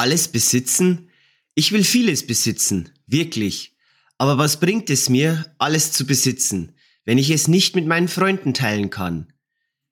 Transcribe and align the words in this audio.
Alles 0.00 0.28
besitzen? 0.28 1.10
Ich 1.54 1.72
will 1.72 1.84
vieles 1.84 2.26
besitzen, 2.26 2.88
wirklich. 3.06 3.76
Aber 4.16 4.38
was 4.38 4.58
bringt 4.58 4.88
es 4.88 5.10
mir, 5.10 5.44
alles 5.58 5.92
zu 5.92 6.06
besitzen, 6.06 6.74
wenn 7.04 7.18
ich 7.18 7.28
es 7.28 7.48
nicht 7.48 7.76
mit 7.76 7.86
meinen 7.86 8.08
Freunden 8.08 8.54
teilen 8.54 8.88
kann? 8.88 9.30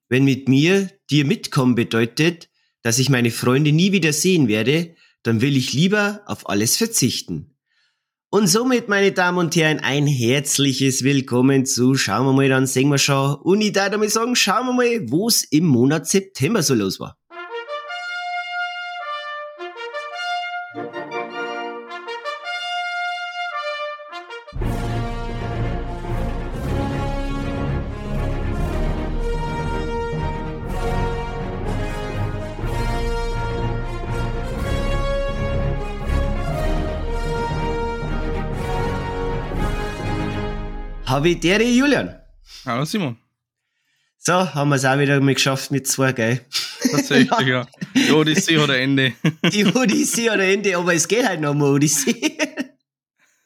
Wenn 0.07 0.23
mit 0.23 0.49
mir 0.49 0.89
dir 1.11 1.25
mitkommen 1.25 1.75
bedeutet, 1.75 2.49
dass 2.81 2.97
ich 2.97 3.11
meine 3.11 3.29
Freunde 3.29 3.71
nie 3.71 3.91
wieder 3.91 4.11
sehen 4.11 4.47
werde, 4.47 4.95
dann 5.21 5.41
will 5.41 5.55
ich 5.55 5.73
lieber 5.73 6.23
auf 6.25 6.49
alles 6.49 6.75
verzichten. 6.75 7.55
Und 8.31 8.47
somit, 8.47 8.89
meine 8.89 9.11
Damen 9.11 9.37
und 9.37 9.55
Herren, 9.55 9.79
ein 9.79 10.07
herzliches 10.07 11.03
Willkommen 11.03 11.67
zu 11.67 11.93
Schauen 11.93 12.25
wir 12.25 12.33
mal, 12.33 12.49
dann 12.49 12.65
sehen 12.65 12.89
wir 12.89 12.97
schon. 12.97 13.35
Und 13.35 13.61
ich 13.61 13.73
darf 13.73 13.91
damit 13.91 14.09
sagen, 14.09 14.35
schauen 14.35 14.65
wir 14.65 14.73
mal, 14.73 15.11
wo 15.11 15.27
es 15.27 15.43
im 15.43 15.67
Monat 15.67 16.07
September 16.07 16.63
so 16.63 16.73
los 16.73 16.99
war. 16.99 17.18
Habitäre 41.19 41.65
Julian. 41.65 42.15
Hallo 42.65 42.85
Simon. 42.85 43.17
So, 44.17 44.31
haben 44.53 44.69
wir 44.69 44.77
es 44.77 44.85
auch 44.85 44.97
wieder 44.97 45.19
mal 45.19 45.33
geschafft 45.33 45.69
mit 45.69 45.85
zwei, 45.85 46.13
gell? 46.13 46.39
Tatsächlich, 46.91 47.45
ja. 47.45 47.67
Die 47.93 48.09
Odyssee 48.13 48.57
ein 48.57 48.69
Ende. 48.69 49.13
Die 49.51 49.65
Odyssee 49.65 50.29
ein 50.29 50.39
Ende, 50.39 50.77
aber 50.77 50.93
es 50.93 51.05
geht 51.09 51.27
halt 51.27 51.41
noch 51.41 51.51
um 51.51 51.61
Odyssee. 51.61 52.37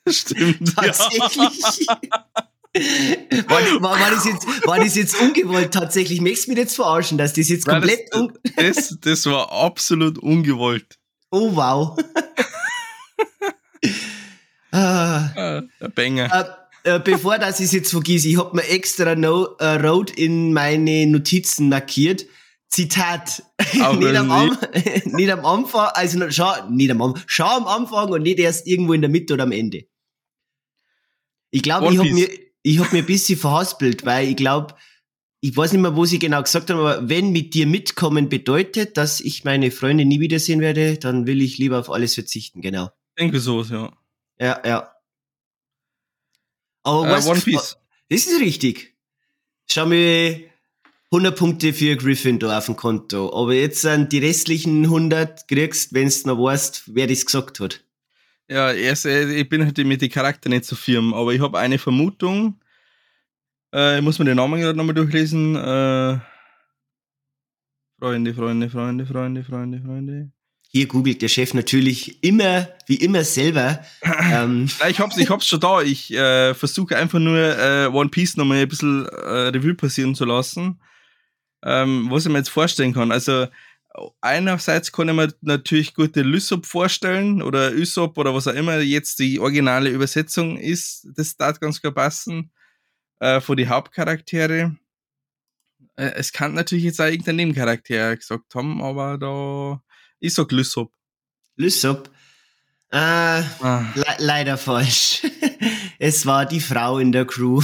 Stimmt. 0.07 0.75
Tatsächlich. 0.75 1.87
War, 3.47 3.59
war, 3.81 3.99
war, 3.99 4.11
das 4.11 4.25
jetzt, 4.25 4.67
war 4.67 4.77
das 4.77 4.95
jetzt 4.95 5.19
ungewollt 5.19 5.73
tatsächlich? 5.73 6.21
Möchtest 6.21 6.45
du 6.45 6.51
mich 6.51 6.59
jetzt 6.59 6.75
verarschen, 6.75 7.17
dass 7.17 7.33
das 7.33 7.49
jetzt 7.49 7.65
Nein, 7.65 7.81
komplett... 7.81 8.07
das, 8.11 8.21
un 8.21 8.37
das, 8.55 8.97
das 9.01 9.25
war 9.25 9.51
absolut 9.51 10.19
ungewollt. 10.19 10.99
oh, 11.31 11.55
wow. 11.55 11.97
ah. 14.71 15.31
Ah, 15.35 15.61
der 15.81 15.89
Banger. 15.89 16.25
Äh, 16.31 16.62
äh, 16.83 16.99
bevor 16.99 17.37
das 17.37 17.59
ich 17.59 17.71
jetzt 17.71 17.91
vergesse, 17.91 18.27
ich 18.27 18.37
hab 18.37 18.53
mir 18.53 18.67
extra 18.67 19.15
no, 19.15 19.55
äh, 19.59 19.75
Road 19.75 20.11
in 20.11 20.53
meine 20.53 21.07
Notizen 21.07 21.69
markiert. 21.69 22.25
Zitat. 22.69 23.43
Aber 23.81 23.97
nicht, 23.97 24.15
am, 24.15 24.31
am, 24.31 24.57
nicht. 25.05 25.29
am 25.29 25.45
Anfang, 25.45 25.89
also 25.93 26.29
schau, 26.31 26.69
nicht 26.69 26.89
am 26.89 27.01
Anfang, 27.01 27.23
schau 27.27 27.57
am 27.57 27.67
Anfang 27.67 28.09
und 28.09 28.23
nicht 28.23 28.39
erst 28.39 28.67
irgendwo 28.67 28.93
in 28.93 29.01
der 29.01 29.11
Mitte 29.11 29.35
oder 29.35 29.43
am 29.43 29.51
Ende. 29.51 29.85
Ich 31.51 31.61
glaube, 31.61 31.93
ich 31.93 31.99
hab 31.99 32.05
Piece. 32.05 32.15
mir, 32.15 32.29
ich 32.63 32.79
hab 32.79 32.91
mir 32.91 32.99
ein 32.99 33.05
bisschen 33.05 33.37
verhaspelt, 33.37 34.05
weil 34.05 34.27
ich 34.27 34.35
glaube, 34.35 34.73
ich 35.39 35.55
weiß 35.55 35.73
nicht 35.73 35.81
mehr, 35.81 35.95
wo 35.95 36.05
sie 36.05 36.17
genau 36.19 36.41
gesagt 36.41 36.69
haben, 36.69 36.79
aber 36.79 37.09
wenn 37.09 37.31
mit 37.31 37.53
dir 37.53 37.67
mitkommen 37.67 38.27
bedeutet, 38.27 38.97
dass 38.97 39.19
ich 39.19 39.43
meine 39.43 39.69
Freunde 39.69 40.05
nie 40.05 40.19
wiedersehen 40.19 40.61
werde, 40.61 40.97
dann 40.97 41.27
will 41.27 41.41
ich 41.41 41.59
lieber 41.59 41.79
auf 41.79 41.91
alles 41.91 42.15
verzichten, 42.15 42.61
genau. 42.61 42.89
Denke 43.19 43.39
sowas, 43.39 43.69
ja. 43.69 43.91
Ja, 44.39 44.61
ja. 44.65 44.92
Aber 46.83 47.07
Äh, 47.07 47.11
was, 47.11 47.27
One 47.27 47.41
Piece. 47.41 47.77
das 48.09 48.27
ist 48.27 48.39
richtig. 48.41 48.95
Schau 49.69 49.85
mir 49.85 50.41
100 51.11 51.37
Punkte 51.37 51.73
für 51.73 51.95
Gryffindor 51.95 52.57
auf 52.57 52.65
dem 52.65 52.75
Konto. 52.75 53.31
Aber 53.33 53.53
jetzt 53.53 53.81
sind 53.81 54.11
die 54.11 54.19
restlichen 54.19 54.83
100 54.83 55.47
kriegst, 55.47 55.93
wenn 55.93 56.09
du 56.09 56.15
noch 56.27 56.43
weißt, 56.43 56.95
wer 56.95 57.07
das 57.07 57.25
gesagt 57.25 57.59
hat. 57.59 57.83
Ja, 58.49 58.71
erst, 58.71 59.05
ich 59.05 59.47
bin 59.47 59.63
halt 59.63 59.77
mit 59.77 60.01
den 60.01 60.09
Charakter 60.09 60.49
nicht 60.49 60.65
so 60.65 60.75
firm, 60.75 61.13
aber 61.13 61.33
ich 61.33 61.41
habe 61.41 61.59
eine 61.59 61.79
Vermutung. 61.79 62.59
Äh, 63.73 63.97
ich 63.97 64.03
muss 64.03 64.19
mir 64.19 64.25
den 64.25 64.35
Namen 64.37 64.59
gerade 64.59 64.77
nochmal 64.77 64.95
durchlesen. 64.95 65.55
Äh, 65.55 66.19
Freunde, 67.99 68.33
Freunde, 68.33 68.69
Freunde, 68.69 69.05
Freunde, 69.05 69.43
Freunde, 69.43 69.81
Freunde. 69.81 70.31
Hier 70.75 70.87
googelt 70.87 71.21
der 71.21 71.27
Chef 71.27 71.53
natürlich 71.53 72.23
immer, 72.23 72.67
wie 72.87 72.95
immer 72.95 73.23
selber. 73.23 73.85
ähm, 74.01 74.67
ich 74.89 74.99
hab's, 74.99 75.17
ich 75.17 75.29
hab's 75.29 75.45
schon 75.45 75.59
da. 75.59 75.83
Ich 75.83 76.11
äh, 76.11 76.55
versuche 76.55 76.97
einfach 76.97 77.19
nur 77.19 77.37
äh, 77.37 77.85
One 77.93 78.09
Piece 78.09 78.37
nochmal 78.37 78.57
ein 78.57 78.67
bisschen 78.67 79.05
äh, 79.05 79.49
Revue 79.49 79.75
passieren 79.75 80.15
zu 80.15 80.25
lassen. 80.25 80.81
Ähm, 81.63 82.07
was 82.09 82.25
ich 82.25 82.31
mir 82.31 82.39
jetzt 82.39 82.49
vorstellen 82.49 82.91
kann. 82.91 83.11
Also 83.11 83.47
einerseits 84.19 84.91
kann 84.91 85.09
ich 85.09 85.13
mir 85.13 85.31
natürlich 85.41 85.93
gut 85.93 86.15
den 86.15 86.25
Lysop 86.25 86.65
vorstellen 86.65 87.43
oder 87.43 87.71
Ysop 87.71 88.17
oder 88.17 88.33
was 88.33 88.47
auch 88.47 88.55
immer 88.55 88.79
jetzt 88.79 89.19
die 89.19 89.39
originale 89.39 89.91
Übersetzung 89.91 90.57
ist. 90.57 91.07
Das 91.15 91.37
darf 91.37 91.59
ganz 91.59 91.83
gut 91.83 91.93
passen. 91.93 92.51
Äh, 93.19 93.41
von 93.41 93.57
die 93.57 93.67
Hauptcharaktere. 93.67 94.75
Äh, 95.97 96.11
es 96.15 96.33
kann 96.33 96.55
natürlich 96.55 96.83
jetzt 96.83 96.99
auch 96.99 97.05
irgendein 97.05 97.35
Nebencharakter 97.35 98.17
gesagt 98.17 98.55
haben, 98.55 98.81
aber 98.81 99.19
da 99.19 99.83
ich 100.23 100.33
sag 100.33 100.51
Lysop. 100.51 100.91
Lysop. 101.57 102.09
Äh, 102.91 102.97
Ah. 102.97 103.85
le 103.95 104.05
leider 104.19 104.57
falsch. 104.57 105.21
es 105.99 106.25
war 106.25 106.45
die 106.45 106.61
Frau 106.61 106.97
in 106.99 107.11
der 107.11 107.25
Crew. 107.25 107.61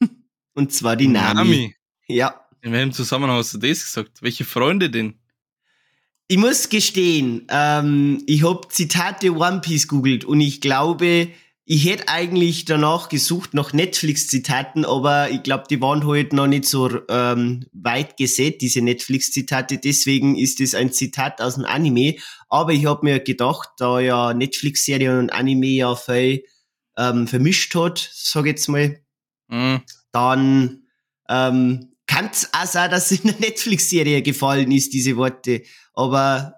Und 0.54 0.72
zwar 0.72 0.96
die 0.96 1.08
Nami. 1.08 1.34
Nami. 1.34 1.76
Ja. 2.06 2.46
In 2.60 2.72
welchem 2.72 2.92
Zusammenhang 2.92 3.38
hast 3.38 3.54
du 3.54 3.58
das 3.58 3.80
gesagt? 3.82 4.20
Welche 4.22 4.44
Freunde 4.44 4.90
denn? 4.90 5.14
Ich 6.28 6.36
muss 6.36 6.68
gestehen, 6.68 7.46
ähm, 7.48 8.22
ich 8.26 8.44
hab 8.44 8.72
Zitate 8.72 9.32
One 9.34 9.60
Piece 9.60 9.88
googelt 9.88 10.24
und 10.24 10.40
ich 10.40 10.60
glaube, 10.60 11.28
ich 11.64 11.84
hätte 11.84 12.08
eigentlich 12.08 12.64
danach 12.64 13.08
gesucht 13.08 13.54
nach 13.54 13.72
Netflix-Zitaten, 13.72 14.84
aber 14.84 15.30
ich 15.30 15.42
glaube, 15.42 15.64
die 15.70 15.80
waren 15.80 16.06
halt 16.06 16.32
noch 16.32 16.48
nicht 16.48 16.64
so 16.64 16.90
ähm, 17.08 17.66
weit 17.72 18.16
gesät, 18.16 18.60
diese 18.62 18.80
Netflix-Zitate. 18.80 19.78
Deswegen 19.78 20.36
ist 20.36 20.60
es 20.60 20.74
ein 20.74 20.92
Zitat 20.92 21.40
aus 21.40 21.54
dem 21.54 21.64
Anime. 21.64 22.16
Aber 22.48 22.72
ich 22.72 22.86
habe 22.86 23.04
mir 23.04 23.20
gedacht, 23.20 23.68
da 23.78 24.00
ja 24.00 24.34
Netflix-Serie 24.34 25.18
und 25.18 25.32
Anime 25.32 25.66
ja 25.66 25.94
viel 25.94 26.44
ähm, 26.98 27.28
vermischt 27.28 27.74
hat, 27.74 28.10
sag 28.12 28.46
jetzt 28.46 28.68
mal, 28.68 28.98
Hm. 29.52 29.82
dann 30.12 30.84
ähm, 31.28 31.92
kann 32.06 32.30
es 32.32 32.48
auch 32.54 32.66
sein, 32.66 32.90
dass 32.90 33.10
es 33.10 33.20
in 33.24 33.30
der 33.30 33.40
Netflix-Serie 33.40 34.22
gefallen 34.22 34.72
ist, 34.72 34.92
diese 34.94 35.16
Worte. 35.16 35.62
Aber 35.94 36.54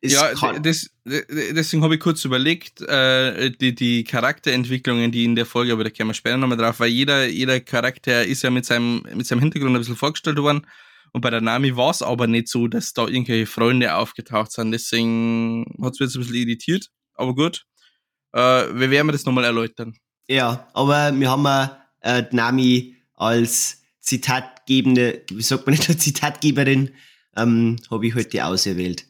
es 0.00 0.12
ja, 0.12 0.32
das, 0.60 0.90
deswegen 1.04 1.82
habe 1.82 1.94
ich 1.94 2.00
kurz 2.00 2.24
überlegt, 2.24 2.80
äh, 2.82 3.50
die, 3.50 3.74
die 3.74 4.04
Charakterentwicklungen, 4.04 5.10
die 5.10 5.24
in 5.24 5.34
der 5.34 5.46
Folge, 5.46 5.72
aber 5.72 5.82
da 5.82 5.90
kommen 5.90 6.10
wir 6.10 6.14
später 6.14 6.36
nochmal 6.36 6.56
drauf, 6.56 6.78
weil 6.78 6.90
jeder, 6.90 7.26
jeder 7.26 7.58
Charakter 7.60 8.24
ist 8.24 8.42
ja 8.42 8.50
mit 8.50 8.64
seinem, 8.64 9.02
mit 9.14 9.26
seinem 9.26 9.40
Hintergrund 9.40 9.74
ein 9.74 9.78
bisschen 9.78 9.96
vorgestellt 9.96 10.38
worden. 10.38 10.66
Und 11.12 11.22
bei 11.22 11.30
der 11.30 11.40
Nami 11.40 11.76
war 11.76 11.90
es 11.90 12.02
aber 12.02 12.26
nicht 12.26 12.48
so, 12.48 12.68
dass 12.68 12.92
da 12.92 13.06
irgendwelche 13.06 13.46
Freunde 13.46 13.94
aufgetaucht 13.94 14.52
sind. 14.52 14.72
Deswegen 14.72 15.64
hat 15.82 15.94
es 15.94 16.00
mich 16.00 16.08
jetzt 16.08 16.16
ein 16.16 16.20
bisschen 16.20 16.36
irritiert. 16.36 16.88
Aber 17.14 17.34
gut. 17.34 17.64
Äh, 18.32 18.38
wir 18.74 18.90
werden 18.90 19.10
das 19.10 19.24
nochmal 19.24 19.44
erläutern. 19.44 19.96
Ja, 20.28 20.68
aber 20.74 21.18
wir 21.18 21.30
haben 21.30 21.44
ja 21.44 21.82
äh, 22.00 22.22
die 22.30 22.36
Nami 22.36 22.96
als 23.14 23.82
Zitatgebende, 24.00 25.22
wie 25.30 25.42
sagt 25.42 25.66
man 25.66 25.74
nicht, 25.74 25.84
Zitatgeberin, 26.00 26.90
ähm, 27.36 27.76
habe 27.90 28.06
ich 28.06 28.14
heute 28.14 28.44
auserwählt. 28.44 29.06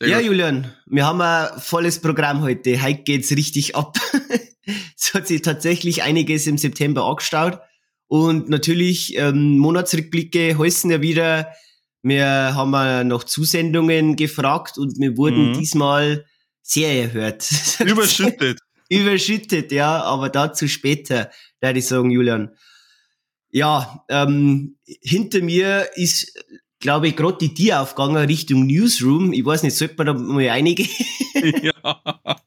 Sehr 0.00 0.08
ja, 0.08 0.18
gut. 0.18 0.26
Julian, 0.26 0.72
wir 0.86 1.06
haben 1.06 1.20
ein 1.20 1.48
volles 1.60 2.00
Programm 2.00 2.42
heute. 2.42 2.80
Heute 2.80 3.02
geht's 3.02 3.32
richtig 3.32 3.74
ab. 3.74 3.98
es 4.96 5.12
hat 5.12 5.26
sich 5.26 5.42
tatsächlich 5.42 6.02
einiges 6.02 6.46
im 6.46 6.56
September 6.56 7.04
angestaut. 7.04 7.58
Und 8.06 8.48
natürlich, 8.48 9.16
ähm, 9.16 9.58
Monatsrückblicke 9.58 10.56
heißen 10.56 10.90
ja 10.90 11.02
wieder, 11.02 11.52
wir 12.02 12.26
haben 12.26 12.72
ja 12.72 13.02
nach 13.04 13.24
Zusendungen 13.24 14.14
gefragt 14.16 14.78
und 14.78 14.98
wir 14.98 15.16
wurden 15.16 15.50
Mhm. 15.50 15.58
diesmal 15.58 16.24
sehr 16.62 16.92
erhört. 17.02 17.48
Überschüttet. 17.84 18.60
Überschüttet, 18.88 19.72
ja, 19.72 20.02
aber 20.02 20.28
dazu 20.28 20.68
später, 20.68 21.30
würde 21.60 21.80
ich 21.80 21.86
sagen, 21.86 22.10
Julian. 22.10 22.56
Ja, 23.50 24.04
ähm, 24.08 24.78
hinter 24.84 25.40
mir 25.42 25.88
ist, 25.96 26.32
glaube 26.80 27.08
ich, 27.08 27.16
gerade 27.16 27.38
die 27.38 27.54
Tür 27.54 27.80
aufgegangen 27.82 28.16
Richtung 28.26 28.66
Newsroom. 28.66 29.32
Ich 29.32 29.44
weiß 29.44 29.62
nicht, 29.62 29.76
sollte 29.76 29.94
man 29.98 30.06
da 30.06 30.14
mal 30.14 30.48
einige? 30.50 30.84
ja. 31.34 32.02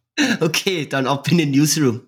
okay, 0.40 0.86
dann 0.88 1.08
ab 1.08 1.28
in 1.30 1.38
den 1.40 1.52
Newsroom. 1.52 2.02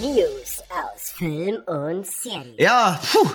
News 0.00 0.62
aus 0.68 1.10
Film 1.16 1.56
und 1.66 2.06
Serie. 2.06 2.54
Ja, 2.58 3.00
puh, 3.12 3.28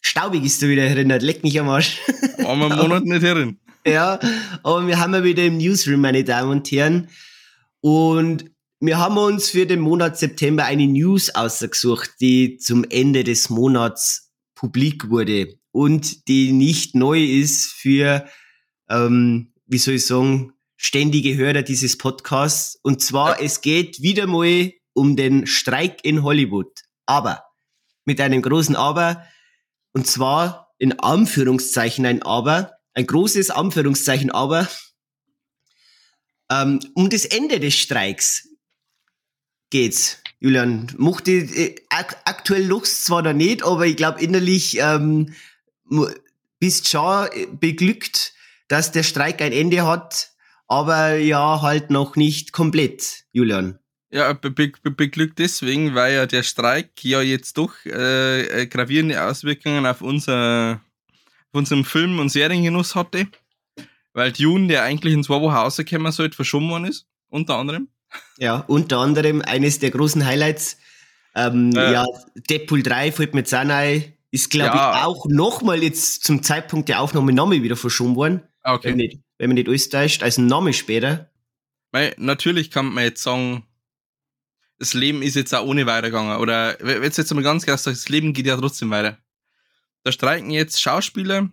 staubig 0.00 0.44
ist 0.44 0.62
da 0.62 0.68
wieder 0.68 0.84
erinnert, 0.84 1.22
leck 1.22 1.42
mich 1.42 1.58
am 1.58 1.68
Arsch. 1.68 2.00
Waren 2.38 2.58
wir 2.58 2.66
einen 2.66 2.78
Monat 2.78 3.04
nicht 3.04 3.22
herin. 3.24 3.58
ja, 3.86 4.18
aber 4.62 4.86
wir 4.86 4.98
haben 4.98 5.14
ja 5.14 5.24
wieder 5.24 5.44
im 5.44 5.58
Newsroom, 5.58 6.00
meine 6.00 6.22
Damen 6.22 6.50
und 6.50 6.70
Herren. 6.70 7.08
Und 7.80 8.50
wir 8.80 8.98
haben 8.98 9.18
uns 9.18 9.50
für 9.50 9.66
den 9.66 9.80
Monat 9.80 10.18
September 10.18 10.64
eine 10.64 10.86
News 10.86 11.34
ausgesucht, 11.34 12.12
die 12.20 12.58
zum 12.58 12.84
Ende 12.84 13.24
des 13.24 13.50
Monats 13.50 14.32
publik 14.54 15.10
wurde 15.10 15.58
und 15.72 16.28
die 16.28 16.52
nicht 16.52 16.94
neu 16.94 17.22
ist 17.22 17.72
für, 17.72 18.28
ähm, 18.88 19.52
wie 19.66 19.78
soll 19.78 19.94
ich 19.94 20.06
sagen, 20.06 20.52
ständige 20.76 21.36
Hörer 21.36 21.62
dieses 21.62 21.98
Podcasts. 21.98 22.78
Und 22.82 23.02
zwar, 23.02 23.38
ja. 23.38 23.44
es 23.44 23.60
geht 23.60 24.00
wieder 24.00 24.26
mal 24.26 24.72
um 24.94 25.16
den 25.16 25.46
Streik 25.46 26.04
in 26.04 26.22
Hollywood. 26.22 26.82
Aber, 27.06 27.44
mit 28.04 28.20
einem 28.20 28.42
großen 28.42 28.76
Aber, 28.76 29.24
und 29.92 30.06
zwar 30.06 30.72
in 30.78 30.98
Anführungszeichen 30.98 32.06
ein 32.06 32.22
Aber, 32.22 32.72
ein 32.94 33.06
großes 33.06 33.50
Anführungszeichen 33.50 34.30
Aber, 34.30 34.68
ähm, 36.50 36.80
um 36.94 37.10
das 37.10 37.24
Ende 37.24 37.60
des 37.60 37.74
Streiks 37.74 38.48
geht's. 39.70 40.22
Julian, 40.40 40.92
macht 40.96 41.26
die, 41.26 41.38
äh, 41.38 41.74
aktuell 41.90 42.64
Lust 42.64 43.04
zwar 43.04 43.22
noch 43.22 43.32
nicht, 43.32 43.64
aber 43.64 43.86
ich 43.86 43.96
glaube 43.96 44.20
innerlich 44.22 44.78
ähm, 44.80 45.34
bist 46.60 46.88
schon 46.88 47.28
beglückt, 47.58 48.34
dass 48.68 48.92
der 48.92 49.02
Streik 49.02 49.42
ein 49.42 49.52
Ende 49.52 49.86
hat, 49.86 50.30
aber 50.68 51.16
ja, 51.16 51.60
halt 51.62 51.90
noch 51.90 52.14
nicht 52.14 52.52
komplett, 52.52 53.24
Julian. 53.32 53.78
Ja, 54.10 54.32
be 54.32 54.50
be 54.50 54.70
beglückt 54.90 55.38
deswegen, 55.38 55.94
weil 55.94 56.14
ja 56.14 56.26
der 56.26 56.42
Streik 56.42 56.90
ja 57.02 57.20
jetzt 57.20 57.58
doch 57.58 57.74
äh, 57.84 58.62
äh, 58.62 58.66
gravierende 58.66 59.22
Auswirkungen 59.22 59.84
auf, 59.84 60.00
unser, 60.00 60.80
auf 61.50 61.58
unseren 61.58 61.84
Film- 61.84 62.18
und 62.18 62.30
Seriengenuss 62.30 62.94
hatte. 62.94 63.26
Weil 64.18 64.32
Dune, 64.32 64.66
der 64.66 64.82
eigentlich 64.82 65.14
in 65.14 65.22
zwei 65.22 65.40
Wochen 65.40 65.54
rauskommen 65.54 66.10
sollte, 66.10 66.34
verschoben 66.34 66.68
worden 66.70 66.86
ist, 66.86 67.06
unter 67.28 67.54
anderem. 67.54 67.86
Ja, 68.36 68.64
unter 68.66 68.98
anderem 68.98 69.42
eines 69.42 69.78
der 69.78 69.92
großen 69.92 70.26
Highlights. 70.26 70.76
Ähm, 71.36 71.70
äh, 71.76 71.92
ja, 71.92 72.04
Deadpool 72.50 72.82
3 72.82 73.12
fällt 73.12 73.34
mir 73.34 73.40
jetzt 73.40 73.54
auch 73.54 73.60
ein. 73.60 74.12
Ist, 74.32 74.50
glaube 74.50 74.76
ja. 74.76 74.98
ich, 74.98 75.04
auch 75.04 75.26
nochmal 75.28 75.84
jetzt 75.84 76.24
zum 76.24 76.42
Zeitpunkt 76.42 76.88
der 76.88 77.00
Aufnahme 77.00 77.32
Name 77.32 77.62
wieder 77.62 77.76
verschoben 77.76 78.16
worden. 78.16 78.42
Ah, 78.62 78.74
okay. 78.74 78.88
Wenn, 78.88 78.96
nicht, 78.96 79.20
wenn 79.38 79.50
man 79.50 79.54
nicht 79.54 79.68
alles 79.68 79.88
täuscht, 79.88 80.24
als 80.24 80.36
Name 80.36 80.72
später. 80.72 81.30
Weil 81.92 82.16
natürlich 82.18 82.72
kann 82.72 82.86
man 82.86 83.04
jetzt 83.04 83.22
sagen, 83.22 83.68
das 84.80 84.94
Leben 84.94 85.22
ist 85.22 85.36
jetzt 85.36 85.54
auch 85.54 85.64
ohne 85.64 85.86
weitergegangen. 85.86 86.38
Oder 86.38 86.76
wenn 86.80 87.04
jetzt 87.04 87.18
jetzt 87.18 87.32
mal 87.32 87.44
ganz 87.44 87.64
klar 87.64 87.78
sagt, 87.78 87.96
das 87.96 88.08
Leben 88.08 88.32
geht 88.32 88.46
ja 88.46 88.56
trotzdem 88.56 88.90
weiter. 88.90 89.16
Da 90.02 90.10
streiken 90.10 90.50
jetzt 90.50 90.80
Schauspieler, 90.82 91.50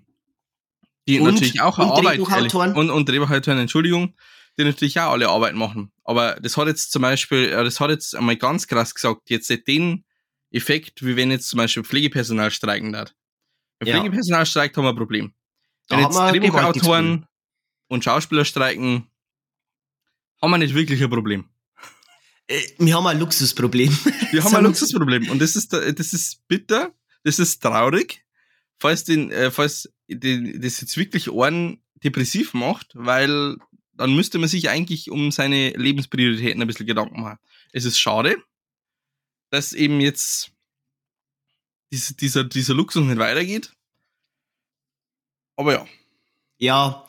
die 1.08 1.20
und, 1.20 1.34
natürlich 1.34 1.62
auch 1.62 1.78
und 1.78 1.86
Arbeit 1.86 2.18
Drehbuchautoren. 2.18 2.74
Und, 2.74 2.90
und 2.90 3.08
Drehbuchautoren, 3.08 3.60
Entschuldigung, 3.60 4.16
die 4.58 4.64
natürlich 4.64 5.00
auch 5.00 5.12
alle 5.12 5.30
Arbeit 5.30 5.56
machen. 5.56 5.92
Aber 6.04 6.36
das 6.42 6.58
hat 6.58 6.68
jetzt 6.68 6.92
zum 6.92 7.02
Beispiel, 7.02 7.52
das 7.52 7.80
hat 7.80 7.90
jetzt 7.90 8.16
einmal 8.16 8.38
ganz 8.38 8.68
krass 8.68 8.94
gesagt, 8.94 9.30
jetzt 9.30 9.50
den 9.68 10.06
Effekt, 10.52 11.06
wie 11.06 11.16
wenn 11.16 11.32
jetzt 11.32 11.50
zum 11.50 11.58
Beispiel 11.58 11.84
Pflegepersonal 11.84 12.52
streiken 12.52 12.94
darf. 12.94 13.14
Wenn 13.80 13.90
ja. 13.90 14.00
Pflegepersonal 14.00 14.46
streikt, 14.46 14.78
haben 14.78 14.86
wir 14.86 14.90
ein 14.90 14.96
Problem. 14.96 15.34
Wenn 15.90 16.00
da 16.00 16.06
jetzt 16.06 16.18
Drehbuchautoren 16.18 17.26
und 17.88 18.04
Schauspieler 18.04 18.46
streiken, 18.46 19.08
haben 20.42 20.52
wir 20.52 20.58
nicht 20.58 20.74
wirklich 20.74 21.04
ein 21.04 21.10
Problem. 21.10 21.50
Äh, 22.48 22.62
wir 22.78 22.96
haben 22.96 23.08
ein 23.08 23.20
Luxusproblem. 23.20 23.98
Wir 24.32 24.44
haben 24.44 24.56
ein 24.56 24.64
Luxusproblem. 24.66 25.30
Und 25.30 25.42
das 25.42 25.56
ist, 25.56 25.74
das 25.74 26.14
ist 26.14 26.48
bitter, 26.48 26.92
das 27.24 27.40
ist 27.40 27.62
traurig, 27.62 28.25
falls, 28.78 29.04
den, 29.04 29.32
äh, 29.32 29.52
falls 29.52 29.94
den, 30.08 30.62
das 30.62 30.82
jetzt 30.82 30.98
wirklich 30.98 31.32
einen 31.32 31.82
depressiv 32.04 32.54
macht, 32.54 32.92
weil 32.94 33.58
dann 33.94 34.16
müsste 34.16 34.38
man 34.38 34.50
sich 34.50 34.70
eigentlich 34.70 35.10
um 35.10 35.32
seine 35.32 35.70
Lebensprioritäten 35.72 36.62
ein 36.62 36.68
bisschen 36.68 36.86
Gedanken 36.86 37.22
machen. 37.22 37.40
Es 37.72 37.86
ist 37.86 38.00
schade, 38.00 38.38
dass 39.50 39.74
eben 39.74 40.02
jetzt 40.02 40.52
diese, 41.92 42.14
dieser, 42.16 42.44
dieser 42.44 42.74
Luxus 42.74 43.06
nicht 43.06 43.18
weitergeht. 43.18 43.72
Aber 45.56 45.74
ja. 45.74 45.86
Ja, 46.58 47.06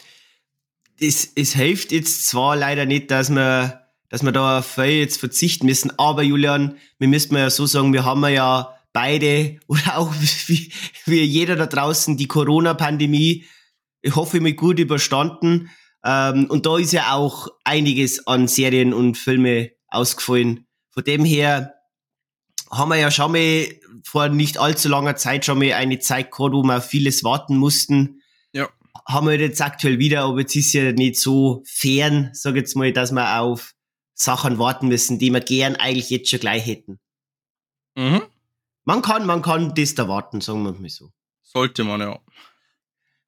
es, 1.00 1.32
es 1.34 1.54
hilft 1.54 1.92
jetzt 1.92 2.26
zwar 2.26 2.56
leider 2.56 2.86
nicht, 2.86 3.10
dass 3.10 3.30
wir, 3.30 3.86
dass 4.08 4.22
wir 4.22 4.32
da 4.32 4.58
auf 4.58 4.66
viel 4.66 4.84
jetzt 4.98 5.18
verzichten 5.18 5.66
müssen, 5.66 5.96
aber 5.98 6.22
Julian, 6.22 6.78
wir 6.98 7.08
müssen 7.08 7.36
ja 7.36 7.50
so 7.50 7.66
sagen, 7.66 7.92
wir 7.92 8.04
haben 8.04 8.24
ja 8.28 8.75
beide 8.96 9.60
oder 9.66 9.98
auch 9.98 10.14
wie, 10.46 10.72
wie 11.04 11.22
jeder 11.22 11.54
da 11.54 11.66
draußen 11.66 12.16
die 12.16 12.28
Corona-Pandemie, 12.28 13.44
ich 14.00 14.16
hoffe, 14.16 14.40
mit 14.40 14.56
gut 14.56 14.78
überstanden. 14.78 15.70
Ähm, 16.02 16.46
und 16.48 16.64
da 16.64 16.78
ist 16.78 16.93
ja 16.93 17.12
auch 17.12 17.48
einiges 17.62 18.26
an 18.26 18.48
Serien 18.48 18.94
und 18.94 19.19
Filme 19.19 19.72
ausgefallen. 19.88 20.66
Von 20.90 21.04
dem 21.04 21.26
her 21.26 21.75
haben 22.70 22.88
wir 22.88 22.96
ja 22.96 23.10
schon 23.10 23.32
mal 23.32 23.66
vor 24.02 24.28
nicht 24.31 24.56
allzu 24.58 24.88
langer 24.88 25.16
Zeit 25.16 25.44
schon 25.44 25.58
mal 25.58 25.75
eine 25.75 25.99
Zeit 25.99 26.31
gehabt, 26.31 26.54
wo 26.54 26.62
wir 26.62 26.81
vieles 26.81 27.22
warten 27.22 27.58
mussten. 27.58 28.22
Ja. 28.52 28.70
Haben 29.06 29.28
wir 29.28 29.38
jetzt 29.38 29.60
aktuell 29.60 29.99
wieder, 29.99 30.22
aber 30.22 30.40
jetzt 30.40 30.56
ist 30.56 30.72
ja 30.72 30.92
nicht 30.92 31.20
so 31.20 31.62
fern, 31.66 32.31
sag 32.32 32.56
jetzt 32.56 32.76
mal, 32.76 32.92
dass 32.92 33.12
wir 33.12 33.40
auf 33.40 33.75
Sachen 34.14 34.58
warten 34.58 34.88
müssen, 34.88 35.19
die 35.19 35.31
wir 35.31 35.40
gern 35.40 35.76
eigentlich 35.76 36.08
jetzt 36.08 36.31
schon 36.31 36.40
gleich 36.40 36.64
hätten. 36.64 36.99
Mhm. 37.94 38.22
Man 38.87 39.03
kann, 39.03 39.27
man 39.27 39.43
kann 39.43 39.75
das 39.75 39.97
da 39.97 40.09
warten, 40.09 40.41
sagen 40.41 40.62
wir 40.62 40.73
mal 40.73 40.88
so. 40.88 41.11
Sollte 41.43 41.83
man, 41.83 42.00
ja. 42.00 42.21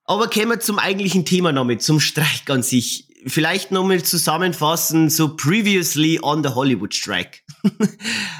Aber 0.05 0.29
kommen 0.29 0.49
wir 0.51 0.59
zum 0.61 0.79
eigentlichen 0.79 1.25
Thema 1.25 1.51
nochmal, 1.51 1.79
zum 1.79 1.99
Streik 1.99 2.49
an 2.49 2.63
sich. 2.63 3.07
Vielleicht 3.27 3.69
nochmal 3.69 4.01
zusammenfassen, 4.01 5.09
so 5.09 5.35
previously 5.35 6.17
on 6.21 6.43
the 6.43 6.49
Hollywood 6.49 6.93
Strike. 6.95 7.39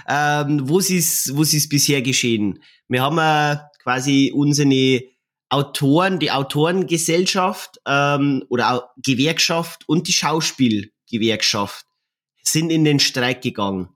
ähm, 0.07 0.69
wo 0.69 0.80
ist 0.80 1.36
wo 1.36 1.42
ist 1.42 1.68
bisher 1.68 2.01
geschehen? 2.01 2.63
Wir 2.88 3.04
haben 3.04 3.18
äh, 3.18 3.62
quasi 3.83 4.31
unsere 4.33 5.04
Autoren, 5.50 6.19
die 6.19 6.31
Autorengesellschaft 6.31 7.81
ähm, 7.86 8.45
oder 8.48 8.92
Gewerkschaft 8.95 9.83
und 9.89 10.07
die 10.07 10.13
Schauspielgewerkschaft 10.13 11.86
sind 12.44 12.69
in 12.69 12.86
den 12.86 13.01
Streik 13.01 13.42
gegangen. 13.42 13.89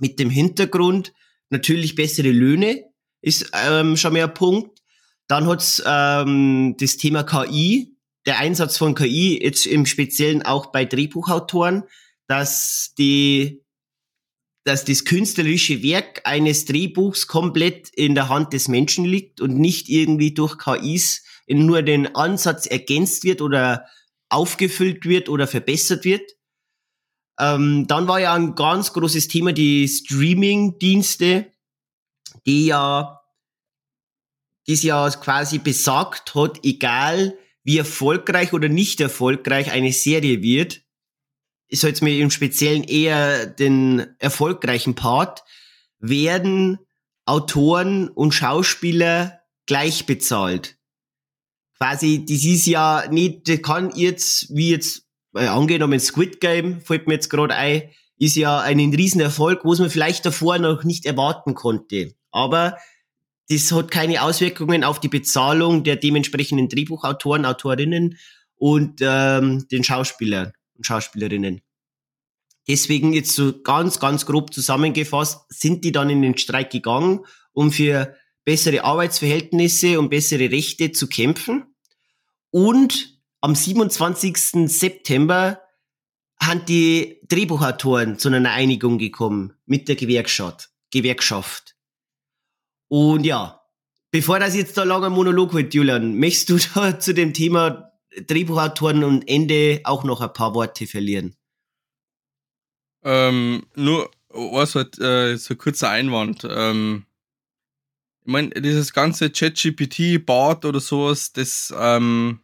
Mit 0.00 0.18
dem 0.18 0.30
Hintergrund 0.30 1.12
natürlich 1.54 1.94
bessere 1.94 2.30
Löhne 2.30 2.84
ist 3.22 3.50
ähm, 3.54 3.96
schon 3.96 4.12
mehr 4.12 4.26
ein 4.26 4.34
Punkt. 4.34 4.82
Dann 5.28 5.46
hat's 5.46 5.82
ähm, 5.86 6.76
das 6.78 6.98
Thema 6.98 7.22
KI, 7.22 7.96
der 8.26 8.38
Einsatz 8.38 8.76
von 8.76 8.94
KI, 8.94 9.42
jetzt 9.42 9.66
im 9.66 9.86
Speziellen 9.86 10.42
auch 10.42 10.66
bei 10.66 10.84
Drehbuchautoren, 10.84 11.84
dass 12.26 12.92
die 12.98 13.64
dass 14.66 14.86
das 14.86 15.04
künstlerische 15.04 15.82
Werk 15.82 16.22
eines 16.24 16.64
Drehbuchs 16.64 17.26
komplett 17.26 17.90
in 17.90 18.14
der 18.14 18.30
Hand 18.30 18.54
des 18.54 18.66
Menschen 18.68 19.04
liegt 19.04 19.42
und 19.42 19.58
nicht 19.58 19.90
irgendwie 19.90 20.32
durch 20.32 20.56
KIs 20.56 21.22
nur 21.46 21.82
den 21.82 22.14
Ansatz 22.16 22.64
ergänzt 22.64 23.24
wird 23.24 23.42
oder 23.42 23.84
aufgefüllt 24.30 25.04
wird 25.04 25.28
oder 25.28 25.46
verbessert 25.46 26.06
wird. 26.06 26.22
Ähm, 27.38 27.86
dann 27.88 28.08
war 28.08 28.20
ja 28.20 28.32
ein 28.32 28.54
ganz 28.54 28.92
großes 28.92 29.28
Thema 29.28 29.52
die 29.52 29.86
Streaming-Dienste, 29.86 31.52
die 32.46 32.66
ja 32.66 33.20
das 34.66 34.82
ja 34.82 35.08
quasi 35.10 35.58
besagt 35.58 36.34
hat, 36.34 36.64
egal 36.64 37.36
wie 37.64 37.78
erfolgreich 37.78 38.52
oder 38.52 38.68
nicht 38.68 39.00
erfolgreich 39.00 39.70
eine 39.72 39.92
Serie 39.92 40.42
wird, 40.42 40.82
ist 41.68 41.82
jetzt 41.82 42.02
mir 42.02 42.18
im 42.18 42.30
Speziellen 42.30 42.84
eher 42.84 43.46
den 43.46 44.06
erfolgreichen 44.18 44.94
Part, 44.94 45.44
werden 45.98 46.78
Autoren 47.26 48.08
und 48.08 48.32
Schauspieler 48.32 49.40
gleich 49.66 50.04
bezahlt. 50.06 50.76
Quasi, 51.78 52.24
das 52.26 52.44
ist 52.44 52.66
ja 52.66 53.06
nicht, 53.10 53.48
das 53.48 53.62
kann 53.62 53.94
jetzt, 53.96 54.54
wie 54.54 54.70
jetzt, 54.70 55.08
äh, 55.34 55.46
angenommen 55.46 55.98
Squid 56.00 56.40
Game, 56.40 56.80
fällt 56.80 57.08
mir 57.08 57.14
jetzt 57.14 57.30
gerade 57.30 57.54
ein, 57.54 57.90
ist 58.18 58.36
ja 58.36 58.60
ein 58.60 58.78
Riesenerfolg, 58.78 59.64
was 59.64 59.80
man 59.80 59.90
vielleicht 59.90 60.24
davor 60.24 60.58
noch 60.58 60.84
nicht 60.84 61.06
erwarten 61.06 61.54
konnte. 61.54 62.14
Aber 62.34 62.78
das 63.48 63.70
hat 63.70 63.92
keine 63.92 64.22
Auswirkungen 64.22 64.82
auf 64.82 64.98
die 64.98 65.08
Bezahlung 65.08 65.84
der 65.84 65.94
dementsprechenden 65.94 66.68
Drehbuchautoren, 66.68 67.46
Autorinnen 67.46 68.18
und 68.56 69.00
ähm, 69.00 69.68
den 69.70 69.84
Schauspielern 69.84 70.52
und 70.74 70.84
Schauspielerinnen. 70.84 71.62
Deswegen 72.66 73.12
jetzt 73.12 73.36
so 73.36 73.62
ganz, 73.62 74.00
ganz 74.00 74.26
grob 74.26 74.52
zusammengefasst, 74.52 75.44
sind 75.48 75.84
die 75.84 75.92
dann 75.92 76.10
in 76.10 76.22
den 76.22 76.36
Streik 76.36 76.70
gegangen, 76.70 77.20
um 77.52 77.70
für 77.70 78.16
bessere 78.44 78.82
Arbeitsverhältnisse 78.82 80.00
und 80.00 80.08
bessere 80.08 80.50
Rechte 80.50 80.90
zu 80.90 81.06
kämpfen. 81.06 81.76
Und 82.50 83.20
am 83.42 83.54
27. 83.54 84.68
September 84.68 85.60
haben 86.40 86.64
die 86.66 87.20
Drehbuchautoren 87.28 88.18
zu 88.18 88.28
einer 88.28 88.50
Einigung 88.50 88.98
gekommen 88.98 89.52
mit 89.66 89.86
der 89.86 89.94
Gewerkschaft. 89.94 90.70
Gewerkschaft. 90.90 91.73
Und 92.88 93.24
ja, 93.24 93.60
bevor 94.10 94.38
das 94.38 94.54
jetzt 94.54 94.76
da 94.76 94.84
langer 94.84 95.10
Monolog 95.10 95.54
wird, 95.54 95.74
Julian, 95.74 96.18
möchtest 96.18 96.50
du 96.50 96.58
da 96.74 96.98
zu 96.98 97.14
dem 97.14 97.32
Thema 97.32 97.92
Drehbuchautoren 98.26 99.04
und 99.04 99.28
Ende 99.28 99.80
auch 99.84 100.04
noch 100.04 100.20
ein 100.20 100.32
paar 100.32 100.54
Worte 100.54 100.86
verlieren? 100.86 101.36
Ähm, 103.02 103.66
nur 103.74 104.10
also, 104.34 104.80
äh, 104.80 105.36
so 105.36 105.54
ein 105.54 105.58
kurzer 105.58 105.90
Einwand. 105.90 106.46
Ähm, 106.48 107.06
ich 108.22 108.32
meine, 108.32 108.50
dieses 108.50 108.92
ganze 108.92 109.30
ChatGPT, 109.30 110.24
Bart 110.24 110.64
oder 110.64 110.80
sowas, 110.80 111.32
das 111.32 111.72
ähm, 111.76 112.40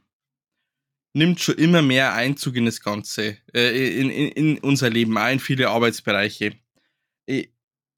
nimmt 1.14 1.40
schon 1.40 1.56
immer 1.56 1.82
mehr 1.82 2.12
Einzug 2.12 2.56
in 2.56 2.66
das 2.66 2.80
Ganze, 2.80 3.38
äh, 3.54 4.00
in, 4.00 4.10
in, 4.10 4.28
in 4.32 4.58
unser 4.58 4.90
Leben, 4.90 5.16
in 5.16 5.40
viele 5.40 5.70
Arbeitsbereiche. 5.70 6.54
Ich, 7.26 7.50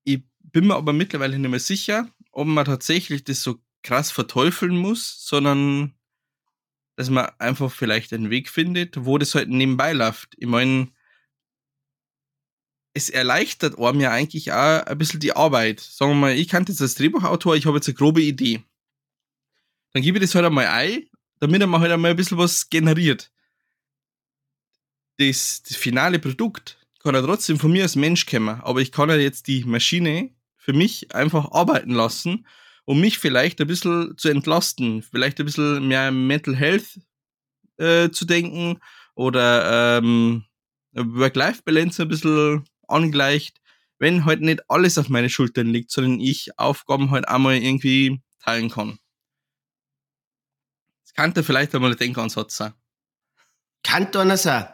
ich 0.05 0.23
bin 0.41 0.69
mir 0.69 0.77
aber 0.77 0.93
mittlerweile 0.93 1.39
nicht 1.39 1.51
mehr 1.51 1.61
sicher, 1.61 2.09
ob 2.33 2.47
man 2.47 2.65
tatsächlich 2.65 3.25
das 3.25 3.43
so 3.43 3.59
krass 3.83 4.11
verteufeln 4.11 4.77
muss, 4.77 5.27
sondern 5.27 5.95
dass 6.97 7.11
man 7.11 7.31
einfach 7.39 7.71
vielleicht 7.71 8.13
einen 8.13 8.31
Weg 8.31 8.49
findet, 8.49 9.05
wo 9.05 9.19
das 9.19 9.35
halt 9.35 9.49
nebenbei 9.49 9.93
läuft. 9.93 10.35
Ich 10.37 10.47
meine, 10.47 10.89
es 12.95 13.09
erleichtert 13.09 13.79
einem 13.79 14.01
ja 14.01 14.11
eigentlich 14.11 14.53
auch 14.53 14.85
ein 14.85 14.99
bisschen 14.99 15.21
die 15.21 15.35
Arbeit. 15.35 15.81
Sagen 15.81 16.13
wir 16.13 16.17
mal, 16.17 16.33
ich 16.33 16.49
kann 16.49 16.65
jetzt 16.67 16.83
als 16.83 16.95
Drehbuchautor, 16.95 17.57
ich 17.57 17.67
habe 17.67 17.79
jetzt 17.79 17.89
eine 17.89 17.95
grobe 17.95 18.23
Idee. 18.23 18.63
Dann 19.93 20.03
gebe 20.03 20.19
ich 20.19 20.25
das 20.25 20.35
halt 20.35 20.45
einmal 20.45 20.67
ein, 20.67 21.09
damit 21.41 21.61
er 21.61 21.67
mal 21.67 21.81
halt 21.81 21.93
einmal 21.93 22.11
ein 22.11 22.17
bisschen 22.17 22.39
was 22.39 22.69
generiert. 22.69 23.31
Das, 25.19 25.63
das 25.63 25.77
finale 25.77 26.19
Produkt 26.19 26.79
kann 27.01 27.15
er 27.15 27.23
trotzdem 27.23 27.59
von 27.59 27.73
mir 27.73 27.83
als 27.83 27.97
Mensch 27.97 28.27
kommen, 28.27 28.61
aber 28.61 28.81
ich 28.81 28.93
kann 28.93 29.09
ja 29.09 29.17
jetzt 29.17 29.47
die 29.47 29.65
Maschine 29.65 30.31
für 30.63 30.73
mich 30.73 31.13
einfach 31.13 31.51
arbeiten 31.51 31.93
lassen, 31.93 32.47
um 32.85 33.01
mich 33.01 33.19
vielleicht 33.19 33.61
ein 33.61 33.67
bisschen 33.67 34.17
zu 34.17 34.29
entlasten, 34.29 35.03
vielleicht 35.03 35.41
ein 35.41 35.47
bisschen 35.47 35.89
mehr 35.89 36.13
Mental 36.13 36.55
Health 36.55 37.01
äh, 37.79 38.11
zu 38.11 38.25
denken 38.25 38.79
oder 39.17 39.99
ähm, 39.99 40.45
Work-Life-Balance 40.93 42.03
ein 42.03 42.09
bisschen 42.09 42.65
angleicht, 42.87 43.61
wenn 43.99 44.25
halt 44.25 44.41
nicht 44.41 44.63
alles 44.71 44.99
auf 44.99 45.09
meine 45.09 45.31
Schultern 45.31 45.67
liegt, 45.67 45.91
sondern 45.91 46.21
ich 46.21 46.57
Aufgaben 46.59 47.11
halt 47.11 47.27
einmal 47.27 47.57
irgendwie 47.57 48.21
teilen 48.39 48.71
kann. 48.71 48.99
Das 51.05 51.15
könnte 51.15 51.43
vielleicht 51.43 51.75
einmal 51.75 51.91
ein 51.91 51.99
Denkansatz 51.99 52.57
sein. 52.57 52.73
Kann 53.83 54.15
einer 54.15 54.37
sein. 54.37 54.67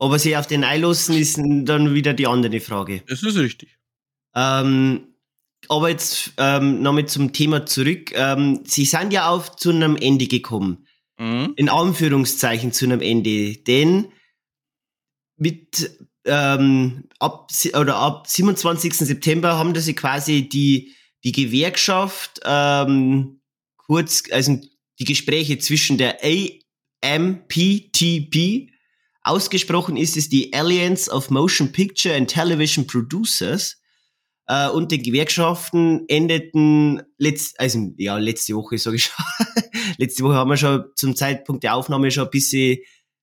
Aber 0.00 0.18
sie 0.18 0.36
auf 0.36 0.48
den 0.48 0.64
einlassen 0.64 1.16
ist 1.16 1.38
dann 1.38 1.94
wieder 1.94 2.12
die 2.12 2.26
andere 2.26 2.60
Frage. 2.60 3.02
Das 3.06 3.22
ist 3.22 3.36
richtig. 3.36 3.78
Ähm, 4.34 5.07
aber 5.68 5.88
jetzt 5.90 6.32
ähm, 6.38 6.82
nochmal 6.82 7.06
zum 7.06 7.32
Thema 7.32 7.66
zurück. 7.66 8.12
Ähm, 8.14 8.60
sie 8.64 8.84
sind 8.84 9.12
ja 9.12 9.28
auch 9.28 9.56
zu 9.56 9.70
einem 9.70 9.96
Ende 9.96 10.26
gekommen. 10.26 10.86
Mhm. 11.18 11.54
In 11.56 11.68
Anführungszeichen 11.68 12.72
zu 12.72 12.84
einem 12.84 13.00
Ende. 13.00 13.56
Denn 13.56 14.12
mit 15.36 15.90
ähm, 16.24 17.04
ab, 17.18 17.50
oder 17.74 17.96
ab 17.96 18.26
27. 18.28 18.94
September 18.94 19.56
haben 19.56 19.74
sie 19.74 19.94
quasi 19.94 20.48
die, 20.48 20.94
die 21.24 21.32
Gewerkschaft 21.32 22.40
ähm, 22.44 23.40
kurz, 23.76 24.24
also 24.30 24.58
die 24.98 25.04
Gespräche 25.04 25.58
zwischen 25.58 25.98
der 25.98 26.18
AMPTP 27.02 28.70
ausgesprochen 29.28 29.96
ist 29.96 30.16
es 30.16 30.28
die 30.28 30.52
Alliance 30.54 31.10
of 31.10 31.30
Motion 31.30 31.70
Picture 31.70 32.14
and 32.14 32.30
Television 32.30 32.86
Producers 32.86 33.80
äh, 34.48 34.68
und 34.68 34.90
den 34.90 35.02
Gewerkschaften 35.02 36.04
endeten 36.08 37.02
letzt, 37.16 37.60
also 37.60 37.92
ja 37.96 38.18
letzte 38.18 38.54
Woche 38.54 38.78
sage 38.78 38.96
ich 38.96 39.04
schon, 39.04 39.24
letzte 39.98 40.24
Woche 40.24 40.34
haben 40.34 40.50
wir 40.50 40.56
schon 40.56 40.84
zum 40.96 41.14
Zeitpunkt 41.14 41.62
der 41.62 41.74
Aufnahme 41.74 42.10
schon 42.10 42.24
ein 42.24 42.30
bisschen 42.30 42.78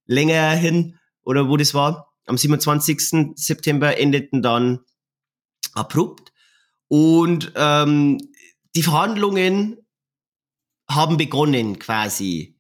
länger 0.05 0.51
hin 0.51 0.97
oder 1.23 1.49
wo 1.49 1.57
das 1.57 1.73
war 1.73 2.13
am 2.25 2.37
27. 2.37 3.35
September 3.35 3.97
endeten 3.97 4.41
dann 4.41 4.79
abrupt. 5.73 6.31
Und 6.87 7.51
ähm, 7.55 8.19
die 8.75 8.83
Verhandlungen 8.83 9.77
haben 10.89 11.17
begonnen 11.17 11.79
quasi. 11.79 12.57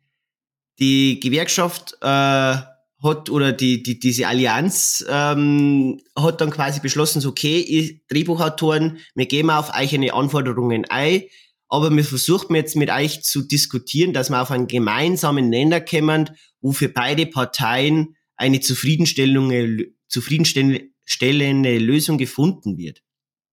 Die 0.79 1.19
Gewerkschaft 1.19 1.97
äh, 2.01 2.57
hat 3.03 3.29
oder 3.29 3.51
die, 3.51 3.83
die 3.83 3.99
diese 3.99 4.27
Allianz 4.27 5.05
ähm, 5.07 6.01
hat 6.17 6.41
dann 6.41 6.49
quasi 6.49 6.79
beschlossen, 6.79 7.21
so, 7.21 7.29
okay, 7.29 8.01
Drehbuchautoren, 8.09 8.99
wir 9.13 9.25
gehen 9.25 9.49
auf 9.49 9.75
euch 9.77 9.93
eine 9.93 10.13
Anforderungen 10.13 10.85
ein, 10.89 11.23
aber 11.67 11.89
wir 11.91 12.05
versuchen 12.05 12.55
jetzt 12.55 12.75
mit 12.75 12.89
euch 12.89 13.23
zu 13.23 13.41
diskutieren, 13.41 14.13
dass 14.13 14.29
wir 14.29 14.41
auf 14.41 14.51
einen 14.51 14.67
gemeinsamen 14.67 15.49
Nenner 15.49 15.81
kommen, 15.81 16.29
wo 16.61 16.71
für 16.71 16.89
beide 16.89 17.25
Parteien 17.25 18.15
eine 18.37 18.59
zufriedenstellende, 18.59 19.93
zufriedenstellende 20.07 21.77
Lösung 21.79 22.17
gefunden 22.17 22.77
wird. 22.77 23.01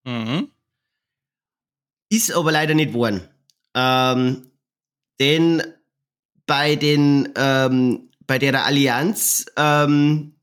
Mhm. 0.05 0.49
Ist 2.11 2.33
aber 2.33 2.53
leider 2.53 2.75
nicht 2.75 2.93
worden. 2.93 3.29
Ähm, 3.75 4.51
denn 5.19 5.63
bei 6.47 6.77
den 6.77 7.33
ähm, 7.37 8.11
bei 8.26 8.38
der 8.38 8.64
Allianz 8.64 9.47
ähm, 9.57 10.35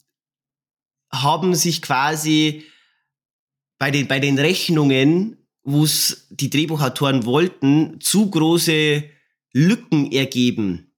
haben 1.12 1.56
sich 1.56 1.82
quasi 1.82 2.66
bei 3.78 3.92
den 3.92 4.08
bei 4.08 4.20
den 4.20 4.38
Rechnungen, 4.38 5.38
wo 5.64 5.84
es 5.84 6.28
die 6.30 6.50
Drehbuchautoren 6.50 7.26
wollten, 7.26 8.00
zu 8.02 8.30
große 8.30 9.04
Lücken 9.54 10.12
ergeben 10.12 10.90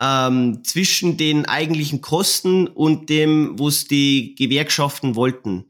ähm, 0.00 0.62
zwischen 0.64 1.16
den 1.16 1.46
eigentlichen 1.46 2.00
Kosten 2.00 2.66
und 2.66 3.08
dem, 3.08 3.58
was 3.58 3.86
die 3.86 4.34
Gewerkschaften 4.34 5.16
wollten. 5.16 5.64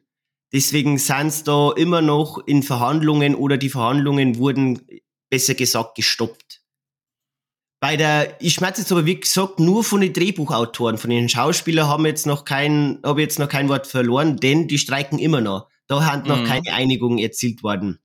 Deswegen 0.53 0.99
sind 0.99 1.29
es 1.29 1.45
da 1.45 1.73
immer 1.73 2.03
noch 2.03 2.39
in 2.47 2.63
Verhandlungen 2.63 3.35
oder 3.35 3.57
die 3.57 3.69
Verhandlungen 3.69 4.39
wurden, 4.39 4.81
besser 5.29 5.55
gesagt, 5.55 5.97
gestoppt. 5.97 6.46
Bei 7.79 7.97
der, 7.97 8.41
ich 8.41 8.55
schmerze 8.55 8.81
jetzt 8.81 8.93
aber 8.93 9.05
wie 9.05 9.21
gesagt 9.21 9.61
nur 9.61 9.85
von 9.85 10.01
den 10.01 10.13
Drehbuchautoren, 10.13 10.97
von 10.97 11.11
den 11.11 11.29
Schauspielern 11.29 11.89
haben 11.89 12.07
jetzt 12.07 12.27
noch 12.27 12.45
kein, 12.45 13.01
habe 13.05 13.21
jetzt 13.21 13.39
noch 13.39 13.49
kein 13.49 13.69
Wort 13.69 13.87
verloren, 13.87 14.39
denn 14.39 14.67
die 14.67 14.79
streiken 14.79 15.19
immer 15.19 15.43
noch. 15.43 15.69
Da 15.87 16.05
hat 16.05 16.27
noch 16.27 16.41
mhm. 16.41 16.45
keine 16.45 16.73
Einigung 16.73 17.19
erzielt 17.19 17.63
worden. 17.63 18.01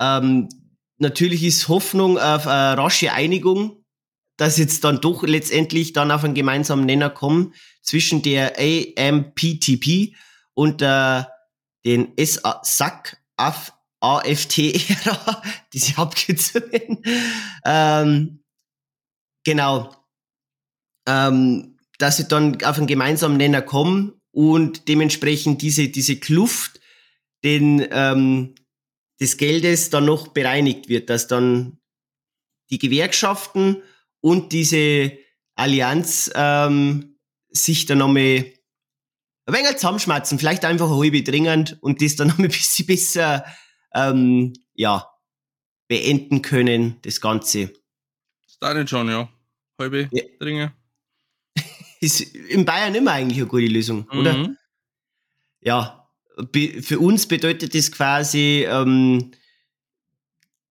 Ähm, 0.00 0.48
natürlich 0.98 1.42
ist 1.42 1.68
Hoffnung 1.68 2.16
auf 2.16 2.46
eine 2.46 2.78
rasche 2.78 3.12
Einigung, 3.12 3.84
dass 4.36 4.56
jetzt 4.56 4.84
dann 4.84 5.00
doch 5.00 5.24
letztendlich 5.24 5.92
dann 5.92 6.10
auf 6.10 6.24
einen 6.24 6.34
gemeinsamen 6.34 6.86
Nenner 6.86 7.10
kommen 7.10 7.54
zwischen 7.82 8.22
der 8.22 8.56
AMPTP 8.58 10.14
und 10.54 10.80
äh, 10.80 11.24
den 11.84 12.12
SAC 12.18 13.18
AFTR, 14.00 15.42
diese 15.72 15.98
Abkürzungen. 15.98 17.02
ähm, 17.64 18.44
genau. 19.44 19.94
Ähm, 21.06 21.78
dass 21.98 22.16
sie 22.16 22.28
dann 22.28 22.62
auf 22.62 22.78
einen 22.78 22.86
gemeinsamen 22.86 23.36
Nenner 23.36 23.62
kommen 23.62 24.20
und 24.32 24.88
dementsprechend 24.88 25.62
diese, 25.62 25.88
diese 25.88 26.18
Kluft 26.18 26.80
den, 27.44 27.86
ähm, 27.90 28.54
des 29.20 29.36
Geldes 29.36 29.90
dann 29.90 30.06
noch 30.06 30.28
bereinigt 30.28 30.88
wird, 30.88 31.10
dass 31.10 31.26
dann 31.26 31.78
die 32.70 32.78
Gewerkschaften 32.78 33.82
und 34.20 34.52
diese 34.52 35.12
Allianz 35.56 36.30
ähm, 36.34 37.18
sich 37.50 37.86
dann 37.86 37.98
nochmal 37.98 38.52
ein 39.46 39.54
wenig 39.54 39.76
zusammenschmerzen, 39.76 40.38
vielleicht 40.38 40.64
einfach 40.64 40.88
halb 40.88 41.24
dringend 41.24 41.78
und 41.82 42.00
das 42.00 42.16
dann 42.16 42.28
nochmal 42.28 42.46
ein 42.46 42.52
bisschen 42.52 42.86
besser 42.86 43.44
ähm, 43.94 44.52
ja, 44.74 45.06
beenden 45.88 46.42
können, 46.42 46.96
das 47.02 47.20
Ganze. 47.20 47.72
Das 48.44 48.58
da 48.60 48.74
nicht 48.74 48.90
schon, 48.90 49.08
ja. 49.08 49.28
Halbe 49.78 50.08
ja. 50.12 50.22
dringend. 50.38 50.72
Ist 52.00 52.20
in 52.20 52.64
Bayern 52.64 52.94
immer 52.94 53.12
eigentlich 53.12 53.38
eine 53.38 53.48
gute 53.48 53.66
Lösung, 53.66 54.06
mhm. 54.12 54.18
oder? 54.18 54.56
Ja, 55.60 56.08
für 56.82 56.98
uns 56.98 57.26
bedeutet 57.26 57.74
das 57.74 57.92
quasi, 57.92 58.66
ähm, 58.68 59.32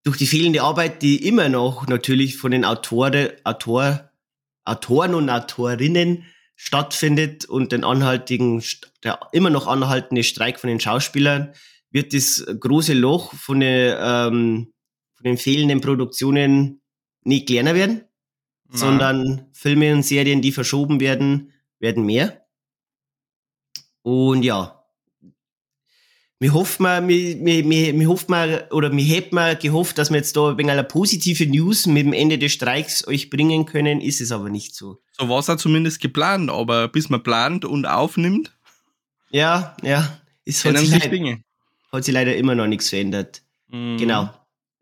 durch 0.04 0.18
die 0.18 0.28
fehlende 0.28 0.64
Arbeit, 0.64 1.02
die 1.02 1.28
immer 1.28 1.50
noch 1.50 1.88
natürlich 1.88 2.38
von 2.38 2.52
den 2.52 2.66
Autoren, 2.66 3.30
Autor, 3.44 4.10
Autoren 4.66 5.14
und 5.14 5.30
Autorinnen 5.30 6.26
stattfindet 6.56 7.46
und 7.46 7.72
den 7.72 7.84
anhaltigen, 7.84 8.64
der 9.04 9.20
immer 9.32 9.50
noch 9.50 9.68
anhaltende 9.68 10.24
Streik 10.24 10.60
von 10.60 10.70
den 10.70 10.80
Schauspielern, 10.80 11.54
wird 11.92 12.14
das 12.14 12.46
große 12.60 12.94
Loch 12.94 13.34
von, 13.34 13.60
den, 13.60 13.96
ähm, 14.00 14.74
von 15.16 15.24
den 15.24 15.38
fehlenden 15.38 15.82
Produktionen 15.82 16.82
nicht 17.24 17.48
kleiner 17.48 17.76
werden, 17.76 18.04
Nein. 18.68 18.78
sondern 18.78 19.46
Filme 19.54 19.94
und 19.94 20.04
Serien, 20.04 20.42
die 20.42 20.52
verschoben 20.52 21.00
werden, 21.00 21.52
werden 21.80 22.06
mehr. 22.06 22.46
Und 24.02 24.44
ja, 24.44 24.80
mir 26.42 26.54
hofft 26.54 26.80
man, 26.80 27.06
mir, 27.06 27.36
mir, 27.36 27.66
mir, 27.66 27.94
mir 27.94 28.08
hofft 28.08 28.30
man, 28.30 28.62
oder 28.72 28.90
mir 28.90 29.04
hätte 29.04 29.36
man 29.36 29.60
gehofft, 29.60 29.98
dass 29.98 30.10
wir 30.10 30.18
jetzt 30.18 30.38
da 30.38 30.52
ein 30.52 30.58
wenig 30.58 30.72
eine 30.72 30.86
positive 30.86 31.46
News 31.46 31.86
mit 31.86 32.06
dem 32.06 32.14
Ende 32.14 32.38
des 32.38 32.54
Streiks 32.54 33.06
euch 33.06 33.30
bringen 33.30 33.66
können, 33.66 34.00
ist 34.00 34.22
es 34.22 34.32
aber 34.32 34.50
nicht 34.50 34.74
so. 34.74 35.02
So 35.18 35.28
war 35.28 35.40
es 35.40 35.48
ja 35.48 35.58
zumindest 35.58 36.00
geplant, 36.00 36.50
aber 36.50 36.88
bis 36.88 37.10
man 37.10 37.22
plant 37.24 37.66
und 37.66 37.86
aufnimmt, 37.86 38.56
Ja, 39.32 39.76
ja. 39.84 40.18
Es 40.46 40.64
hat 40.64 40.76
Ändern 40.76 40.86
sich, 40.86 41.10
Dinge. 41.10 41.44
Hat 41.92 42.04
sich 42.04 42.14
leider 42.14 42.36
immer 42.36 42.56
noch 42.56 42.68
nichts 42.68 42.90
verändert. 42.90 43.42
Mhm. 43.68 43.98
Genau. 43.98 44.34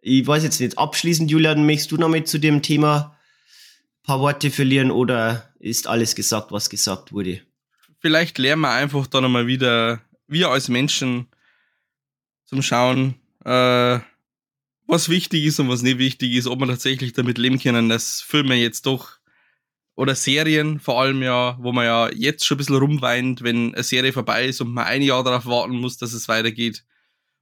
Ich 0.01 0.25
weiß 0.25 0.43
jetzt 0.43 0.59
nicht, 0.59 0.77
abschließend, 0.77 1.29
Julian, 1.31 1.65
möchtest 1.65 1.91
du 1.91 1.97
noch 1.97 2.09
mit 2.09 2.27
zu 2.27 2.37
dem 2.37 2.61
Thema 2.61 3.17
ein 3.99 4.03
paar 4.03 4.19
Worte 4.19 4.51
verlieren 4.51 4.91
oder 4.91 5.53
ist 5.59 5.87
alles 5.87 6.15
gesagt, 6.15 6.51
was 6.51 6.69
gesagt 6.69 7.11
wurde? 7.11 7.41
Vielleicht 7.99 8.37
lernen 8.37 8.61
wir 8.61 8.71
einfach 8.71 9.07
dann 9.07 9.25
einmal 9.25 9.47
wieder, 9.47 10.01
wir 10.27 10.49
als 10.49 10.69
Menschen, 10.69 11.27
zum 12.45 12.61
Schauen, 12.61 13.15
äh, 13.43 13.99
was 14.87 15.09
wichtig 15.09 15.43
ist 15.45 15.59
und 15.59 15.67
was 15.69 15.81
nicht 15.81 15.97
wichtig 15.97 16.33
ist, 16.33 16.47
ob 16.47 16.59
wir 16.59 16.67
tatsächlich 16.67 17.13
damit 17.13 17.37
leben 17.37 17.59
können, 17.59 17.89
dass 17.89 18.21
Filme 18.21 18.55
jetzt 18.55 18.85
doch 18.85 19.17
oder 19.95 20.15
Serien 20.15 20.79
vor 20.79 21.01
allem 21.01 21.21
ja, 21.23 21.57
wo 21.59 21.73
man 21.73 21.85
ja 21.85 22.09
jetzt 22.11 22.45
schon 22.45 22.55
ein 22.55 22.59
bisschen 22.59 22.75
rumweint, 22.77 23.41
wenn 23.43 23.73
eine 23.73 23.83
Serie 23.83 24.13
vorbei 24.13 24.45
ist 24.45 24.61
und 24.61 24.71
man 24.71 24.85
ein 24.85 25.01
Jahr 25.01 25.23
darauf 25.23 25.45
warten 25.45 25.75
muss, 25.75 25.97
dass 25.97 26.13
es 26.13 26.27
weitergeht. 26.27 26.85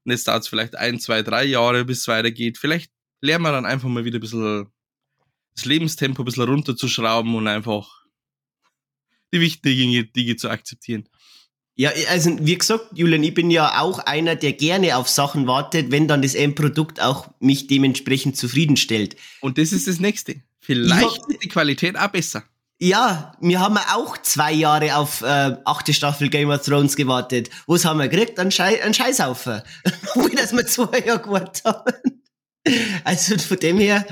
Und 0.05 0.11
jetzt 0.11 0.27
dauert 0.27 0.43
es 0.43 0.47
vielleicht 0.47 0.75
ein, 0.75 0.99
zwei, 0.99 1.23
drei 1.23 1.43
Jahre, 1.45 1.83
bis 1.83 1.99
es 2.01 2.07
weitergeht. 2.07 2.57
Vielleicht 2.57 2.91
lernen 3.21 3.43
wir 3.43 3.51
dann 3.51 3.65
einfach 3.65 3.89
mal 3.89 4.05
wieder 4.05 4.19
ein 4.19 4.21
bisschen 4.21 4.67
das 5.55 5.65
Lebenstempo 5.65 6.21
ein 6.21 6.25
bisschen 6.25 6.43
runterzuschrauben 6.43 7.33
und 7.33 7.47
einfach 7.47 8.05
die 9.33 9.39
wichtigen 9.41 10.11
Dinge 10.13 10.35
zu 10.35 10.49
akzeptieren. 10.49 11.09
Ja, 11.77 11.91
also 12.09 12.37
wie 12.39 12.57
gesagt, 12.57 12.87
Julian, 12.93 13.23
ich 13.23 13.33
bin 13.33 13.51
ja 13.51 13.81
auch 13.81 13.99
einer, 13.99 14.35
der 14.35 14.53
gerne 14.53 14.95
auf 14.95 15.09
Sachen 15.09 15.45
wartet, 15.47 15.91
wenn 15.91 16.07
dann 16.07 16.21
das 16.21 16.33
Endprodukt 16.35 17.01
auch 17.01 17.29
mich 17.39 17.67
dementsprechend 17.67 18.37
zufriedenstellt. 18.37 19.17
Und 19.41 19.57
das 19.57 19.73
ist 19.73 19.87
das 19.87 19.99
Nächste. 19.99 20.41
Vielleicht 20.61 21.19
hab- 21.19 21.27
wird 21.29 21.43
die 21.43 21.49
Qualität 21.49 21.97
auch 21.97 22.07
besser. 22.07 22.43
Ja, 22.85 23.35
wir 23.41 23.61
haben 23.61 23.79
auch 23.79 24.15
zwei 24.19 24.53
Jahre 24.53 24.95
auf 24.95 25.21
äh, 25.23 25.57
achte 25.65 25.91
Staffel 25.91 26.29
Game 26.29 26.51
of 26.51 26.63
Thrones 26.63 26.95
gewartet. 26.95 27.49
Was 27.65 27.83
haben 27.83 27.97
wir 27.97 28.07
gekriegt? 28.07 28.37
Ein, 28.37 28.51
Schei 28.51 28.83
ein 28.83 28.93
Scheißhaufen. 28.93 29.63
Obwohl, 30.13 30.29
dass 30.29 30.55
wir 30.55 30.67
zwei 30.67 30.99
Jahre 30.99 31.19
gewartet 31.19 31.63
haben. 31.65 32.21
Also 33.03 33.39
von 33.39 33.57
dem 33.57 33.79
her, 33.79 34.05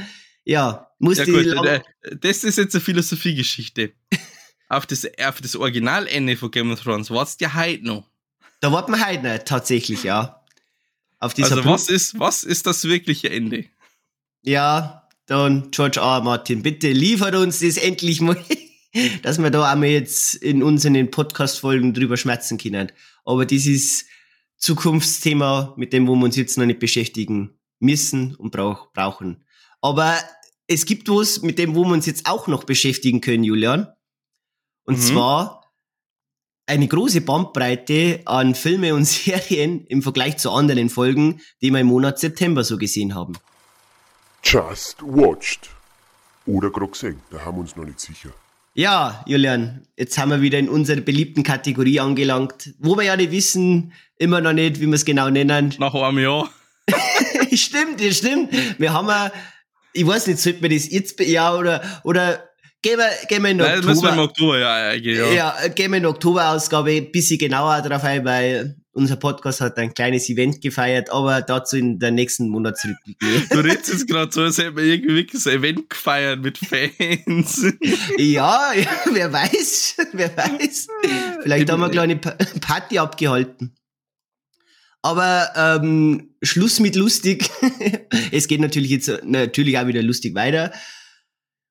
ja, 0.44 0.88
musste 0.98 1.32
Ja 1.32 1.40
ich 1.40 1.56
gut, 1.56 1.66
äh, 1.68 1.82
das 2.20 2.44
ist 2.44 2.58
jetzt 2.58 2.74
eine 2.74 2.84
Philosophiegeschichte. 2.84 3.94
auf, 4.70 4.88
das, 4.88 5.08
auf 5.24 5.40
das 5.40 5.56
Originalende 5.56 6.36
von 6.36 6.50
Game 6.50 6.72
of 6.72 6.82
Thrones 6.82 7.12
wartest 7.12 7.42
ja 7.42 7.54
heute 7.54 7.86
noch. 7.86 8.10
Da 8.60 8.72
warten 8.72 8.94
wir 8.94 9.08
heute 9.08 9.22
noch, 9.22 9.38
tatsächlich, 9.46 10.02
ja. 10.02 10.44
Auf 11.20 11.36
dieser 11.36 11.58
Also 11.58 11.70
was 11.70 11.90
ist, 11.90 12.18
was 12.18 12.44
ist 12.44 12.66
das 12.66 12.86
wirkliche 12.86 13.30
Ende? 13.30 13.66
Ja, 14.42 15.08
dann 15.28 15.70
George 15.70 16.00
R. 16.00 16.18
R. 16.18 16.22
Martin, 16.22 16.64
bitte 16.64 16.92
liefert 16.92 17.36
uns 17.36 17.60
das 17.60 17.78
endlich 17.78 18.20
mal, 18.20 18.44
dass 19.24 19.40
wir 19.40 19.50
da 19.50 19.72
einmal 19.72 19.90
jetzt 19.90 20.36
in 20.36 20.64
unseren 20.64 21.10
Podcast-Folgen 21.12 21.94
drüber 21.94 22.18
schmerzen 22.18 22.58
können. 22.58 22.92
Aber 23.26 23.46
das 23.46 23.66
ist 23.66 24.06
Zukunftsthema, 24.58 25.74
mit 25.78 25.94
dem 25.94 26.08
wo 26.08 26.16
wir 26.16 26.26
uns 26.26 26.36
jetzt 26.36 26.58
noch 26.58 26.66
nicht 26.66 26.80
beschäftigen 26.80 27.58
müssen 27.80 28.36
und 28.36 28.52
brauch, 28.52 28.92
brauchen. 28.94 29.44
Aber 29.82 30.16
es 30.68 30.86
gibt 30.86 31.10
was, 31.10 31.42
mit 31.42 31.60
dem 31.60 31.76
wo 31.76 31.84
wir 31.84 31.92
uns 31.94 32.06
jetzt 32.06 32.26
auch 32.26 32.48
noch 32.48 32.64
beschäftigen 32.64 33.20
können, 33.22 33.44
Julian. 33.44 33.88
Und 34.86 34.98
Mhm. 34.98 35.02
zwar 35.02 35.72
eine 36.66 36.88
große 36.88 37.22
Bandbreite 37.22 38.22
an 38.26 38.56
Filme 38.56 38.94
und 38.96 39.04
Serien 39.06 39.86
im 39.88 40.02
Vergleich 40.02 40.38
zu 40.38 40.52
anderen 40.52 40.90
Folgen, 40.90 41.42
die 41.62 41.72
wir 41.72 41.80
im 41.82 41.88
Monat 41.88 42.20
September 42.20 42.64
so 42.64 42.78
gesehen 42.78 43.16
haben. 43.16 43.34
Just 44.44 45.02
watched. 45.02 45.70
Oder 46.46 46.70
gerade 46.70 46.92
gesehen, 46.92 47.22
da 47.32 47.44
haben 47.44 47.58
wir 47.58 47.62
uns 47.62 47.76
noch 47.76 47.86
nicht 47.86 48.00
sicher. 48.00 48.34
Ja, 48.76 49.24
Julian, 49.28 49.86
jetzt 49.98 50.18
haben 50.18 50.32
wir 50.32 50.42
wieder 50.42 50.58
in 50.58 50.68
unserer 50.68 51.02
beliebten 51.02 51.44
Kategorie 51.44 52.00
angelangt, 52.00 52.74
wo 52.80 52.98
wir 52.98 53.04
ja 53.04 53.16
nicht 53.16 53.32
wissen, 53.32 53.94
immer 54.18 54.42
noch 54.42 54.54
nicht, 54.54 54.80
wie 54.80 54.88
wir 54.88 54.96
es 54.96 55.06
genau 55.06 55.30
nennen. 55.30 55.76
Nach 55.78 55.94
einem 55.94 56.18
Jahr. 56.18 56.50
stimmt, 57.54 58.02
ja, 58.02 58.12
stimmt. 58.12 58.52
Wir 58.80 58.92
haben 58.92 59.08
ja, 59.08 59.32
ich 59.94 60.08
weiß 60.08 60.26
nicht, 60.26 60.40
sollten 60.40 60.64
wir 60.64 60.70
das 60.70 60.90
jetzt, 60.90 61.20
ja, 61.20 61.56
oder, 61.56 61.84
oder 62.04 62.50
gehen 62.82 62.98
wir, 62.98 63.10
gehen 63.28 63.44
wir 63.44 63.52
in 63.52 63.58
Nein, 63.58 63.78
das 63.78 63.86
müssen 63.86 64.04
wir 64.04 64.14
im 64.14 64.20
Oktober. 64.20 64.54
Oktober 64.54 64.60
ja 64.60 64.90
eigentlich. 64.90 65.18
Ja. 65.20 65.32
Ja, 65.32 65.68
gehen 65.68 65.92
wir 65.92 66.00
in 66.00 66.06
Oktoberausgabe 66.08 66.92
ein 66.94 67.12
bisschen 67.12 67.38
genauer 67.38 67.80
drauf 67.84 68.04
ein, 68.04 68.26
weil 68.26 68.76
unser 68.94 69.16
Podcast 69.16 69.60
hat 69.60 69.78
ein 69.78 69.94
kleines 69.94 70.30
Event 70.30 70.62
gefeiert, 70.62 71.10
aber 71.12 71.42
dazu 71.42 71.78
in 71.78 72.00
der 72.00 72.12
nächsten 72.12 72.48
Monatsrückblick. 72.50 73.18
Du 73.50 73.60
redest 73.60 73.90
jetzt 73.90 74.08
gerade 74.08 74.32
so, 74.32 74.42
als 74.42 74.60
hätten 74.60 74.78
wir 74.78 74.84
irgendwie 74.84 75.16
wirklich 75.16 75.46
ein 75.46 75.58
Event 75.58 75.90
gefeiert 75.90 76.42
mit 76.42 76.58
Fans. 76.58 77.66
ja, 78.18 78.74
ja, 78.74 78.92
wer 79.12 79.34
weiß, 79.34 79.98
wer 80.14 80.38
weiß. 80.38 80.88
Vielleicht 81.42 81.70
haben 81.70 81.80
wir 81.82 81.86
eine 81.86 81.94
kleine 81.94 82.16
Pa- 82.18 82.38
Party 82.62 83.00
abgehalten. 83.00 83.76
Aber 85.02 85.50
ähm, 85.56 86.36
Schluss 86.42 86.80
mit 86.80 86.96
lustig. 86.96 87.50
es 88.32 88.48
geht 88.48 88.62
natürlich 88.62 88.92
jetzt 88.92 89.12
natürlich 89.24 89.78
auch 89.78 89.88
wieder 89.88 90.02
lustig 90.02 90.34
weiter. 90.34 90.72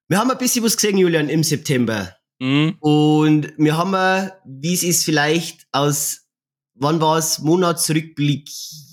Wir 0.08 0.18
haben 0.18 0.30
ein 0.30 0.38
bisschen 0.38 0.64
was 0.64 0.76
gesehen, 0.76 0.98
Julian, 0.98 1.30
im 1.30 1.42
September. 1.42 2.14
Mhm. 2.40 2.76
Und 2.80 3.52
wir 3.56 3.76
haben, 3.78 4.30
wie 4.44 4.74
es 4.74 4.82
ist, 4.82 5.04
vielleicht 5.04 5.66
aus, 5.72 6.21
wann 6.74 7.00
war 7.00 7.18
es, 7.18 7.38
Monatsrückblick? 7.40 8.48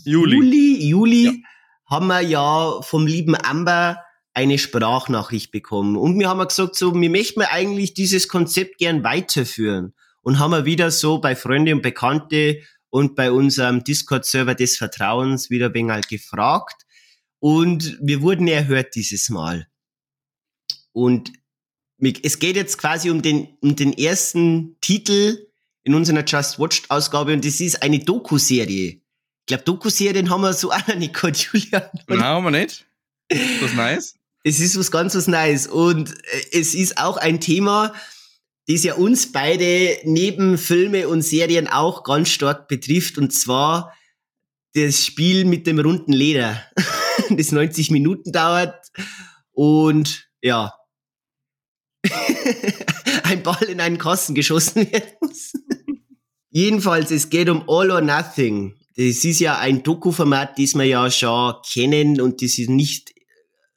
Juli. 0.06 0.36
Juli, 0.38 0.88
Juli 0.88 1.44
haben 1.86 2.08
wir 2.08 2.22
ja 2.22 2.82
vom 2.82 3.08
lieben 3.08 3.36
Amber 3.36 3.98
eine 4.34 4.58
Sprachnachricht 4.58 5.52
bekommen. 5.52 5.98
Und 5.98 6.20
wir 6.20 6.30
haben 6.30 6.46
gesagt, 6.48 6.76
so, 6.76 6.94
wir 6.94 7.10
möchten 7.10 7.42
eigentlich 7.42 7.94
dieses 7.94 8.28
Konzept 8.28 8.78
gern 8.78 9.04
weiterführen. 9.04 9.94
Und 10.22 10.40
haben 10.40 10.52
wir 10.52 10.66
wieder 10.66 10.92
so 10.92 11.20
bei 11.20 11.36
Freunde 11.36 11.74
und 11.74 11.82
Bekannte 11.82 12.62
und 12.90 13.16
bei 13.16 13.32
unserem 13.32 13.84
Discord-Server 13.84 14.56
des 14.56 14.78
Vertrauens 14.78 15.50
wieder 15.50 15.72
ein 15.74 15.92
halt 15.92 16.08
gefragt. 16.08 16.86
Und 17.40 17.98
wir 18.02 18.22
wurden 18.22 18.48
erhört 18.48 18.96
dieses 18.96 19.30
Mal. 19.30 19.68
Und 20.92 21.32
es 22.24 22.40
geht 22.40 22.56
jetzt 22.56 22.78
quasi 22.78 23.10
um 23.10 23.22
den, 23.22 23.58
um 23.62 23.76
den 23.76 23.94
ersten 23.94 24.78
Titel 24.82 25.49
in 25.84 25.96
unserer 25.96 26.24
Just 26.26 26.60
Watched 26.60 26.90
Ausgabe 26.90 27.34
und 27.34 27.46
das 27.46 27.60
ist 27.60 27.82
eine 27.82 28.00
Doku-Serie. 28.00 28.90
Ich 28.90 29.46
glaube, 29.48 29.64
Doku-Serien 29.64 30.30
haben 30.30 30.42
wir 30.42 30.54
so 30.54 30.72
auch 30.72 30.88
noch 30.88 30.96
nicht 30.96 31.14
gehabt, 31.14 31.38
Julian. 31.38 31.90
Nein, 32.08 32.24
haben 32.24 32.44
wir 32.46 32.52
nicht. 32.52 32.86
Ist 33.30 33.62
das 33.62 33.74
nice? 33.74 34.20
es 34.44 34.60
ist 34.60 34.78
was 34.78 34.92
ganz 34.92 35.16
was 35.16 35.28
Neues. 35.28 35.68
Und 35.68 36.12
äh, 36.12 36.60
es 36.60 36.74
ist 36.74 36.98
auch 36.98 37.18
ein 37.18 37.40
Thema, 37.40 37.94
das 38.68 38.84
ja 38.84 38.96
uns 38.96 39.32
beide 39.32 39.98
neben 40.04 40.58
Filme 40.58 41.08
und 41.08 41.22
Serien 41.22 41.68
auch 41.68 42.04
ganz 42.04 42.30
stark 42.30 42.68
betrifft. 42.68 43.18
Und 43.18 43.32
zwar 43.34 43.96
das 44.74 45.06
Spiel 45.06 45.46
mit 45.46 45.66
dem 45.68 45.80
runden 45.80 46.14
Leder, 46.14 46.64
das 47.30 47.52
90 47.52 47.92
Minuten 47.92 48.32
dauert. 48.32 48.76
Und 49.52 50.30
ja, 50.42 50.74
ein 53.30 53.44
Ball 53.44 53.64
in 53.64 53.80
einen 53.80 53.98
Kasten 53.98 54.34
geschossen 54.34 54.92
werden 54.92 55.14
muss. 55.22 55.54
Jedenfalls, 56.50 57.12
es 57.12 57.30
geht 57.30 57.50
um 57.50 57.64
All 57.68 57.92
or 57.92 58.02
Nothing. 58.02 58.76
Das 58.96 59.24
ist 59.24 59.40
ja 59.40 59.60
ein 59.60 59.84
Doku-Format, 59.84 60.58
das 60.58 60.76
wir 60.76 60.84
ja 60.84 61.10
schon 61.10 61.56
kennen 61.72 62.20
und 62.20 62.42
das 62.42 62.58
ist 62.58 62.70
nicht 62.70 63.14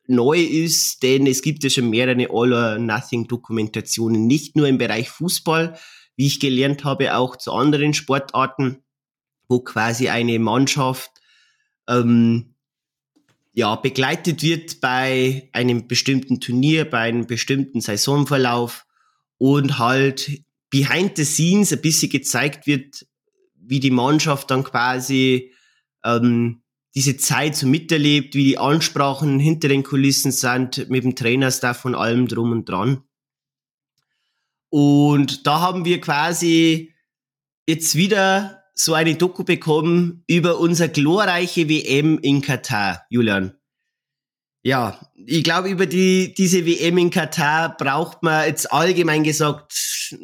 neu 0.09 0.41
ist, 0.41 1.03
denn 1.03 1.27
es 1.27 1.43
gibt 1.43 1.63
ja 1.63 1.71
schon 1.71 1.91
mehrere 1.91 2.29
All 2.31 2.53
or 2.53 2.79
Nothing 2.79 3.29
Dokumentationen, 3.29 4.27
nicht 4.27 4.57
nur 4.57 4.67
im 4.67 4.79
Bereich 4.79 5.11
Fußball, 5.11 5.79
wie 6.17 6.27
ich 6.27 6.41
gelernt 6.41 6.85
habe, 6.85 7.17
auch 7.17 7.37
zu 7.37 7.53
anderen 7.53 7.95
Sportarten, 7.95 8.83
wo 9.49 9.61
quasi 9.61 10.09
eine 10.09 10.39
Mannschaft 10.39 11.11
ähm, 11.89 12.55
ja, 13.53 13.77
begleitet 13.77 14.43
wird 14.43 14.81
bei 14.81 15.51
einem 15.53 15.87
bestimmten 15.87 16.41
Turnier, 16.41 16.89
bei 16.89 17.01
einem 17.01 17.27
bestimmten 17.27 17.81
Saisonverlauf 17.81 18.87
und 19.43 19.81
halt 19.81 20.31
behind 20.71 21.17
the 21.17 21.25
scenes 21.25 21.73
ein 21.73 21.81
bisschen 21.81 22.11
gezeigt 22.11 22.69
wird, 22.69 23.05
wie 23.57 23.81
die 23.81 23.91
Mannschaft 23.91 24.53
dann 24.53 24.63
quasi 24.63 25.53
ähm, 26.05 26.63
diese 26.95 27.17
Zeit 27.17 27.57
so 27.57 27.67
miterlebt, 27.67 28.37
wie 28.37 28.45
die 28.45 28.59
Ansprachen 28.59 29.41
hinter 29.41 29.67
den 29.67 29.83
Kulissen 29.83 30.31
sind, 30.31 30.89
mit 30.91 31.03
dem 31.03 31.17
Trainerstaff 31.17 31.85
und 31.85 31.97
allem 31.97 32.29
drum 32.29 32.53
und 32.53 32.69
dran. 32.69 33.03
Und 34.69 35.45
da 35.45 35.59
haben 35.59 35.85
wir 35.85 36.01
quasi 36.01 36.95
jetzt 37.67 37.97
wieder 37.97 38.63
so 38.75 38.95
eine 38.95 39.17
Doku 39.17 39.43
bekommen 39.43 40.23
über 40.29 40.61
unser 40.61 40.87
glorreiche 40.87 41.69
WM 41.69 42.21
in 42.21 42.43
Katar, 42.43 43.07
Julian. 43.11 43.61
Ja, 44.63 45.01
ich 45.27 45.43
glaube, 45.43 45.69
über 45.69 45.87
die, 45.87 46.35
diese 46.35 46.65
WM 46.67 46.99
in 46.99 47.11
Katar 47.11 47.77
braucht 47.77 48.23
man 48.23 48.47
jetzt 48.47 48.73
allgemein 48.73 49.25
gesagt 49.25 50.17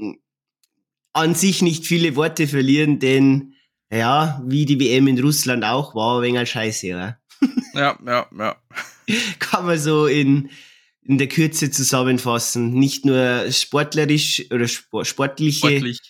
an 1.12 1.34
sich 1.34 1.62
nicht 1.62 1.86
viele 1.86 2.14
Worte 2.14 2.46
verlieren, 2.46 3.00
denn 3.00 3.54
ja, 3.90 4.40
wie 4.46 4.66
die 4.66 4.78
WM 4.78 5.08
in 5.08 5.18
Russland 5.18 5.64
auch, 5.64 5.94
war 5.94 6.18
ein 6.18 6.22
wenig 6.22 6.50
scheiße, 6.50 6.86
ja. 6.88 7.18
Ja, 7.74 7.98
ja, 8.04 8.26
ja. 8.36 8.56
Kann 9.38 9.66
man 9.66 9.78
so 9.78 10.06
in, 10.06 10.50
in 11.02 11.18
der 11.18 11.28
Kürze 11.28 11.70
zusammenfassen. 11.70 12.72
Nicht 12.74 13.04
nur 13.04 13.50
sportlerisch 13.52 14.46
oder 14.50 14.66
spor- 14.66 15.04
sportliche 15.04 15.58
Sportlich. 15.68 16.00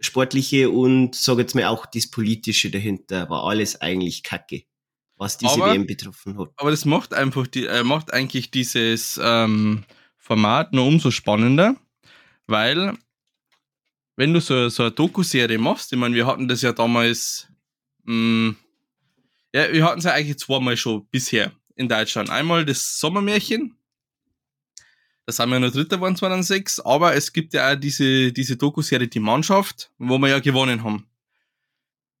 Sportliche 0.00 0.70
und 0.70 1.14
sage 1.14 1.42
jetzt 1.42 1.54
mal 1.54 1.66
auch 1.66 1.86
das 1.86 2.10
Politische 2.10 2.70
dahinter 2.70 3.30
war 3.30 3.44
alles 3.44 3.80
eigentlich 3.80 4.24
Kacke, 4.24 4.64
was 5.22 5.38
diese 5.38 5.52
Aber- 5.52 5.72
WM 5.72 5.86
betroffen 5.86 6.36
hat. 6.38 6.50
Aber 6.56 6.70
das 6.72 6.84
macht 6.84 7.14
einfach 7.14 7.46
die, 7.46 7.66
äh, 7.66 7.84
macht 7.84 8.12
eigentlich 8.12 8.50
dieses 8.50 9.20
ähm, 9.22 9.84
Format 10.18 10.72
nur 10.72 10.84
umso 10.86 11.10
spannender, 11.10 11.76
weil 12.46 12.92
wenn 14.16 14.34
du 14.34 14.40
so, 14.40 14.68
so 14.68 14.82
eine 14.82 14.92
Doku-Serie 14.92 15.58
machst, 15.58 15.92
ich 15.92 15.98
meine, 15.98 16.14
wir 16.14 16.26
hatten 16.26 16.48
das 16.48 16.60
ja 16.62 16.72
damals, 16.72 17.48
mh, 18.04 18.54
ja, 19.54 19.72
wir 19.72 19.84
hatten 19.84 20.00
es 20.00 20.04
ja 20.04 20.12
eigentlich 20.12 20.38
zweimal 20.38 20.76
schon 20.76 21.06
bisher 21.06 21.52
in 21.76 21.88
Deutschland. 21.88 22.28
Einmal 22.30 22.64
das 22.64 22.98
Sommermärchen, 22.98 23.76
da 25.24 25.32
sind 25.32 25.50
wir 25.50 25.60
nur 25.60 25.70
Dritter 25.70 25.96
geworden 25.96 26.16
2006, 26.16 26.80
aber 26.80 27.14
es 27.14 27.32
gibt 27.32 27.54
ja 27.54 27.72
auch 27.72 27.76
diese, 27.76 28.32
diese 28.32 28.56
Doku-Serie 28.56 29.06
Die 29.08 29.20
Mannschaft, 29.20 29.90
wo 29.98 30.18
wir 30.18 30.28
ja 30.28 30.40
gewonnen 30.40 30.82
haben. 30.82 31.06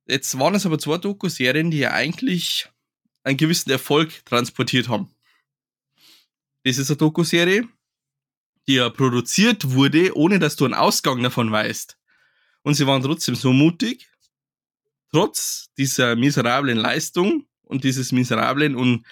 Jetzt 0.06 0.38
waren 0.38 0.54
es 0.54 0.66
aber 0.66 0.78
zwei 0.78 0.98
Doku-Serien, 0.98 1.70
die 1.70 1.78
ja 1.78 1.90
eigentlich 1.92 2.68
einen 3.24 3.36
gewissen 3.36 3.70
Erfolg 3.70 4.24
transportiert 4.24 4.88
haben. 4.88 5.14
Das 6.64 6.78
ist 6.78 6.90
eine 6.90 6.96
Doku-Serie, 6.96 7.68
die 8.66 8.74
ja 8.74 8.90
produziert 8.90 9.70
wurde, 9.72 10.16
ohne 10.16 10.38
dass 10.38 10.56
du 10.56 10.64
einen 10.64 10.74
Ausgang 10.74 11.22
davon 11.22 11.50
weißt. 11.50 11.98
Und 12.62 12.74
sie 12.74 12.86
waren 12.86 13.02
trotzdem 13.02 13.34
so 13.34 13.52
mutig, 13.52 14.08
trotz 15.10 15.70
dieser 15.76 16.16
miserablen 16.16 16.78
Leistung 16.78 17.46
und 17.62 17.84
dieses 17.84 18.12
miserablen 18.12 18.76
und 18.76 19.04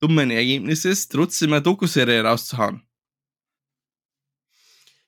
dummen 0.00 0.30
Ergebnisses, 0.30 1.08
trotzdem 1.08 1.52
eine 1.52 1.62
Doku-Serie 1.62 2.22
rauszuhauen. 2.22 2.82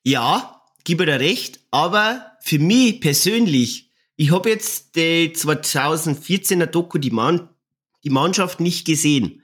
Ja, 0.04 0.62
gib 0.84 0.98
dir 0.98 1.20
recht, 1.20 1.60
aber 1.72 2.38
für 2.40 2.60
mich 2.60 3.00
persönlich, 3.00 3.90
ich 4.14 4.30
habe 4.30 4.50
jetzt 4.50 4.94
die 4.94 5.34
2014er 5.34 6.66
Doku 6.66 6.98
die, 6.98 7.10
Mann, 7.10 7.48
die 8.06 8.10
Mannschaft 8.10 8.60
nicht 8.60 8.86
gesehen. 8.86 9.42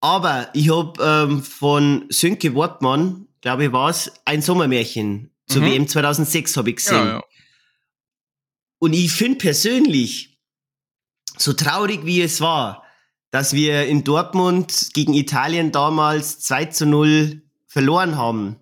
Aber 0.00 0.48
ich 0.54 0.70
habe 0.70 1.02
ähm, 1.02 1.42
von 1.42 2.06
Sönke 2.08 2.54
Wortmann, 2.54 3.26
glaube 3.40 3.64
ich, 3.64 3.72
war 3.72 3.90
es, 3.90 4.12
ein 4.24 4.42
Sommermärchen 4.42 5.34
zur 5.48 5.62
Mhm. 5.62 5.66
WM 5.66 5.88
2006 5.88 6.56
habe 6.56 6.70
ich 6.70 6.76
gesehen. 6.76 6.94
Ja, 6.94 7.06
ja. 7.14 7.24
Und 8.78 8.92
ich 8.92 9.10
finde 9.10 9.38
persönlich, 9.38 10.38
so 11.36 11.52
traurig 11.52 12.04
wie 12.04 12.22
es 12.22 12.40
war, 12.40 12.84
dass 13.32 13.52
wir 13.52 13.86
in 13.86 14.04
Dortmund 14.04 14.90
gegen 14.94 15.12
Italien 15.14 15.72
damals 15.72 16.38
2 16.40 16.66
zu 16.66 16.86
0 16.86 17.42
verloren 17.66 18.16
haben. 18.16 18.56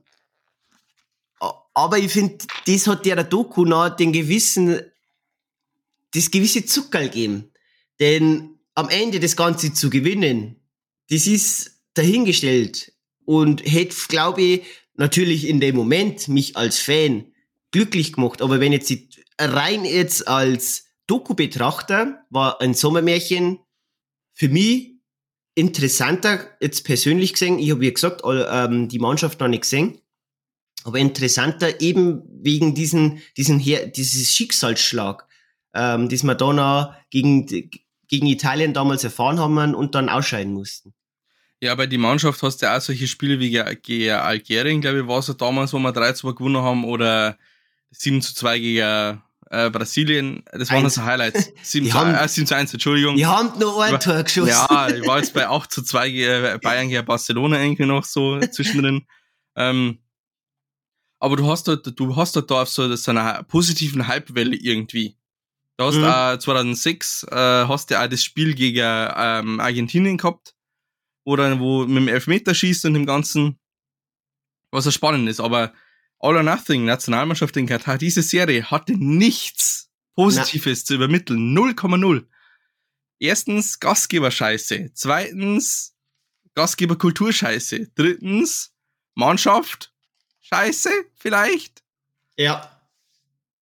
Aber 1.75 1.99
ich 1.99 2.11
finde, 2.11 2.39
das 2.67 2.87
hat 2.87 3.05
der 3.05 3.23
Doku 3.25 3.67
noch 3.67 3.91
den 3.91 4.13
gewissen, 4.13 4.81
das 6.15 6.31
gewisse 6.31 6.65
Zuckerl 6.65 7.11
gegeben. 7.11 7.53
Denn 8.01 8.54
am 8.75 8.89
Ende 8.89 9.21
das 9.21 9.37
Ganze 9.37 9.73
zu 9.73 9.91
gewinnen, 9.91 10.57
das 11.11 11.27
ist 11.27 11.83
dahingestellt. 11.95 12.93
Und 13.25 13.65
hätte, 13.65 13.95
glaube 14.09 14.43
ich, 14.43 14.63
natürlich 14.95 15.49
in 15.49 15.61
dem 15.61 15.77
Moment 15.77 16.29
mich 16.29 16.57
als 16.57 16.79
Fan 16.79 17.27
glücklich 17.71 18.13
gemacht. 18.13 18.43
Aber 18.43 18.61
wenn 18.61 18.73
jetzt 18.73 18.93
rein 19.39 19.85
jetzt 19.85 20.29
als 20.29 20.87
Doku-Betrachter 21.07 22.25
war 22.31 22.61
ein 22.61 22.75
Sommermärchen 22.75 23.61
für 24.33 24.49
mich 24.49 24.95
interessanter, 25.55 26.49
jetzt 26.61 26.85
persönlich 26.85 27.33
gesehen. 27.33 27.59
Ich 27.59 27.71
habe 27.71 27.81
wie 27.81 27.93
gesagt, 27.93 28.23
ähm, 28.25 28.89
die 28.89 28.99
Mannschaft 28.99 29.41
noch 29.41 29.49
nicht 29.49 29.63
gesehen. 29.63 30.01
Aber 30.85 30.99
interessanter 30.99 31.81
eben 31.81 32.23
wegen 32.43 32.75
diesen, 32.75 33.23
diesen 33.37 33.59
dieses 33.59 34.33
Schicksalsschlag, 34.33 35.27
ähm, 35.75 36.09
das 36.09 36.25
wir 36.25 36.35
da 36.35 36.53
noch 36.53 36.95
gegen, 37.11 37.47
gegen 38.15 38.27
Italien 38.27 38.73
damals 38.75 39.05
erfahren 39.05 39.39
haben 39.41 39.75
und 39.75 39.95
dann 39.95 40.09
ausscheiden 40.09 40.53
mussten. 40.55 40.95
Ja, 41.61 41.75
bei 41.75 41.87
die 41.87 41.99
Mannschaft 41.99 42.43
hast 42.43 42.61
du 42.63 42.67
ja 42.67 42.77
auch 42.77 42.81
solche 42.81 43.07
Spiele 43.07 43.39
wie 43.41 43.51
ge- 43.51 43.77
gegen 43.83 44.11
Algerien, 44.13 44.81
glaube 44.81 45.01
ich, 45.01 45.07
war 45.07 45.19
es 45.19 45.29
ja 45.29 45.35
damals, 45.35 45.73
wo 45.73 45.79
wir 45.79 45.93
3-2 45.93 46.35
gewonnen 46.35 46.59
haben, 46.63 46.85
oder 46.85 47.39
7-2 47.95 48.59
gegen 48.59 49.23
äh, 49.51 49.71
Brasilien. 49.71 50.43
Das 50.53 50.69
waren 50.71 50.85
Eins. 50.85 50.99
also 50.99 51.05
Highlights. 51.05 51.53
7 51.63 51.85
Die 51.87 51.91
zu, 51.91 51.97
haben- 51.99 52.15
äh, 52.15 52.29
7 52.29 52.47
zu 52.47 52.57
1, 52.57 52.73
Entschuldigung. 52.75 53.17
Die 53.17 53.25
haben 53.27 53.59
noch 53.59 53.79
ein 53.79 53.99
Tor 54.01 54.23
geschossen. 54.23 54.49
Ja, 54.49 54.89
ich 54.89 55.07
war 55.07 55.19
jetzt 55.19 55.33
bei 55.33 55.47
8 55.49 55.71
zu 55.73 55.83
2 55.83 56.11
gegen 56.11 56.61
Bayern 56.61 56.89
gegen 56.89 57.05
Barcelona 57.07 57.61
irgendwie 57.63 57.87
noch 57.87 58.05
so 58.05 58.41
zwischendrin. 58.41 59.07
ähm, 59.57 59.99
aber 61.21 61.37
du 61.37 61.49
hast 61.49 61.67
dort, 61.69 61.99
du 61.99 62.17
hast 62.17 62.37
dort 62.37 62.51
da 62.51 62.63
auf 62.63 62.69
so, 62.69 62.95
so 62.97 63.11
einer 63.11 63.43
positiven 63.45 64.07
Hypewelle 64.09 64.57
irgendwie. 64.57 65.17
Du 65.77 65.85
hast 65.85 65.97
Mhm. 65.97 66.05
auch 66.05 66.39
2006 66.39 67.25
äh, 67.31 67.35
hast 67.37 67.91
du 67.91 68.01
auch 68.01 68.07
das 68.09 68.23
Spiel 68.23 68.55
gegen 68.55 68.79
ähm, 68.83 69.61
Argentinien 69.61 70.17
gehabt, 70.19 70.55
wo 71.25 71.35
dann, 71.37 71.59
wo 71.61 71.85
mit 71.87 71.97
dem 71.97 72.09
Elfmeterschießen 72.09 72.89
und 72.89 72.95
dem 72.95 73.07
Ganzen, 73.07 73.59
was 74.71 74.85
ja 74.85 74.93
spannend 74.93 75.29
ist, 75.29 75.41
aber 75.41 75.73
All 76.21 76.37
or 76.37 76.43
Nothing, 76.43 76.85
Nationalmannschaft 76.85 77.57
in 77.57 77.67
Katar, 77.67 77.99
diese 77.99 78.23
Serie 78.23 78.71
hatte 78.71 78.93
nichts 78.97 79.91
Positives 80.15 80.85
zu 80.85 80.95
übermitteln. 80.95 81.53
0,0. 81.59 82.25
Erstens 83.19 83.81
Gastgeber-Scheiße. 83.81 84.91
Zweitens 84.95 85.97
Gastgeber-Kultur-Scheiße. 86.55 87.89
Drittens 87.95 88.73
Mannschaft 89.15 89.93
Scheiße 90.41 90.91
vielleicht. 91.17 91.83
ja. 92.37 92.71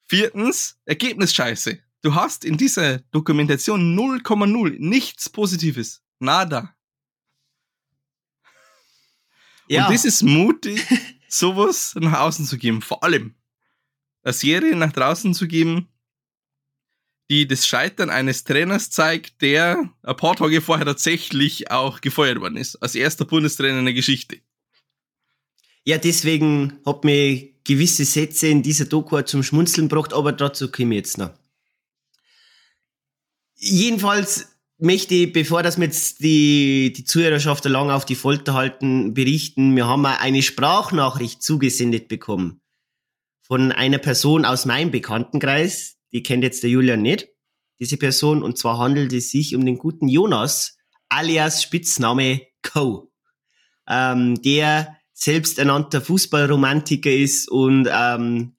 Viertens 0.04 0.78
Ergebnis-Scheiße. 0.84 1.78
Du 2.02 2.16
hast 2.16 2.44
in 2.44 2.56
dieser 2.56 2.98
Dokumentation 3.12 3.96
0,0 3.96 4.76
nichts 4.78 5.30
Positives. 5.30 6.02
Nada. 6.18 6.74
ja. 9.68 9.86
Und 9.86 9.94
das 9.94 10.04
ist 10.04 10.22
mutig, 10.22 10.84
sowas 11.28 11.94
nach 11.98 12.20
außen 12.20 12.44
zu 12.44 12.58
geben. 12.58 12.82
Vor 12.82 13.04
allem 13.04 13.36
eine 14.24 14.32
Serie 14.32 14.76
nach 14.76 14.92
draußen 14.92 15.32
zu 15.32 15.46
geben, 15.46 15.88
die 17.30 17.46
das 17.46 17.66
Scheitern 17.66 18.10
eines 18.10 18.42
Trainers 18.42 18.90
zeigt, 18.90 19.40
der 19.40 19.88
ein 20.02 20.16
paar 20.16 20.36
Tage 20.36 20.60
vorher 20.60 20.86
tatsächlich 20.86 21.70
auch 21.70 22.00
gefeuert 22.00 22.40
worden 22.40 22.56
ist. 22.56 22.76
Als 22.76 22.96
erster 22.96 23.24
Bundestrainer 23.24 23.78
in 23.78 23.84
der 23.84 23.94
Geschichte. 23.94 24.40
Ja, 25.84 25.98
deswegen 25.98 26.80
hat 26.84 27.04
mir 27.04 27.48
gewisse 27.64 28.04
Sätze 28.04 28.48
in 28.48 28.62
dieser 28.62 28.84
Doku 28.86 29.20
zum 29.22 29.44
Schmunzeln 29.44 29.88
gebracht, 29.88 30.12
aber 30.12 30.32
dazu 30.32 30.70
komme 30.70 30.94
ich 30.94 30.98
jetzt 30.98 31.18
noch. 31.18 31.41
Jedenfalls 33.64 34.58
möchte 34.78 35.14
ich, 35.14 35.32
bevor 35.32 35.62
das 35.62 35.78
wir 35.78 35.84
jetzt 35.84 36.18
die, 36.18 36.92
die 36.92 37.04
Zuhörerschaft 37.04 37.64
lang 37.66 37.90
auf 37.90 38.04
die 38.04 38.16
Folter 38.16 38.54
halten, 38.54 39.14
berichten, 39.14 39.76
wir 39.76 39.86
haben 39.86 40.04
eine 40.04 40.42
Sprachnachricht 40.42 41.44
zugesendet 41.44 42.08
bekommen 42.08 42.60
von 43.42 43.70
einer 43.70 43.98
Person 43.98 44.44
aus 44.44 44.66
meinem 44.66 44.90
Bekanntenkreis, 44.90 45.96
die 46.10 46.24
kennt 46.24 46.42
jetzt 46.42 46.64
der 46.64 46.70
Julian 46.70 47.02
nicht, 47.02 47.28
diese 47.78 47.98
Person, 47.98 48.42
und 48.42 48.58
zwar 48.58 48.78
handelt 48.78 49.12
es 49.12 49.30
sich 49.30 49.54
um 49.54 49.64
den 49.64 49.78
guten 49.78 50.08
Jonas, 50.08 50.76
alias 51.08 51.62
Spitzname 51.62 52.40
Co. 52.62 53.12
Ähm, 53.88 54.42
der 54.42 54.96
selbsternannter 55.12 56.00
Fußballromantiker 56.00 57.12
ist 57.12 57.48
und 57.48 57.88
ähm, 57.92 58.56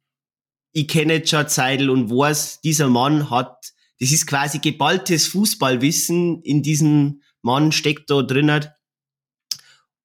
ich 0.71 0.87
kenne 0.87 1.15
jetzt 1.15 1.29
schon 1.29 1.49
Zeitl 1.49 1.89
und 1.89 2.09
weiß, 2.09 2.61
dieser 2.61 2.87
Mann 2.87 3.29
hat, 3.29 3.72
das 4.03 4.11
ist 4.11 4.27
quasi 4.27 4.59
geballtes 4.59 5.27
Fußballwissen 5.27 6.41
in 6.41 6.61
diesem 6.61 7.21
Mann 7.41 7.71
steckt 7.71 8.09
da 8.09 8.21
drinnen. 8.21 8.65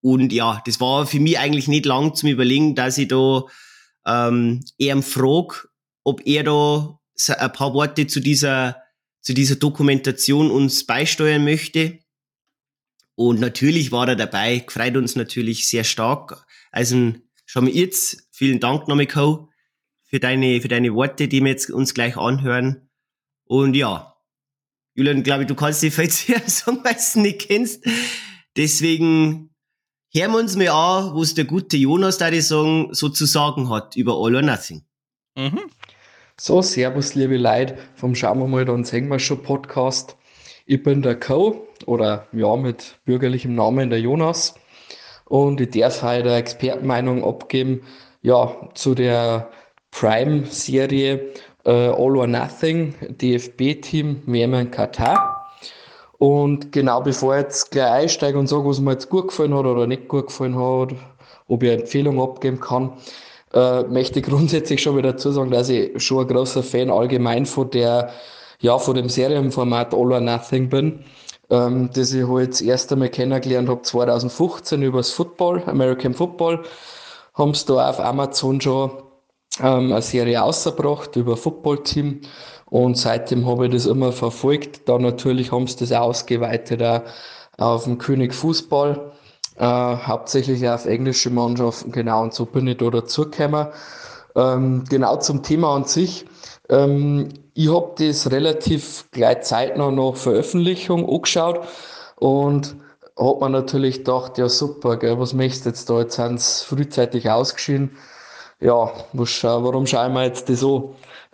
Und 0.00 0.32
ja, 0.32 0.62
das 0.66 0.78
war 0.78 1.04
für 1.04 1.18
mich 1.18 1.36
eigentlich 1.36 1.66
nicht 1.66 1.84
lang 1.84 2.14
zum 2.14 2.28
Überlegen, 2.28 2.76
dass 2.76 2.96
ich 2.96 3.08
da 3.08 3.42
ähm, 4.06 4.64
eher 4.78 5.02
frag, 5.02 5.68
ob 6.04 6.24
er 6.28 6.44
da 6.44 7.00
ein 7.38 7.52
paar 7.52 7.74
Worte 7.74 8.06
zu 8.06 8.20
dieser, 8.20 8.76
zu 9.20 9.34
dieser 9.34 9.56
Dokumentation 9.56 10.52
uns 10.52 10.86
beisteuern 10.86 11.42
möchte. 11.42 11.98
Und 13.16 13.40
natürlich 13.40 13.90
war 13.90 14.06
er 14.06 14.14
dabei, 14.14 14.64
freut 14.68 14.96
uns 14.96 15.16
natürlich 15.16 15.66
sehr 15.66 15.82
stark. 15.82 16.46
Also 16.70 17.14
schon 17.46 17.64
mal 17.64 17.74
jetzt 17.74 18.28
vielen 18.30 18.60
Dank 18.60 18.86
nochmal, 18.86 19.08
Co, 19.08 19.48
für 20.04 20.20
deine, 20.20 20.60
für 20.60 20.68
deine 20.68 20.94
Worte, 20.94 21.26
die 21.26 21.40
wir 21.40 21.50
jetzt 21.50 21.68
uns 21.68 21.94
gleich 21.94 22.16
anhören. 22.16 22.87
Und 23.48 23.74
ja, 23.74 24.14
Julian, 24.94 25.22
glaube 25.22 25.42
ich, 25.42 25.48
du 25.48 25.54
kannst 25.54 25.82
die 25.82 25.90
du 25.90 26.02
es 26.84 27.16
nicht 27.16 27.48
kennst. 27.48 27.84
Deswegen 28.56 29.50
hören 30.12 30.32
wir 30.32 30.38
uns 30.38 30.56
mal 30.56 30.68
an, 30.68 31.14
was 31.14 31.34
der 31.34 31.46
gute 31.46 31.76
Jonas, 31.76 32.18
da 32.18 32.30
ich 32.30 32.46
sagen, 32.46 32.88
so 32.92 33.08
zu 33.08 33.24
sagen 33.24 33.70
hat 33.70 33.96
über 33.96 34.12
All 34.12 34.36
or 34.36 34.42
Nothing. 34.42 34.82
Mhm. 35.36 35.60
So, 36.38 36.60
servus 36.60 37.14
liebe 37.14 37.38
Leute 37.38 37.78
vom 37.94 38.14
Schauen 38.14 38.38
wir 38.38 38.46
mal, 38.46 38.64
dann 38.64 38.84
sehen 38.84 39.08
wir 39.08 39.18
schon 39.18 39.42
Podcast. 39.42 40.16
Ich 40.66 40.82
bin 40.82 41.00
der 41.00 41.18
Co. 41.18 41.66
oder 41.86 42.28
ja, 42.32 42.54
mit 42.56 42.98
bürgerlichem 43.06 43.54
Namen 43.54 43.88
der 43.88 44.00
Jonas. 44.00 44.54
Und 45.24 45.60
ich 45.60 45.70
darf 45.70 46.02
heute 46.02 46.28
eine 46.28 46.36
Expertenmeinung 46.36 47.24
abgeben, 47.24 47.80
ja, 48.20 48.68
zu 48.74 48.94
der 48.94 49.50
Prime-Serie 49.90 51.32
äh, 51.68 51.90
All 51.90 52.16
or 52.16 52.26
Nothing, 52.26 52.94
DFB-Team, 53.20 54.22
WM 54.26 54.54
in 54.54 54.70
Katar. 54.70 55.46
Und 56.16 56.72
genau 56.72 57.02
bevor 57.02 57.36
ich 57.36 57.42
jetzt 57.42 57.70
gleich 57.70 58.04
einsteige 58.04 58.38
und 58.38 58.48
sage, 58.48 58.64
was 58.64 58.80
mir 58.80 58.92
jetzt 58.92 59.10
gut 59.10 59.28
gefallen 59.28 59.54
hat 59.54 59.66
oder 59.66 59.86
nicht 59.86 60.08
gut 60.08 60.28
gefallen 60.28 60.56
hat, 60.56 60.94
ob 61.46 61.62
ich 61.62 61.70
eine 61.70 61.82
Empfehlung 61.82 62.20
abgeben 62.20 62.58
kann, 62.58 62.92
äh, 63.54 63.82
möchte 63.82 64.18
ich 64.20 64.26
grundsätzlich 64.26 64.82
schon 64.82 64.96
wieder 64.96 65.12
dazu 65.12 65.30
sagen, 65.30 65.50
dass 65.50 65.68
ich 65.68 66.02
schon 66.02 66.24
ein 66.24 66.34
großer 66.34 66.62
Fan 66.62 66.90
allgemein 66.90 67.46
von 67.46 67.70
der, 67.70 68.10
ja, 68.60 68.78
von 68.78 68.96
dem 68.96 69.08
Serienformat 69.08 69.92
All 69.94 70.12
or 70.12 70.20
Nothing 70.20 70.70
bin, 70.70 71.04
ähm, 71.50 71.90
das 71.94 72.12
ich 72.12 72.26
halt 72.26 72.50
das 72.50 72.62
erste 72.62 72.96
Mal 72.96 73.10
kennengelernt 73.10 73.68
habe 73.68 73.82
2015 73.82 74.82
übers 74.82 75.10
Football, 75.10 75.62
American 75.66 76.14
Football, 76.14 76.64
haben 77.34 77.54
sie 77.54 77.66
da 77.66 77.90
auf 77.90 78.00
Amazon 78.00 78.60
schon 78.60 78.90
ähm, 79.60 79.92
eine 79.92 80.02
Serie 80.02 80.42
ausgebracht 80.42 81.16
über 81.16 81.36
Football-Team 81.36 82.20
und 82.66 82.96
seitdem 82.96 83.46
habe 83.46 83.66
ich 83.66 83.72
das 83.72 83.86
immer 83.86 84.12
verfolgt. 84.12 84.88
Dann 84.88 85.02
natürlich 85.02 85.52
haben 85.52 85.66
sie 85.66 85.78
das 85.78 85.92
ausgeweitet 85.92 86.82
auch 86.82 87.02
auf 87.58 87.84
den 87.84 87.98
König 87.98 88.34
Fußball 88.34 89.12
äh, 89.58 89.64
hauptsächlich 89.64 90.68
auf 90.68 90.86
englische 90.86 91.30
Mannschaften, 91.30 91.90
genau, 91.90 92.22
und 92.22 92.32
so 92.32 92.46
bin 92.46 92.66
ich 92.68 92.76
da 92.76 92.90
dazugekommen. 92.90 93.68
Ähm, 94.36 94.84
genau 94.88 95.16
zum 95.16 95.42
Thema 95.42 95.74
an 95.74 95.84
sich. 95.84 96.26
Ähm, 96.68 97.28
ich 97.54 97.68
habe 97.68 97.94
das 97.98 98.30
relativ 98.30 99.06
gleich 99.10 99.42
zeitnah 99.42 99.90
nach 99.90 100.14
Veröffentlichung 100.14 101.08
angeschaut 101.08 101.60
und 102.16 102.76
hat 103.18 103.40
man 103.40 103.50
natürlich 103.52 103.98
gedacht, 103.98 104.38
ja 104.38 104.48
super, 104.48 104.96
gell, 104.96 105.18
was 105.18 105.34
möchtest 105.34 105.88
du 105.88 105.98
jetzt? 105.98 106.18
Jetzt 106.18 106.28
sind 106.28 106.40
sie 106.40 106.64
frühzeitig 106.64 107.28
ausgeschieden. 107.28 107.96
Ja, 108.60 108.90
was, 109.12 109.44
warum 109.44 109.86
schauen 109.86 110.14
wir 110.14 110.24
jetzt 110.24 110.48
das 110.48 110.64
an? 110.64 110.88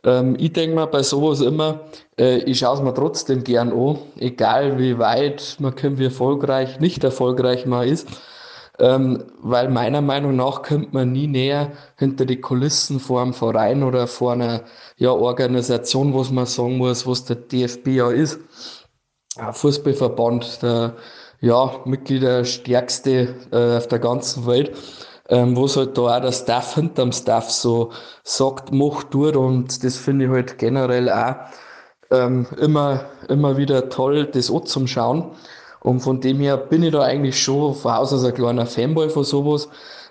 Ähm, 0.05 0.37
ich 0.39 0.53
denke 0.53 0.77
mir 0.77 0.87
bei 0.87 1.03
sowas 1.03 1.41
immer, 1.41 1.81
äh, 2.19 2.39
ich 2.45 2.59
schaue 2.59 2.77
es 2.77 2.83
mir 2.83 2.93
trotzdem 2.93 3.45
gern 3.45 3.73
an, 3.73 3.99
egal 4.19 4.79
wie 4.79 4.99
weit 4.99 5.57
man 5.59 5.75
kommt, 5.75 5.99
wie 5.99 6.05
erfolgreich, 6.05 6.81
nicht 6.81 7.03
erfolgreich 7.03 7.65
man 7.67 7.89
ist. 7.89 8.09
Ähm, 8.79 9.25
weil 9.41 9.71
meiner 9.71 10.01
Meinung 10.03 10.37
nach 10.37 10.63
kommt 10.63 10.93
man 10.93 11.13
nie 11.13 11.29
näher 11.29 11.73
hinter 11.97 12.27
die 12.27 12.41
Kulissen 12.41 12.99
vor 13.01 13.23
einem 13.23 13.33
Verein 13.33 13.85
oder 13.85 14.07
vor 14.09 14.33
einer 14.33 14.65
ja, 14.97 15.11
Organisation, 15.13 16.13
was 16.15 16.31
man 16.31 16.47
sagen 16.47 16.79
muss, 16.79 17.07
was 17.07 17.25
der 17.25 17.37
DFB 17.37 17.89
ja 17.89 18.11
ist. 18.11 18.41
Ein 19.37 19.55
Fußballverband, 19.55 20.63
der 20.63 20.97
ja, 21.41 21.71
Mitgliederstärkste 21.85 23.35
äh, 23.53 23.77
auf 23.77 23.87
der 23.89 24.01
ganzen 24.01 24.47
Welt 24.47 24.73
ähm, 25.29 25.57
wo 25.57 25.65
es 25.65 25.77
halt 25.77 25.97
da 25.97 26.17
auch 26.17 26.21
der 26.21 26.33
Staff 26.33 26.75
hinterm 26.75 27.13
Staff 27.13 27.51
so 27.51 27.91
sagt, 28.23 28.73
macht, 28.73 29.11
tut 29.11 29.37
und 29.37 29.83
das 29.85 29.97
finde 29.97 30.27
ich 30.27 30.31
halt 30.31 30.59
generell 30.59 31.11
auch 31.11 31.37
ähm, 32.11 32.47
immer, 32.59 33.07
immer 33.29 33.57
wieder 33.57 33.89
toll, 33.89 34.27
das 34.27 34.51
anzuschauen. 34.51 35.31
Und 35.81 36.01
von 36.01 36.21
dem 36.21 36.41
her 36.41 36.57
bin 36.57 36.83
ich 36.83 36.93
da 36.93 37.03
eigentlich 37.03 37.41
schon 37.43 37.75
von 37.75 37.93
Haus 37.93 38.13
aus 38.13 38.25
ein 38.25 38.35
kleiner 38.35 38.67
Fanboy 38.67 39.11
von 39.11 39.25
sowas. 39.25 39.69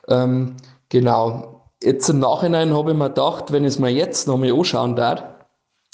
Ähm, 0.07 0.55
genau. 0.89 1.61
Jetzt 1.81 2.09
im 2.09 2.19
Nachhinein 2.19 2.75
habe 2.75 2.91
ich 2.91 2.97
mir 2.97 3.09
gedacht, 3.09 3.51
wenn 3.51 3.63
ich 3.63 3.69
es 3.69 3.79
mir 3.79 3.89
jetzt 3.89 4.27
nochmal 4.27 4.53
anschauen 4.53 4.95
darf, 4.95 5.23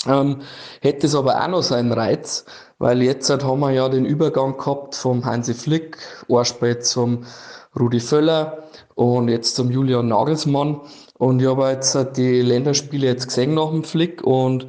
ähm, 0.05 0.41
hätte 0.81 1.07
es 1.07 1.15
aber 1.15 1.41
auch 1.41 1.47
noch 1.47 1.63
seinen 1.63 1.91
Reiz, 1.91 2.45
weil 2.77 3.01
jetzt 3.01 3.29
halt 3.29 3.43
haben 3.43 3.59
wir 3.61 3.71
ja 3.71 3.89
den 3.89 4.05
Übergang 4.05 4.57
gehabt 4.57 4.95
vom 4.95 5.25
Hansi 5.25 5.53
Flick, 5.53 5.97
Arspät 6.29 6.85
zum 6.85 7.25
Rudi 7.77 7.99
Völler, 7.99 8.63
und 8.99 9.29
jetzt 9.29 9.55
zum 9.55 9.71
Julian 9.71 10.09
Nagelsmann. 10.09 10.81
Und 11.17 11.41
ich 11.41 11.47
habe 11.47 11.69
jetzt 11.69 11.97
die 12.17 12.41
Länderspiele 12.41 13.07
jetzt 13.07 13.27
gesehen 13.27 13.53
nach 13.53 13.69
dem 13.69 13.85
Flick 13.85 14.21
und 14.23 14.67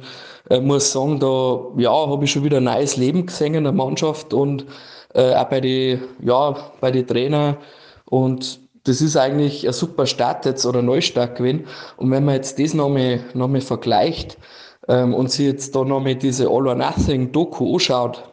äh, 0.49 0.61
muss 0.61 0.93
sagen, 0.93 1.19
da 1.19 1.59
ja, 1.75 1.91
habe 1.91 2.23
ich 2.23 2.31
schon 2.31 2.45
wieder 2.45 2.57
ein 2.57 2.63
neues 2.63 2.95
Leben 2.95 3.25
gesehen 3.25 3.55
in 3.55 3.65
der 3.65 3.73
Mannschaft 3.73 4.33
und 4.33 4.65
äh, 5.13 5.33
auch 5.33 5.49
bei 5.49 5.59
den 5.59 5.99
ja, 6.23 6.55
bei. 6.79 7.57
Und 8.05 8.61
das 8.85 9.01
ist 9.01 9.17
eigentlich 9.17 9.67
ein 9.67 9.73
super 9.73 10.05
Start 10.05 10.45
jetzt 10.45 10.65
oder 10.65 10.81
Neustart 10.81 11.35
gewesen. 11.35 11.67
Und 11.97 12.11
wenn 12.11 12.23
man 12.23 12.35
jetzt 12.35 12.57
das 12.57 12.73
nochmal 12.73 13.19
noch 13.33 13.49
vergleicht 13.61 14.37
ähm, 14.87 15.13
und 15.13 15.29
sich 15.29 15.45
jetzt 15.45 15.75
da 15.75 15.83
nochmal 15.83 16.15
diese 16.15 16.47
All 16.47 16.67
or 16.67 16.75
Nothing 16.75 17.33
Doku 17.33 17.73
anschaut, 17.73 18.23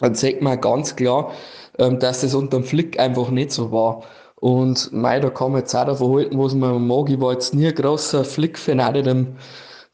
dann 0.00 0.14
sieht 0.14 0.42
man 0.42 0.60
ganz 0.60 0.96
klar, 0.96 1.32
ähm, 1.78 1.98
dass 1.98 2.20
das 2.20 2.34
unter 2.34 2.58
dem 2.58 2.64
Flick 2.64 3.00
einfach 3.00 3.30
nicht 3.30 3.52
so 3.52 3.72
war. 3.72 4.02
Und 4.40 4.90
mei, 4.92 5.20
da 5.20 5.30
kann 5.30 5.52
man 5.52 5.60
jetzt 5.60 5.74
auch 5.74 5.84
davon 5.84 6.16
halten, 6.16 6.38
was 6.38 6.54
man 6.54 6.86
mag. 6.86 7.10
Ich 7.10 7.20
war 7.20 7.32
jetzt 7.32 7.54
nie 7.54 7.68
ein 7.68 7.74
großer 7.74 8.24
Flick-Fan, 8.24 8.80
auch 8.80 8.94
in 8.94 9.04
dem 9.04 9.36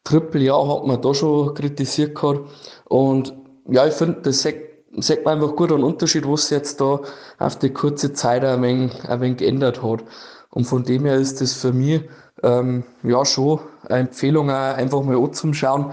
Trippeljahr 0.04 0.68
hat 0.68 0.86
man 0.86 1.02
da 1.02 1.12
schon 1.14 1.52
kritisiert 1.54 2.14
gehabt. 2.14 2.48
Und 2.84 3.34
ja, 3.68 3.86
ich 3.86 3.94
finde, 3.94 4.20
das 4.22 4.42
sieht 4.42 5.24
man 5.24 5.34
einfach 5.34 5.56
gut 5.56 5.72
einen 5.72 5.82
Unterschied, 5.82 6.28
was 6.28 6.48
sich 6.48 6.56
jetzt 6.56 6.80
da 6.80 7.00
auf 7.38 7.58
die 7.58 7.70
kurze 7.70 8.12
Zeit 8.12 8.44
ein 8.44 8.62
wenig, 8.62 8.92
ein 9.08 9.20
wenig 9.20 9.38
geändert 9.38 9.82
hat. 9.82 10.04
Und 10.50 10.64
von 10.64 10.84
dem 10.84 11.04
her 11.04 11.16
ist 11.16 11.40
das 11.40 11.54
für 11.54 11.72
mich 11.72 12.02
ähm, 12.44 12.84
ja 13.02 13.24
schon 13.24 13.60
eine 13.88 14.00
Empfehlung, 14.00 14.48
auch 14.50 14.76
einfach 14.76 15.02
mal 15.02 15.16
anzuschauen. 15.16 15.92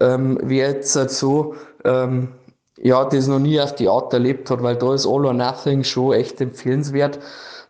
Ähm, 0.00 0.38
wer 0.42 0.70
jetzt 0.70 0.96
halt 0.96 1.10
so 1.10 1.54
ähm, 1.84 2.28
ja, 2.82 3.04
das 3.04 3.26
noch 3.26 3.38
nie 3.38 3.60
auf 3.60 3.74
die 3.74 3.88
Art 3.88 4.12
erlebt 4.14 4.50
hat, 4.50 4.62
weil 4.62 4.76
da 4.76 4.94
ist 4.94 5.06
All 5.06 5.26
or 5.26 5.34
Nothing 5.34 5.84
schon 5.84 6.14
echt 6.14 6.40
empfehlenswert. 6.40 7.18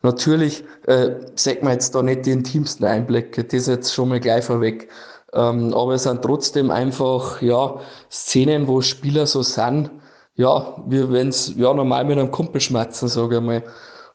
Natürlich 0.02 0.64
äh, 0.86 1.10
sagt 1.34 1.62
man 1.62 1.74
jetzt 1.74 1.94
da 1.94 2.02
nicht 2.02 2.24
die 2.24 2.30
intimsten 2.30 2.86
Einblicke, 2.86 3.44
das 3.44 3.66
jetzt 3.66 3.94
schon 3.94 4.08
mal 4.08 4.20
gleich 4.20 4.44
vorweg. 4.44 4.88
Ähm, 5.32 5.74
aber 5.74 5.94
es 5.94 6.04
sind 6.04 6.22
trotzdem 6.22 6.70
einfach 6.70 7.42
ja, 7.42 7.80
Szenen, 8.10 8.66
wo 8.66 8.80
Spieler 8.80 9.26
so 9.26 9.42
sind, 9.42 9.90
ja, 10.34 10.82
wie 10.86 11.10
wenn 11.12 11.28
es 11.28 11.54
ja, 11.56 11.72
normal 11.74 12.04
mit 12.06 12.18
einem 12.18 12.30
Kumpel 12.30 12.60
schmerzen, 12.60 13.08
sage 13.08 13.36
ich 13.36 13.42
mal. 13.42 13.62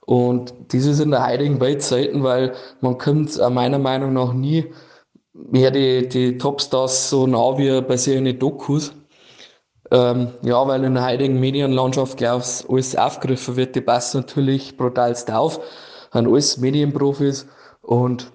Und 0.06 0.54
das 0.70 0.86
ist 0.86 1.00
in 1.00 1.12
der 1.12 1.26
heutigen 1.28 1.60
Welt 1.62 1.82
selten, 1.84 2.24
weil 2.24 2.54
man 2.82 2.98
kommt 2.98 3.38
meiner 3.52 3.80
Meinung 3.80 4.14
nach 4.14 4.34
nie 4.34 4.72
mehr 5.34 5.72
die, 5.72 6.08
die 6.08 6.38
Topstars 6.38 7.10
so 7.10 7.28
nah 7.28 7.58
wie 7.58 7.82
bei 7.82 7.98
solchen 7.98 8.38
Dokus. 8.40 8.94
Ähm, 9.92 10.32
ja, 10.42 10.68
weil 10.68 10.84
in 10.84 10.96
der 10.96 11.06
heutigen 11.06 11.40
Medienlandschaft, 11.40 12.18
glaube 12.18 12.44
ich, 12.44 12.70
alles 12.70 12.96
aufgegriffen 12.96 13.56
wird. 13.56 13.76
Die 13.76 13.82
passen 13.82 14.22
natürlich 14.22 14.78
brutalst 14.78 15.30
auf, 15.32 15.60
haben 16.12 16.28
alles 16.28 16.58
Medienprofis 16.58 17.46
und 17.82 18.32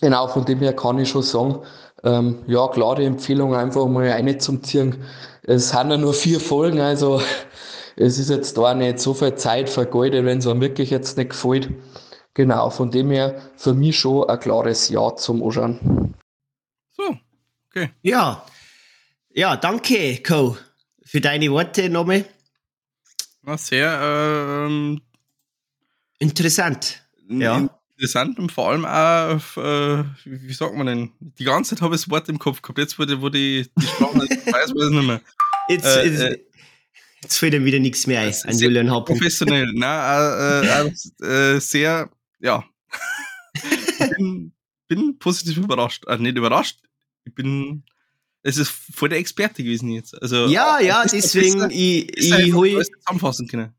genau 0.00 0.28
von 0.28 0.44
dem 0.44 0.60
her 0.60 0.74
kann 0.74 0.98
ich 0.98 1.08
schon 1.08 1.22
sagen, 1.22 1.60
ähm, 2.04 2.38
ja, 2.46 2.68
klare 2.68 3.04
Empfehlung, 3.04 3.54
einfach 3.54 3.86
mal 3.86 4.08
eine 4.10 4.38
zum 4.38 4.62
Ziehen. 4.62 5.02
Es 5.42 5.70
sind 5.70 5.90
ja 5.90 5.96
nur 5.96 6.14
vier 6.14 6.38
Folgen, 6.38 6.80
also 6.80 7.20
es 7.96 8.18
ist 8.18 8.30
jetzt 8.30 8.56
da 8.56 8.72
nicht 8.74 9.00
so 9.00 9.14
viel 9.14 9.34
Zeit 9.34 9.68
vergeudet, 9.68 10.24
wenn 10.24 10.38
es 10.38 10.46
einem 10.46 10.60
wirklich 10.60 10.90
jetzt 10.90 11.16
nicht 11.18 11.30
gefällt. 11.30 11.70
Genau, 12.34 12.70
von 12.70 12.90
dem 12.90 13.10
her 13.10 13.40
für 13.56 13.74
mich 13.74 13.98
schon 13.98 14.28
ein 14.28 14.38
klares 14.38 14.88
Ja 14.88 15.14
zum 15.16 15.42
Anschauen. 15.42 16.14
So, 16.96 17.16
okay. 17.68 17.90
Ja, 18.02 18.44
ja, 19.32 19.56
danke, 19.56 20.22
Co 20.22 20.56
für 21.14 21.20
deine 21.20 21.48
Worte 21.52 21.88
nochmal. 21.90 22.24
Na, 23.42 23.56
sehr 23.56 24.66
ähm, 24.66 25.00
interessant. 26.18 27.06
Ja. 27.28 27.68
Interessant 27.96 28.40
und 28.40 28.50
vor 28.50 28.70
allem 28.70 28.84
auch, 28.84 29.56
äh, 29.56 30.04
wie 30.24 30.52
sagt 30.52 30.74
man 30.74 30.88
denn, 30.88 31.12
die 31.20 31.44
ganze 31.44 31.76
Zeit 31.76 31.82
habe 31.82 31.94
ich 31.94 32.00
das 32.00 32.10
Wort 32.10 32.28
im 32.28 32.40
Kopf 32.40 32.62
gehabt. 32.62 32.80
Jetzt 32.80 32.98
wurde, 32.98 33.22
wo 33.22 33.28
die, 33.28 33.70
die 33.78 33.86
Sprache 33.86 34.18
weiß, 34.18 34.74
weiß 34.74 34.88
ich 34.88 34.90
nicht 34.90 35.06
mehr. 35.06 35.20
Jetzt, 35.68 35.86
äh, 35.86 36.04
jetzt, 36.04 36.20
äh, 36.20 36.38
jetzt 37.22 37.38
fällt 37.38 37.54
ihm 37.54 37.64
wieder 37.64 37.78
nichts 37.78 38.08
mehr 38.08 38.20
ein 38.22 38.34
an 38.42 38.58
Julian 38.58 38.90
Haupt. 38.90 39.06
Professionell, 39.06 39.70
na, 39.72 40.62
äh, 40.62 40.90
äh, 41.22 41.60
sehr, 41.60 42.10
ja. 42.40 42.64
bin, 44.16 44.52
bin 44.88 45.16
positiv 45.20 45.58
überrascht. 45.58 46.06
Nicht 46.18 46.36
überrascht, 46.36 46.80
ich 47.24 47.32
bin 47.32 47.84
es 48.46 48.58
ist 48.58 48.70
voll 48.70 49.08
der 49.08 49.18
Experte 49.18 49.64
gewesen 49.64 49.90
jetzt. 49.90 50.20
Also, 50.20 50.46
ja, 50.48 50.78
ja, 50.78 51.02
deswegen, 51.10 51.70
ich, 51.70 52.14
ich, 52.14 52.52
hol, 52.52 52.84
zusammenfassen 52.84 53.48
können. 53.48 53.72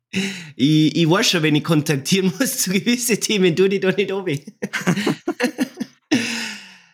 Ich, 0.55 0.95
ich 0.95 1.07
weiß 1.09 1.29
schon, 1.29 1.43
wenn 1.43 1.53
ich 1.53 1.63
kontaktieren 1.63 2.33
muss 2.39 2.57
zu 2.57 2.71
gewissen 2.71 3.21
Themen, 3.21 3.55
tue 3.55 3.67
ich 3.67 3.79
da 3.79 3.91
nicht 3.91 4.11
oben. 4.11 4.39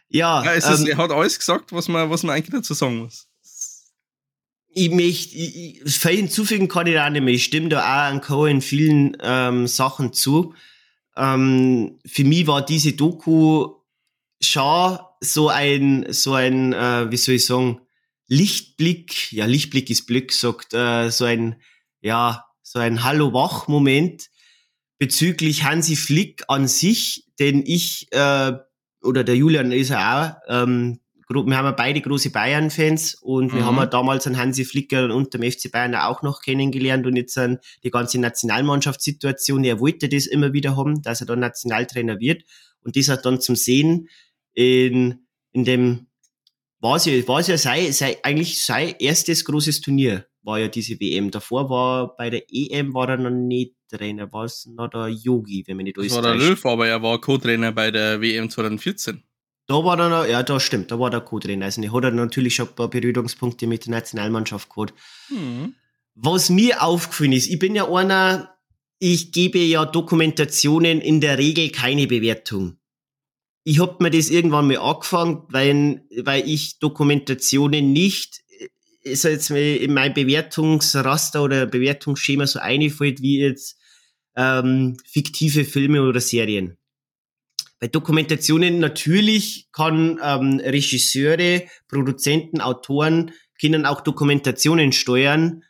ja. 0.09 0.43
ja 0.43 0.51
ist, 0.51 0.67
ähm, 0.67 0.87
er 0.87 0.97
hat 0.97 1.11
alles 1.11 1.39
gesagt, 1.39 1.71
was 1.71 1.87
man, 1.87 2.09
was 2.09 2.23
man 2.23 2.35
eigentlich 2.35 2.51
dazu 2.51 2.73
sagen 2.73 2.97
muss. 2.97 3.29
Ich 4.73 4.91
möchte, 4.91 5.37
ich, 5.37 5.81
viel 5.85 6.17
hinzufügen 6.17 6.67
kann 6.67 6.87
ich 6.87 6.93
da 6.93 7.09
nicht 7.09 7.23
mehr. 7.23 7.33
Ich 7.33 7.45
stimme 7.45 7.69
da 7.69 7.79
auch 7.79 8.11
an 8.11 8.19
Co. 8.19 8.47
in 8.47 8.61
vielen 8.61 9.15
ähm, 9.21 9.65
Sachen 9.67 10.11
zu. 10.11 10.53
Ähm, 11.15 11.99
für 12.05 12.25
mich 12.25 12.47
war 12.47 12.65
diese 12.65 12.91
Doku 12.93 13.75
schon 14.41 14.99
so 15.21 15.49
ein, 15.49 16.07
so 16.09 16.33
ein, 16.33 16.73
äh, 16.73 17.11
wie 17.11 17.17
soll 17.17 17.35
ich 17.35 17.45
sagen, 17.45 17.81
Lichtblick, 18.27 19.31
ja, 19.31 19.45
Lichtblick 19.45 19.89
ist 19.89 20.07
Glück, 20.07 20.31
sagt, 20.31 20.73
äh, 20.73 21.09
so 21.09 21.25
ein, 21.25 21.61
ja, 22.01 22.45
so 22.63 22.79
ein 22.79 23.03
Hallo-Wach-Moment 23.03 24.29
bezüglich 24.97 25.63
Hansi 25.63 25.95
Flick 25.95 26.43
an 26.47 26.67
sich, 26.67 27.25
den 27.39 27.63
ich 27.65 28.07
äh, 28.11 28.53
oder 29.03 29.23
der 29.23 29.35
Julian 29.35 29.71
ist 29.71 29.89
ja 29.89 30.37
auch, 30.47 30.53
ähm, 30.53 30.99
wir 31.27 31.57
haben 31.57 31.65
ja 31.65 31.71
beide 31.71 32.01
große 32.01 32.29
Bayern-Fans 32.29 33.15
und 33.15 33.53
wir 33.53 33.61
Mhm. 33.61 33.65
haben 33.65 33.75
ja 33.77 33.85
damals 33.85 34.27
einen 34.27 34.37
Hansi 34.37 34.65
Flicker 34.65 35.13
unter 35.15 35.37
dem 35.37 35.49
FC 35.49 35.71
Bayern 35.71 35.95
auch 35.95 36.23
noch 36.23 36.41
kennengelernt 36.41 37.07
und 37.07 37.15
jetzt 37.15 37.37
an 37.37 37.59
die 37.83 37.89
ganze 37.89 38.19
Nationalmannschaftssituation. 38.19 39.63
Er 39.63 39.79
wollte 39.79 40.09
das 40.09 40.25
immer 40.25 40.51
wieder 40.53 40.75
haben, 40.75 41.01
dass 41.01 41.21
er 41.21 41.27
dann 41.27 41.39
Nationaltrainer 41.39 42.19
wird 42.19 42.43
und 42.83 42.95
das 42.97 43.07
hat 43.07 43.25
dann 43.25 43.39
zum 43.39 43.55
Sehen 43.55 44.09
in, 44.53 45.27
in 45.51 45.65
dem, 45.65 46.07
war 46.79 46.95
es 46.95 47.05
ja, 47.05 47.27
war 47.27 47.39
es 47.39 47.47
ja 47.47 47.57
sei, 47.57 47.91
sei, 47.91 48.17
eigentlich 48.23 48.63
sein 48.63 48.95
erstes 48.99 49.45
großes 49.45 49.81
Turnier, 49.81 50.25
war 50.43 50.59
ja 50.59 50.67
diese 50.67 50.99
WM. 50.99 51.31
Davor 51.31 51.69
war 51.69 52.15
bei 52.15 52.29
der 52.29 52.43
EM 52.49 52.93
war 52.93 53.09
er 53.09 53.17
noch 53.17 53.29
nicht 53.29 53.75
Trainer, 53.91 54.31
war 54.31 54.45
es 54.45 54.65
noch 54.65 54.89
der 54.89 55.09
Yogi, 55.09 55.63
wenn 55.67 55.77
man 55.77 55.83
nicht 55.83 55.97
Das 55.97 56.03
alles 56.03 56.15
war 56.15 56.21
der. 56.21 56.35
Löw, 56.35 56.65
aber 56.65 56.87
er 56.87 57.01
war 57.01 57.19
Co-Trainer 57.19 57.71
bei 57.71 57.91
der 57.91 58.21
WM 58.21 58.49
2014. 58.49 59.23
Da 59.67 59.75
war 59.83 59.99
er 59.99 60.09
noch, 60.09 60.25
ja, 60.25 60.43
da 60.43 60.59
stimmt, 60.59 60.91
da 60.91 60.99
war 60.99 61.09
der 61.09 61.21
Co-Trainer. 61.21 61.65
Also, 61.65 61.81
er 61.81 61.93
hat 61.93 62.03
er 62.03 62.11
natürlich 62.11 62.55
schon 62.55 62.67
ein 62.67 62.75
paar 62.75 62.89
Berührungspunkte 62.89 63.67
mit 63.67 63.85
der 63.85 63.91
Nationalmannschaft 63.91 64.69
gehabt. 64.69 64.93
Mhm. 65.29 65.75
Was 66.15 66.49
mir 66.49 66.81
aufgefallen 66.81 67.33
ist, 67.33 67.49
ich 67.49 67.59
bin 67.59 67.75
ja 67.75 67.87
einer, 67.89 68.55
ich 68.99 69.31
gebe 69.31 69.59
ja 69.59 69.85
Dokumentationen 69.85 70.99
in 70.99 71.21
der 71.21 71.37
Regel 71.37 71.69
keine 71.69 72.07
Bewertung. 72.07 72.77
Ich 73.63 73.79
hab 73.79 74.01
mir 74.01 74.09
das 74.09 74.29
irgendwann 74.29 74.67
mal 74.67 74.77
angefangen, 74.77 75.43
weil, 75.49 76.03
weil 76.23 76.47
ich 76.49 76.79
Dokumentationen 76.79 77.93
nicht, 77.93 78.41
ist 79.03 79.23
jetzt 79.23 79.49
mal 79.49 79.59
in 79.59 79.93
mein 79.93 80.13
Bewertungsraster 80.13 81.43
oder 81.43 81.65
Bewertungsschema 81.65 82.47
so 82.47 82.59
einfällt 82.59 83.21
wie 83.21 83.39
jetzt 83.39 83.77
ähm, 84.35 84.97
fiktive 85.05 85.65
Filme 85.65 86.01
oder 86.01 86.19
Serien. 86.19 86.77
Bei 87.79 87.87
Dokumentationen 87.87 88.79
natürlich 88.79 89.67
kann 89.71 90.19
ähm, 90.23 90.59
Regisseure, 90.63 91.67
Produzenten, 91.87 92.61
Autoren 92.61 93.31
können 93.59 93.85
auch 93.85 94.01
Dokumentationen 94.01 94.91
steuern, 94.91 95.63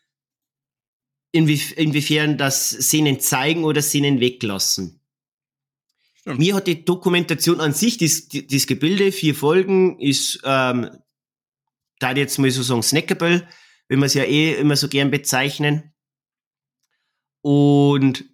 inwie 1.31 1.61
inwiefern 1.75 2.37
das 2.37 2.69
Szenen 2.69 3.19
zeigen 3.19 3.63
oder 3.63 3.81
Szenen 3.81 4.19
weglassen. 4.19 5.00
Stimmt. 6.21 6.39
Mir 6.39 6.55
hat 6.55 6.67
die 6.67 6.85
Dokumentation 6.85 7.59
an 7.59 7.73
sich, 7.73 7.97
das, 7.97 8.27
das 8.29 8.67
Gebilde, 8.67 9.11
vier 9.11 9.33
Folgen, 9.33 9.99
ist, 9.99 10.39
ähm, 10.43 10.89
da 11.99 12.11
jetzt 12.11 12.37
mal 12.37 12.51
so 12.51 12.61
sagen, 12.61 12.83
snackable, 12.83 13.47
wenn 13.87 13.99
wir 13.99 14.05
es 14.05 14.13
ja 14.13 14.23
eh 14.23 14.53
immer 14.53 14.75
so 14.75 14.87
gern 14.87 15.09
bezeichnen. 15.11 15.93
Und 17.41 18.25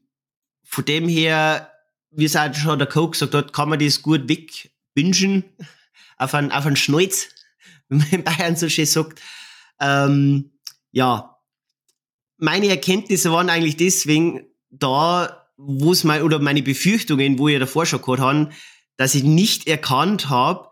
von 0.64 0.84
dem 0.84 1.08
her, 1.08 1.72
wie 2.12 2.26
es 2.26 2.36
auch 2.36 2.54
schon 2.54 2.78
der 2.78 2.90
Coke 2.90 3.12
gesagt 3.12 3.34
hat, 3.34 3.54
kann 3.54 3.70
man 3.70 3.80
das 3.80 4.02
gut 4.02 4.28
wegbingen, 4.28 5.46
auf 6.18 6.34
einen, 6.34 6.52
auf 6.52 6.66
einen 6.66 6.76
Schnäuz, 6.76 7.30
wie 7.90 7.98
man 7.98 8.10
in 8.10 8.24
Bayern 8.24 8.56
so 8.58 8.68
schön 8.68 8.86
sagt. 8.86 9.22
Ähm, 9.80 10.52
ja, 10.92 11.38
meine 12.38 12.68
Erkenntnisse 12.68 13.32
waren 13.32 13.50
eigentlich 13.50 13.78
deswegen 13.78 14.46
da, 14.70 15.47
wo 15.58 15.92
es 15.92 16.04
mal, 16.04 16.24
oder 16.24 16.40
meine 16.40 16.64
Befürchtungen, 16.64 17.40
wo 17.40 17.48
ich 17.48 17.60
davor 17.60 17.86
schon 17.86 18.02
gehabt 18.02 18.22
haben, 18.22 18.50
dass 18.96 19.16
ich 19.16 19.24
nicht 19.24 19.68
erkannt 19.68 20.30
habe, 20.30 20.70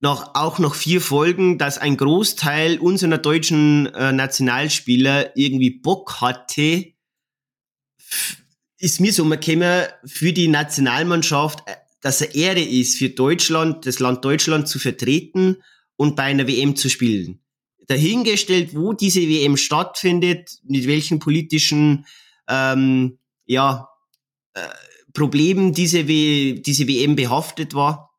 nach, 0.00 0.34
auch 0.34 0.58
nach 0.58 0.74
vier 0.74 1.00
Folgen, 1.00 1.58
dass 1.58 1.78
ein 1.78 1.96
Großteil 1.96 2.78
unserer 2.78 3.18
deutschen 3.18 3.86
äh, 3.86 4.12
Nationalspieler 4.12 5.36
irgendwie 5.36 5.70
Bock 5.70 6.20
hatte, 6.20 6.86
ist 8.78 9.00
mir 9.00 9.12
so 9.12 9.26
gekommen, 9.26 9.86
für 10.06 10.32
die 10.32 10.48
Nationalmannschaft, 10.48 11.60
äh, 11.66 11.74
dass 12.00 12.22
er 12.22 12.34
Ehre 12.34 12.62
ist, 12.62 12.96
für 12.96 13.10
Deutschland, 13.10 13.86
das 13.86 13.98
Land 13.98 14.24
Deutschland 14.24 14.68
zu 14.68 14.78
vertreten 14.78 15.58
und 15.96 16.16
bei 16.16 16.22
einer 16.22 16.48
WM 16.48 16.76
zu 16.76 16.88
spielen. 16.88 17.40
Dahingestellt, 17.86 18.74
wo 18.74 18.94
diese 18.94 19.20
WM 19.20 19.58
stattfindet, 19.58 20.60
mit 20.64 20.86
welchen 20.86 21.18
politischen 21.18 22.06
ähm, 22.48 23.18
ja, 23.50 23.88
äh, 24.54 24.60
Problemen 25.12 25.74
diese, 25.74 26.06
w 26.06 26.62
diese 26.64 26.86
WM 26.86 27.16
behaftet 27.16 27.74
war, 27.74 28.10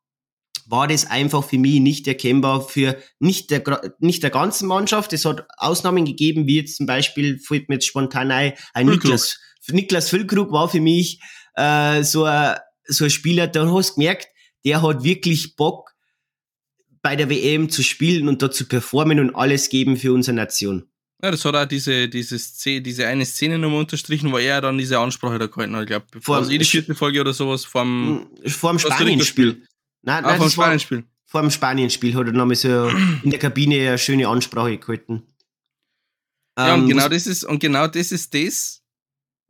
war 0.66 0.90
das 0.90 1.10
einfach 1.10 1.46
für 1.46 1.58
mich 1.58 1.80
nicht 1.80 2.06
erkennbar 2.06 2.62
für 2.62 2.98
nicht 3.20 3.50
der, 3.50 3.64
nicht 4.00 4.24
der 4.24 4.30
ganzen 4.30 4.68
Mannschaft. 4.68 5.14
Es 5.14 5.24
hat 5.24 5.46
Ausnahmen 5.58 6.04
gegeben, 6.04 6.48
wie 6.48 6.58
jetzt 6.58 6.76
zum 6.76 6.86
Beispiel, 6.86 7.40
fällt 7.40 7.70
mir 7.70 7.76
jetzt 7.76 7.88
spontan 7.88 8.30
ein, 8.30 8.54
ein. 8.74 8.88
Niklas, 8.88 9.40
Niklas 9.70 10.10
Füllkrug 10.10 10.52
war 10.52 10.68
für 10.68 10.82
mich 10.82 11.22
äh, 11.56 12.04
so, 12.04 12.26
ein, 12.26 12.58
so 12.86 13.06
ein 13.06 13.10
Spieler, 13.10 13.48
da 13.48 13.72
hast 13.72 13.92
du 13.92 13.96
gemerkt, 13.96 14.28
der 14.66 14.82
hat 14.82 15.06
wirklich 15.06 15.56
Bock, 15.56 15.92
bei 17.02 17.16
der 17.16 17.30
WM 17.30 17.70
zu 17.70 17.84
spielen 17.84 18.28
und 18.28 18.42
da 18.42 18.52
zu 18.52 18.68
performen 18.68 19.20
und 19.20 19.34
alles 19.34 19.70
geben 19.70 19.96
für 19.96 20.14
unsere 20.14 20.36
Nation. 20.36 20.91
Ja, 21.24 21.30
das 21.32 21.46
hat 21.46 21.56
auch 21.56 21.66
diese, 21.66 22.10
diese, 22.10 22.40
Szene, 22.40 22.82
diese 22.82 23.06
eine 23.08 23.26
Szene 23.26 23.60
nochmal 23.60 23.82
unterstrichen, 23.82 24.32
wo 24.32 24.38
er 24.40 24.60
dann 24.62 24.78
diese 24.78 24.98
Ansprache 24.98 25.38
da 25.38 25.46
gehalten 25.48 25.76
hat. 25.76 25.84
Ich 25.84 25.88
glaube, 25.88 26.06
Vor- 26.20 26.42
vor 26.44 26.52
jede 26.52 26.66
vierte 26.66 26.96
Folge 26.96 27.22
oder 27.22 27.34
sowas 27.34 27.64
vom 27.64 28.28
Vor 28.48 28.72
dem 28.74 28.80
Costa 28.80 28.96
Spanienspiel. 28.96 29.62
Nein, 30.02 30.26
Ah, 30.26 30.30
nein, 30.30 30.40
das 30.40 30.58
war 30.58 30.66
Spanienspiel. 30.66 31.04
vor 31.26 31.42
dem 31.42 31.52
Spanienspiel 31.52 32.16
hat 32.16 32.26
er 32.26 32.34
nochmal 32.34 32.56
so 32.56 32.90
in 33.24 33.30
der 33.30 33.40
Kabine 33.40 33.76
eine 33.90 33.98
schöne 34.00 34.28
Ansprache 34.28 34.78
gehalten. 34.80 35.22
Ja, 36.58 36.74
und 36.74 36.82
Ähm, 36.82 36.88
genau 36.90 37.04
was- 37.04 37.10
das 37.12 37.28
ist, 37.28 37.44
und 37.44 37.60
genau 37.60 37.86
das 37.88 38.12
ist 38.12 38.34
das, 38.34 38.82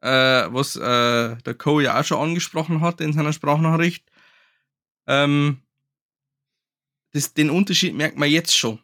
äh, 0.01 0.09
was 0.09 0.75
äh, 0.75 1.37
der 1.37 1.53
Co 1.57 1.79
ja 1.79 1.99
auch 1.99 2.03
schon 2.03 2.17
angesprochen 2.19 2.81
hat 2.81 2.99
in 2.99 3.13
seiner 3.13 3.31
Sprachnachricht. 3.33 4.03
Ähm, 5.07 5.61
das, 7.13 7.33
den 7.33 7.49
Unterschied 7.49 7.95
merkt 7.95 8.17
man 8.17 8.29
jetzt 8.29 8.57
schon. 8.57 8.79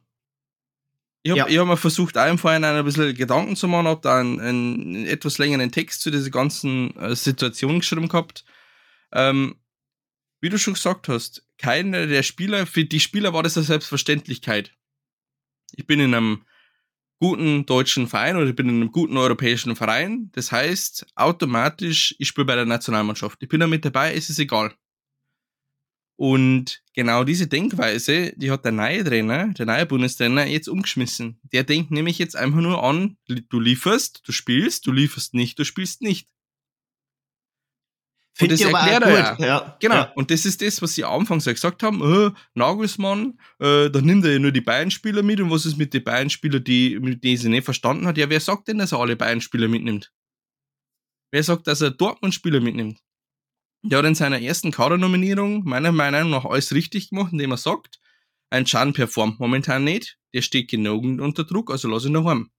Ich 1.34 1.40
habe 1.42 1.52
Ja. 1.52 1.62
hab 1.62 1.68
mir 1.68 1.78
versucht, 1.78 2.18
auch 2.18 2.30
im 2.30 2.38
Vorhinein 2.38 2.76
ein 2.76 2.86
bisschen 2.86 3.14
Gedanken 3.14 3.56
zu 3.56 3.68
machen, 3.68 3.88
habe 3.88 4.02
da 4.02 4.20
einen, 4.20 4.40
einen 4.40 5.06
etwas 5.06 5.38
längeren 5.38 5.72
Text 5.72 6.02
zu 6.02 6.10
dieser 6.10 6.30
ganzen 6.30 6.96
äh, 6.96 7.16
Situation 7.16 7.80
geschrieben 7.80 8.08
gehabt. 8.08 8.46
Ähm, 9.12 9.56
wie 10.40 10.50
du 10.50 10.58
schon 10.58 10.76
gesagt 10.76 11.10
hast, 11.10 11.46
keiner 11.58 12.08
der 12.08 12.24
Spieler, 12.24 12.66
für 12.66 12.86
die 12.86 13.00
Spieler 13.00 13.34
war 13.34 13.44
das 13.44 13.58
eine 13.58 13.66
Selbstverständlichkeit. 13.66 14.74
Ich 15.76 15.86
bin 15.86 16.00
in 16.00 16.14
einem 16.14 16.46
guten 17.20 17.66
deutschen 17.66 18.08
Verein 18.08 18.38
oder 18.38 18.48
ich 18.48 18.56
bin 18.56 18.70
in 18.70 18.76
einem 18.76 18.92
guten 18.92 19.18
europäischen 19.18 19.76
Verein. 19.76 20.30
Das 20.34 20.52
heißt, 20.52 21.08
automatisch, 21.16 22.16
ich 22.20 22.28
spiele 22.30 22.46
bei 22.46 22.56
der 22.56 22.66
Nationalmannschaft. 22.66 23.42
Ich 23.42 23.50
bin 23.50 23.60
da 23.60 23.68
mit 23.68 23.84
dabei, 23.84 24.14
ist 24.14 24.30
es 24.30 24.40
egal. 24.40 24.74
Und 26.18 26.82
genau 26.94 27.24
diese 27.24 27.48
Denkweise, 27.48 28.34
die 28.36 28.50
hat 28.50 28.66
der 28.66 28.72
neue 28.72 29.04
Trainer, 29.04 29.54
der 29.54 29.68
neue 29.68 29.86
Bundestrainer 29.86 30.46
jetzt 30.48 30.68
umgeschmissen. 30.68 31.40
Der 31.54 31.64
denkt 31.64 31.92
nämlich 31.92 32.18
jetzt 32.18 32.36
einfach 32.36 32.60
nur 32.60 32.84
an, 32.84 33.18
du 33.28 33.60
lieferst, 33.60 34.28
du 34.28 34.32
spielst, 34.32 34.88
du 34.88 34.92
lieferst 34.92 35.36
nicht, 35.36 35.60
du 35.60 35.64
spielst 35.64 36.02
nicht. 36.02 36.28
Find 38.38 38.52
das 38.52 38.60
ich 38.60 38.68
aber 38.68 38.82
auch 38.82 38.88
erklärt 38.88 39.04
er 39.04 39.36
gut. 39.36 39.46
Ja. 39.46 39.78
Genau, 39.80 39.96
Ja. 39.96 40.12
und 40.16 40.30
das 40.30 40.46
ist 40.46 40.62
das, 40.62 40.80
was 40.82 40.94
sie 40.94 41.04
anfangs 41.04 41.46
ja 41.46 41.54
gesagt 41.54 41.82
haben, 41.82 42.02
äh, 42.02 42.32
Nagelsmann, 42.54 43.40
äh, 43.60 43.90
da 43.90 44.02
nimmt 44.02 44.26
er 44.26 44.34
ja 44.34 44.40
nur 44.40 44.52
die 44.52 44.62
Bayern-Spieler 44.62 45.24
mit 45.24 45.40
und 45.42 45.50
was 45.50 45.66
ist 45.66 45.78
mit 45.78 45.92
den 45.94 46.04
Bayern-Spielern, 46.04 46.64
die, 46.64 47.00
mit 47.00 47.24
denen 47.24 47.38
sie 47.38 47.50
nicht 47.50 47.66
verstanden 47.66 48.06
hat? 48.06 48.18
Ja, 48.18 48.30
wer 48.30 48.40
sagt 48.40 48.68
denn, 48.68 48.78
dass 48.78 48.92
er 48.92 49.00
alle 49.00 49.16
Bayern-Spieler 49.16 49.68
mitnimmt? 49.68 50.14
Wer 51.32 51.44
sagt, 51.44 51.66
dass 51.68 51.82
er 51.82 51.90
Dortmund-Spieler 51.92 52.60
mitnimmt? 52.60 53.00
Der 53.84 54.00
hat 54.00 54.06
in 54.06 54.16
seiner 54.16 54.42
ersten 54.42 54.72
Kadernominierung 54.72 55.64
meiner 55.64 55.92
Meinung 55.92 56.30
nach 56.30 56.46
alles 56.46 56.74
richtig 56.74 57.10
gemacht, 57.10 57.32
indem 57.32 57.52
er 57.52 57.58
sagt, 57.58 58.00
ein 58.50 58.66
Can 58.66 58.94
performt 58.94 59.40
momentan 59.40 59.84
nicht, 59.84 60.18
der 60.34 60.42
steht 60.42 60.70
genug 60.70 61.04
unter 61.04 61.44
Druck, 61.44 61.72
also 61.72 61.88
lass 61.88 62.06
ihn 62.06 62.14
daheim. 62.14 62.50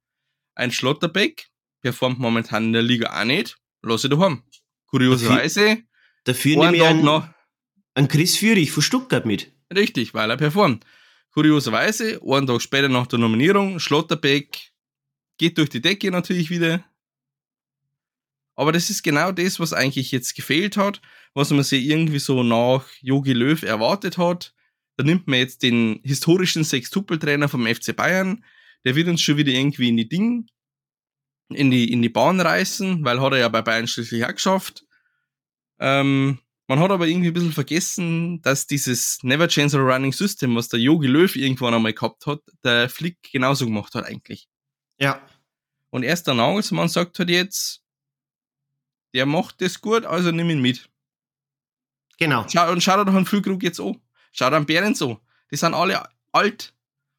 Ein 0.54 0.70
Schlotterbeck 0.70 1.48
performt 1.80 2.18
momentan 2.18 2.64
in 2.64 2.72
der 2.72 2.82
Liga 2.82 3.18
auch 3.18 3.24
nicht, 3.24 3.56
lass 3.82 4.04
ihn 4.04 4.10
daheim. 4.10 4.42
Kurioserweise, 4.86 5.82
Dafür 6.24 6.60
einen 6.60 6.72
nehme 6.72 6.76
ich 6.76 6.82
einen, 6.82 7.04
nach, 7.04 7.32
einen 7.94 8.08
Chris 8.08 8.36
Führig 8.36 8.70
von 8.70 8.82
Stuttgart 8.82 9.24
mit. 9.24 9.52
Richtig, 9.74 10.14
weil 10.14 10.30
er 10.30 10.36
performt. 10.36 10.84
Kurioserweise, 11.30 12.20
einen 12.22 12.46
Tag 12.46 12.60
später 12.60 12.88
nach 12.88 13.06
der 13.06 13.18
Nominierung, 13.18 13.78
Schlotterbeck 13.78 14.72
geht 15.38 15.56
durch 15.56 15.70
die 15.70 15.80
Decke 15.80 16.10
natürlich 16.10 16.50
wieder. 16.50 16.84
Aber 18.58 18.72
das 18.72 18.90
ist 18.90 19.04
genau 19.04 19.30
das, 19.30 19.60
was 19.60 19.72
eigentlich 19.72 20.10
jetzt 20.10 20.34
gefehlt 20.34 20.76
hat, 20.76 21.00
was 21.32 21.50
man 21.50 21.62
sich 21.62 21.86
irgendwie 21.86 22.18
so 22.18 22.42
nach 22.42 22.84
Jogi 23.00 23.32
Löw 23.32 23.62
erwartet 23.62 24.18
hat. 24.18 24.52
Da 24.96 25.04
nimmt 25.04 25.28
man 25.28 25.38
jetzt 25.38 25.62
den 25.62 26.00
historischen 26.02 26.64
Sextupeltrainer 26.64 27.48
vom 27.48 27.68
FC 27.68 27.94
Bayern, 27.94 28.44
der 28.84 28.96
wird 28.96 29.06
uns 29.06 29.22
schon 29.22 29.36
wieder 29.36 29.52
irgendwie 29.52 29.88
in 29.88 29.96
die 29.96 30.08
Ding, 30.08 30.48
in 31.50 31.70
die, 31.70 31.92
in 31.92 32.02
die 32.02 32.08
Bahn 32.08 32.40
reißen, 32.40 33.04
weil 33.04 33.20
hat 33.20 33.32
er 33.32 33.38
ja 33.38 33.48
bei 33.48 33.62
Bayern 33.62 33.86
schließlich 33.86 34.24
auch 34.24 34.34
geschafft. 34.34 34.84
Ähm, 35.78 36.40
man 36.66 36.80
hat 36.80 36.90
aber 36.90 37.06
irgendwie 37.06 37.28
ein 37.28 37.34
bisschen 37.34 37.52
vergessen, 37.52 38.42
dass 38.42 38.66
dieses 38.66 39.20
Never 39.22 39.46
Change 39.46 39.78
a 39.78 39.80
Running 39.80 40.12
System, 40.12 40.56
was 40.56 40.66
der 40.66 40.80
Yogi 40.80 41.06
Löw 41.06 41.36
irgendwann 41.36 41.74
einmal 41.74 41.92
gehabt 41.92 42.26
hat, 42.26 42.40
der 42.64 42.88
Flick 42.88 43.18
genauso 43.30 43.66
gemacht 43.66 43.94
hat 43.94 44.04
eigentlich. 44.04 44.48
Ja. 44.98 45.24
Und 45.90 46.02
erst 46.02 46.26
der 46.26 46.34
Nagelsmann 46.34 46.88
sagt 46.88 47.20
halt 47.20 47.30
jetzt, 47.30 47.84
der 49.18 49.26
macht 49.26 49.60
das 49.60 49.80
gut, 49.80 50.06
also 50.06 50.30
nimm 50.30 50.48
ihn 50.48 50.60
mit. 50.60 50.88
Genau. 52.18 52.46
Schau, 52.48 52.70
und 52.70 52.80
schau 52.80 52.96
dir 52.98 53.04
doch 53.04 53.14
einen 53.16 53.26
Füllkrug 53.26 53.60
jetzt 53.64 53.80
an. 53.80 54.00
Schau 54.30 54.48
dann 54.48 54.64
Behrens 54.64 55.02
an. 55.02 55.18
Die 55.50 55.56
sind 55.56 55.74
alle 55.74 56.08
alt. 56.30 56.72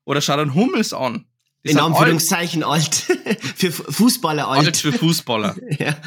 Oder 0.06 0.22
schau 0.22 0.38
dann 0.38 0.54
Hummels 0.56 0.93
an. 0.93 1.26
Die 1.66 1.72
In 1.72 1.80
Anführungszeichen 1.80 2.64
alt. 2.64 2.95
für 3.58 3.74
Fußballer 3.74 4.47
alt. 4.47 4.60
alt. 4.60 4.68
alt 4.68 4.78
für 4.78 4.93
Fußballer. 4.93 5.58
ja. 5.78 5.97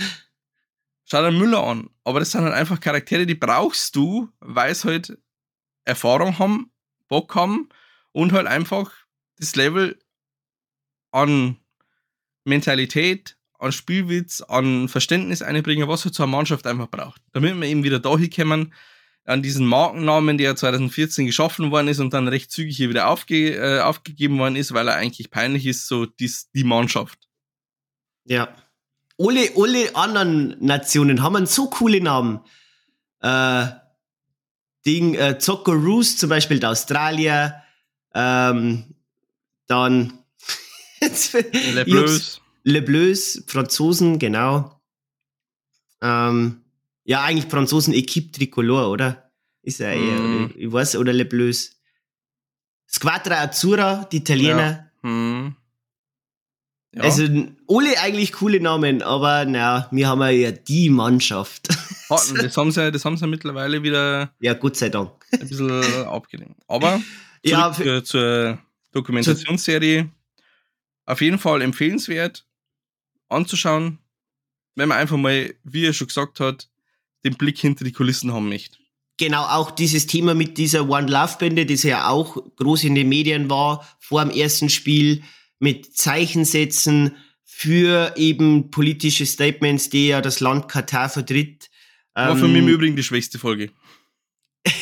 Schau 1.04 1.20
dir 1.20 1.30
Müller 1.30 1.62
an. 1.62 1.90
Aber 2.04 2.20
das 2.20 2.30
sind 2.30 2.40
halt 2.40 2.54
einfach 2.54 2.80
Charaktere, 2.80 3.26
die 3.26 3.34
brauchst 3.34 3.94
du, 3.94 4.30
weil 4.40 4.74
sie 4.74 4.88
halt 4.88 5.18
Erfahrung 5.84 6.38
haben, 6.38 6.70
Bock 7.08 7.34
haben 7.34 7.68
und 8.12 8.32
halt 8.32 8.46
einfach 8.46 8.90
das 9.36 9.56
Level 9.56 9.98
an 11.10 11.58
Mentalität, 12.44 13.36
an 13.62 13.72
Spielwitz, 13.72 14.40
an 14.40 14.88
Verständnis 14.88 15.42
einbringen, 15.42 15.88
was 15.88 16.04
halt 16.04 16.14
so 16.14 16.22
eine 16.22 16.32
Mannschaft 16.32 16.66
einfach 16.66 16.88
braucht. 16.88 17.22
Damit 17.32 17.58
wir 17.58 17.68
eben 17.68 17.84
wieder 17.84 18.00
dahin 18.00 18.30
kommen, 18.30 18.74
an 19.24 19.42
diesen 19.42 19.66
Markennamen, 19.66 20.36
der 20.36 20.56
2014 20.56 21.26
geschaffen 21.26 21.70
worden 21.70 21.88
ist 21.88 22.00
und 22.00 22.12
dann 22.12 22.26
recht 22.26 22.50
zügig 22.50 22.76
hier 22.76 22.88
wieder 22.88 23.08
aufge, 23.08 23.54
äh, 23.54 23.80
aufgegeben 23.80 24.38
worden 24.38 24.56
ist, 24.56 24.74
weil 24.74 24.88
er 24.88 24.96
eigentlich 24.96 25.30
peinlich 25.30 25.66
ist, 25.66 25.86
so 25.86 26.06
dies, 26.06 26.50
die 26.50 26.64
Mannschaft. 26.64 27.18
Ja. 28.24 28.48
Alle, 29.18 29.50
alle 29.56 29.94
anderen 29.94 30.56
Nationen 30.58 31.22
haben 31.22 31.46
so 31.46 31.70
coole 31.70 32.00
Namen. 32.00 32.40
Äh, 33.20 33.66
Ding, 34.84 35.14
äh, 35.14 35.38
Zockeroos 35.38 36.16
zum 36.16 36.28
Beispiel 36.28 36.58
der 36.58 36.70
Australier, 36.70 37.62
ähm, 38.14 38.96
dann 39.68 40.18
Le 41.74 41.84
Bleus. 41.84 42.41
Le 42.64 42.82
Bleus, 42.82 43.42
Franzosen, 43.46 44.18
genau. 44.18 44.80
Ähm, 46.00 46.62
ja, 47.04 47.22
eigentlich 47.22 47.50
Franzosen 47.50 47.94
Equipe 47.94 48.32
Tricolore, 48.32 48.88
oder? 48.88 49.30
Ist 49.62 49.80
er 49.80 49.92
eher, 49.92 50.20
oder, 50.20 50.50
ich 50.56 50.72
weiß, 50.72 50.96
oder 50.96 51.12
Le 51.12 51.24
Bleus. 51.24 51.76
Squadra 52.88 53.42
Azzurra, 53.42 54.08
die 54.10 54.18
Italiener. 54.18 54.90
Hm. 55.02 55.54
Ja. 56.94 57.04
Also 57.04 57.22
alle 57.68 57.98
eigentlich 58.00 58.32
coole 58.32 58.60
Namen, 58.60 59.02
aber 59.02 59.46
na, 59.46 59.88
wir 59.90 60.08
haben 60.08 60.20
ja 60.20 60.52
die 60.52 60.90
Mannschaft. 60.90 61.68
Das 62.08 62.58
haben 62.58 62.70
sie, 62.70 62.92
das 62.92 63.06
haben 63.06 63.16
sie 63.16 63.26
mittlerweile 63.26 63.82
wieder 63.82 64.34
ja, 64.38 64.52
Gott 64.52 64.76
sei 64.76 64.90
Dank. 64.90 65.12
ein 65.32 65.48
bisschen 65.48 65.82
abgelenkt. 66.04 66.60
Aber 66.68 67.00
Ja, 67.42 67.72
zur, 67.72 68.04
zur 68.04 68.58
Dokumentationsserie. 68.92 70.10
Auf 71.06 71.20
jeden 71.22 71.38
Fall 71.38 71.62
empfehlenswert 71.62 72.46
anzuschauen, 73.32 73.98
wenn 74.74 74.88
man 74.88 74.98
einfach 74.98 75.16
mal, 75.16 75.54
wie 75.64 75.86
er 75.86 75.92
schon 75.92 76.08
gesagt 76.08 76.40
hat, 76.40 76.68
den 77.24 77.34
Blick 77.34 77.58
hinter 77.58 77.84
die 77.84 77.92
Kulissen 77.92 78.32
haben 78.32 78.48
möchte. 78.48 78.78
Genau, 79.18 79.44
auch 79.44 79.70
dieses 79.70 80.06
Thema 80.06 80.34
mit 80.34 80.58
dieser 80.58 80.88
One 80.88 81.06
Love 81.06 81.36
Bände, 81.38 81.66
das 81.66 81.82
ja 81.82 82.08
auch 82.08 82.36
groß 82.56 82.84
in 82.84 82.94
den 82.94 83.08
Medien 83.08 83.50
war, 83.50 83.86
vor 84.00 84.24
dem 84.24 84.30
ersten 84.30 84.68
Spiel, 84.68 85.22
mit 85.58 85.96
Zeichensätzen 85.96 87.14
für 87.44 88.14
eben 88.16 88.70
politische 88.70 89.26
Statements, 89.26 89.90
die 89.90 90.08
ja 90.08 90.20
das 90.20 90.40
Land 90.40 90.68
Katar 90.68 91.08
vertritt. 91.08 91.70
War 92.14 92.36
für 92.36 92.46
Ähm, 92.46 92.52
mich 92.52 92.62
im 92.62 92.68
Übrigen 92.68 92.96
die 92.96 93.02
schwächste 93.02 93.38
Folge. 93.38 93.70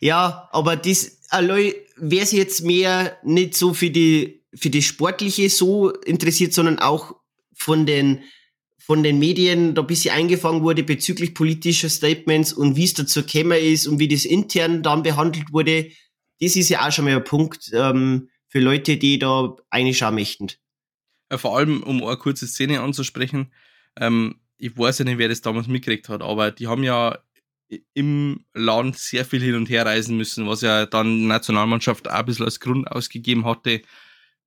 Ja, 0.00 0.50
aber 0.52 0.76
das, 0.76 1.22
allein, 1.30 1.72
wer 1.96 2.26
sich 2.26 2.38
jetzt 2.38 2.62
mehr 2.62 3.16
nicht 3.24 3.54
so 3.54 3.72
für 3.72 3.88
die, 3.88 4.42
für 4.54 4.68
die 4.68 4.82
Sportliche 4.82 5.48
so 5.48 5.90
interessiert, 5.90 6.52
sondern 6.52 6.78
auch 6.78 7.16
von 7.54 7.86
den, 7.86 8.22
von 8.78 9.02
den 9.02 9.18
Medien 9.18 9.74
da 9.74 9.82
ein 9.82 9.86
bisschen 9.86 10.14
eingefangen 10.14 10.62
wurde 10.62 10.82
bezüglich 10.82 11.34
politischer 11.34 11.88
Statements 11.88 12.52
und 12.52 12.76
wie 12.76 12.84
es 12.84 12.94
dazu 12.94 13.24
gekommen 13.24 13.58
ist 13.58 13.86
und 13.86 13.98
wie 13.98 14.08
das 14.08 14.24
intern 14.24 14.82
dann 14.82 15.02
behandelt 15.02 15.52
wurde, 15.52 15.90
das 16.40 16.56
ist 16.56 16.68
ja 16.68 16.86
auch 16.86 16.92
schon 16.92 17.06
mal 17.06 17.16
ein 17.16 17.24
Punkt 17.24 17.70
ähm, 17.72 18.28
für 18.48 18.60
Leute, 18.60 18.96
die 18.96 19.18
da 19.18 19.56
reinschauen 19.72 20.14
möchten. 20.14 20.48
Ja, 21.30 21.38
vor 21.38 21.56
allem, 21.56 21.82
um 21.82 22.02
eine 22.04 22.16
kurze 22.16 22.46
Szene 22.46 22.80
anzusprechen, 22.80 23.52
ähm, 23.98 24.40
ich 24.58 24.76
weiß 24.76 25.00
ja 25.00 25.04
nicht, 25.04 25.18
wer 25.18 25.28
das 25.28 25.40
damals 25.40 25.66
mitgekriegt 25.66 26.08
hat, 26.08 26.22
aber 26.22 26.50
die 26.50 26.68
haben 26.68 26.84
ja 26.84 27.18
im 27.94 28.44
Land 28.52 28.98
sehr 28.98 29.24
viel 29.24 29.40
hin 29.40 29.54
und 29.54 29.68
her 29.68 29.86
reisen 29.86 30.16
müssen, 30.16 30.46
was 30.46 30.60
ja 30.60 30.86
dann 30.86 31.18
die 31.18 31.26
Nationalmannschaft 31.26 32.08
auch 32.08 32.14
ein 32.14 32.26
bisschen 32.26 32.44
als 32.44 32.60
Grund 32.60 32.86
ausgegeben 32.90 33.44
hatte, 33.44 33.82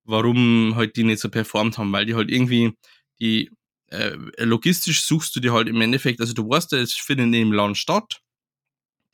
warum 0.03 0.73
halt 0.75 0.95
die 0.95 1.03
nicht 1.03 1.19
so 1.19 1.29
performt 1.29 1.77
haben, 1.77 1.91
weil 1.91 2.05
die 2.05 2.15
halt 2.15 2.31
irgendwie 2.31 2.73
die 3.19 3.51
äh, 3.89 4.15
logistisch 4.39 5.05
suchst 5.05 5.35
du 5.35 5.39
dir 5.39 5.53
halt 5.53 5.67
im 5.67 5.79
Endeffekt, 5.81 6.19
also 6.19 6.33
du 6.33 6.47
weißt 6.47 6.73
ja, 6.73 6.79
es 6.79 6.93
findet 6.93 7.33
im 7.39 7.53
Land 7.53 7.77
statt. 7.77 8.21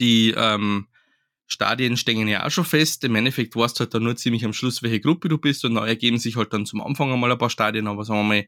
Die 0.02 0.34
ähm, 0.36 0.88
Stadien 1.48 1.98
stehen 1.98 2.28
ja 2.28 2.46
auch 2.46 2.52
schon 2.52 2.66
fest. 2.66 3.04
Im 3.04 3.16
Endeffekt 3.16 3.56
weißt 3.56 3.78
du 3.78 3.82
halt 3.82 3.94
dann 3.94 4.04
nur 4.04 4.16
ziemlich 4.16 4.44
am 4.44 4.54
Schluss, 4.54 4.82
welche 4.82 5.00
Gruppe 5.00 5.30
du 5.30 5.38
bist 5.38 5.64
und 5.66 5.76
da 5.76 5.86
ergeben 5.86 6.18
sich 6.18 6.36
halt 6.36 6.54
dann 6.54 6.66
zum 6.66 6.82
Anfang 6.82 7.12
einmal 7.12 7.32
ein 7.32 7.38
paar 7.38 7.50
Stadien, 7.50 7.88
aber 7.88 8.04
sagen 8.04 8.22
wir 8.22 8.24
mal, 8.24 8.48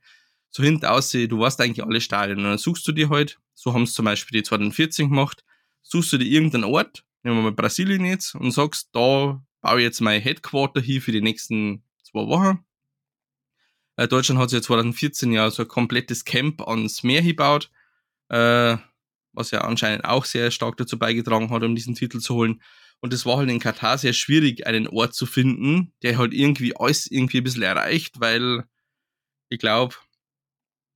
so 0.50 0.64
hinten 0.64 0.86
aussehen, 0.86 1.30
du 1.30 1.40
weißt 1.40 1.60
eigentlich 1.62 1.86
alle 1.86 2.00
Stadien 2.00 2.38
und 2.40 2.46
dann 2.46 2.58
suchst 2.58 2.88
du 2.88 2.94
dir 2.94 3.10
halt, 3.10 3.40
so 3.54 3.74
haben 3.74 3.84
es 3.84 3.94
zum 3.94 4.06
Beispiel 4.06 4.40
die 4.40 4.44
2014 4.44 5.10
gemacht, 5.10 5.44
suchst 5.82 6.14
du 6.14 6.18
dir 6.18 6.26
irgendeinen 6.26 6.64
Ort, 6.64 7.04
nehmen 7.24 7.38
wir 7.38 7.44
mal 7.44 7.52
Brasilien 7.52 8.06
jetzt 8.06 8.36
und 8.36 8.52
sagst, 8.52 8.90
da 8.94 9.44
baue 9.62 9.80
ich 9.80 9.84
jetzt 9.84 10.00
mein 10.00 10.22
Headquarter 10.22 10.80
hier 10.80 11.02
für 11.02 11.12
die 11.12 11.22
nächsten 11.22 11.84
zwei 12.04 12.26
Wochen. 12.28 12.66
Äh, 13.98 14.08
Deutschland 14.08 14.40
hat 14.40 14.50
sich 14.50 14.58
ja 14.58 14.64
2014 14.64 15.32
ja 15.32 15.50
so 15.52 15.64
ein 15.64 15.68
komplettes 15.68 16.26
Camp 16.26 16.68
ans 16.68 17.04
Meer 17.04 17.22
gebaut, 17.22 17.72
äh, 18.30 18.78
was 19.34 19.52
ja 19.52 19.62
anscheinend 19.62 20.06
auch 20.06 20.26
sehr 20.26 20.52
stark 20.52 20.78
dazu 20.78 20.98
beigetragen 20.98 21.50
hat, 21.50 21.64
um 21.64 21.76
diesen 21.76 21.96
Titel 21.96 22.20
zu 22.20 22.36
holen. 22.36 22.62
Und 23.02 23.14
es 23.14 23.26
war 23.26 23.38
halt 23.38 23.50
in 23.50 23.60
Katar 23.60 23.98
sehr 23.98 24.14
schwierig, 24.14 24.66
einen 24.66 24.88
Ort 24.88 25.14
zu 25.14 25.26
finden, 25.26 25.94
der 26.02 26.18
halt 26.18 26.34
irgendwie 26.34 26.76
alles 26.76 27.08
irgendwie 27.08 27.40
ein 27.40 27.44
bisschen 27.44 27.64
erreicht, 27.64 28.20
weil 28.20 28.64
ich 29.50 29.60
glaube, 29.60 29.96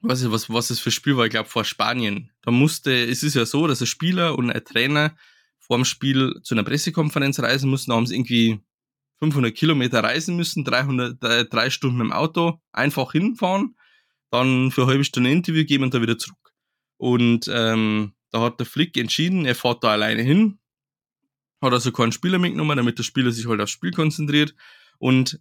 weiß 0.02 0.24
ich, 0.24 0.32
was, 0.32 0.50
was 0.50 0.70
das 0.70 0.80
für 0.80 0.91
Spiel 0.91 1.18
war, 1.18 1.26
ich 1.26 1.32
glaube 1.32 1.50
vor 1.50 1.66
Spanien. 1.66 2.32
Da 2.41 2.52
musste, 2.52 2.91
es 2.91 3.24
ist 3.24 3.36
ja 3.36 3.45
so, 3.45 3.68
dass 3.68 3.82
ein 3.82 3.88
Spieler 3.88 4.38
und 4.38 4.50
ein 4.50 4.64
Trainer 4.64 5.16
vor 5.60 5.78
dem 5.78 5.86
Spiel 5.86 6.39
zu 6.41 6.56
einer 6.56 6.64
Pressekonferenz 6.64 7.39
reisen 7.39 7.70
mussten, 7.70 7.91
da 7.91 7.97
haben 7.97 8.08
sie 8.08 8.16
irgendwie 8.16 8.60
500 9.20 9.53
Kilometer 9.55 10.03
reisen 10.03 10.36
müssen, 10.36 10.63
300, 10.63 11.24
äh, 11.24 11.45
drei 11.45 11.70
Stunden 11.70 11.99
dem 11.99 12.11
Auto, 12.11 12.59
einfach 12.72 13.11
hinfahren, 13.11 13.76
dann 14.32 14.72
für 14.72 14.84
eine 14.84 14.91
halbe 14.91 15.03
Stunde 15.03 15.30
ein 15.30 15.38
Interview 15.38 15.65
geben 15.65 15.86
und 15.86 15.93
dann 15.93 16.01
wieder 16.01 16.17
zurück. 16.17 16.53
Und 16.97 17.49
ähm, 17.53 18.13
da 18.32 18.41
hat 18.41 18.59
der 18.59 18.65
Flick 18.65 18.97
entschieden, 18.97 19.45
er 19.45 19.55
fährt 19.55 19.84
da 19.84 19.91
alleine 19.91 20.22
hin, 20.22 20.59
hat 21.61 21.74
also 21.74 21.91
keinen 21.91 22.11
Spieler 22.11 22.39
mitgenommen, 22.39 22.78
damit 22.78 22.97
der 22.97 23.03
Spieler 23.03 23.32
sich 23.32 23.47
halt 23.47 23.61
aufs 23.61 23.72
Spiel 23.72 23.91
konzentriert. 23.91 24.55
Und 24.97 25.39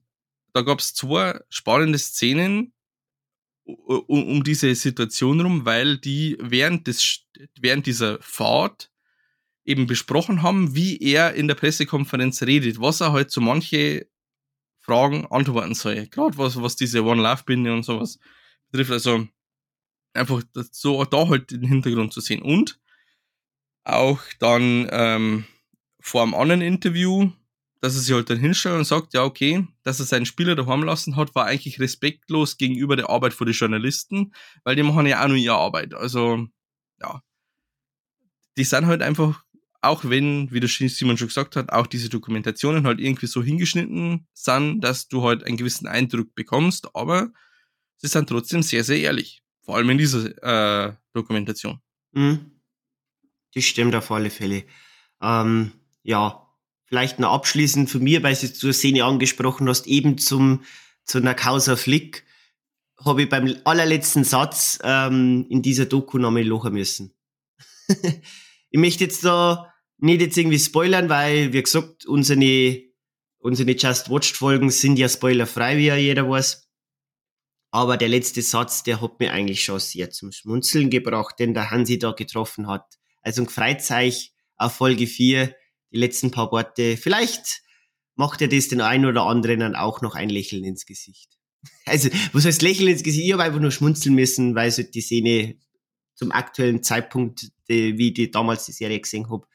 da 0.53 0.63
gab 0.63 0.81
es 0.81 0.95
zwei 0.95 1.41
spannende 1.49 1.99
Szenen 1.99 2.73
um, 3.65 4.29
um 4.29 4.45
diese 4.45 4.75
Situation 4.75 5.41
rum, 5.41 5.65
weil 5.65 5.99
die 5.99 6.37
während, 6.41 6.87
des, 6.87 7.27
während 7.61 7.87
dieser 7.87 8.19
Fahrt 8.21 8.91
eben 9.69 9.87
besprochen 9.87 10.43
haben, 10.43 10.75
wie 10.75 10.99
er 10.99 11.35
in 11.35 11.47
der 11.47 11.55
Pressekonferenz 11.55 12.43
redet, 12.43 12.81
was 12.81 13.01
er 13.01 13.13
halt 13.13 13.31
zu 13.31 13.41
manche 13.41 14.09
Fragen 14.81 15.27
antworten 15.27 15.75
soll. 15.75 16.07
Gerade 16.07 16.39
was, 16.39 16.61
was 16.61 16.75
diese 16.75 17.05
One-Love-Binde 17.05 17.73
und 17.73 17.85
sowas 17.85 18.19
betrifft. 18.71 18.93
Also 18.93 19.29
einfach 20.15 20.43
so 20.73 21.05
da 21.05 21.29
halt 21.29 21.51
den 21.51 21.65
Hintergrund 21.65 22.15
zu 22.15 22.21
sehen. 22.21 22.41
Und 22.41 22.81
auch 23.85 24.21
dann 24.39 24.89
ähm, 24.91 25.45
vor 26.01 26.23
einem 26.23 26.35
anderen 26.35 26.63
Interview, 26.63 27.31
dass 27.83 27.95
er 27.95 28.01
sich 28.01 28.15
halt 28.15 28.31
dann 28.31 28.39
hinstellt 28.39 28.79
und 28.79 28.85
sagt, 28.85 29.13
ja, 29.13 29.23
okay, 29.23 29.67
dass 29.83 30.01
er 30.01 30.07
seinen 30.07 30.27
Spieler 30.27 30.57
daheim 30.57 30.83
lassen 30.83 31.17
hat, 31.17 31.35
war 31.35 31.45
eigentlich 31.45 31.79
respektlos 31.79 32.57
gegenüber 32.57 32.97
der 32.97 33.11
Arbeit 33.11 33.35
von 33.35 33.47
den 33.47 33.55
Journalisten, 33.55 34.33
weil 34.65 34.77
die 34.77 34.83
machen 34.83 35.07
ja 35.07 35.23
auch 35.23 35.29
nur 35.29 35.37
ihre 35.37 35.57
Arbeit. 35.57 35.93
Also, 35.93 36.47
ja. 37.01 37.23
Die 38.57 38.65
sind 38.65 38.87
halt 38.87 39.03
einfach, 39.03 39.45
auch 39.81 40.05
wenn, 40.05 40.51
wie 40.51 40.61
der 40.61 40.69
Simon 40.69 41.17
schon 41.17 41.29
gesagt 41.29 41.57
hat, 41.57 41.71
auch 41.71 41.87
diese 41.87 42.09
Dokumentationen 42.09 42.87
halt 42.87 43.01
irgendwie 43.01 43.27
so 43.27 43.43
hingeschnitten 43.43 44.27
sind, 44.35 44.81
dass 44.81 45.09
du 45.09 45.23
halt 45.23 45.45
einen 45.45 45.57
gewissen 45.57 45.87
Eindruck 45.87 46.35
bekommst, 46.35 46.95
aber 46.95 47.31
sie 47.97 48.09
sind 48.09 48.29
trotzdem 48.29 48.63
sehr, 48.63 48.85
sehr 48.85 48.99
ehrlich. 48.99 49.43
Vor 49.63 49.77
allem 49.77 49.91
in 49.91 49.99
dieser 49.99 50.89
äh, 50.89 50.95
Dokumentation. 51.13 51.81
Mhm. 52.13 52.53
Das 53.55 53.65
stimmt 53.65 53.95
auf 53.95 54.11
alle 54.11 54.31
Fälle. 54.31 54.65
Ähm, 55.23 55.73
ja, 56.03 56.49
vielleicht 56.87 57.19
noch 57.19 57.33
abschließend 57.33 57.91
von 57.91 58.03
mir, 58.03 58.23
weil 58.23 58.35
du 58.35 58.53
zur 58.53 58.73
Szene 58.73 59.05
angesprochen 59.05 59.69
hast, 59.69 59.87
eben 59.87 60.19
zum, 60.19 60.65
zu 61.05 61.19
einer 61.19 61.35
Causa 61.35 61.77
Flick, 61.77 62.25
habe 63.05 63.23
ich 63.23 63.29
beim 63.29 63.55
allerletzten 63.65 64.25
Satz 64.25 64.79
ähm, 64.83 65.47
in 65.49 65.63
dieser 65.63 65.87
Doku 65.87 66.19
nochmal 66.19 66.43
lachen 66.43 66.75
müssen. 66.75 67.15
ich 68.71 68.79
möchte 68.79 69.05
jetzt 69.05 69.25
da 69.25 69.73
nicht 69.99 70.21
jetzt 70.21 70.37
irgendwie 70.37 70.59
spoilern, 70.59 71.09
weil, 71.09 71.53
wie 71.53 71.63
gesagt, 71.63 72.07
unsere, 72.07 72.83
unsere 73.39 73.71
Just 73.73 74.11
Watched 74.11 74.37
Folgen 74.37 74.71
sind 74.71 74.99
ja 74.99 75.09
spoilerfrei, 75.09 75.77
wie 75.79 75.87
ja 75.87 75.97
jeder 75.97 76.29
weiß. 76.29 76.69
Aber 77.71 77.97
der 77.97 78.09
letzte 78.09 78.41
Satz, 78.43 78.83
der 78.83 79.01
hat 79.01 79.21
mir 79.21 79.33
eigentlich 79.33 79.65
schon 79.65 79.81
sehr 79.81 80.11
zum 80.11 80.33
Schmunzeln 80.33 80.89
gebracht, 80.89 81.39
den 81.39 81.55
der 81.55 81.71
Hansi 81.71 81.99
da 81.99 82.13
getroffen 82.13 82.67
hat. 82.67 82.99
Also 83.23 83.43
ein 83.43 83.49
Freizeit 83.49 84.31
auf 84.57 84.75
Folge 84.75 85.07
4, 85.07 85.55
die 85.93 85.99
letzten 85.99 86.31
paar 86.31 86.51
Worte. 86.51 86.97
Vielleicht 86.97 87.63
macht 88.15 88.41
er 88.41 88.49
das 88.49 88.69
den 88.69 88.81
einen 88.81 89.05
oder 89.05 89.25
anderen 89.25 89.61
dann 89.61 89.77
auch 89.77 90.01
noch 90.01 90.15
ein 90.15 90.31
Lächeln 90.31 90.65
ins 90.65 90.87
Gesicht. 90.87 91.31
Also, 91.87 92.09
was 92.33 92.45
heißt 92.45 92.63
Lächeln 92.63 92.89
ins 92.89 93.03
Gesicht? 93.03 93.27
Ich 93.27 93.33
habe 93.33 93.43
einfach 93.43 93.61
nur 93.61 93.73
schmunzeln 93.73 94.15
müssen, 94.15 94.55
weil 94.55 94.71
so 94.71 94.83
die 94.83 95.01
Szene 95.01 95.57
zum 96.15 96.31
aktuellen 96.33 96.83
Zeitpunkt, 96.83 97.51
die, 97.69 97.99
wie 97.99 98.13
ich 98.13 98.31
damals 98.31 98.67
die 98.67 98.73
Serie 98.73 99.01
gesehen 99.01 99.31
habe, 99.31 99.47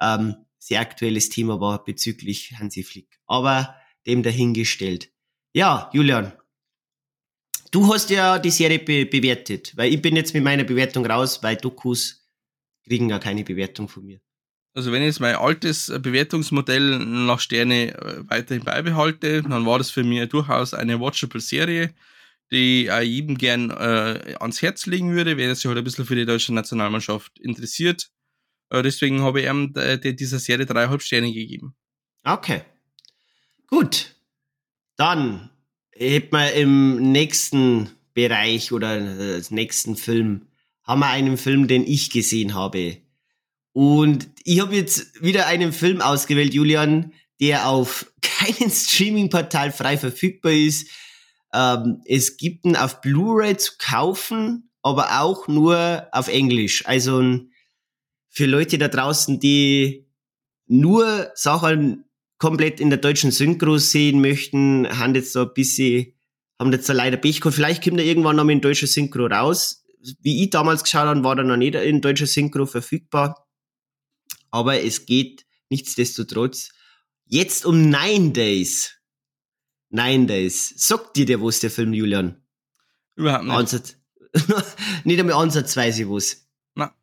ähm, 0.00 0.36
sehr 0.58 0.80
aktuelles 0.80 1.28
Thema 1.28 1.60
war 1.60 1.84
bezüglich 1.84 2.54
Hansi 2.58 2.82
Flick. 2.82 3.20
Aber 3.26 3.76
dem 4.06 4.22
dahingestellt. 4.22 5.10
Ja, 5.52 5.90
Julian, 5.92 6.32
du 7.70 7.92
hast 7.92 8.10
ja 8.10 8.38
die 8.38 8.50
Serie 8.50 8.78
be 8.78 9.06
bewertet, 9.06 9.72
weil 9.76 9.92
ich 9.92 10.02
bin 10.02 10.16
jetzt 10.16 10.34
mit 10.34 10.44
meiner 10.44 10.64
Bewertung 10.64 11.06
raus, 11.06 11.42
weil 11.42 11.56
Dokus 11.56 12.28
kriegen 12.84 13.10
ja 13.10 13.18
keine 13.18 13.44
Bewertung 13.44 13.88
von 13.88 14.04
mir. 14.04 14.20
Also 14.74 14.92
wenn 14.92 15.00
ich 15.00 15.06
jetzt 15.06 15.20
mein 15.20 15.36
altes 15.36 15.90
Bewertungsmodell 16.00 16.98
nach 16.98 17.40
Sterne 17.40 17.94
äh, 17.94 18.28
weiterhin 18.28 18.62
beibehalte, 18.62 19.42
dann 19.42 19.64
war 19.64 19.78
das 19.78 19.90
für 19.90 20.04
mich 20.04 20.28
durchaus 20.28 20.74
eine 20.74 21.00
watchable 21.00 21.40
Serie, 21.40 21.94
die 22.50 22.86
ich 22.86 23.02
jedem 23.02 23.38
gern 23.38 23.70
äh, 23.70 24.36
ans 24.40 24.62
Herz 24.62 24.86
legen 24.86 25.14
würde, 25.14 25.36
wer 25.36 25.54
sich 25.54 25.66
halt 25.66 25.78
ein 25.78 25.84
bisschen 25.84 26.06
für 26.06 26.14
die 26.14 26.26
deutsche 26.26 26.54
Nationalmannschaft 26.54 27.38
interessiert. 27.38 28.10
Äh, 28.70 28.82
deswegen 28.82 29.22
habe 29.22 29.40
ich 29.40 29.46
ihm 29.46 29.72
äh, 29.76 29.98
dieser 30.14 30.38
Serie 30.38 30.66
dreieinhalb 30.66 31.02
Sterne 31.02 31.32
gegeben. 31.32 31.74
Okay. 32.24 32.62
Gut. 33.66 34.14
Dann 34.96 35.50
hätten 35.92 36.32
wir 36.32 36.52
im 36.52 37.12
nächsten 37.12 37.90
Bereich 38.14 38.72
oder 38.72 38.96
äh, 38.96 39.42
nächsten 39.50 39.96
Film 39.96 40.48
haben 40.82 41.00
wir 41.00 41.08
einen 41.08 41.36
Film, 41.36 41.66
den 41.66 41.86
ich 41.86 42.10
gesehen 42.10 42.54
habe. 42.54 42.98
Und 43.72 44.28
ich 44.44 44.60
habe 44.60 44.74
jetzt 44.74 45.22
wieder 45.22 45.46
einen 45.46 45.72
Film 45.72 46.00
ausgewählt, 46.00 46.54
Julian, 46.54 47.12
der 47.40 47.68
auf 47.68 48.10
keinem 48.22 48.70
Streaming-Portal 48.70 49.72
frei 49.72 49.98
verfügbar 49.98 50.52
ist. 50.52 50.88
Ähm, 51.52 52.02
es 52.06 52.36
gibt 52.36 52.64
ihn 52.64 52.76
auf 52.76 53.00
Blu-ray 53.00 53.56
zu 53.56 53.72
kaufen, 53.78 54.70
aber 54.82 55.20
auch 55.20 55.48
nur 55.48 56.06
auf 56.12 56.28
Englisch. 56.28 56.86
Also 56.86 57.22
für 58.28 58.46
Leute 58.46 58.78
da 58.78 58.88
draußen, 58.88 59.40
die 59.40 60.06
nur 60.66 61.30
Sachen 61.34 62.04
komplett 62.38 62.80
in 62.80 62.90
der 62.90 62.98
deutschen 62.98 63.30
Synchro 63.30 63.78
sehen 63.78 64.20
möchten, 64.20 64.86
haben 64.98 65.14
jetzt 65.14 65.32
so 65.32 65.42
ein 65.42 65.54
bisschen, 65.54 66.12
haben 66.58 66.72
jetzt 66.72 66.88
da 66.88 66.92
leider 66.92 67.16
Pech 67.16 67.40
gehabt. 67.40 67.56
Vielleicht 67.56 67.82
kommt 67.82 67.98
er 67.98 68.04
irgendwann 68.04 68.36
noch 68.36 68.44
mit 68.44 68.54
in 68.54 68.60
deutscher 68.60 68.86
Synchro 68.86 69.26
raus. 69.26 69.84
Wie 70.20 70.44
ich 70.44 70.50
damals 70.50 70.82
geschaut 70.82 71.06
habe, 71.06 71.24
war 71.24 71.38
er 71.38 71.44
noch 71.44 71.56
nicht 71.56 71.74
in 71.74 72.00
deutscher 72.00 72.26
Synchro 72.26 72.66
verfügbar 72.66 73.46
aber 74.56 74.82
es 74.82 75.04
geht 75.04 75.44
nichtsdestotrotz 75.68 76.70
jetzt 77.26 77.66
um 77.66 77.90
Nine 77.90 78.30
Days. 78.30 78.95
Nine 79.90 80.26
Days. 80.26 80.74
Sagt 80.76 81.16
dir 81.16 81.26
der 81.26 81.42
was, 81.42 81.60
der 81.60 81.70
Film, 81.70 81.92
Julian? 81.92 82.42
Überhaupt 83.14 83.44
nicht. 83.44 83.54
Ansatz. 83.54 83.96
nicht 85.04 85.18
einmal 85.18 85.36
ansatzweise 85.36 86.08
was. 86.10 86.46
Na. 86.74 86.94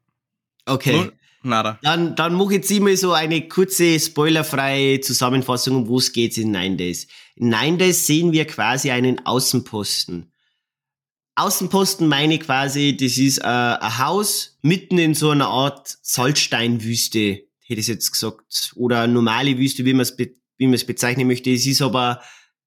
Okay. 0.66 0.94
Null. 0.94 1.14
Nada. 1.46 1.78
Dann, 1.82 2.16
dann 2.16 2.36
mache 2.36 2.54
ich 2.54 2.60
jetzt 2.60 2.72
immer 2.72 2.96
so 2.96 3.12
eine 3.12 3.50
kurze, 3.50 4.00
spoilerfreie 4.00 5.02
Zusammenfassung, 5.02 5.76
um 5.76 5.90
was 5.90 6.14
geht's 6.14 6.38
in 6.38 6.52
Nine 6.52 6.78
Days. 6.78 7.08
In 7.36 7.50
Nine 7.50 7.78
Days 7.78 8.08
sehen 8.08 8.32
wir 8.32 8.46
quasi 8.46 8.92
einen 8.92 9.26
Außenposten. 9.26 10.32
Außenposten 11.36 12.08
meine 12.08 12.40
quasi, 12.40 12.96
das 12.96 13.18
ist 13.18 13.40
äh, 13.40 13.44
ein 13.44 13.98
Haus 13.98 14.58
mitten 14.62 14.98
in 14.98 15.16
so 15.16 15.32
einer 15.32 15.48
Art 15.48 15.98
Salzsteinwüste, 16.02 17.42
hätte 17.66 17.80
ich 17.80 17.88
jetzt 17.88 18.12
gesagt, 18.12 18.72
oder 18.76 19.08
normale 19.08 19.58
Wüste, 19.58 19.84
wie 19.84 19.94
man 19.94 20.02
es 20.02 20.18
wie 20.18 20.68
man 20.68 20.76
es 20.76 20.86
bezeichnen 20.86 21.28
möchte. 21.28 21.52
Es 21.52 21.66
ist 21.66 21.82
aber 21.82 22.22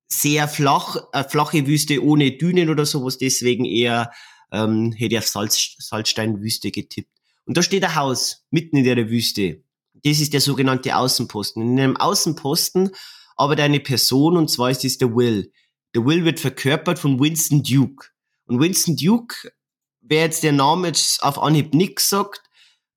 sehr 0.08 0.48
flach, 0.48 0.96
eine 1.12 1.28
flache 1.28 1.66
Wüste 1.66 2.02
ohne 2.02 2.32
Dünen 2.32 2.70
oder 2.70 2.86
sowas, 2.86 3.18
deswegen 3.18 3.64
eher 3.64 4.12
ähm, 4.52 4.92
hätte 4.92 5.14
ich 5.14 5.18
auf 5.18 5.26
Salz, 5.26 5.74
Salzsteinwüste 5.78 6.70
getippt. 6.70 7.10
Und 7.44 7.56
da 7.56 7.62
steht 7.62 7.84
ein 7.84 7.94
Haus 7.94 8.44
mitten 8.50 8.76
in 8.76 8.84
der 8.84 9.08
Wüste. 9.08 9.62
Das 9.94 10.20
ist 10.20 10.32
der 10.32 10.40
sogenannte 10.40 10.96
Außenposten. 10.96 11.62
In 11.62 11.80
einem 11.80 11.96
Außenposten 11.96 12.90
arbeitet 13.36 13.64
eine 13.64 13.80
Person 13.80 14.36
und 14.36 14.50
zwar 14.50 14.70
ist 14.70 14.84
es 14.84 14.98
der 14.98 15.14
Will. 15.14 15.52
Der 15.94 16.04
Will 16.04 16.24
wird 16.24 16.40
verkörpert 16.40 16.98
von 16.98 17.18
Winston 17.20 17.62
Duke. 17.62 18.08
Und 18.46 18.60
Winston 18.60 18.96
Duke, 18.96 19.52
wer 20.00 20.22
jetzt 20.22 20.42
der 20.42 20.52
Name 20.52 20.88
jetzt 20.88 21.22
auf 21.22 21.38
Anhieb 21.38 21.74
nichts 21.74 22.10
sagt, 22.10 22.42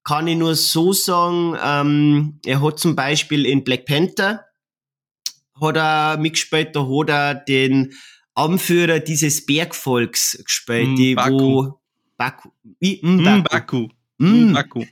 kann 0.03 0.27
ich 0.27 0.37
nur 0.37 0.55
so 0.55 0.93
sagen, 0.93 1.57
ähm, 1.63 2.39
er 2.45 2.61
hat 2.61 2.79
zum 2.79 2.95
Beispiel 2.95 3.45
in 3.45 3.63
Black 3.63 3.85
Panther 3.85 4.45
hat 5.61 5.77
er 5.77 6.17
mitgespielt, 6.17 6.75
da 6.75 6.87
hat 6.87 7.09
er 7.09 7.35
den 7.35 7.93
Anführer 8.33 8.99
dieses 8.99 9.45
Bergvolks 9.45 10.41
gespielt, 10.43 10.97
die 10.97 11.13
Mbaku. 11.13 11.39
wo 11.39 11.79
Baku, 12.17 12.49
wie, 12.79 12.99
Mbaku. 13.03 13.89
Mm. 14.17 14.49
Mbaku. 14.49 14.85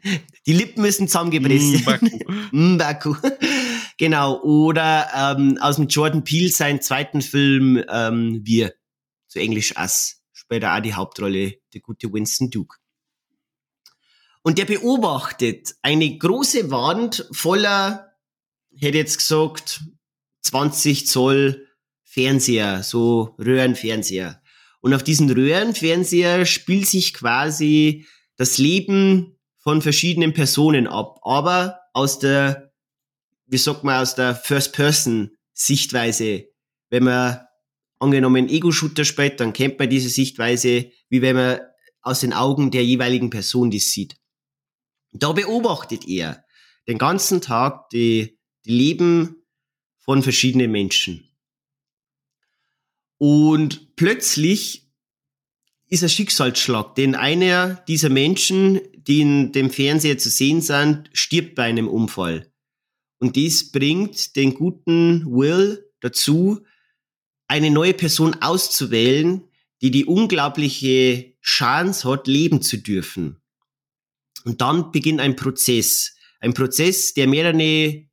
Die 0.46 0.54
Lippen 0.54 0.82
müssen 0.82 1.08
zusammengepresst. 1.08 1.82
Mbaku. 1.82 2.20
Mbaku. 2.52 3.16
genau. 3.98 4.42
Oder 4.42 5.36
ähm, 5.38 5.58
aus 5.60 5.76
dem 5.76 5.88
Jordan 5.88 6.24
Peele 6.24 6.50
seinen 6.50 6.82
zweiten 6.82 7.22
Film 7.22 7.84
ähm, 7.90 8.42
Wir, 8.44 8.74
zu 9.28 9.40
Englisch 9.40 9.76
Us 9.78 10.18
später 10.48 10.76
auch 10.76 10.80
die 10.80 10.94
Hauptrolle, 10.94 11.56
der 11.74 11.82
gute 11.82 12.12
Winston 12.14 12.50
Duke. 12.50 12.78
Und 14.44 14.58
der 14.58 14.64
beobachtet 14.64 15.76
eine 15.82 16.18
große 16.18 16.72
Wand 16.72 17.28
voller, 17.34 18.14
hätte 18.78 18.98
jetzt 18.98 19.18
gesagt, 19.18 19.82
20 20.48 21.08
Zoll 21.08 21.68
Fernseher, 22.04 22.84
so 22.84 23.36
Röhrenfernseher. 23.38 24.42
Und 24.82 24.94
auf 24.94 25.04
diesen 25.04 25.30
Röhrenfernseher 25.30 26.46
spielt 26.46 26.88
sich 26.88 27.14
quasi 27.14 28.06
das 28.38 28.58
Leben 28.58 29.38
von 29.58 29.82
verschiedenen 29.82 30.34
Personen 30.34 30.88
ab, 30.88 31.20
aber 31.24 31.80
aus 31.94 32.20
der, 32.20 32.72
wie 33.48 33.58
sagt 33.58 33.84
man, 33.84 34.02
aus 34.02 34.16
der 34.16 34.36
First-Person-Sichtweise. 34.36 36.46
Wenn 36.90 37.04
man 37.04 37.42
angenommen 38.00 38.48
Ego-Shooter 38.48 39.04
spielt, 39.04 39.40
dann 39.40 39.54
kennt 39.54 39.80
man 39.80 39.90
diese 39.90 40.10
Sichtweise, 40.10 40.92
wie 41.10 41.22
wenn 41.22 41.36
man 41.36 41.60
aus 42.02 42.22
den 42.22 42.34
Augen 42.34 42.72
der 42.72 42.86
jeweiligen 42.86 43.30
Person 43.30 43.72
das 43.72 43.92
sieht. 43.92 44.16
Da 45.12 45.34
beobachtet 45.34 46.08
er 46.08 46.46
den 46.88 46.98
ganzen 46.98 47.42
Tag 47.42 47.90
die, 47.90 48.40
die 48.66 48.72
Leben 48.72 49.37
von 50.08 50.24
verschiedenen 50.24 50.72
Menschen. 50.72 51.28
Und 53.18 53.98
plötzlich 53.98 54.90
ist 55.90 56.02
ein 56.02 56.10
Schicksalsschlag, 56.10 56.96
denn 56.96 57.14
einer 57.14 57.76
dieser 57.90 58.08
Menschen, 58.08 58.80
die 58.94 59.20
in 59.20 59.52
dem 59.52 59.70
Fernseher 59.70 60.18
zu 60.18 60.30
sehen 60.30 60.62
sind, 60.62 61.10
stirbt 61.12 61.56
bei 61.56 61.64
einem 61.64 61.90
Unfall. 61.90 62.50
Und 63.20 63.36
dies 63.36 63.70
bringt 63.70 64.38
den 64.38 64.54
guten 64.54 65.26
Will 65.26 65.92
dazu, 66.00 66.66
eine 67.50 67.70
neue 67.70 67.94
Person 67.94 68.36
auszuwählen, 68.36 69.44
die 69.82 69.92
die 69.92 70.06
unglaubliche 70.06 71.34
Chance 71.42 72.10
hat, 72.10 72.28
leben 72.28 72.62
zu 72.62 72.78
dürfen. 72.78 73.42
Und 74.46 74.62
dann 74.62 74.94
beginnt 74.94 75.20
ein 75.20 75.36
Prozess. 75.36 76.16
Ein 76.40 76.54
Prozess, 76.54 77.14
der 77.14 77.28
mehrere, 77.28 78.07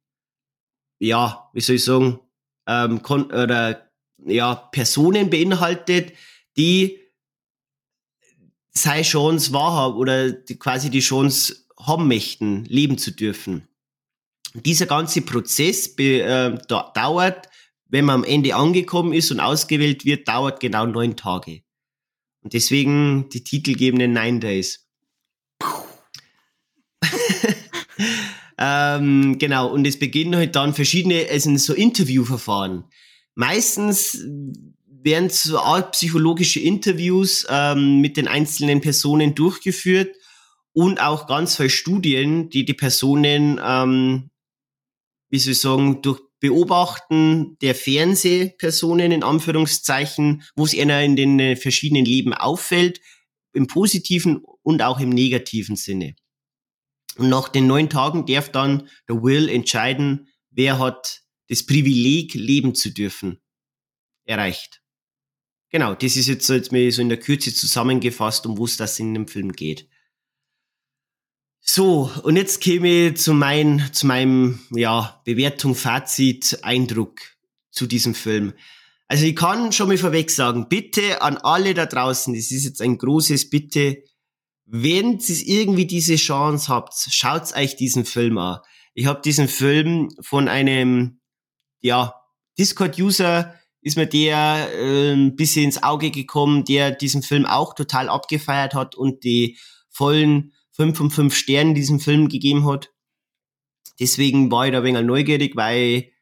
ja, 0.99 1.51
wie 1.53 1.61
soll 1.61 1.77
ich 1.77 1.85
sagen, 1.85 2.21
ähm, 2.67 3.01
oder, 3.05 3.91
ja, 4.27 4.55
Personen 4.55 5.31
beinhaltet, 5.31 6.13
die 6.57 7.01
seine 8.71 9.03
Chance 9.03 9.53
wahrhaben 9.53 9.97
oder 9.97 10.33
die 10.33 10.59
quasi 10.59 10.91
die 10.91 11.01
Chance 11.01 11.67
haben 11.79 12.09
möchten, 12.09 12.65
leben 12.65 12.99
zu 12.99 13.13
dürfen. 13.13 13.69
dieser 14.55 14.87
ganze 14.87 15.21
Prozess 15.23 15.99
äh, 15.99 16.57
da, 16.69 16.93
dauert 16.95 17.49
wenn 17.95 18.05
man 18.07 18.17
am 18.17 18.25
Ende 18.25 18.57
angekommen 18.57 19.13
ist 19.13 19.31
und 19.31 19.39
ausgewählt 19.39 20.05
wird, 20.05 20.27
dauert 20.27 20.59
genau 20.59 20.85
neun 20.85 21.17
Tage. 21.17 21.63
Und 22.43 22.53
deswegen 22.53 23.29
die 23.29 23.45
titelgebenden 23.45 24.13
Nine 24.13 24.41
Days. 24.41 24.89
ähm, 28.59 29.39
genau, 29.39 29.69
und 29.73 29.87
es 29.87 29.99
beginnen 29.99 30.37
halt 30.37 30.57
dann 30.57 30.75
verschiedene, 30.75 31.29
es 31.29 31.45
sind 31.45 31.59
so 31.59 31.75
Interviewverfahren. 31.75 32.85
Meistens 33.35 34.25
werden 34.87 35.29
so 35.29 35.59
Art 35.59 35.93
psychologische 35.93 36.61
Interviews 36.61 37.47
ähm, 37.51 38.01
mit 38.01 38.17
den 38.17 38.29
einzelnen 38.29 38.81
Personen 38.81 39.35
durchgeführt 39.35 40.15
und 40.73 41.01
auch 41.01 41.27
ganz 41.27 41.57
viele 41.57 41.71
Studien, 41.71 42.49
die 42.49 42.65
die 42.65 42.75
Personen, 42.75 43.61
ähm, 43.63 44.31
wie 45.31 45.39
soll 45.39 45.53
ich 45.53 45.61
sagen, 45.61 46.03
durch 46.03 46.21
Beobachten 46.41 47.57
der 47.63 47.75
Fernsehpersonen 47.75 49.13
in 49.13 49.23
Anführungszeichen, 49.23 50.43
wo 50.57 50.65
es 50.65 50.79
einer 50.79 51.03
in 51.03 51.17
den 51.17 51.57
verschiedenen 51.57 52.05
Leben 52.05 52.35
auffällt, 52.35 53.01
im 53.53 53.67
positiven 53.67 54.43
und 54.63 54.83
auch 54.83 55.01
im 55.01 55.11
negativen 55.11 55.77
Sinne. 55.77 56.17
Und 57.17 57.29
nach 57.29 57.49
den 57.49 57.67
neun 57.67 57.89
Tagen 57.89 58.27
darf 58.27 58.51
dann 58.51 58.89
der 59.09 59.23
Will 59.23 59.49
entscheiden, 59.49 60.29
wer 60.51 60.79
hat 60.79 61.23
das 61.49 61.65
Privileg, 61.65 62.35
leben 62.35 62.75
zu 62.75 62.91
dürfen, 62.91 63.41
erreicht. 64.25 64.83
Genau, 65.71 65.95
das 65.95 66.17
ist 66.17 66.29
jetzt 66.29 66.49
jetzt 66.49 66.73
mir 66.73 66.91
so 66.93 67.03
in 67.03 67.09
der 67.09 67.19
Kürze 67.19 67.53
zusammengefasst, 67.53 68.47
um 68.47 68.59
was 68.59 68.77
das 68.77 68.99
in 68.99 69.13
dem 69.13 69.27
Film 69.27 69.53
geht. 69.53 69.89
So, 71.61 72.11
und 72.23 72.37
jetzt 72.37 72.61
käme 72.61 73.09
ich 73.09 73.17
zu, 73.17 73.33
mein, 73.33 73.91
zu 73.93 74.07
meinem 74.07 74.61
ja, 74.71 75.21
Bewertung, 75.25 75.75
Fazit, 75.75 76.59
Eindruck 76.63 77.21
zu 77.71 77.87
diesem 77.87 78.15
Film. 78.15 78.53
Also 79.09 79.25
ich 79.25 79.35
kann 79.35 79.73
schon 79.73 79.89
mal 79.89 79.99
vorweg 79.99 80.31
sagen, 80.31 80.69
bitte 80.69 81.23
an 81.23 81.39
alle 81.39 81.75
da 81.75 81.87
draußen, 81.87 82.35
das 82.35 82.51
ist 82.51 82.65
jetzt 82.65 82.83
ein 82.83 82.99
großes 82.99 83.51
Bitte, 83.51 84.03
wenn 84.67 85.19
ihr 85.19 85.47
irgendwie 85.47 85.87
diese 85.87 86.17
Chance 86.17 86.69
habt, 86.69 86.95
schaut 87.11 87.55
euch 87.55 87.77
diesen 87.77 88.05
Film 88.05 88.39
an. 88.39 88.61
Ich 88.95 89.07
habe 89.07 89.21
diesen 89.21 89.49
Film 89.49 90.09
von 90.21 90.49
einem, 90.49 91.21
ja, 91.81 92.15
Discord-User 92.59 93.55
ist 93.83 93.97
mir 93.97 94.07
der 94.07 94.71
äh, 94.73 95.13
ein 95.13 95.37
bisschen 95.37 95.65
ins 95.65 95.83
Auge 95.83 96.11
gekommen, 96.11 96.65
der 96.65 96.91
diesen 96.93 97.23
Film 97.23 97.45
auch 97.45 97.75
total 97.75 98.09
abgefeiert 98.09 98.75
hat 98.75 98.95
und 98.95 99.25
die 99.25 99.59
vollen 99.91 100.53
5 100.73 100.97
von 100.97 101.11
5 101.11 101.37
Sternen 101.37 101.75
diesem 101.75 102.01
Film 102.01 102.29
gegeben 102.29 102.67
hat. 102.67 102.91
Deswegen 104.01 104.51
war 104.51 104.67
ich 104.67 104.73
da 104.73 104.79
ein 104.79 104.85
wenig 104.85 105.03
neugierig, 105.03 105.55
weil 105.55 105.79
ich 105.79 106.13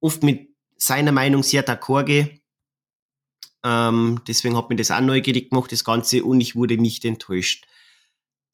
oft 0.00 0.22
mit 0.22 0.50
seiner 0.76 1.12
Meinung 1.12 1.42
sehr 1.42 1.66
d'accord 1.66 2.04
gehe. 2.04 2.40
Ähm, 3.64 4.20
deswegen 4.28 4.56
hat 4.56 4.68
mir 4.68 4.76
das 4.76 4.90
auch 4.90 5.00
neugierig 5.00 5.50
gemacht, 5.50 5.72
das 5.72 5.84
Ganze, 5.84 6.22
und 6.22 6.40
ich 6.40 6.54
wurde 6.54 6.76
nicht 6.76 7.04
enttäuscht. 7.04 7.66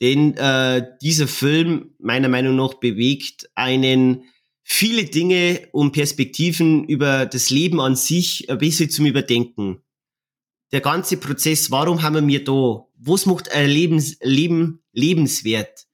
Denn 0.02 0.36
äh, 0.36 0.84
dieser 1.00 1.28
Film, 1.28 1.94
meiner 2.00 2.28
Meinung 2.28 2.56
nach, 2.56 2.74
bewegt 2.74 3.48
einen 3.54 4.24
viele 4.64 5.04
Dinge 5.04 5.68
und 5.70 5.92
Perspektiven 5.92 6.84
über 6.88 7.24
das 7.24 7.50
Leben 7.50 7.80
an 7.80 7.94
sich 7.94 8.50
ein 8.50 8.58
bisschen 8.58 8.90
zum 8.90 9.06
Überdenken. 9.06 9.80
Der 10.72 10.80
ganze 10.80 11.18
Prozess, 11.18 11.70
warum 11.70 12.02
haben 12.02 12.16
wir 12.16 12.22
mir 12.22 12.42
da? 12.42 12.84
Was 12.96 13.26
macht 13.26 13.52
ein 13.52 13.70
Lebens, 13.70 14.16
Leben 14.22 14.82
lebenswert? 14.92 15.86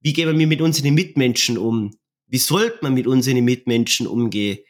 Wie 0.00 0.14
gehen 0.14 0.38
wir 0.38 0.46
mit 0.46 0.62
unseren 0.62 0.94
Mitmenschen 0.94 1.58
um? 1.58 1.90
Wie 2.28 2.38
sollte 2.38 2.78
man 2.80 2.94
mit 2.94 3.06
unseren 3.06 3.44
Mitmenschen 3.44 4.06
umgehen? 4.06 4.60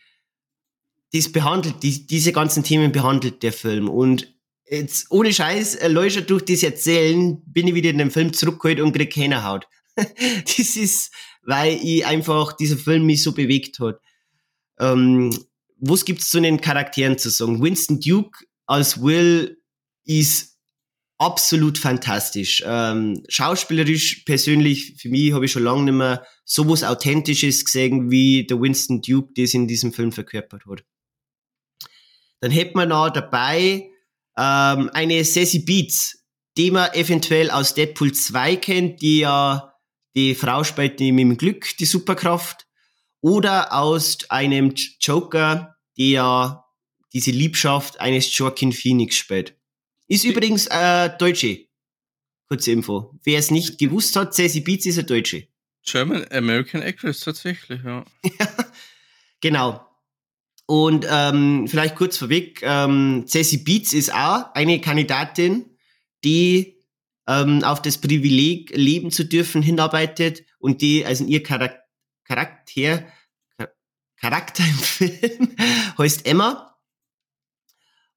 Das 1.13 1.31
behandelt, 1.31 1.85
die, 1.85 2.05
diese 2.07 2.33
ganzen 2.33 2.65
Themen 2.65 2.91
behandelt 2.91 3.45
der 3.45 3.53
Film. 3.53 3.89
Und 3.89 4.35
jetzt, 4.69 5.11
ohne 5.11 5.33
Scheiß, 5.33 5.77
äh, 5.77 5.89
Leute, 5.89 6.23
durch 6.23 6.45
das 6.45 6.63
Erzählen 6.63 7.43
bin 7.47 7.69
ich 7.69 7.75
wieder 7.75 7.91
in 7.91 7.99
den 7.99 8.11
Film 8.11 8.33
zurückgeholt 8.33 8.81
und 8.81 8.93
krieg 8.93 9.13
keine 9.13 9.45
Haut. 9.45 9.67
das 9.97 10.77
ist, 10.77 11.13
weil 11.43 11.79
ich 11.83 12.07
einfach, 12.07 12.53
dieser 12.55 12.77
Film 12.77 13.07
mich 13.07 13.23
so 13.23 13.33
bewegt 13.33 13.79
hat. 13.81 14.01
Ähm, 14.79 15.37
was 15.79 16.05
gibt's 16.05 16.31
zu 16.31 16.41
den 16.41 16.61
Charakteren 16.61 17.19
zu 17.19 17.29
sagen? 17.29 17.63
Winston 17.63 18.01
Duke 18.01 18.45
als 18.67 19.03
Will 19.03 19.59
ist 20.05 20.59
absolut 21.19 21.79
fantastisch. 21.79 22.63
Ähm, 22.67 23.23
schauspielerisch 23.29 24.23
persönlich, 24.25 24.97
für 24.99 25.09
mich 25.09 25.33
habe 25.33 25.45
ich 25.45 25.53
schon 25.53 25.63
lange 25.63 25.85
nicht 25.85 25.95
mehr 25.95 26.27
sowas 26.45 26.83
Authentisches 26.83 27.65
gesehen, 27.65 28.11
wie 28.11 28.47
der 28.47 28.61
Winston 28.61 29.03
Duke 29.03 29.33
das 29.37 29.55
in 29.55 29.69
diesem 29.69 29.93
Film 29.93 30.11
verkörpert 30.11 30.67
hat. 30.67 30.85
Dann 32.41 32.51
hätte 32.51 32.77
man 32.77 32.89
noch 32.89 33.11
dabei 33.11 33.92
ähm, 34.37 34.91
eine 34.93 35.25
Sassy 35.25 35.61
Beats, 35.61 36.25
die 36.57 36.71
man 36.71 36.93
eventuell 36.93 37.51
aus 37.51 37.75
Deadpool 37.75 38.13
2 38.13 38.57
kennt, 38.57 39.03
die 39.03 39.21
ja 39.21 39.73
die 40.15 40.35
Frau 40.35 40.63
spielt 40.65 41.01
mit 41.01 41.19
dem 41.19 41.37
Glück 41.37 41.77
die 41.79 41.87
Superkraft. 41.87 42.67
Oder 43.21 43.73
aus 43.73 44.19
einem 44.31 44.75
Joker, 45.01 45.77
der 45.97 46.07
ja 46.07 46.65
diese 47.13 47.31
Liebschaft 47.31 48.01
eines 48.01 48.37
Joaquin 48.37 48.73
Phoenix 48.73 49.17
spielt. 49.17 49.57
Ist 50.09 50.25
übrigens 50.25 50.67
äh, 50.67 51.11
Deutsche. 51.19 51.67
Kurze 52.49 52.73
Info. 52.73 53.15
Wer 53.23 53.39
es 53.39 53.51
nicht 53.51 53.79
gewusst 53.79 54.17
hat, 54.17 54.35
Sassy 54.35 54.61
Beats 54.61 54.87
ist 54.87 54.99
eine 54.99 55.07
Deutsche. 55.07 55.47
German 55.85 56.27
American 56.31 56.83
Actress, 56.83 57.21
tatsächlich, 57.21 57.83
ja. 57.83 58.05
genau. 59.41 59.87
Und 60.67 61.07
ähm, 61.11 61.67
vielleicht 61.69 61.97
kurz 61.97 62.17
vorweg, 62.17 62.61
ähm, 62.63 63.25
Sassy 63.27 63.59
Beats 63.59 63.93
ist 63.93 64.15
auch 64.15 64.55
eine 64.55 64.81
Kandidatin, 64.81 65.77
die 66.25 66.79
ähm, 67.29 67.63
auf 67.65 67.83
das 67.83 67.99
Privileg, 67.99 68.71
leben 68.75 69.11
zu 69.11 69.25
dürfen, 69.25 69.63
hinarbeitet 69.63 70.45
und 70.59 70.81
die, 70.81 71.05
also 71.05 71.25
ihr 71.25 71.43
Charakter, 71.43 71.83
Charakter, 72.25 73.05
Charakter 74.17 74.63
im 74.65 74.79
Film 74.79 75.57
heißt 75.99 76.27
Emma 76.27 76.79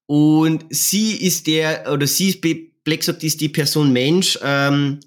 und 0.06 0.64
sie 0.70 1.16
ist 1.16 1.48
der, 1.48 1.92
oder 1.92 2.06
sie 2.06 2.28
ist, 2.28 2.40
Black 2.84 3.02
sagt, 3.02 3.24
ist 3.24 3.40
die 3.40 3.48
Person 3.48 3.92
Mensch, 3.92 4.38
ähm, 4.42 5.00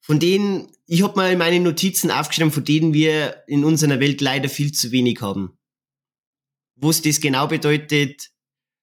von 0.00 0.20
denen, 0.20 0.68
ich 0.86 1.02
habe 1.02 1.16
mal 1.16 1.36
meine 1.36 1.58
Notizen 1.58 2.12
aufgeschrieben, 2.12 2.52
von 2.52 2.64
denen 2.64 2.94
wir 2.94 3.42
in 3.48 3.64
unserer 3.64 3.98
Welt 3.98 4.20
leider 4.20 4.48
viel 4.48 4.70
zu 4.70 4.92
wenig 4.92 5.20
haben. 5.20 5.55
Was 6.76 7.02
das 7.02 7.20
genau 7.20 7.46
bedeutet, 7.46 8.30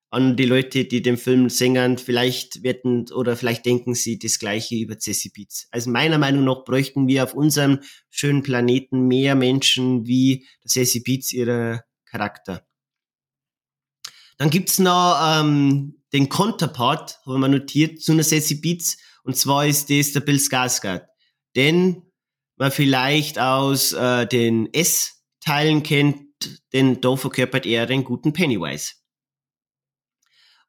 an 0.09 0.35
die 0.35 0.45
Leute, 0.45 0.85
die 0.85 1.01
den 1.01 1.17
Film 1.17 1.49
singen, 1.49 1.97
vielleicht 1.97 2.61
wetten 2.61 3.11
oder 3.11 3.35
vielleicht 3.35 3.65
denken 3.65 3.95
sie 3.95 4.19
das 4.19 4.37
Gleiche 4.37 4.75
über 4.75 4.99
Ceci 4.99 5.29
Beats. 5.29 5.67
Also 5.71 5.89
meiner 5.89 6.19
Meinung 6.19 6.43
nach 6.43 6.63
bräuchten 6.65 7.07
wir 7.07 7.23
auf 7.23 7.33
unserem 7.33 7.79
schönen 8.11 8.43
Planeten 8.43 9.07
mehr 9.07 9.33
Menschen 9.33 10.05
wie 10.05 10.45
Ceci 10.67 10.99
Beats 10.99 11.33
ihrer 11.33 11.83
Charakter. 12.05 12.63
Dann 14.37 14.49
gibt's 14.49 14.77
noch 14.77 15.17
ähm, 15.23 16.03
den 16.11 16.29
Konterpart, 16.29 17.19
haben 17.25 17.41
wir 17.41 17.47
notiert, 17.47 18.01
zu 18.01 18.11
einer 18.11 18.23
Sassy 18.23 18.55
Beats. 18.55 18.97
Und 19.23 19.37
zwar 19.37 19.65
ist 19.65 19.89
das 19.89 20.11
der 20.11 20.19
Bill 20.19 20.37
Skarsgård. 20.37 21.07
Den 21.55 22.03
man 22.55 22.71
vielleicht 22.71 23.39
aus 23.39 23.93
äh, 23.93 24.27
den 24.27 24.67
S-Teilen 25.43 25.83
kennt, 25.83 26.25
denn 26.71 27.01
da 27.01 27.15
verkörpert 27.15 27.65
er 27.65 27.85
den 27.85 28.03
guten 28.03 28.33
Pennywise. 28.33 28.93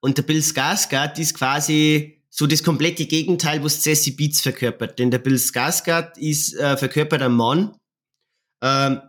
Und 0.00 0.18
der 0.18 0.22
Bill 0.22 0.40
Skarsgård 0.40 1.18
ist 1.18 1.34
quasi 1.34 2.22
so 2.28 2.46
das 2.46 2.62
komplette 2.62 3.06
Gegenteil, 3.06 3.62
was 3.62 3.82
Sassy 3.82 4.10
Beats 4.10 4.40
verkörpert. 4.40 4.98
Denn 4.98 5.10
der 5.10 5.18
Bill 5.18 5.36
Skarsgård 5.36 6.18
ist 6.18 6.54
äh, 6.54 6.76
verkörpert 6.76 7.22
ein 7.22 7.32
Mann, 7.32 7.76
ähm, 8.60 9.00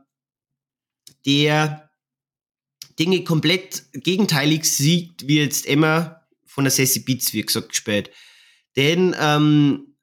der 1.26 1.90
Dinge 3.00 3.24
komplett 3.24 3.84
gegenteilig 3.94 4.66
sieht, 4.66 5.28
wie 5.28 5.40
jetzt 5.40 5.66
Emma 5.66 6.22
von 6.46 6.64
der 6.64 6.72
Sassy 6.72 7.00
Beats, 7.00 7.34
wie 7.34 7.42
gesagt, 7.42 7.70
gespielt. 7.70 8.12
Denn 8.76 9.16
ähm, 9.20 9.98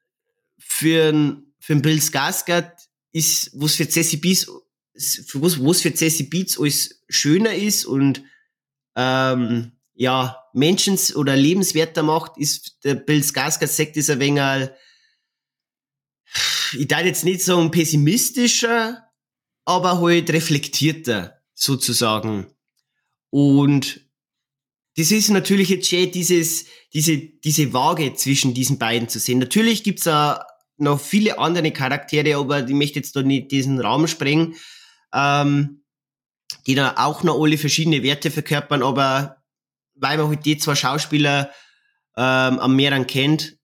für, 0.59 1.41
für 1.61 1.77
Bill 1.77 1.99
Skarsgård 1.99 2.73
ist, 3.13 3.53
was 3.55 3.77
für 3.77 3.85
Sassy 3.85 4.17
Beats, 4.17 4.51
was, 4.95 5.65
was 5.65 5.81
für 5.81 5.97
Sassy 5.97 6.25
Beats 6.25 6.59
alles 6.59 7.03
schöner 7.09 7.55
ist 7.55 7.85
und 7.87 8.23
ähm, 8.97 9.73
ja, 9.95 10.39
Menschens- 10.53 11.15
oder 11.15 11.37
lebenswerter 11.37 12.03
macht, 12.03 12.37
ist 12.37 12.79
der 12.85 12.95
Bill 12.95 13.21
Skarsgård 13.21 13.69
sagt, 13.69 13.97
ist 13.97 14.11
ein 14.11 14.21
wenig, 14.21 14.71
ich 16.79 16.89
darf 16.89 17.05
jetzt 17.05 17.25
nicht 17.25 17.43
sagen 17.43 17.71
pessimistischer, 17.71 19.07
aber 19.65 20.01
halt 20.01 20.31
reflektierter, 20.31 21.43
sozusagen. 21.55 22.47
Und 23.31 24.01
das 24.97 25.11
ist 25.11 25.31
natürlich 25.31 25.71
jetzt 25.71 25.89
schön, 25.89 26.11
dieses, 26.11 26.67
diese, 26.93 27.17
diese 27.17 27.73
Waage 27.73 28.15
zwischen 28.15 28.53
diesen 28.53 28.79
beiden 28.79 29.09
zu 29.09 29.19
sehen. 29.19 29.39
Natürlich 29.39 29.85
gibt's 29.85 30.05
da 30.05 30.47
noch 30.77 31.01
viele 31.01 31.39
andere 31.39 31.71
Charaktere, 31.71 32.37
aber 32.37 32.67
ich 32.67 32.75
möchte 32.75 32.99
jetzt 32.99 33.17
da 33.17 33.23
nicht 33.23 33.53
diesen 33.53 33.81
Raum 33.81 34.07
sprengen, 34.07 34.57
ähm, 35.15 35.85
die 36.67 36.75
da 36.75 36.95
auch 36.99 37.23
noch 37.23 37.41
alle 37.41 37.59
verschiedene 37.59 38.03
Werte 38.03 38.31
verkörpern, 38.31 38.83
aber 38.83 39.43
weil 39.95 40.19
man 40.19 40.29
halt 40.29 40.45
die 40.45 40.59
zwei 40.59 40.75
Schauspieler 40.75 41.51
ähm, 42.17 42.59
am 42.59 42.77
mehreren 42.77 43.07
kennt, 43.07 43.57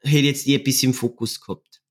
hätte 0.00 0.26
jetzt 0.26 0.46
die 0.46 0.56
ein 0.56 0.64
bisschen 0.64 0.94
Fokus 0.94 1.40
gehabt. 1.40 1.82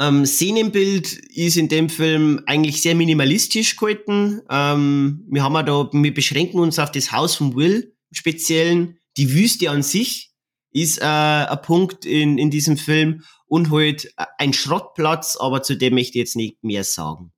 Ähm, 0.00 0.26
Szenenbild 0.26 1.12
ist 1.12 1.56
in 1.56 1.68
dem 1.68 1.88
Film 1.88 2.42
eigentlich 2.46 2.82
sehr 2.82 2.96
minimalistisch 2.96 3.76
gehalten. 3.76 4.42
Ähm, 4.50 5.24
wir 5.30 5.42
haben 5.42 5.54
da, 5.66 5.88
wir 5.92 6.14
beschränken 6.14 6.58
uns 6.58 6.78
auf 6.78 6.90
das 6.90 7.12
Haus 7.12 7.36
von 7.36 7.54
Will 7.54 7.96
im 8.10 8.14
Speziellen. 8.14 8.98
Die 9.16 9.32
Wüste 9.32 9.70
an 9.70 9.82
sich 9.82 10.33
ist 10.74 10.98
äh, 11.00 11.04
ein 11.04 11.62
Punkt 11.62 12.04
in, 12.04 12.36
in 12.36 12.50
diesem 12.50 12.76
Film 12.76 13.22
und 13.46 13.70
halt 13.70 14.12
ein 14.38 14.52
Schrottplatz, 14.52 15.36
aber 15.36 15.62
zu 15.62 15.76
dem 15.76 15.94
möchte 15.94 16.18
ich 16.18 16.24
jetzt 16.24 16.36
nicht 16.36 16.62
mehr 16.62 16.84
sagen. 16.84 17.32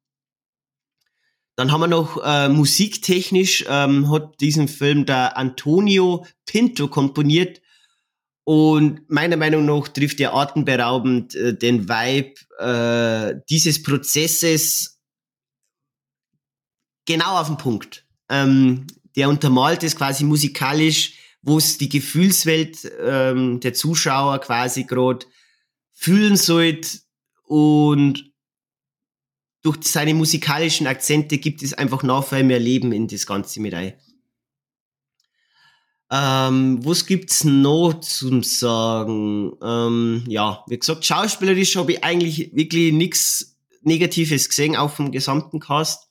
Dann 1.55 1.70
haben 1.70 1.82
wir 1.82 1.87
noch 1.87 2.18
äh, 2.24 2.49
musiktechnisch, 2.49 3.64
ähm, 3.68 4.11
hat 4.11 4.41
diesen 4.41 4.68
Film 4.68 5.07
der 5.07 5.37
Antonio 5.37 6.26
Pinto 6.47 6.89
komponiert 6.89 7.61
Und 8.45 9.11
meiner 9.11 9.37
Meinung 9.37 9.64
nach 9.64 9.89
trifft 9.89 10.20
er 10.20 10.34
atemberaubend 10.34 11.34
äh, 11.34 11.57
den 11.57 11.89
Vibe 11.89 12.34
äh, 12.59 13.41
dieses 13.51 13.82
Prozesses 13.82 15.01
genau 17.07 17.41
auf 17.41 17.49
den 17.49 17.57
Punkt. 17.57 18.07
Ähm, 18.28 18.87
der 19.16 19.28
untermalt 19.28 19.82
es 19.82 19.97
quasi 19.97 20.24
musikalisch, 20.24 21.14
wo 21.47 21.59
es 21.59 21.78
die 21.78 21.88
Gefühlswelt 21.88 22.90
ähm, 23.01 23.61
der 23.61 23.72
Zuschauer 23.72 24.40
quasi 24.40 24.82
gerade 24.84 25.24
fühlen 25.92 26.36
sollte 26.36 26.99
und 27.44 28.32
durch 29.62 29.78
seine 29.84 30.12
musikalischen 30.12 30.88
Akzente 30.88 31.38
gibt 31.38 31.62
es 31.62 31.72
einfach 31.72 32.03
noch 32.03 32.28
viel 32.28 32.42
mehr 32.42 32.59
Leben 32.59 32.90
in 32.92 33.07
das 33.07 33.26
Ganze 33.26 33.61
mit 33.61 33.74
ein. 33.74 33.94
Ähm, 36.11 36.84
was 36.84 37.07
gibt's 37.07 37.44
noch 37.44 38.01
zum 38.01 38.42
Sagen? 38.42 39.53
Ähm, 39.62 40.24
ja, 40.26 40.64
wie 40.66 40.78
gesagt, 40.78 41.05
schauspielerisch 41.05 41.76
habe 41.76 41.92
ich 41.92 42.05
eigentlich 42.05 42.55
wirklich 42.55 42.92
nichts 42.92 43.57
Negatives 43.82 44.49
gesehen 44.49 44.74
auf 44.74 44.97
dem 44.97 45.12
gesamten 45.12 45.61
Cast. 45.61 46.09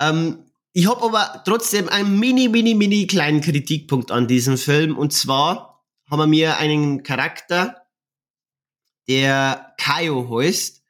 Ähm, 0.00 0.51
ich 0.72 0.88
habe 0.88 1.02
aber 1.02 1.42
trotzdem 1.44 1.88
einen 1.88 2.18
mini, 2.18 2.48
mini, 2.48 2.74
mini 2.74 3.06
kleinen 3.06 3.40
Kritikpunkt 3.40 4.10
an 4.10 4.26
diesem 4.26 4.56
Film. 4.56 4.96
Und 4.96 5.12
zwar 5.12 5.84
haben 6.10 6.30
wir 6.30 6.58
einen 6.58 7.02
Charakter, 7.02 7.86
der 9.08 9.74
Kaio 9.78 10.38
heißt 10.38 10.82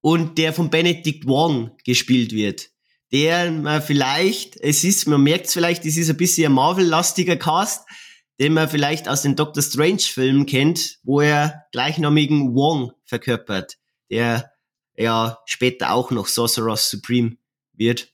und 0.00 0.38
der 0.38 0.52
von 0.52 0.70
Benedict 0.70 1.26
Wong 1.26 1.76
gespielt 1.84 2.32
wird 2.32 2.70
der 3.12 3.50
man 3.50 3.82
vielleicht, 3.82 4.56
es 4.56 4.84
ist, 4.84 5.06
man 5.06 5.22
merkt 5.22 5.46
es 5.46 5.52
vielleicht, 5.52 5.84
es 5.84 5.96
ist 5.96 6.10
ein 6.10 6.16
bisschen 6.16 6.46
ein 6.46 6.52
Marvel-lastiger 6.52 7.36
Cast, 7.36 7.86
den 8.40 8.52
man 8.52 8.68
vielleicht 8.68 9.08
aus 9.08 9.22
den 9.22 9.36
Doctor 9.36 9.62
Strange-Filmen 9.62 10.46
kennt, 10.46 10.98
wo 11.02 11.20
er 11.20 11.64
gleichnamigen 11.72 12.54
Wong 12.54 12.92
verkörpert, 13.04 13.78
der 14.10 14.52
ja 14.96 15.38
später 15.46 15.92
auch 15.92 16.10
noch 16.10 16.26
Sorcerer 16.26 16.76
Supreme 16.76 17.36
wird. 17.72 18.12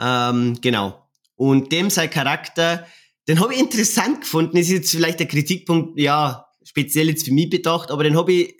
Ähm, 0.00 0.58
genau. 0.60 1.06
Und 1.36 1.72
dem 1.72 1.90
sein 1.90 2.10
Charakter, 2.10 2.86
den 3.28 3.40
habe 3.40 3.54
ich 3.54 3.60
interessant 3.60 4.22
gefunden, 4.22 4.56
ist 4.56 4.70
jetzt 4.70 4.90
vielleicht 4.90 5.20
der 5.20 5.28
Kritikpunkt, 5.28 5.98
ja, 6.00 6.46
speziell 6.64 7.08
jetzt 7.08 7.24
für 7.24 7.32
mich 7.32 7.50
bedacht, 7.50 7.90
aber 7.90 8.04
den 8.04 8.16
habe 8.16 8.32
ich 8.32 8.56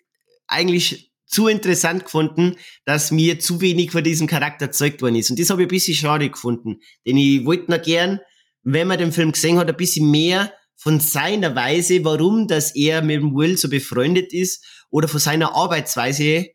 eigentlich 0.46 1.12
zu 1.26 1.48
interessant 1.48 2.04
gefunden, 2.04 2.56
dass 2.84 3.10
mir 3.10 3.40
zu 3.40 3.60
wenig 3.60 3.90
von 3.90 4.04
diesem 4.04 4.26
Charakter 4.26 4.68
gezeigt 4.68 5.02
worden 5.02 5.16
ist. 5.16 5.30
Und 5.30 5.40
das 5.40 5.50
habe 5.50 5.62
ich 5.62 5.66
ein 5.66 5.70
bisschen 5.70 5.94
schade 5.94 6.30
gefunden. 6.30 6.80
Denn 7.04 7.16
ich 7.16 7.44
wollte 7.44 7.70
noch 7.70 7.82
gern, 7.82 8.20
wenn 8.62 8.88
man 8.88 8.98
den 8.98 9.12
Film 9.12 9.32
gesehen 9.32 9.58
hat, 9.58 9.68
ein 9.68 9.76
bisschen 9.76 10.10
mehr 10.10 10.52
von 10.76 11.00
seiner 11.00 11.54
Weise, 11.56 12.04
warum 12.04 12.46
dass 12.46 12.74
er 12.76 13.02
mit 13.02 13.16
dem 13.16 13.34
Will 13.34 13.56
so 13.56 13.68
befreundet 13.68 14.32
ist, 14.32 14.64
oder 14.90 15.08
von 15.08 15.20
seiner 15.20 15.54
Arbeitsweise 15.54 16.46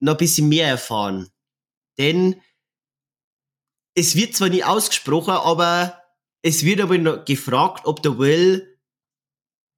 noch 0.00 0.12
ein 0.12 0.18
bisschen 0.18 0.48
mehr 0.48 0.68
erfahren. 0.68 1.28
Denn 1.98 2.36
es 3.96 4.14
wird 4.14 4.36
zwar 4.36 4.50
nie 4.50 4.62
ausgesprochen, 4.62 5.32
aber 5.32 6.00
es 6.42 6.64
wird 6.64 6.80
aber 6.80 6.98
noch 6.98 7.24
gefragt, 7.24 7.86
ob 7.86 8.02
der 8.02 8.18
Will 8.18 8.78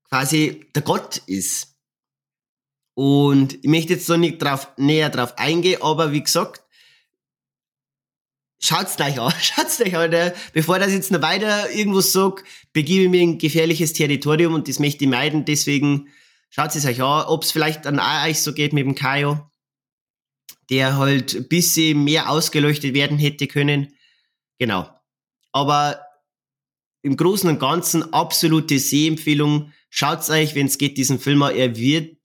quasi 0.09 0.67
der 0.75 0.83
Gott 0.83 1.23
ist. 1.27 1.77
Und 2.95 3.55
ich 3.55 3.71
möchte 3.71 3.93
jetzt 3.95 4.09
noch 4.09 4.17
nicht 4.17 4.43
drauf, 4.43 4.73
näher 4.77 5.09
drauf 5.09 5.39
eingehen, 5.39 5.81
aber 5.83 6.11
wie 6.11 6.23
gesagt, 6.23 6.65
schaut's 8.61 8.97
gleich 8.97 9.21
an, 9.21 9.33
schaut's 9.41 9.77
gleich 9.77 9.97
an. 9.97 10.11
Der, 10.11 10.35
bevor 10.53 10.81
das 10.81 10.93
jetzt 10.93 11.13
noch 11.13 11.23
weiter 11.23 11.71
irgendwo 11.71 12.01
sag, 12.01 12.43
begebe 12.73 13.05
ich 13.05 13.11
mir 13.11 13.21
in 13.21 13.39
gefährliches 13.39 13.93
Territorium 13.93 14.55
und 14.55 14.67
das 14.67 14.81
möchte 14.81 15.05
ich 15.05 15.11
meiden, 15.11 15.45
deswegen 15.45 16.09
schaut 16.51 16.75
es 16.75 16.85
euch 16.85 17.01
an, 17.01 17.27
ob 17.27 17.45
es 17.45 17.53
vielleicht 17.53 17.87
an 17.87 18.01
euch 18.01 18.41
so 18.41 18.53
geht 18.53 18.73
mit 18.73 18.85
dem 18.85 18.97
Kaio, 18.97 19.49
der 20.71 20.97
halt 20.97 21.37
ein 21.37 21.47
bisschen 21.47 22.03
mehr 22.03 22.29
ausgeleuchtet 22.29 22.95
werden 22.95 23.17
hätte 23.17 23.47
können. 23.47 23.95
Genau. 24.59 24.89
Aber 25.53 26.01
im 27.03 27.17
Großen 27.17 27.49
und 27.49 27.59
Ganzen 27.61 28.13
absolute 28.13 28.79
Sehempfehlung. 28.79 29.73
Schaut's 29.91 30.31
euch, 30.31 30.55
wenn 30.55 30.67
es 30.67 30.79
geht, 30.79 30.99
diesen 30.99 31.19
Film 31.19 31.43
an. 31.43 31.55
Er 31.55 31.77
wird 31.77 32.19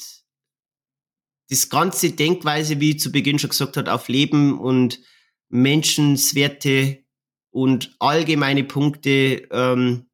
das 1.50 1.70
ganze 1.70 2.12
Denkweise, 2.12 2.80
wie 2.80 2.92
ich 2.92 3.00
zu 3.00 3.12
Beginn 3.12 3.40
schon 3.40 3.52
gesagt 3.52 3.78
hat, 3.78 3.88
auf 3.88 4.08
Leben 4.08 4.60
und 4.60 5.00
Menschenswerte 5.50 7.04
und 7.52 7.96
allgemeine 8.00 8.64
Punkte 8.64 9.48
ähm, 9.52 10.08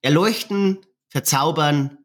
erleuchten, 0.00 0.78
verzaubern. 1.08 1.98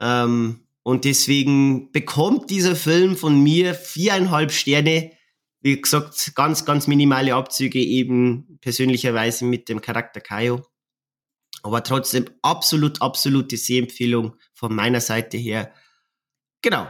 Ähm, 0.00 0.66
und 0.82 1.04
deswegen 1.04 1.90
bekommt 1.92 2.50
dieser 2.50 2.76
Film 2.76 3.16
von 3.16 3.42
mir 3.42 3.74
viereinhalb 3.74 4.52
Sterne. 4.52 5.12
Wie 5.60 5.80
gesagt, 5.80 6.32
ganz, 6.34 6.64
ganz 6.64 6.86
minimale 6.86 7.34
Abzüge 7.34 7.80
eben 7.80 8.58
persönlicherweise 8.60 9.44
mit 9.44 9.68
dem 9.68 9.80
Charakter 9.80 10.20
Kaio. 10.20 10.66
Aber 11.62 11.82
trotzdem 11.82 12.26
absolut, 12.42 13.02
absolute 13.02 13.56
Sehempfehlung 13.56 14.36
von 14.54 14.74
meiner 14.74 15.00
Seite 15.00 15.36
her. 15.36 15.72
Genau 16.62 16.88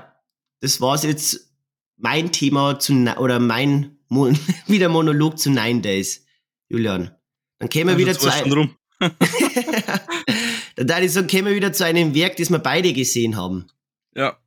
das 0.60 0.80
war's 0.80 1.02
jetzt 1.02 1.52
mein 1.96 2.32
Thema 2.32 2.78
zu, 2.78 2.92
oder 3.18 3.40
mein 3.40 3.98
Mon 4.08 4.38
wieder 4.66 4.88
Monolog 4.88 5.38
zu 5.38 5.50
Nine 5.50 5.80
Days, 5.80 6.24
Julian. 6.68 7.14
Dann 7.58 7.68
kämen 7.68 7.96
wir 7.96 8.06
wieder 8.06 8.18
zu 8.18 8.30
einem, 8.32 8.76
dann 10.76 10.86
darf 10.86 11.00
ich 11.00 11.12
sagen, 11.12 11.26
kämen 11.26 11.48
wir 11.48 11.56
wieder 11.56 11.72
zu 11.72 11.84
einem 11.84 12.14
Werk, 12.14 12.36
das 12.36 12.50
wir 12.50 12.58
beide 12.58 12.92
gesehen 12.92 13.36
haben. 13.36 13.66
Ja. 14.14 14.38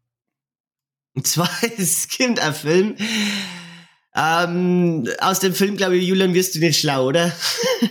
Und 1.16 1.28
zwar, 1.28 1.50
es 1.78 2.08
gibt 2.08 2.40
ein 2.40 2.54
Film, 2.54 2.96
ähm, 4.16 5.08
aus 5.20 5.40
dem 5.40 5.54
Film, 5.54 5.78
glaube 5.78 5.98
ich, 5.98 6.08
Julian, 6.08 6.34
wirst 6.34 6.56
du 6.56 6.60
nicht 6.60 6.80
schlau, 6.80 7.08
oder? 7.08 7.36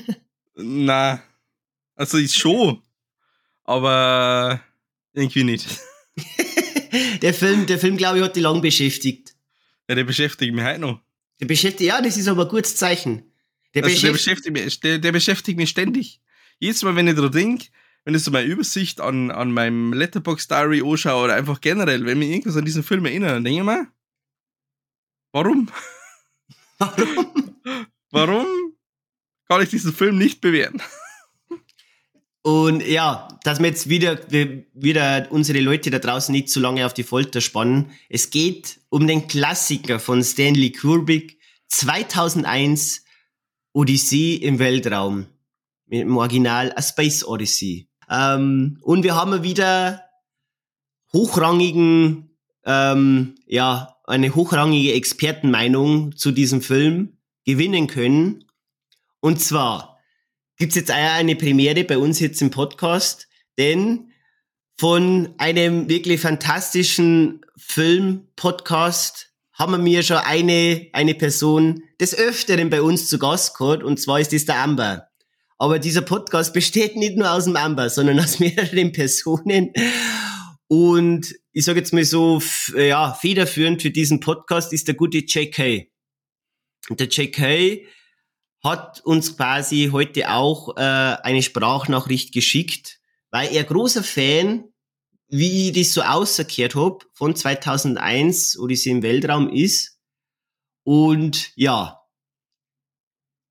Na, 0.54 1.22
also 1.94 2.18
ist 2.18 2.36
schon, 2.36 2.82
aber 3.64 4.60
irgendwie 5.12 5.44
nicht. 5.44 5.66
der 7.22 7.34
Film, 7.34 7.66
der 7.66 7.78
Film, 7.78 7.96
glaube 7.96 8.18
ich, 8.18 8.24
hat 8.24 8.36
die 8.36 8.40
lang 8.40 8.60
beschäftigt. 8.60 9.34
Ja, 9.88 9.94
der 9.94 10.04
beschäftigt 10.04 10.54
mich 10.54 10.64
heute 10.64 10.80
noch. 10.80 11.00
Der 11.40 11.46
beschäftigt, 11.46 11.88
ja, 11.88 12.00
das 12.00 12.16
ist 12.16 12.28
aber 12.28 12.42
ein 12.42 12.48
gutes 12.48 12.76
Zeichen. 12.76 13.32
Der, 13.74 13.84
also 13.84 13.94
beschäftigt, 13.94 14.04
der, 14.04 14.12
beschäftigt 14.12 14.52
mich, 14.52 14.80
der, 14.80 14.98
der, 14.98 15.12
beschäftigt 15.12 15.58
mich 15.58 15.70
ständig. 15.70 16.20
Jedes 16.60 16.82
Mal, 16.82 16.94
wenn 16.94 17.08
ich 17.08 17.16
da 17.16 17.28
denke, 17.28 17.66
wenn 18.04 18.14
ich 18.14 18.22
so 18.22 18.30
meine 18.30 18.46
Übersicht 18.46 19.00
an, 19.00 19.30
an 19.30 19.52
meinem 19.52 19.92
Letterbox 19.92 20.48
Diary 20.48 20.82
anschaue 20.84 21.24
oder 21.24 21.34
einfach 21.34 21.60
generell, 21.60 22.04
wenn 22.04 22.18
mich 22.18 22.30
irgendwas 22.30 22.56
an 22.56 22.64
diesen 22.64 22.82
Film 22.82 23.06
erinnert, 23.06 23.32
dann 23.32 23.44
denke 23.44 23.60
ich 23.60 23.66
mir, 23.66 23.86
warum? 25.32 25.68
Warum? 28.10 28.46
kann 29.52 29.62
ich 29.62 29.68
diesen 29.68 29.92
Film 29.92 30.16
nicht 30.16 30.40
bewerten? 30.40 30.80
Und 32.40 32.84
ja, 32.86 33.28
dass 33.44 33.60
wir 33.60 33.66
jetzt 33.66 33.90
wieder, 33.90 34.18
wieder 34.72 35.26
unsere 35.28 35.60
Leute 35.60 35.90
da 35.90 35.98
draußen 35.98 36.32
nicht 36.32 36.48
zu 36.48 36.58
lange 36.58 36.86
auf 36.86 36.94
die 36.94 37.02
Folter 37.02 37.42
spannen. 37.42 37.90
Es 38.08 38.30
geht 38.30 38.80
um 38.88 39.06
den 39.06 39.28
Klassiker 39.28 40.00
von 40.00 40.24
Stanley 40.24 40.72
Kubrick 40.72 41.38
2001 41.68 43.04
Odyssee 43.74 44.36
im 44.36 44.58
Weltraum. 44.58 45.26
Dem 45.86 46.16
Original 46.16 46.72
A 46.74 46.80
Space 46.80 47.22
Odyssey. 47.22 47.90
Ähm, 48.08 48.78
und 48.80 49.02
wir 49.02 49.14
haben 49.14 49.42
wieder 49.42 50.02
hochrangigen, 51.12 52.31
ähm, 52.64 53.34
ja, 53.46 53.96
eine 54.04 54.34
hochrangige 54.34 54.92
Expertenmeinung 54.92 56.16
zu 56.16 56.32
diesem 56.32 56.62
Film 56.62 57.18
gewinnen 57.44 57.86
können. 57.86 58.44
Und 59.20 59.40
zwar 59.40 59.98
gibt's 60.56 60.76
jetzt 60.76 60.90
auch 60.90 60.96
eine 60.96 61.36
Premiere 61.36 61.84
bei 61.84 61.98
uns 61.98 62.20
jetzt 62.20 62.42
im 62.42 62.50
Podcast, 62.50 63.28
denn 63.58 64.12
von 64.78 65.34
einem 65.38 65.88
wirklich 65.88 66.20
fantastischen 66.20 67.44
Film-Podcast 67.56 69.32
haben 69.52 69.72
wir 69.72 69.78
mir 69.78 70.02
schon 70.02 70.16
eine, 70.16 70.88
eine 70.92 71.14
Person 71.14 71.82
des 72.00 72.14
Öfteren 72.14 72.70
bei 72.70 72.82
uns 72.82 73.08
zu 73.08 73.18
Gast 73.18 73.56
gehabt, 73.56 73.82
und 73.82 74.00
zwar 74.00 74.20
ist 74.20 74.32
das 74.32 74.44
der 74.44 74.60
Amber. 74.60 75.08
Aber 75.58 75.78
dieser 75.78 76.02
Podcast 76.02 76.52
besteht 76.52 76.96
nicht 76.96 77.16
nur 77.16 77.30
aus 77.30 77.44
dem 77.44 77.54
Amber, 77.54 77.88
sondern 77.88 78.18
aus 78.18 78.38
mehreren 78.40 78.90
Personen. 78.90 79.72
Und 80.66 81.34
ich 81.52 81.64
sage 81.64 81.80
jetzt 81.80 81.92
mal 81.92 82.04
so, 82.04 82.42
ja, 82.74 83.12
federführend 83.12 83.82
für 83.82 83.90
diesen 83.90 84.20
Podcast 84.20 84.72
ist 84.72 84.88
der 84.88 84.94
gute 84.94 85.18
JK. 85.18 85.90
Und 86.88 86.98
der 86.98 87.08
JK 87.08 87.86
hat 88.64 89.00
uns 89.04 89.36
quasi 89.36 89.90
heute 89.92 90.30
auch 90.30 90.76
äh, 90.76 90.80
eine 90.80 91.42
Sprachnachricht 91.42 92.32
geschickt, 92.32 93.00
weil 93.30 93.54
er 93.54 93.64
großer 93.64 94.02
Fan, 94.02 94.72
wie 95.28 95.68
ich 95.68 95.72
das 95.72 95.92
so 95.92 96.02
ausgekehrt 96.02 96.74
hab, 96.74 97.04
von 97.12 97.34
2001 97.34 98.58
Odyssee 98.58 98.90
im 98.90 99.02
Weltraum 99.02 99.48
ist. 99.48 99.98
Und 100.84 101.52
ja, 101.54 102.00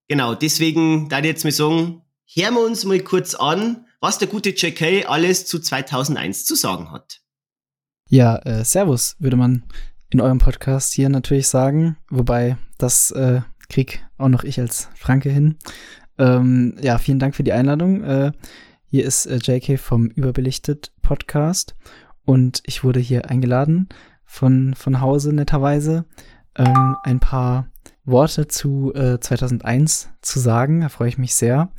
genau, 0.07 0.33
deswegen 0.33 1.07
da 1.09 1.19
ich 1.19 1.25
jetzt 1.25 1.43
mal 1.43 1.51
sagen, 1.51 2.01
hören 2.33 2.53
wir 2.55 2.65
uns 2.65 2.83
mal 2.83 2.99
kurz 3.01 3.35
an, 3.35 3.85
was 3.99 4.17
der 4.17 4.27
gute 4.27 4.49
JK 4.49 5.07
alles 5.07 5.45
zu 5.45 5.59
2001 5.59 6.45
zu 6.45 6.55
sagen 6.55 6.91
hat. 6.91 7.20
Ja, 8.13 8.35
äh, 8.39 8.65
Servus, 8.65 9.15
würde 9.19 9.37
man 9.37 9.63
in 10.09 10.19
eurem 10.19 10.37
Podcast 10.37 10.91
hier 10.91 11.07
natürlich 11.07 11.47
sagen. 11.47 11.95
Wobei, 12.09 12.57
das 12.77 13.11
äh, 13.11 13.39
krieg 13.69 14.05
auch 14.17 14.27
noch 14.27 14.43
ich 14.43 14.59
als 14.59 14.89
Franke 14.95 15.29
hin. 15.29 15.55
Ähm, 16.17 16.75
ja, 16.81 16.97
vielen 16.97 17.19
Dank 17.19 17.37
für 17.37 17.45
die 17.45 17.53
Einladung. 17.53 18.03
Äh, 18.03 18.33
hier 18.83 19.05
ist 19.05 19.27
äh, 19.27 19.37
JK 19.37 19.79
vom 19.79 20.07
Überbelichtet 20.07 20.91
Podcast 21.01 21.77
und 22.25 22.61
ich 22.65 22.83
wurde 22.83 22.99
hier 22.99 23.29
eingeladen 23.29 23.87
von, 24.25 24.73
von 24.73 24.99
Hause 24.99 25.31
netterweise, 25.31 26.03
ähm, 26.57 26.97
ein 27.03 27.21
paar 27.21 27.69
Worte 28.03 28.49
zu 28.49 28.93
äh, 28.93 29.21
2001 29.21 30.09
zu 30.21 30.41
sagen. 30.41 30.81
Da 30.81 30.89
freue 30.89 31.07
ich 31.07 31.17
mich 31.17 31.33
sehr. 31.33 31.71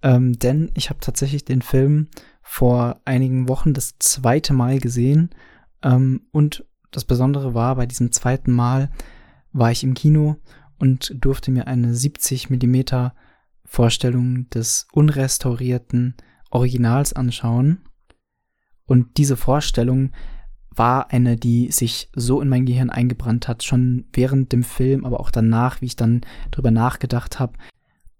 Ähm, 0.00 0.38
denn 0.38 0.70
ich 0.74 0.90
habe 0.90 1.00
tatsächlich 1.00 1.44
den 1.44 1.60
Film 1.60 2.06
vor 2.40 3.00
einigen 3.04 3.48
Wochen 3.48 3.74
das 3.74 3.96
zweite 3.98 4.52
Mal 4.52 4.78
gesehen. 4.78 5.30
Ähm, 5.82 6.22
und 6.30 6.64
das 6.90 7.04
Besondere 7.04 7.54
war, 7.54 7.76
bei 7.76 7.86
diesem 7.86 8.12
zweiten 8.12 8.52
Mal 8.52 8.90
war 9.52 9.70
ich 9.70 9.84
im 9.84 9.94
Kino 9.94 10.36
und 10.78 11.14
durfte 11.14 11.50
mir 11.50 11.66
eine 11.66 11.94
70 11.94 12.50
Millimeter 12.50 13.14
Vorstellung 13.64 14.48
des 14.50 14.86
unrestaurierten 14.92 16.14
Originals 16.50 17.12
anschauen. 17.12 17.80
Und 18.84 19.16
diese 19.16 19.36
Vorstellung 19.36 20.12
war 20.74 21.10
eine, 21.10 21.36
die 21.36 21.70
sich 21.70 22.10
so 22.14 22.40
in 22.40 22.48
mein 22.48 22.66
Gehirn 22.66 22.90
eingebrannt 22.90 23.48
hat, 23.48 23.62
schon 23.62 24.06
während 24.12 24.52
dem 24.52 24.62
Film, 24.62 25.04
aber 25.04 25.20
auch 25.20 25.30
danach, 25.30 25.80
wie 25.80 25.86
ich 25.86 25.96
dann 25.96 26.22
drüber 26.50 26.70
nachgedacht 26.70 27.38
habe. 27.38 27.54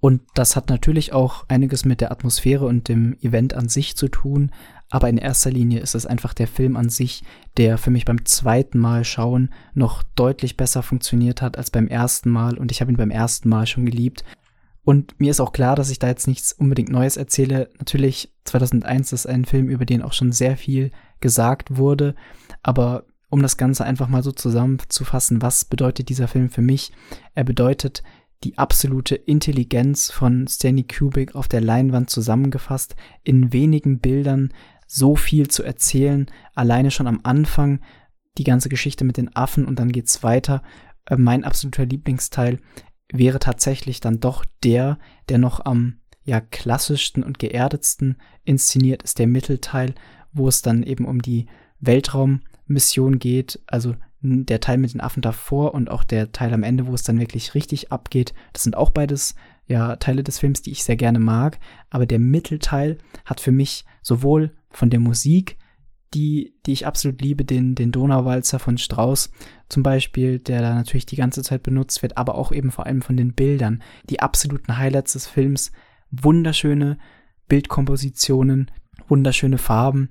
Und 0.00 0.22
das 0.34 0.56
hat 0.56 0.68
natürlich 0.68 1.12
auch 1.12 1.44
einiges 1.48 1.84
mit 1.84 2.00
der 2.00 2.10
Atmosphäre 2.10 2.66
und 2.66 2.88
dem 2.88 3.16
Event 3.20 3.54
an 3.54 3.68
sich 3.68 3.96
zu 3.96 4.08
tun, 4.08 4.50
aber 4.92 5.08
in 5.08 5.16
erster 5.16 5.50
Linie 5.50 5.80
ist 5.80 5.94
es 5.94 6.04
einfach 6.04 6.34
der 6.34 6.46
Film 6.46 6.76
an 6.76 6.90
sich, 6.90 7.24
der 7.56 7.78
für 7.78 7.90
mich 7.90 8.04
beim 8.04 8.26
zweiten 8.26 8.78
Mal 8.78 9.06
schauen 9.06 9.48
noch 9.72 10.02
deutlich 10.02 10.58
besser 10.58 10.82
funktioniert 10.82 11.40
hat 11.40 11.56
als 11.56 11.70
beim 11.70 11.88
ersten 11.88 12.28
Mal 12.28 12.58
und 12.58 12.70
ich 12.70 12.82
habe 12.82 12.92
ihn 12.92 12.98
beim 12.98 13.10
ersten 13.10 13.48
Mal 13.48 13.66
schon 13.66 13.86
geliebt. 13.86 14.22
Und 14.84 15.18
mir 15.18 15.30
ist 15.30 15.40
auch 15.40 15.54
klar, 15.54 15.76
dass 15.76 15.88
ich 15.88 15.98
da 15.98 16.08
jetzt 16.08 16.28
nichts 16.28 16.52
unbedingt 16.52 16.90
Neues 16.90 17.16
erzähle. 17.16 17.70
Natürlich, 17.78 18.34
2001 18.44 19.14
ist 19.14 19.26
ein 19.26 19.46
Film, 19.46 19.70
über 19.70 19.86
den 19.86 20.02
auch 20.02 20.12
schon 20.12 20.30
sehr 20.30 20.58
viel 20.58 20.90
gesagt 21.20 21.78
wurde. 21.78 22.14
Aber 22.62 23.04
um 23.30 23.40
das 23.40 23.56
Ganze 23.56 23.84
einfach 23.84 24.08
mal 24.08 24.22
so 24.22 24.30
zusammenzufassen, 24.30 25.40
was 25.40 25.64
bedeutet 25.64 26.10
dieser 26.10 26.28
Film 26.28 26.50
für 26.50 26.60
mich? 26.60 26.92
Er 27.34 27.44
bedeutet 27.44 28.02
die 28.44 28.58
absolute 28.58 29.14
Intelligenz 29.14 30.10
von 30.10 30.46
Stanley 30.48 30.84
Kubrick 30.84 31.34
auf 31.34 31.48
der 31.48 31.60
Leinwand 31.60 32.10
zusammengefasst, 32.10 32.96
in 33.22 33.52
wenigen 33.52 34.00
Bildern 34.00 34.52
so 34.94 35.16
viel 35.16 35.48
zu 35.48 35.62
erzählen, 35.62 36.26
alleine 36.54 36.90
schon 36.90 37.06
am 37.06 37.20
Anfang 37.22 37.80
die 38.36 38.44
ganze 38.44 38.68
Geschichte 38.68 39.04
mit 39.04 39.16
den 39.16 39.34
Affen 39.34 39.64
und 39.64 39.78
dann 39.78 39.90
geht's 39.90 40.22
weiter. 40.22 40.62
Äh, 41.06 41.16
mein 41.16 41.44
absoluter 41.44 41.86
Lieblingsteil 41.86 42.58
wäre 43.10 43.38
tatsächlich 43.38 44.00
dann 44.00 44.20
doch 44.20 44.44
der, 44.62 44.98
der 45.30 45.38
noch 45.38 45.64
am 45.64 46.00
ja 46.24 46.40
klassischsten 46.40 47.24
und 47.24 47.38
geerdetsten 47.38 48.18
inszeniert 48.44 49.02
ist, 49.02 49.18
der 49.18 49.26
Mittelteil, 49.26 49.94
wo 50.32 50.46
es 50.46 50.60
dann 50.60 50.82
eben 50.82 51.06
um 51.06 51.22
die 51.22 51.46
Weltraummission 51.80 53.18
geht, 53.18 53.60
also 53.66 53.96
der 54.20 54.60
Teil 54.60 54.76
mit 54.76 54.92
den 54.92 55.00
Affen 55.00 55.22
davor 55.22 55.72
und 55.72 55.90
auch 55.90 56.04
der 56.04 56.32
Teil 56.32 56.52
am 56.52 56.62
Ende, 56.62 56.86
wo 56.86 56.94
es 56.94 57.02
dann 57.02 57.18
wirklich 57.18 57.54
richtig 57.54 57.90
abgeht. 57.90 58.34
Das 58.52 58.62
sind 58.62 58.76
auch 58.76 58.90
beides 58.90 59.34
ja 59.66 59.96
Teile 59.96 60.22
des 60.22 60.38
Films, 60.38 60.62
die 60.62 60.70
ich 60.70 60.84
sehr 60.84 60.96
gerne 60.96 61.18
mag, 61.18 61.58
aber 61.90 62.06
der 62.06 62.18
Mittelteil 62.18 62.98
hat 63.24 63.40
für 63.40 63.52
mich 63.52 63.84
sowohl 64.02 64.52
von 64.70 64.90
der 64.90 65.00
Musik 65.00 65.56
die, 66.14 66.54
die 66.66 66.72
ich 66.72 66.86
absolut 66.86 67.20
liebe, 67.22 67.44
den, 67.44 67.74
den 67.74 67.92
Donauwalzer 67.92 68.58
von 68.58 68.78
Strauss 68.78 69.30
zum 69.68 69.82
Beispiel, 69.82 70.38
der 70.38 70.60
da 70.60 70.74
natürlich 70.74 71.06
die 71.06 71.16
ganze 71.16 71.42
Zeit 71.42 71.62
benutzt 71.62 72.02
wird, 72.02 72.16
aber 72.16 72.34
auch 72.34 72.52
eben 72.52 72.70
vor 72.70 72.86
allem 72.86 73.02
von 73.02 73.16
den 73.16 73.32
Bildern. 73.32 73.82
Die 74.10 74.20
absoluten 74.20 74.76
Highlights 74.76 75.14
des 75.14 75.26
Films, 75.26 75.72
wunderschöne 76.10 76.98
Bildkompositionen, 77.48 78.70
wunderschöne 79.08 79.58
Farben 79.58 80.10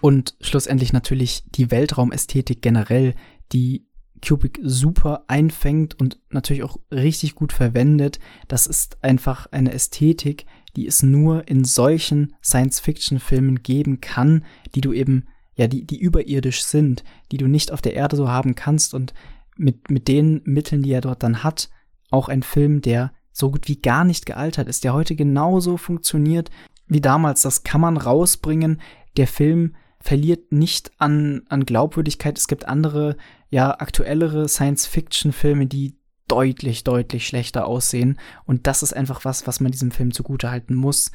und 0.00 0.36
schlussendlich 0.40 0.92
natürlich 0.92 1.44
die 1.50 1.70
Weltraumästhetik 1.70 2.62
generell, 2.62 3.14
die 3.52 3.87
Kubrick 4.20 4.60
super 4.62 5.24
einfängt 5.28 5.98
und 5.98 6.18
natürlich 6.30 6.62
auch 6.62 6.78
richtig 6.90 7.34
gut 7.34 7.52
verwendet. 7.52 8.18
Das 8.48 8.66
ist 8.66 9.02
einfach 9.02 9.46
eine 9.50 9.72
Ästhetik, 9.72 10.46
die 10.76 10.86
es 10.86 11.02
nur 11.02 11.48
in 11.48 11.64
solchen 11.64 12.34
Science-Fiction-Filmen 12.42 13.62
geben 13.62 14.00
kann, 14.00 14.44
die 14.74 14.80
du 14.80 14.92
eben 14.92 15.24
ja, 15.58 15.66
die, 15.66 15.84
die 15.84 16.00
überirdisch 16.00 16.62
sind, 16.62 17.02
die 17.32 17.36
du 17.36 17.48
nicht 17.48 17.72
auf 17.72 17.82
der 17.82 17.94
Erde 17.94 18.16
so 18.16 18.28
haben 18.28 18.54
kannst 18.54 18.94
und 18.94 19.12
mit, 19.56 19.90
mit 19.90 20.06
den 20.06 20.40
Mitteln, 20.44 20.82
die 20.82 20.92
er 20.92 21.00
dort 21.00 21.22
dann 21.24 21.42
hat, 21.42 21.68
auch 22.10 22.28
ein 22.28 22.44
Film, 22.44 22.80
der 22.80 23.12
so 23.32 23.50
gut 23.50 23.68
wie 23.68 23.80
gar 23.80 24.04
nicht 24.04 24.24
gealtert 24.24 24.68
ist, 24.68 24.84
der 24.84 24.94
heute 24.94 25.16
genauso 25.16 25.76
funktioniert 25.76 26.50
wie 26.86 27.00
damals. 27.00 27.42
Das 27.42 27.64
kann 27.64 27.80
man 27.80 27.96
rausbringen. 27.96 28.80
Der 29.16 29.26
Film 29.26 29.74
verliert 30.00 30.52
nicht 30.52 30.92
an, 30.98 31.42
an 31.48 31.66
Glaubwürdigkeit. 31.66 32.38
Es 32.38 32.46
gibt 32.46 32.66
andere, 32.68 33.16
ja, 33.50 33.70
aktuellere 33.78 34.48
Science-Fiction-Filme, 34.48 35.66
die 35.66 35.96
deutlich, 36.26 36.84
deutlich 36.84 37.26
schlechter 37.26 37.66
aussehen. 37.66 38.18
Und 38.44 38.66
das 38.66 38.82
ist 38.82 38.92
einfach 38.92 39.24
was, 39.24 39.46
was 39.46 39.60
man 39.60 39.72
diesem 39.72 39.90
Film 39.90 40.12
zugutehalten 40.12 40.76
muss. 40.76 41.10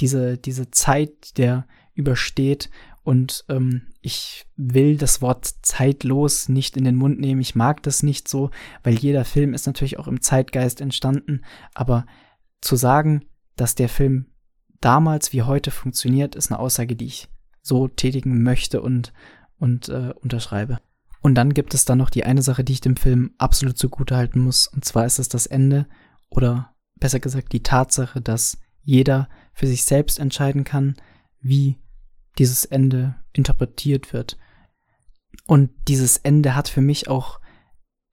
Diese, 0.00 0.38
diese 0.38 0.70
Zeit, 0.70 1.36
der 1.36 1.66
übersteht 1.94 2.70
und 3.04 3.44
ähm, 3.48 3.82
ich 4.00 4.46
will 4.56 4.96
das 4.96 5.20
Wort 5.20 5.52
zeitlos 5.62 6.48
nicht 6.48 6.76
in 6.76 6.84
den 6.84 6.96
Mund 6.96 7.20
nehmen. 7.20 7.40
Ich 7.40 7.54
mag 7.54 7.82
das 7.82 8.02
nicht 8.02 8.28
so, 8.28 8.50
weil 8.82 8.94
jeder 8.94 9.24
Film 9.24 9.54
ist 9.54 9.66
natürlich 9.66 9.98
auch 9.98 10.06
im 10.06 10.20
Zeitgeist 10.20 10.80
entstanden. 10.80 11.42
Aber 11.74 12.06
zu 12.60 12.76
sagen, 12.76 13.24
dass 13.56 13.74
der 13.74 13.88
Film 13.88 14.26
damals 14.80 15.32
wie 15.32 15.42
heute 15.42 15.70
funktioniert, 15.70 16.36
ist 16.36 16.50
eine 16.50 16.60
Aussage, 16.60 16.94
die 16.94 17.06
ich 17.06 17.28
so 17.60 17.88
tätigen 17.88 18.42
möchte 18.42 18.80
und, 18.80 19.12
und 19.58 19.88
äh, 19.88 20.12
unterschreibe. 20.20 20.78
Und 21.22 21.36
dann 21.36 21.54
gibt 21.54 21.72
es 21.72 21.84
dann 21.84 21.98
noch 21.98 22.10
die 22.10 22.24
eine 22.24 22.42
Sache, 22.42 22.64
die 22.64 22.72
ich 22.72 22.80
dem 22.80 22.96
Film 22.96 23.32
absolut 23.38 23.78
zugute 23.78 24.16
halten 24.16 24.40
muss. 24.40 24.66
Und 24.66 24.84
zwar 24.84 25.06
ist 25.06 25.20
es 25.20 25.28
das 25.28 25.46
Ende 25.46 25.86
oder 26.28 26.74
besser 26.96 27.20
gesagt 27.20 27.52
die 27.52 27.62
Tatsache, 27.62 28.20
dass 28.20 28.58
jeder 28.82 29.28
für 29.54 29.68
sich 29.68 29.84
selbst 29.84 30.18
entscheiden 30.18 30.64
kann, 30.64 30.96
wie 31.40 31.78
dieses 32.38 32.64
Ende 32.64 33.14
interpretiert 33.32 34.12
wird. 34.12 34.36
Und 35.46 35.70
dieses 35.88 36.16
Ende 36.16 36.56
hat 36.56 36.68
für 36.68 36.80
mich 36.80 37.08
auch 37.08 37.40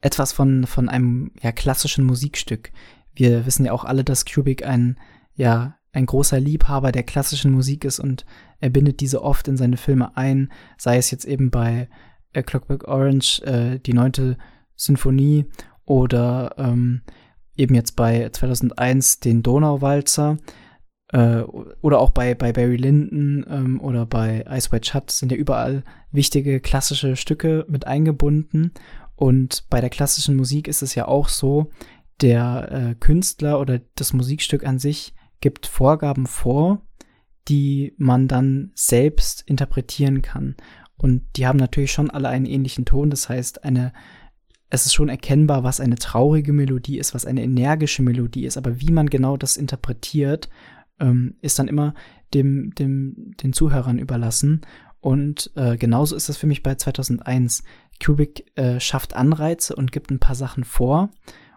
etwas 0.02 0.32
von, 0.32 0.68
von 0.68 0.88
einem 0.88 1.32
ja, 1.42 1.52
klassischen 1.52 2.06
Musikstück. 2.06 2.72
Wir 3.14 3.46
wissen 3.46 3.66
ja 3.66 3.72
auch 3.72 3.86
alle, 3.86 4.04
dass 4.04 4.26
Kubrick 4.26 4.66
ein, 4.66 5.00
ja, 5.34 5.76
ein 5.92 6.06
großer 6.06 6.40
Liebhaber 6.40 6.92
der 6.92 7.04
klassischen 7.04 7.52
Musik 7.52 7.84
ist 7.84 8.00
und 8.00 8.26
er 8.60 8.70
bindet 8.70 9.00
diese 9.00 9.24
oft 9.24 9.48
in 9.48 9.58
seine 9.58 9.78
Filme 9.78 10.16
ein, 10.16 10.52
sei 10.78 10.98
es 10.98 11.10
jetzt 11.10 11.26
eben 11.26 11.50
bei 11.50 11.90
A 12.36 12.42
Clockwork 12.42 12.88
Orange, 12.88 13.42
äh, 13.44 13.80
die 13.80 13.94
neunte 13.94 14.38
Sinfonie 14.76 15.46
oder 15.86 16.56
ähm, 16.58 17.02
eben 17.56 17.76
jetzt 17.76 17.96
bei 17.96 18.30
2001 18.30 19.20
den 19.20 19.44
Donauwalzer 19.44 20.38
äh, 21.12 21.42
oder 21.82 22.00
auch 22.00 22.12
bei, 22.12 22.36
bei 22.36 22.54
Barry 22.54 22.78
Lyndon 22.78 23.46
ähm, 23.50 23.82
oder 23.82 24.06
bei 24.06 24.46
Ice 24.50 24.72
White 24.72 24.88
Shut 24.90 25.12
sind 25.12 25.32
ja 25.32 25.38
überall 25.38 25.84
wichtige 26.12 26.60
klassische 26.60 27.16
Stücke 27.16 27.66
mit 27.68 27.88
eingebunden. 27.88 28.72
Und 29.16 29.66
bei 29.70 29.82
der 29.82 29.90
klassischen 29.90 30.36
Musik 30.36 30.68
ist 30.68 30.82
es 30.82 30.96
ja 30.96 31.08
auch 31.08 31.28
so, 31.28 31.72
der 32.22 32.72
äh, 32.72 32.96
Künstler 32.96 33.60
oder 33.60 33.82
das 33.96 34.14
Musikstück 34.14 34.66
an 34.66 34.80
sich 34.80 35.14
gibt 35.42 35.68
Vorgaben 35.68 36.26
vor, 36.26 36.82
die 37.48 37.94
man 37.98 38.28
dann 38.28 38.72
selbst 38.76 39.42
interpretieren 39.46 40.22
kann. 40.22 40.56
Und 41.00 41.24
die 41.38 41.48
haben 41.48 41.58
natürlich 41.58 41.92
schon 41.92 42.12
alle 42.12 42.28
einen 42.28 42.46
ähnlichen 42.46 42.86
Ton. 42.86 43.10
Das 43.10 43.30
heißt, 43.30 43.64
eine, 43.64 43.94
es 44.70 44.86
ist 44.86 44.94
schon 44.94 45.10
erkennbar, 45.10 45.64
was 45.64 45.80
eine 45.80 45.96
traurige 45.96 46.54
Melodie 46.54 47.00
ist, 47.00 47.16
was 47.16 47.26
eine 47.26 47.42
energische 47.42 48.04
Melodie 48.04 48.46
ist. 48.46 48.58
Aber 48.58 48.80
wie 48.82 48.92
man 48.92 49.10
genau 49.10 49.38
das 49.38 49.58
interpretiert 49.58 50.50
ähm, 51.00 51.36
ist 51.42 51.58
dann 51.58 51.70
immer 51.70 51.94
dem, 52.34 52.76
dem, 52.76 53.34
den 53.42 53.54
Zuhörern 53.54 53.98
überlassen. 53.98 54.62
Und 55.00 55.52
äh, 55.56 55.78
genauso 55.78 56.18
ist 56.18 56.28
das 56.28 56.36
für 56.36 56.48
mich 56.48 56.62
bei 56.64 56.76
2001. 56.76 57.64
Kubrick 58.04 58.52
äh, 58.58 58.82
schafft 58.82 59.16
Anreize 59.16 59.76
und 59.76 59.94
gibt 59.94 60.12
ein 60.12 60.20
paar 60.20 60.36
Sachen 60.36 60.66
vor. 60.66 61.12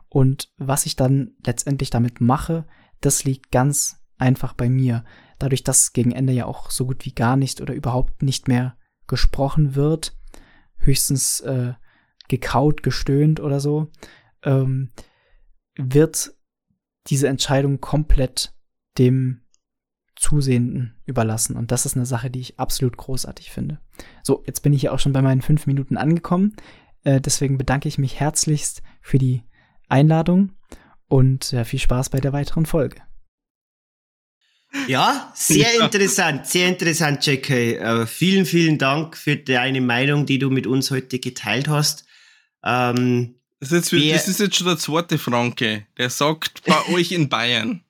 Und 0.09 0.53
was 0.57 0.87
ich 0.87 0.95
dann 0.95 1.33
letztendlich 1.45 1.91
damit 1.91 2.21
mache, 2.21 2.65
das 3.01 3.25
liegt 3.25 3.51
ganz 3.51 3.97
einfach 4.19 4.53
bei 4.53 4.69
mir. 4.69 5.05
Dadurch, 5.41 5.65
dass 5.65 5.93
gegen 5.93 6.13
Ende 6.13 6.33
ja 6.33 6.47
auch 6.47 6.71
so 6.71 6.87
gut 6.87 7.05
wie 7.05 7.13
gar 7.13 7.37
nicht 7.37 7.61
oder 7.61 7.75
überhaupt 7.75 8.23
nicht 8.23 8.47
mehr 8.47 8.77
gesprochen 9.13 9.75
wird, 9.75 10.17
höchstens 10.79 11.41
äh, 11.41 11.75
gekaut, 12.29 12.83
gestöhnt 12.83 13.41
oder 13.41 13.61
so, 13.61 13.91
ähm, 14.43 14.91
wird 15.77 16.33
diese 17.09 17.29
Entscheidung 17.29 17.79
komplett 17.83 18.55
dem 18.97 19.43
Zusehenden 20.17 20.97
überlassen. 21.05 21.57
Und 21.57 21.73
das 21.73 21.85
ist 21.85 21.95
eine 21.95 22.07
Sache, 22.07 22.31
die 22.31 22.41
ich 22.41 22.59
absolut 22.59 22.97
großartig 22.97 23.51
finde. 23.51 23.81
So, 24.23 24.43
jetzt 24.47 24.63
bin 24.63 24.73
ich 24.73 24.81
ja 24.81 24.93
auch 24.93 24.99
schon 24.99 25.13
bei 25.13 25.21
meinen 25.21 25.43
fünf 25.43 25.67
Minuten 25.67 25.99
angekommen. 25.99 26.57
Äh, 27.05 27.21
deswegen 27.21 27.59
bedanke 27.59 27.89
ich 27.89 27.99
mich 27.99 28.19
herzlichst 28.19 28.83
für 29.03 29.19
die 29.19 29.43
Einladung 29.89 30.53
und 31.07 31.53
äh, 31.53 31.67
viel 31.67 31.81
Spaß 31.81 32.09
bei 32.09 32.21
der 32.21 32.33
weiteren 32.33 32.65
Folge. 32.65 33.03
Ja, 34.87 35.33
sehr 35.35 35.81
interessant, 35.81 36.47
sehr 36.47 36.69
interessant, 36.69 37.25
JK. 37.27 37.51
Äh, 37.51 38.07
vielen, 38.07 38.47
vielen 38.47 38.79
Dank 38.79 39.17
für 39.17 39.37
deine 39.37 39.81
Meinung, 39.81 40.27
die 40.27 40.39
du 40.39 40.51
mit 40.51 40.67
uns 40.67 40.91
heute 40.91 41.19
geteilt 41.19 41.69
hast. 41.69 42.05
Ähm, 42.65 43.37
das, 43.61 43.73
ist 43.73 43.93
jetzt, 43.93 44.15
das 44.15 44.29
ist 44.29 44.41
jetzt 44.41 44.57
schon 44.57 44.67
der 44.67 44.79
zweite 44.79 45.19
Franke, 45.19 45.87
der 45.99 46.11
sagt 46.11 46.63
bei 46.65 46.87
euch 46.95 47.13
in 47.13 47.29
Bayern. 47.29 47.83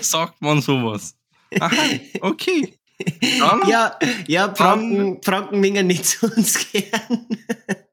sagt 0.00 0.40
man 0.40 0.62
sowas. 0.62 1.16
Aha, 1.60 1.76
okay. 2.20 2.74
Dann, 3.20 3.68
ja, 3.68 3.98
ja, 4.26 4.54
Franken, 4.54 5.20
Franken 5.22 5.60
mingen 5.60 5.86
nicht 5.86 6.06
zu 6.06 6.26
uns 6.26 6.70
gern. 6.70 7.26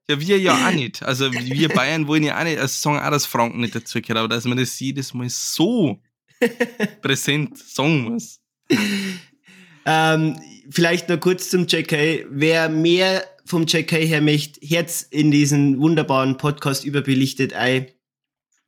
Ja, 0.10 0.20
wir 0.20 0.40
ja 0.40 0.68
auch 0.68 0.72
nicht. 0.72 1.04
Also 1.04 1.32
wir 1.32 1.70
Bayern 1.70 2.08
wollen 2.08 2.24
ja 2.24 2.40
auch 2.40 2.44
nicht, 2.44 2.60
also 2.60 2.74
sagen 2.74 3.06
auch, 3.06 3.12
dass 3.12 3.26
Franken 3.26 3.60
nicht 3.60 3.76
dazu 3.76 4.02
gehört, 4.02 4.18
aber 4.18 4.28
dass 4.28 4.46
man 4.46 4.58
das 4.58 4.80
jedes 4.80 5.14
Mal 5.14 5.30
so 5.30 6.00
präsent 7.02 7.58
sagen 7.58 8.04
muss. 8.04 8.40
Ähm, 9.86 10.40
vielleicht 10.70 11.10
noch 11.10 11.20
kurz 11.20 11.50
zum 11.50 11.68
JK. 11.68 12.26
Wer 12.30 12.70
mehr 12.70 13.24
vom 13.46 13.66
JK 13.66 13.92
her 13.92 14.22
möchte, 14.22 14.60
Herz 14.66 15.02
in 15.02 15.32
diesen 15.32 15.80
wunderbaren 15.80 16.38
Podcast 16.38 16.86
überbelichtet, 16.86 17.56
ei, 17.56 17.96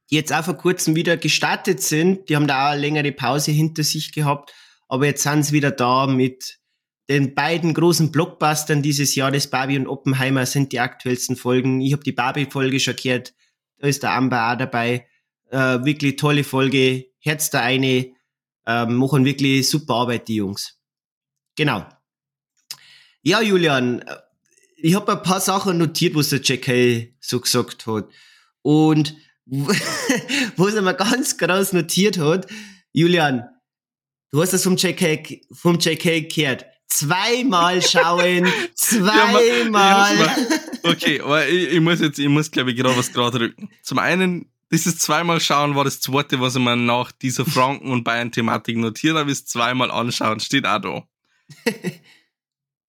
die 0.10 0.16
jetzt 0.16 0.34
auch 0.34 0.44
vor 0.44 0.58
kurzem 0.58 0.96
wieder 0.96 1.18
gestartet 1.18 1.82
sind. 1.82 2.30
Die 2.30 2.36
haben 2.36 2.48
da 2.48 2.68
auch 2.68 2.72
eine 2.72 2.82
längere 2.82 3.12
Pause 3.12 3.52
hinter 3.52 3.84
sich 3.84 4.12
gehabt, 4.12 4.54
aber 4.88 5.06
jetzt 5.06 5.24
sind 5.24 5.44
sie 5.44 5.54
wieder 5.54 5.72
da 5.72 6.08
mit 6.08 6.60
den 7.10 7.36
beiden 7.36 7.74
großen 7.74 8.12
Blockbustern 8.12 8.82
dieses 8.82 9.16
Jahres, 9.16 9.48
Barbie 9.48 9.78
und 9.78 9.88
Oppenheimer, 9.88 10.46
sind 10.46 10.72
die 10.72 10.80
aktuellsten 10.80 11.36
Folgen. 11.36 11.82
Ich 11.82 11.94
habe 11.94 12.04
die 12.04 12.14
Barbie-Folge 12.14 12.80
schon 12.80 12.96
gehört, 12.96 13.34
da 13.80 13.88
ist 13.88 14.04
der 14.04 14.14
Amber 14.14 14.52
auch 14.52 14.58
dabei. 14.58 15.08
Äh, 15.50 15.84
wirklich 15.84 16.16
tolle 16.16 16.44
Folge, 16.44 17.11
Herz 17.22 17.50
der 17.50 17.62
eine, 17.62 18.14
äh, 18.66 18.86
machen 18.86 19.26
wirklich 19.26 19.70
super 19.70 19.96
Arbeit, 19.96 20.28
die 20.28 20.36
Jungs. 20.36 20.78
Genau. 21.56 21.88
Ja, 23.22 23.42
Julian, 23.42 24.04
ich 24.78 24.96
habe 24.96 25.12
ein 25.12 25.24
paar 25.24 25.40
Sachen 25.40 25.78
notiert, 25.78 26.16
was 26.16 26.30
der 26.30 26.42
JK 26.42 27.14
so 27.20 27.40
gesagt 27.40 27.86
hat. 27.88 28.10
Und 28.64 29.16
was 29.46 30.74
er 30.74 30.82
mir 30.82 30.94
ganz 30.94 31.38
groß 31.38 31.74
notiert 31.74 32.18
hat, 32.18 32.48
Julian, 32.92 33.44
du 34.32 34.42
hast 34.42 34.54
das 34.54 34.64
vom 34.64 34.76
JK, 34.76 35.42
vom 35.52 35.78
JK 35.78 36.34
gehört. 36.34 36.66
Zweimal 36.88 37.82
schauen, 37.82 38.48
zweimal. 38.76 40.18
Ja, 40.18 40.36
okay, 40.84 41.22
aber 41.22 41.48
ich, 41.48 41.74
ich, 41.74 41.80
muss 41.80 42.02
jetzt, 42.02 42.20
ich 42.20 42.28
muss 42.28 42.52
glaube 42.52 42.72
ich 42.72 42.78
gerade 42.78 42.98
was 42.98 43.14
gerade 43.14 43.38
drücken. 43.38 43.70
Zum 43.82 43.98
einen, 43.98 44.52
dieses 44.72 44.98
zweimal 44.98 45.42
schauen 45.42 45.76
war 45.76 45.84
das 45.84 46.00
zweite, 46.00 46.40
was 46.40 46.56
ich 46.56 46.62
mir 46.62 46.76
nach 46.76 47.12
dieser 47.12 47.46
Franken- 47.46 47.92
und 47.92 48.04
Bayern-Thematik 48.04 48.78
notiert 48.78 49.18
habe, 49.18 49.32
ist 49.32 49.50
zweimal 49.50 49.92
anschauen, 49.92 50.40
steht 50.40 50.66
auch 50.66 50.80
da. 50.80 51.08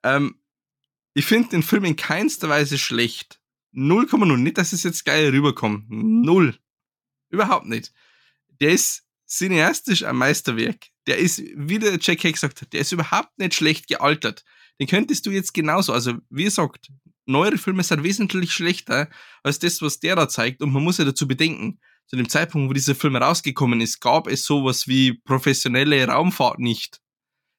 ähm, 0.04 0.36
ich 1.14 1.24
finde 1.24 1.50
den 1.50 1.62
Film 1.62 1.84
in 1.84 1.96
keinster 1.96 2.48
Weise 2.48 2.78
schlecht. 2.78 3.40
0,0. 3.74 4.36
Nicht, 4.36 4.58
dass 4.58 4.72
es 4.72 4.82
jetzt 4.82 5.04
geil 5.04 5.30
rüberkommt. 5.30 5.86
Null. 5.88 6.56
Überhaupt 7.30 7.66
nicht. 7.66 7.92
Der 8.60 8.70
ist 8.70 9.04
cineastisch 9.26 10.04
ein 10.04 10.16
Meisterwerk. 10.16 10.88
Der 11.06 11.18
ist, 11.18 11.42
wie 11.56 11.78
der 11.78 11.98
Jack 12.00 12.22
Hay 12.22 12.32
gesagt 12.32 12.60
hat, 12.60 12.72
der 12.72 12.82
ist 12.82 12.92
überhaupt 12.92 13.36
nicht 13.38 13.54
schlecht 13.54 13.88
gealtert. 13.88 14.44
Den 14.78 14.86
könntest 14.86 15.26
du 15.26 15.30
jetzt 15.30 15.52
genauso, 15.54 15.92
also 15.92 16.14
wie 16.30 16.44
gesagt, 16.44 16.90
neuere 17.26 17.58
Filme 17.58 17.82
sind 17.82 18.02
wesentlich 18.02 18.52
schlechter 18.52 19.08
als 19.42 19.58
das, 19.58 19.82
was 19.82 20.00
der 20.00 20.16
da 20.16 20.28
zeigt. 20.28 20.62
Und 20.62 20.72
man 20.72 20.82
muss 20.82 20.98
ja 20.98 21.04
dazu 21.04 21.26
bedenken, 21.26 21.80
zu 22.06 22.16
dem 22.16 22.28
Zeitpunkt, 22.28 22.68
wo 22.68 22.72
dieser 22.72 22.94
Film 22.94 23.16
rausgekommen 23.16 23.80
ist, 23.80 24.00
gab 24.00 24.26
es 24.26 24.44
sowas 24.44 24.86
wie 24.88 25.14
professionelle 25.14 26.06
Raumfahrt 26.06 26.58
nicht. 26.58 27.00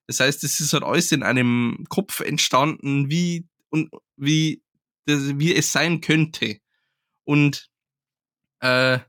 Das 0.07 0.19
heißt, 0.19 0.43
es 0.43 0.59
ist 0.59 0.73
halt 0.73 0.83
alles 0.83 1.11
in 1.11 1.23
einem 1.23 1.85
Kopf 1.89 2.19
entstanden, 2.19 3.09
wie, 3.09 3.47
und, 3.69 3.89
wie, 4.17 4.61
das, 5.05 5.39
wie 5.39 5.55
es 5.55 5.71
sein 5.71 6.01
könnte. 6.01 6.59
Und 7.23 7.69
äh, 8.59 8.99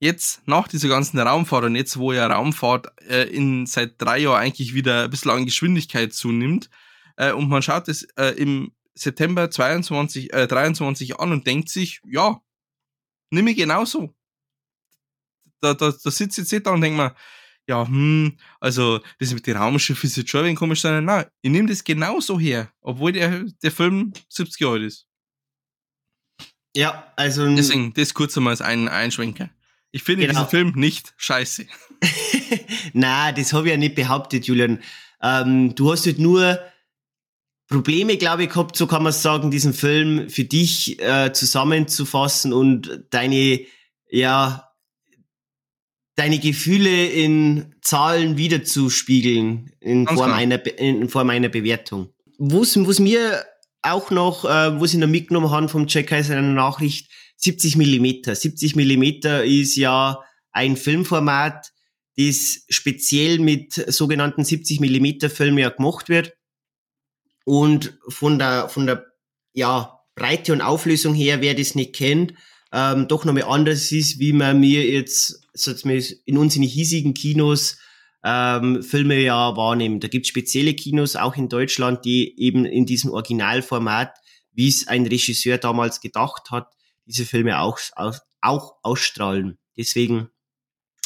jetzt 0.00 0.46
nach 0.46 0.68
dieser 0.68 0.88
ganzen 0.88 1.18
Raumfahrt 1.18 1.64
und 1.64 1.76
jetzt, 1.76 1.96
wo 1.98 2.12
ja 2.12 2.26
Raumfahrt 2.26 2.86
äh, 3.08 3.24
in 3.24 3.66
seit 3.66 4.00
drei 4.00 4.18
Jahren 4.20 4.40
eigentlich 4.40 4.74
wieder 4.74 5.04
ein 5.04 5.10
bisschen 5.10 5.32
an 5.32 5.44
Geschwindigkeit 5.44 6.12
zunimmt, 6.12 6.70
äh, 7.16 7.32
und 7.32 7.48
man 7.48 7.62
schaut 7.62 7.88
es 7.88 8.04
äh, 8.16 8.34
im 8.36 8.72
September 9.00 9.50
22, 9.50 10.32
äh, 10.32 10.46
23 10.46 11.18
an 11.18 11.32
und 11.32 11.46
denkt 11.46 11.68
sich, 11.68 12.00
ja, 12.04 12.40
nimm 13.30 13.46
ich 13.48 13.56
genauso. 13.56 14.14
Da, 15.60 15.74
da, 15.74 15.90
da 15.90 16.10
sitzt 16.10 16.38
jetzt 16.38 16.66
da 16.66 16.70
und 16.70 16.80
denkt 16.80 16.96
man, 16.96 17.12
ja, 17.68 17.86
hm, 17.86 18.38
also 18.60 19.00
das 19.18 19.34
mit 19.34 19.46
den 19.46 19.56
Raumschiffen 19.56 20.08
ist 20.08 20.16
jetzt 20.16 20.30
schon 20.30 20.40
ein 20.40 20.46
wenig 20.46 20.58
komisch, 20.58 20.80
sondern 20.80 21.04
nein, 21.04 21.26
ich 21.42 21.50
nehme 21.50 21.68
das 21.68 21.84
genauso 21.84 22.40
her, 22.40 22.72
obwohl 22.80 23.12
der, 23.12 23.44
der 23.62 23.70
Film 23.70 24.12
70 24.28 24.60
Jahre 24.60 24.74
alt 24.74 24.84
ist. 24.84 25.06
Ja, 26.74 27.12
also. 27.16 27.46
Deswegen, 27.54 27.92
das 27.94 28.14
kurz 28.14 28.36
einmal 28.36 28.52
als 28.52 28.62
ein 28.62 28.88
Einschwenker. 28.88 29.50
Ich 29.90 30.02
finde 30.02 30.26
genau. 30.26 30.40
diesen 30.40 30.50
Film 30.50 30.72
nicht 30.76 31.14
scheiße. 31.16 31.66
Na, 32.92 33.32
das 33.32 33.52
habe 33.52 33.66
ich 33.66 33.72
ja 33.72 33.76
nicht 33.76 33.94
behauptet, 33.94 34.46
Julian. 34.46 34.80
Ähm, 35.20 35.74
du 35.74 35.92
hast 35.92 36.06
halt 36.06 36.18
nur 36.18 36.58
Probleme, 37.68 38.16
glaube 38.16 38.44
ich, 38.44 38.48
gehabt, 38.48 38.76
so 38.76 38.86
kann 38.86 39.02
man 39.02 39.12
sagen, 39.12 39.50
diesen 39.50 39.74
Film 39.74 40.30
für 40.30 40.44
dich 40.44 41.00
äh, 41.02 41.32
zusammenzufassen 41.32 42.54
und 42.54 43.04
deine, 43.10 43.60
ja, 44.08 44.70
deine 46.16 46.38
Gefühle 46.38 47.06
in 47.06 47.74
Zahlen 47.82 48.38
wiederzuspiegeln 48.38 49.70
in 49.80 50.08
Form, 50.08 50.32
einer, 50.32 50.64
in 50.78 51.10
Form 51.10 51.28
einer 51.28 51.50
Bewertung. 51.50 52.08
Was, 52.38 52.74
was 52.76 53.00
mir 53.00 53.44
auch 53.82 54.10
noch, 54.10 54.46
äh, 54.46 54.80
was 54.80 54.94
ich 54.94 54.98
noch 54.98 55.06
mitgenommen 55.06 55.50
habe 55.50 55.68
vom 55.68 55.86
Jack 55.86 56.08
Kaiser 56.08 56.38
in 56.38 56.44
einer 56.44 56.54
Nachricht, 56.54 57.10
70 57.36 57.76
Millimeter. 57.76 58.34
70 58.34 58.76
Millimeter 58.76 59.44
ist 59.44 59.76
ja 59.76 60.18
ein 60.52 60.76
Filmformat, 60.76 61.70
das 62.16 62.64
speziell 62.70 63.38
mit 63.38 63.74
sogenannten 63.74 64.42
70 64.42 64.80
Millimeter 64.80 65.28
Filmen 65.28 65.58
ja 65.58 65.68
gemacht 65.68 66.08
wird 66.08 66.37
und 67.48 67.98
von 68.06 68.38
der, 68.38 68.68
von 68.68 68.86
der, 68.86 69.06
ja, 69.54 70.00
Breite 70.14 70.52
und 70.52 70.60
Auflösung 70.60 71.14
her, 71.14 71.40
wer 71.40 71.54
das 71.54 71.74
nicht 71.74 71.94
kennt, 71.94 72.34
ähm, 72.72 73.08
doch 73.08 73.24
nochmal 73.24 73.44
anders 73.44 73.90
ist, 73.90 74.18
wie 74.18 74.34
man 74.34 74.60
mir 74.60 74.84
jetzt, 74.84 75.46
in 76.26 76.36
unseren 76.36 76.62
hiesigen 76.62 77.14
Kinos 77.14 77.78
ähm, 78.22 78.82
Filme 78.82 79.18
ja 79.22 79.56
wahrnehmen. 79.56 79.98
Da 79.98 80.08
gibt 80.08 80.26
es 80.26 80.28
spezielle 80.28 80.74
Kinos, 80.74 81.16
auch 81.16 81.36
in 81.36 81.48
Deutschland, 81.48 82.04
die 82.04 82.38
eben 82.38 82.66
in 82.66 82.84
diesem 82.84 83.12
Originalformat, 83.12 84.14
wie 84.52 84.68
es 84.68 84.86
ein 84.86 85.06
Regisseur 85.06 85.56
damals 85.56 86.02
gedacht 86.02 86.50
hat, 86.50 86.68
diese 87.06 87.24
Filme 87.24 87.60
auch, 87.60 87.78
auch, 87.96 88.18
auch 88.42 88.74
ausstrahlen. 88.82 89.56
Deswegen, 89.74 90.28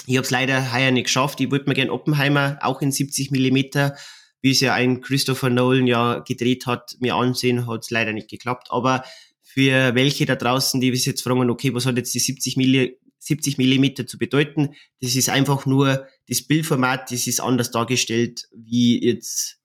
ich 0.07 0.17
habe 0.17 0.25
es 0.25 0.31
leider 0.33 0.73
heuer 0.73 0.91
nicht 0.91 1.05
geschafft. 1.05 1.41
Ich 1.41 1.53
würde 1.53 1.69
mir 1.69 1.75
gern 1.75 1.91
Oppenheimer 1.91 2.59
auch 2.63 2.83
in 2.83 2.91
70 2.91 3.31
Millimeter, 3.31 3.97
wie 4.43 4.51
es 4.51 4.61
ja 4.61 4.75
ein 4.75 5.01
Christopher 5.01 5.49
Nolan 5.49 5.87
ja 5.87 6.19
gedreht 6.19 6.67
hat, 6.67 6.97
mir 7.01 7.15
ansehen, 7.15 7.67
hat 7.67 7.85
es 7.85 7.91
leider 7.91 8.13
nicht 8.13 8.29
geklappt. 8.29 8.69
Aber 8.71 9.05
für 9.41 9.95
welche 9.95 10.27
da 10.27 10.37
draußen, 10.37 10.81
die 10.81 10.91
bis 10.91 11.07
jetzt 11.07 11.23
fragen, 11.23 11.49
okay, 11.49 11.73
was 11.75 11.87
hat 11.87 11.97
jetzt 11.97 12.15
die 12.15 12.19
70 12.19 12.57
Milli 12.57 12.99
70 13.23 13.57
Millimeter 13.57 14.07
zu 14.07 14.19
bedeuten. 14.19 14.75
Das 15.01 15.15
ist 15.15 15.29
einfach 15.29 15.65
nur 15.65 16.09
das 16.29 16.43
Bildformat, 16.43 17.13
das 17.13 17.27
ist 17.29 17.41
anders 17.41 17.71
dargestellt 17.71 18.49
wie 18.53 19.03
jetzt 19.03 19.61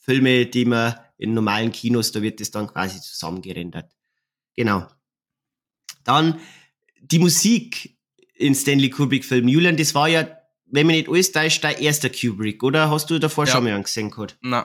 Filme, 0.00 0.46
die 0.46 0.64
man 0.64 0.94
in 1.18 1.34
normalen 1.34 1.72
Kinos, 1.72 2.12
da 2.12 2.22
wird 2.22 2.40
das 2.40 2.50
dann 2.50 2.68
quasi 2.68 3.00
zusammengerendert. 3.00 3.92
Genau. 4.54 4.86
Dann 6.04 6.40
die 7.02 7.18
Musik 7.18 7.98
in 8.34 8.54
Stanley 8.54 8.88
Kubrick 8.88 9.24
Film. 9.24 9.48
Julian, 9.48 9.76
das 9.76 9.94
war 9.94 10.08
ja, 10.08 10.39
wenn 10.70 10.86
man 10.86 10.96
nicht 10.96 11.08
alles 11.08 11.32
täuscht, 11.32 11.64
dein 11.64 11.78
erster 11.78 12.10
Kubrick, 12.10 12.62
oder? 12.62 12.90
Hast 12.90 13.10
du 13.10 13.18
davor 13.18 13.46
ja. 13.46 13.52
schon 13.52 13.64
mal 13.64 13.74
angesehen 13.74 14.10
gehabt? 14.10 14.36
Nein. 14.40 14.64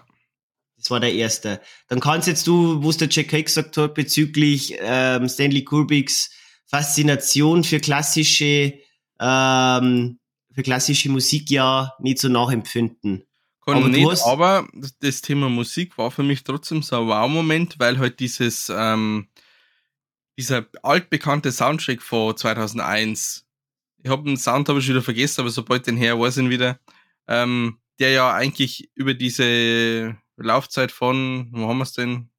Das 0.78 0.92
war 0.92 1.00
der 1.00 1.14
erste. 1.14 1.62
Dann 1.88 2.00
kannst 2.00 2.28
jetzt 2.28 2.46
du, 2.48 2.84
was 2.84 2.98
der 2.98 3.08
Jack 3.10 3.32
Hay 3.34 3.44
gesagt 3.44 3.78
hat, 3.78 3.94
bezüglich 3.94 4.76
ähm, 4.80 5.28
Stanley 5.30 5.64
Kubricks 5.64 6.30
Faszination 6.68 7.64
für 7.64 7.80
klassische, 7.80 8.74
ähm, 9.20 10.20
für 10.54 10.64
klassische 10.64 11.10
Musik 11.10 11.50
ja 11.50 11.94
nicht 12.00 12.20
so 12.20 12.28
nachempfinden. 12.28 13.26
Kann 13.66 13.78
aber 13.78 13.88
nicht, 13.88 14.22
aber 14.26 14.68
das 15.00 15.22
Thema 15.22 15.50
Musik 15.50 15.98
war 15.98 16.12
für 16.12 16.22
mich 16.22 16.44
trotzdem 16.44 16.84
so 16.84 16.98
ein 16.98 17.08
Wow-Moment, 17.08 17.80
weil 17.80 17.98
halt 17.98 18.20
dieses, 18.20 18.70
ähm, 18.70 19.28
dieser 20.38 20.68
altbekannte 20.84 21.52
Soundtrack 21.52 22.02
von 22.02 22.38
2001, 22.38 23.45
ich 24.06 24.12
habe 24.12 24.24
den 24.24 24.38
Sound 24.38 24.70
aber 24.70 24.82
schon 24.82 24.92
wieder 24.94 25.02
vergessen, 25.02 25.42
aber 25.42 25.50
sobald 25.50 25.88
den 25.88 25.98
her 25.98 26.20
weiß 26.20 26.38
ich 26.38 26.44
ihn 26.44 26.50
wieder, 26.52 26.80
ähm, 27.28 27.80
der 27.98 28.12
ja 28.12 28.32
eigentlich 28.34 28.92
über 28.94 29.16
diese 29.16 30.16
Laufzeit 30.38 30.92
von, 30.92 31.48
wo 31.52 31.68
haben 31.68 31.80
wir 31.80 31.84
es 31.84 31.94
denn? 31.94 32.30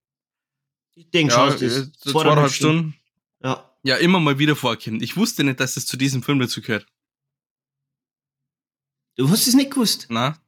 Ich 0.94 1.10
denke 1.10 1.34
Ja, 1.34 1.50
schon, 1.50 1.58
das 1.60 1.90
so 1.98 2.12
zweieinhalb 2.12 2.52
Stunden. 2.52 2.94
Ja. 3.42 3.68
Ja, 3.82 3.96
immer 3.96 4.20
mal 4.20 4.38
wieder 4.38 4.54
vorkommt. 4.54 5.02
Ich 5.02 5.16
wusste 5.16 5.42
nicht, 5.42 5.58
dass 5.58 5.76
es 5.76 5.86
zu 5.86 5.96
diesem 5.96 6.22
Film 6.22 6.38
dazu 6.38 6.60
gehört. 6.62 6.86
Du 9.16 9.28
hast 9.28 9.46
es 9.48 9.54
nicht 9.54 9.70
gewusst. 9.72 10.06
Na? 10.08 10.38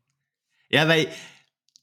Ja, 0.71 0.87
weil 0.87 1.09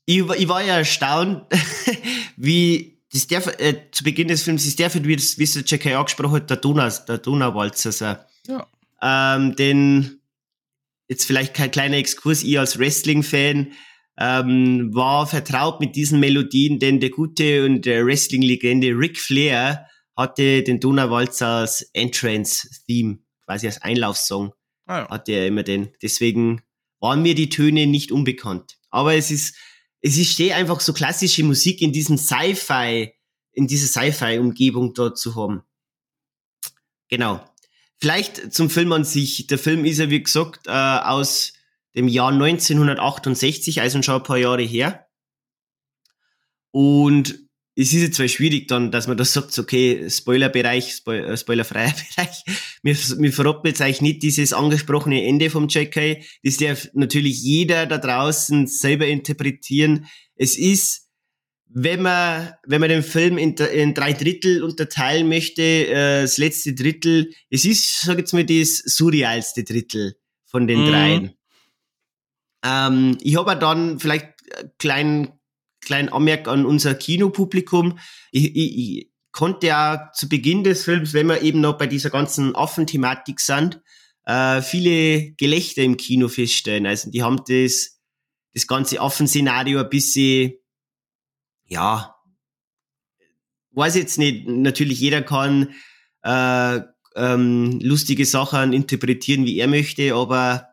ich, 0.06 0.26
war- 0.28 0.38
ich 0.38 0.48
war 0.48 0.64
ja 0.64 0.78
erstaunt, 0.78 1.46
wie 2.38 3.02
das 3.12 3.28
darf, 3.28 3.48
äh, 3.60 3.90
zu 3.92 4.04
Beginn 4.06 4.28
des 4.30 4.44
Films 4.44 4.66
ist 4.66 4.80
der, 4.80 4.94
wie 4.94 5.16
das, 5.16 5.38
wie 5.38 5.44
es 5.44 5.54
der 5.54 5.64
J.K. 5.64 5.96
angesprochen 5.96 6.32
hat, 6.36 6.50
der, 6.50 6.58
Donau, 6.58 6.90
der 7.08 7.18
Donauwalzer. 7.18 7.92
So. 7.92 8.06
Ja. 8.48 8.68
Ähm, 9.02 9.56
denn 9.56 10.22
jetzt 11.08 11.26
vielleicht 11.26 11.54
kein 11.54 11.72
kleiner 11.72 11.98
Exkurs, 11.98 12.44
ich 12.44 12.58
als 12.60 12.80
Wrestling-Fan 12.80 13.74
ähm, 14.18 14.94
war 14.94 15.28
vertraut 15.28 15.80
mit 15.80 15.96
diesen 15.96 16.20
Melodien, 16.20 16.80
denn 16.80 17.00
der 17.00 17.10
gute 17.10 17.66
und 17.66 17.86
der 17.86 18.06
Wrestling-Legende 18.06 18.88
Ric 18.90 19.20
Flair 19.20 19.88
hatte 20.16 20.64
den 20.64 20.80
Donauwalzer 20.80 21.48
als 21.48 21.82
Entrance-Theme, 21.94 23.20
quasi 23.46 23.68
als 23.68 23.82
Einlaufsong 23.82 24.54
Ah, 24.88 25.00
ja. 25.00 25.10
hatte 25.10 25.34
er 25.34 25.48
immer 25.48 25.64
den. 25.64 25.92
Deswegen 26.02 26.62
waren 27.00 27.22
mir 27.22 27.36
die 27.36 27.50
Töne 27.50 27.88
nicht 27.88 28.12
unbekannt. 28.12 28.78
Aber 28.90 29.16
es 29.16 29.32
ist, 29.32 29.56
es 30.02 30.18
ist 30.18 30.32
steh 30.32 30.54
einfach 30.54 30.80
so 30.80 30.94
klassische 30.94 31.44
Musik 31.44 31.82
in 31.82 31.92
diesem 31.92 32.18
Sci-Fi, 32.18 33.14
in 33.52 33.68
dieser 33.68 33.88
Sci-Fi-Umgebung 33.88 34.94
dort 34.94 35.18
zu 35.18 35.36
haben. 35.36 35.64
Genau. 37.10 37.44
Vielleicht 38.00 38.54
zum 38.54 38.70
Film 38.70 38.92
an 38.92 39.04
sich. 39.04 39.48
Der 39.48 39.58
Film 39.58 39.86
ist 39.86 40.00
ja, 40.00 40.10
wie 40.10 40.22
gesagt, 40.22 40.68
äh, 40.68 40.72
aus 40.72 41.54
dem 41.96 42.08
Jahr 42.08 42.32
1968, 42.32 43.82
also 43.82 44.02
schon 44.02 44.16
ein 44.16 44.24
paar 44.24 44.38
Jahre 44.38 44.64
her. 44.64 45.08
Und 46.72 47.46
es 47.78 47.94
ist 47.94 48.02
jetzt 48.02 48.16
zwar 48.16 48.28
schwierig 48.28 48.68
dann, 48.68 48.92
dass 48.92 49.08
man 49.08 49.18
da 49.18 49.26
sagt, 49.26 49.58
okay, 49.60 50.10
Spoilerbereich, 50.10 50.94
Spoil 50.94 51.26
äh, 51.26 51.38
spoilerfreier 51.38 51.94
Bereich. 52.16 52.44
Mir, 52.84 52.96
mir 53.18 53.34
verraten 53.34 53.68
jetzt 53.68 53.82
eigentlich 53.82 54.02
nicht 54.02 54.24
dieses 54.24 54.54
angesprochene 54.54 55.26
Ende 55.26 55.50
vom 55.50 55.68
JK. 55.68 56.24
Das 56.44 56.58
darf 56.58 56.90
natürlich 56.94 57.42
jeder 57.42 57.86
da 57.86 57.98
draußen 57.98 58.68
selber 58.68 59.08
interpretieren. 59.08 60.06
Es 60.36 60.58
ist, 60.58 61.05
wenn 61.78 62.04
man, 62.04 62.54
wenn 62.66 62.80
man 62.80 62.90
den 62.90 63.04
Film 63.04 63.38
in, 63.38 63.54
in 63.54 63.94
drei 63.94 64.14
Drittel 64.14 64.64
unterteilen 64.64 65.28
möchte, 65.28 65.62
äh, 65.62 66.22
das 66.22 66.38
letzte 66.38 66.74
Drittel, 66.74 67.34
es 67.50 67.66
ist, 67.66 68.00
sag 68.02 68.18
jetzt 68.18 68.32
mal, 68.32 68.46
das 68.46 68.78
surrealste 68.78 69.66
Drittel 69.66 70.16
von 70.46 70.68
den 70.68 70.80
Mhm. 70.80 70.86
dreien. 70.86 71.34
Ähm, 72.64 73.18
ich 73.22 73.36
habe 73.36 73.58
dann 73.58 74.00
vielleicht 74.00 74.28
äh, 74.52 74.70
klein, 74.80 75.34
kleinen 75.82 76.08
Anmerk 76.08 76.48
an 76.48 76.66
unser 76.66 76.96
Kinopublikum. 76.96 78.00
Ich, 78.32 78.56
ich, 78.56 78.78
ich 78.78 79.12
konnte 79.34 79.68
ja 79.68 80.12
zu 80.14 80.30
Beginn 80.30 80.64
des 80.64 80.86
Films, 80.86 81.14
wenn 81.14 81.28
wir 81.28 81.42
eben 81.42 81.60
noch 81.60 81.78
bei 81.78 81.88
dieser 81.88 82.10
ganzen 82.10 82.56
Affenthematik 82.56 83.42
sind, 83.42 83.82
äh, 84.24 84.62
viele 84.62 85.34
Gelächter 85.34 85.82
im 85.82 85.98
Kino 85.98 86.30
feststellen. 86.30 86.86
Also 86.86 87.12
die 87.12 87.22
haben 87.22 87.42
das, 87.46 88.00
das 88.54 88.66
ganze 88.66 89.02
Affenszenario 89.02 89.82
ein 89.82 89.90
bisschen, 89.90 90.54
ja, 91.66 92.16
weiß 93.76 93.96
jetzt 93.96 94.18
nicht, 94.18 94.48
natürlich 94.48 95.00
jeder 95.00 95.22
kann 95.22 95.74
äh, 96.24 96.82
ähm, 97.16 97.80
lustige 97.82 98.26
Sachen 98.26 98.74
interpretieren, 98.74 99.46
wie 99.46 99.60
er 99.60 99.68
möchte, 99.68 100.16
aber 100.16 100.70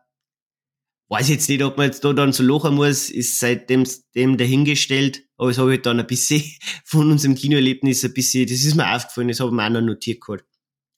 weiß 1.09 1.29
jetzt 1.29 1.49
nicht, 1.49 1.61
ob 1.63 1.77
man 1.77 1.87
jetzt 1.87 2.03
da 2.03 2.13
dann 2.13 2.33
so 2.33 2.43
lachen 2.43 2.75
muss, 2.75 3.09
ist 3.09 3.39
seitdem 3.39 3.87
dem 4.15 4.37
dahingestellt. 4.37 5.23
Aber 5.37 5.49
das 5.49 5.57
habe 5.57 5.71
ich 5.71 5.77
halt 5.77 5.85
dann 5.85 5.99
ein 5.99 6.07
bisschen 6.07 6.43
von 6.85 7.11
unserem 7.11 7.35
Kinoerlebnis 7.35 8.03
ein 8.03 8.13
bisschen, 8.13 8.47
das 8.47 8.63
ist 8.63 8.75
mir 8.75 8.95
aufgefallen, 8.95 9.27
das 9.27 9.39
habe 9.39 9.49
ich 9.51 9.55
mir 9.55 9.65
auch 9.65 9.69
noch 9.69 9.81
notiert 9.81 10.21
gehabt. 10.21 10.45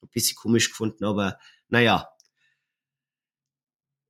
Ein 0.02 0.10
bisschen 0.14 0.36
komisch 0.36 0.70
gefunden, 0.70 1.04
aber 1.04 1.38
naja. 1.68 2.08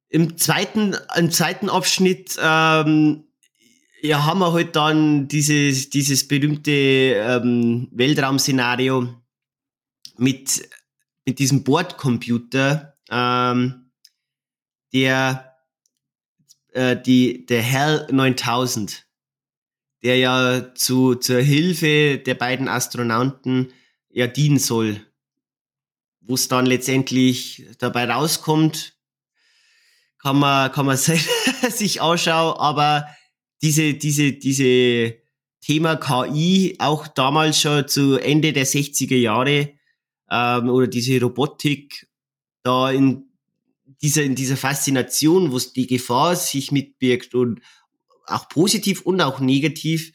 Im 0.10 0.38
zweiten, 0.38 0.96
im 1.18 1.32
zweiten 1.32 1.70
Abschnitt 1.70 2.38
ähm, 2.40 3.25
ja, 4.06 4.26
haben 4.26 4.40
wir 4.40 4.54
halt 4.54 4.76
dann 4.76 5.28
dieses, 5.28 5.90
dieses 5.90 6.28
berühmte 6.28 6.72
ähm, 6.72 7.88
Weltraumszenario 7.92 9.22
mit, 10.18 10.70
mit 11.26 11.40
diesem 11.40 11.64
Bordcomputer, 11.64 12.98
ähm, 13.10 13.92
der 14.94 15.56
äh, 16.74 17.02
die, 17.02 17.46
der 17.46 17.64
HAL 17.64 18.08
9000, 18.12 19.08
der 20.04 20.18
ja 20.18 20.74
zu, 20.76 21.16
zur 21.16 21.42
Hilfe 21.42 22.18
der 22.18 22.36
beiden 22.36 22.68
Astronauten 22.68 23.74
ja 24.10 24.28
dienen 24.28 24.60
soll. 24.60 25.02
Wo 26.22 26.36
es 26.36 26.48
dann 26.48 26.66
letztendlich 26.66 27.66
dabei 27.80 28.10
rauskommt, 28.12 28.98
kann 30.20 30.38
man, 30.38 30.72
kann 30.72 30.86
man 30.86 30.98
sich 31.70 32.02
anschauen, 32.02 32.58
aber 32.58 33.08
diese, 33.66 33.96
diese, 33.96 34.34
diese 34.34 35.18
Thema 35.60 35.96
KI 35.96 36.76
auch 36.78 37.08
damals 37.08 37.60
schon 37.60 37.88
zu 37.88 38.20
Ende 38.20 38.54
der 38.54 38.68
60er 38.68 39.16
Jahre 39.16 39.74
ähm, 40.30 40.70
oder 40.70 40.86
diese 40.86 41.20
Robotik 41.20 42.08
da 42.62 42.92
in 42.92 43.24
dieser, 44.04 44.22
in 44.22 44.36
dieser 44.36 44.56
Faszination, 44.56 45.52
wo 45.52 45.58
die 45.58 45.88
Gefahr 45.88 46.36
sich 46.36 46.72
mitbirgt 46.72 47.34
und 47.34 47.60
auch 48.28 48.50
positiv 48.50 49.02
und 49.02 49.20
auch 49.20 49.40
negativ, 49.40 50.14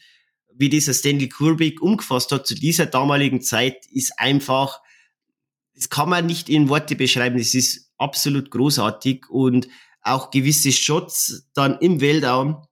wie 0.53 0.69
dieser 0.69 0.93
Stanley 0.93 1.27
Kubrick 1.27 1.81
umgefasst 1.81 2.31
hat 2.31 2.47
zu 2.47 2.55
dieser 2.55 2.85
damaligen 2.85 3.41
Zeit, 3.41 3.85
ist 3.87 4.17
einfach, 4.17 4.79
das 5.75 5.89
kann 5.89 6.07
man 6.07 6.25
nicht 6.25 6.47
in 6.47 6.69
Worte 6.69 6.95
beschreiben, 6.95 7.37
es 7.37 7.53
ist 7.53 7.91
absolut 7.97 8.49
großartig 8.49 9.29
und 9.29 9.67
auch 10.01 10.31
gewisse 10.31 10.71
Shots 10.71 11.49
dann 11.53 11.77
im 11.79 11.99
Weltraum, 11.99 12.65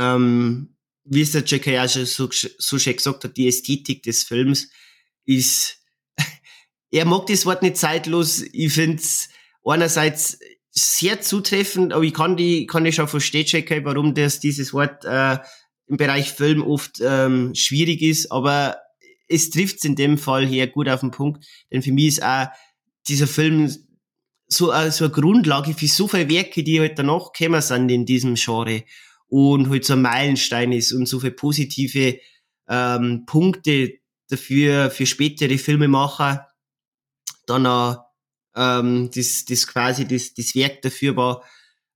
ähm, 0.00 0.74
wie 1.04 1.22
es 1.22 1.32
der 1.32 1.42
J.K. 1.42 1.78
auch 1.78 1.88
schon 1.88 2.06
so, 2.06 2.28
so 2.30 2.78
schön 2.78 2.96
gesagt 2.96 3.24
hat, 3.24 3.36
die 3.36 3.48
Ästhetik 3.48 4.02
des 4.02 4.22
Films 4.22 4.70
ist, 5.24 5.78
er 6.90 7.04
mag 7.04 7.26
das 7.26 7.46
Wort 7.46 7.62
nicht 7.62 7.76
zeitlos, 7.76 8.42
ich 8.52 8.72
find's 8.72 9.28
einerseits 9.64 10.38
sehr 10.70 11.20
zutreffend, 11.20 11.92
aber 11.92 12.04
ich 12.04 12.14
kann 12.14 12.36
die, 12.36 12.66
kann 12.66 12.86
ich 12.86 12.94
schon 12.94 13.08
verstehen, 13.08 13.46
J.K., 13.46 13.84
warum 13.84 14.14
das, 14.14 14.40
dieses 14.40 14.72
Wort 14.72 15.04
äh, 15.04 15.38
im 15.86 15.96
Bereich 15.96 16.32
Film 16.32 16.62
oft 16.62 17.00
ähm, 17.02 17.54
schwierig 17.54 18.00
ist, 18.02 18.30
aber 18.30 18.78
es 19.28 19.50
trifft's 19.50 19.84
in 19.84 19.96
dem 19.96 20.16
Fall 20.16 20.46
her 20.46 20.66
gut 20.66 20.88
auf 20.88 21.00
den 21.00 21.10
Punkt, 21.10 21.44
denn 21.70 21.82
für 21.82 21.92
mich 21.92 22.06
ist 22.06 22.22
auch 22.22 22.46
dieser 23.08 23.26
Film 23.26 23.72
so, 24.46 24.72
äh, 24.72 24.90
so 24.90 25.04
eine 25.04 25.12
Grundlage 25.12 25.74
für 25.74 25.86
so 25.86 26.08
viele 26.08 26.30
Werke, 26.30 26.62
die 26.62 26.80
halt 26.80 26.98
danach 26.98 27.32
gekommen 27.32 27.60
sind 27.60 27.90
in 27.90 28.06
diesem 28.06 28.34
Genre 28.34 28.84
und 29.30 29.70
halt 29.70 29.84
so 29.84 29.94
ein 29.94 30.02
Meilenstein 30.02 30.72
ist 30.72 30.92
und 30.92 31.06
so 31.06 31.20
viele 31.20 31.32
positive 31.32 32.18
ähm, 32.68 33.24
Punkte 33.26 33.94
dafür 34.28 34.90
für 34.90 35.06
spätere 35.06 35.56
Filmemacher 35.58 36.48
dann 37.46 37.66
auch 37.66 38.04
ähm, 38.54 39.10
das, 39.14 39.44
das 39.44 39.66
quasi 39.66 40.06
das, 40.06 40.34
das 40.34 40.54
Werk 40.54 40.82
dafür 40.82 41.16
war, 41.16 41.44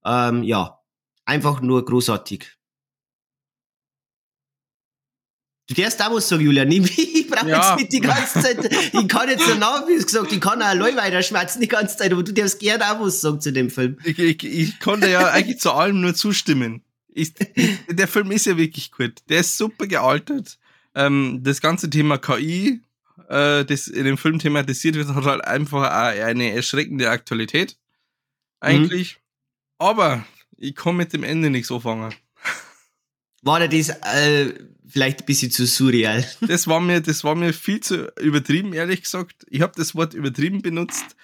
ähm, 0.05 0.43
ja, 0.43 0.81
einfach 1.25 1.61
nur 1.61 1.85
großartig. 1.85 2.57
Du 5.67 5.75
darfst 5.75 6.03
auch 6.05 6.13
was 6.15 6.29
sagen, 6.29 6.43
Julian. 6.45 6.71
Ich, 6.71 6.99
ich 7.17 7.27
brauche 7.29 7.49
Ja. 7.49 7.71
jetzt 7.71 7.81
nicht 7.81 7.93
die 7.95 8.01
ganze 8.01 8.41
Zeit, 8.41 8.59
ich 8.93 9.09
kann 9.09 9.29
jetzt 9.29 9.49
danach, 9.49 9.87
wie 9.89 9.97
gesagt, 9.97 10.31
ich 10.33 10.41
kann 10.41 10.61
auch 10.61 10.67
allein 10.67 10.97
weiter 10.97 11.23
schmerzen 11.23 11.61
die 11.61 11.69
ganze 11.69 11.97
Zeit, 11.97 12.13
aber 12.13 12.23
du 12.23 12.33
darfst 12.33 12.61
gerne 12.61 12.85
auch 12.93 13.01
was 13.01 13.21
sagen 13.21 13.41
zu 13.41 13.53
dem 13.53 13.71
Film. 13.71 13.99
Ich, 14.05 14.19
ich, 14.19 14.45
ich 14.45 14.81
konnte 14.81 15.09
ja 15.09 15.29
eigentlich 15.31 15.61
zu 15.61 15.73
allem 15.73 16.01
nur 16.03 16.15
zustimmen. 16.15 16.84
Ich, 17.15 17.33
der 17.89 18.09
Film 18.09 18.31
ist 18.33 18.47
ja 18.47 18.57
wirklich 18.57 18.91
gut. 18.91 19.23
Der 19.29 19.41
ist 19.41 19.57
super 19.57 19.87
gealtert. 19.87 20.59
Ähm, 20.95 21.41
das 21.43 21.61
ganze 21.61 21.89
Thema 21.89 22.19
KI, 22.19 22.83
äh, 23.29 23.65
das 23.65 23.87
in 23.87 24.05
dem 24.05 24.19
Film 24.19 24.39
thematisiert 24.39 24.97
wird, 24.97 25.09
hat 25.09 25.25
halt 25.25 25.45
einfach 25.45 25.91
eine 25.91 26.53
erschreckende 26.53 27.09
Aktualität. 27.09 27.79
Eigentlich. 28.61 29.19
Aber 29.79 30.25
ich 30.57 30.75
kann 30.75 30.97
mit 30.97 31.13
dem 31.13 31.23
Ende 31.23 31.51
nichts 31.51 31.71
anfangen. 31.71 32.15
War 33.43 33.67
das 33.69 33.91
äh, 33.91 34.55
vielleicht 34.89 35.21
ein 35.21 35.27
bisschen 35.27 35.51
zu 35.51 35.67
surreal? 35.67 36.25
Das 36.41 36.67
war 36.67 36.81
mir, 36.81 37.01
das 37.01 37.23
war 37.25 37.35
mir 37.35 37.53
viel 37.53 37.81
zu 37.81 38.11
übertrieben, 38.19 38.73
ehrlich 38.73 39.03
gesagt. 39.03 39.45
Ich 39.49 39.61
habe 39.61 39.75
das 39.77 39.95
Wort 39.95 40.15
übertrieben 40.15 40.63
benutzt. 40.63 41.17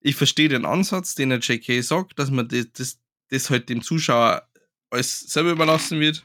Ich 0.00 0.16
verstehe 0.16 0.48
den 0.48 0.64
Ansatz, 0.64 1.14
den 1.14 1.30
der 1.30 1.38
JK 1.38 1.82
sagt, 1.82 2.18
dass 2.18 2.30
man 2.30 2.48
das, 2.48 2.66
das, 2.72 2.98
das 3.30 3.50
halt 3.50 3.68
dem 3.68 3.82
Zuschauer 3.82 4.48
alles 4.90 5.20
selber 5.20 5.50
überlassen 5.50 6.00
wird. 6.00 6.24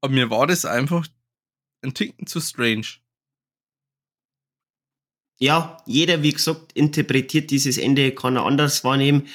Aber 0.00 0.12
mir 0.12 0.30
war 0.30 0.46
das 0.46 0.64
einfach 0.64 1.06
ein 1.82 1.94
Ticken 1.94 2.26
zu 2.26 2.40
strange. 2.40 2.86
Ja, 5.38 5.78
jeder, 5.86 6.22
wie 6.22 6.32
gesagt, 6.32 6.72
interpretiert 6.72 7.50
dieses 7.50 7.78
Ende, 7.78 8.14
kann 8.14 8.36
er 8.36 8.44
anders 8.44 8.84
wahrnehmen. 8.84 9.26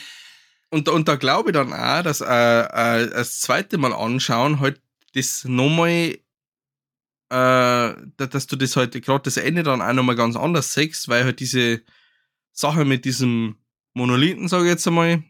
und, 0.70 0.88
und 0.88 1.08
da 1.08 1.16
glaube 1.16 1.50
ich 1.50 1.54
dann 1.54 1.74
auch, 1.74 2.04
dass 2.04 2.22
äh, 2.22 2.26
äh, 2.26 3.10
das 3.10 3.42
zweite 3.42 3.78
Mal 3.78 3.94
anschauen 3.94 4.60
halt 4.60 4.82
das 5.14 5.46
nochmal, 5.46 6.18
äh, 7.30 7.96
dass 8.18 8.48
du 8.48 8.56
das 8.56 8.76
halt 8.76 9.02
gerade 9.04 9.24
das 9.24 9.38
Ende 9.38 9.64
dann 9.64 9.82
auch 9.82 9.94
nochmal 9.94 10.16
ganz 10.16 10.36
anders 10.36 10.74
siehst, 10.74 11.08
weil 11.08 11.24
halt 11.24 11.40
diese 11.40 11.82
Sache 12.52 12.86
mit 12.86 13.06
diesem 13.06 13.58
Monolithen, 13.94 14.48
sage 14.48 14.66
ich 14.66 14.72
jetzt 14.72 14.88
einmal, 14.88 15.24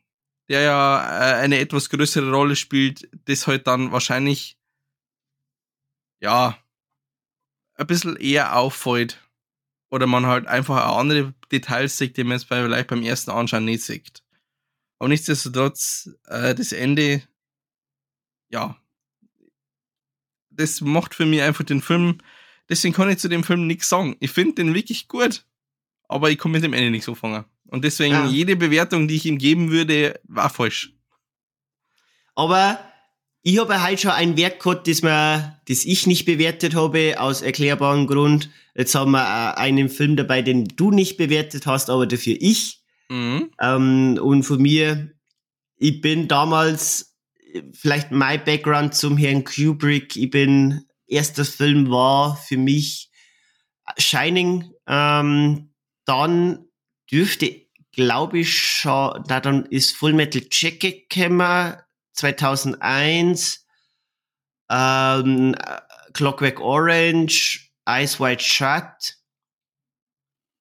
der 0.50 0.62
ja 0.62 1.00
äh, 1.00 1.36
eine 1.42 1.60
etwas 1.60 1.90
größere 1.90 2.30
Rolle 2.32 2.56
spielt, 2.56 3.10
das 3.26 3.48
halt 3.48 3.68
dann 3.68 3.92
wahrscheinlich 3.92 4.58
ja 6.22 6.58
ein 7.76 7.88
bisschen 7.88 8.16
eher 8.18 8.56
auffällt. 8.56 9.22
Oder 9.92 10.08
man 10.08 10.26
halt 10.26 10.48
einfach 10.48 10.86
auch 10.86 10.98
andere 10.98 11.34
Details 11.52 11.98
sieht, 11.98 12.18
die 12.18 12.24
man 12.24 12.34
jetzt 12.34 12.48
vielleicht 12.48 12.88
beim 12.88 13.04
ersten 13.04 13.32
Anschauen 13.32 13.66
nicht 13.66 13.84
sieht. 13.84 14.24
Aber 15.00 15.10
nichtsdestotrotz, 15.10 16.10
äh, 16.26 16.56
das 16.56 16.72
Ende, 16.72 17.22
ja, 18.50 18.78
das 20.50 20.82
macht 20.82 21.16
für 21.16 21.26
mich 21.26 21.42
einfach 21.42 21.64
den 21.64 21.82
Film, 21.82 22.20
deswegen 22.70 22.94
kann 22.94 23.10
ich 23.10 23.20
zu 23.20 23.30
dem 23.30 23.44
Film 23.44 23.68
nichts 23.68 23.90
sagen. 23.90 24.16
Ich 24.20 24.32
finde 24.32 24.56
den 24.56 24.74
wirklich 24.74 25.08
gut, 25.08 25.46
aber 26.08 26.30
ich 26.30 26.38
komme 26.38 26.54
mit 26.54 26.64
dem 26.64 26.74
Ende 26.74 26.92
nicht 26.92 27.06
so 27.06 27.16
fangen. 27.16 27.46
Und 27.68 27.84
deswegen, 27.84 28.16
Ah. 28.16 28.28
jede 28.28 28.56
Bewertung, 28.56 29.08
die 29.08 29.16
ich 29.16 29.26
ihm 29.26 29.38
geben 29.38 29.72
würde, 29.72 30.20
war 30.24 30.50
falsch. 30.50 30.94
Aber 32.36 32.80
ich 33.42 33.60
habe 33.60 33.82
halt 33.82 34.02
schon 34.02 34.12
ein 34.12 34.38
Werk 34.38 34.62
gehabt, 34.62 34.88
das, 34.88 35.02
mir, 35.02 35.60
das 35.68 35.86
ich 35.86 36.08
nicht 36.08 36.26
bewertet 36.26 36.76
habe, 36.76 37.20
aus 37.20 37.42
erklärbaren 37.42 38.08
Grund. 38.08 38.50
Jetzt 38.76 38.96
haben 38.96 39.12
wir 39.12 39.22
äh, 39.22 39.60
einen 39.60 39.90
Film 39.90 40.16
dabei, 40.16 40.42
den 40.42 40.66
du 40.66 40.92
nicht 40.92 41.18
bewertet 41.18 41.66
hast, 41.66 41.90
aber 41.90 42.08
dafür 42.08 42.36
ich. 42.40 42.82
Mhm. 43.10 43.52
Ähm, 43.62 44.20
und 44.22 44.44
von 44.44 44.62
mir, 44.62 45.12
ich 45.78 46.02
bin 46.02 46.28
damals, 46.28 47.16
äh, 47.54 47.62
vielleicht 47.72 48.12
mein 48.12 48.44
Background 48.44 48.96
zum 48.96 49.16
Herrn 49.16 49.44
Kubrick, 49.44 50.16
ich 50.16 50.30
bin, 50.30 50.86
erster 51.08 51.46
Film 51.46 51.90
war 51.90 52.36
für 52.36 52.58
mich 52.58 53.12
Shining, 53.98 54.72
ähm, 54.88 55.70
dann 56.06 56.66
dürfte, 57.12 57.62
glaube 57.92 58.40
ich, 58.40 58.58
schon, 58.58 59.24
da 59.28 59.40
dann 59.40 59.66
ist 59.66 59.96
Full 59.96 60.14
Metal 60.14 60.42
Jacket 60.52 61.10
gekommen, 61.10 61.76
2001, 62.14 63.66
ähm, 64.70 65.56
Clockwork 66.14 66.60
Orange, 66.60 67.72
Eyes 67.86 68.20
Wide 68.20 68.42
Shut, 68.42 69.18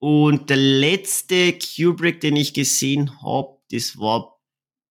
und 0.07 0.51
der 0.51 0.59
letzte 0.59 1.59
Kubrick, 1.59 2.21
den 2.21 2.37
ich 2.37 2.53
gesehen 2.53 3.23
habe, 3.23 3.57
das 3.71 3.99
war 3.99 4.39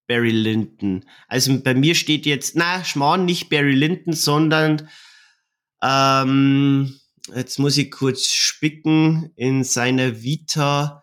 Barry 0.08 0.32
Lyndon. 0.32 1.06
Also 1.28 1.62
bei 1.62 1.76
mir 1.76 1.94
steht 1.94 2.26
jetzt, 2.26 2.56
na, 2.56 2.84
Schmarrn, 2.84 3.26
nicht 3.26 3.50
Barry 3.50 3.76
Lyndon, 3.76 4.14
sondern 4.14 4.90
ähm, 5.84 7.00
jetzt 7.36 7.60
muss 7.60 7.78
ich 7.78 7.92
kurz 7.92 8.28
spicken 8.28 9.32
in 9.36 9.64
seiner 9.64 10.24
Vita. 10.24 11.03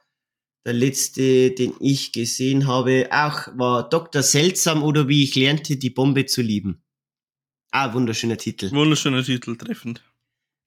Der 0.67 0.75
letzte, 0.75 1.53
den 1.53 1.73
ich 1.81 2.13
gesehen 2.13 2.67
habe, 2.67 3.09
auch 3.11 3.49
war 3.57 3.89
Dr. 3.89 4.23
Seltsam 4.23 4.83
oder 4.83 5.09
wie 5.09 5.25
ich 5.25 5.35
lernte, 5.35 5.77
die 5.77 5.91
Bombe 5.91 6.27
zu 6.27 6.43
lieben. 6.43 6.83
Ah, 7.71 7.95
wunderschöner 7.95 8.37
Titel. 8.37 8.71
Wunderschöner 8.71 9.23
Titel, 9.23 9.57
treffend. 9.57 10.03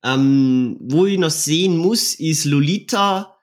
Ähm, 0.03 0.77
wo 0.81 1.05
ich 1.05 1.19
noch 1.19 1.29
sehen 1.29 1.77
muss, 1.77 2.15
ist 2.15 2.45
Lolita. 2.45 3.37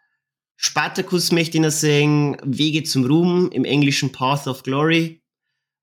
Spartacus 0.56 1.30
möchte 1.30 1.58
ich 1.58 1.62
noch 1.62 1.70
sehen. 1.70 2.36
Wege 2.42 2.82
zum 2.82 3.04
Ruhm 3.06 3.50
im 3.52 3.64
englischen 3.64 4.12
Path 4.12 4.46
of 4.46 4.62
Glory. 4.62 5.22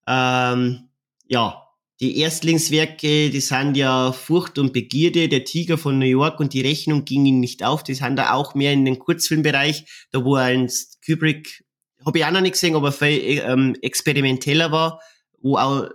Ähm, 0.08 0.90
ja, 1.28 1.67
die 2.00 2.20
Erstlingswerke, 2.20 3.30
die 3.32 3.42
sind 3.42 3.76
ja 3.76 4.12
Furcht 4.12 4.60
und 4.60 4.72
Begierde, 4.72 5.30
der 5.30 5.46
Tiger 5.46 5.78
von 5.78 5.98
New 5.98 6.06
York 6.06 6.40
und 6.40 6.54
die 6.54 6.62
Rechnung 6.62 7.06
ging 7.06 7.26
ihnen 7.26 7.40
nicht 7.40 7.64
auf. 7.64 7.84
Die 7.84 7.96
sind 7.96 8.18
da 8.18 8.34
auch 8.34 8.54
mehr 8.54 8.74
in 8.74 8.86
den 8.86 9.00
Kurzfilmbereich, 9.00 10.08
da 10.12 10.24
wo 10.24 10.36
ein 10.36 10.70
Kubrick, 11.04 11.66
habe 12.06 12.20
ich 12.20 12.26
auch 12.26 12.32
noch 12.32 12.42
nicht 12.42 12.54
gesehen, 12.54 12.76
aber 12.76 12.92
viel 12.92 13.42
ähm, 13.44 13.76
experimenteller 13.82 14.72
war, 14.72 15.02
wo 15.40 15.58
auch 15.58 15.90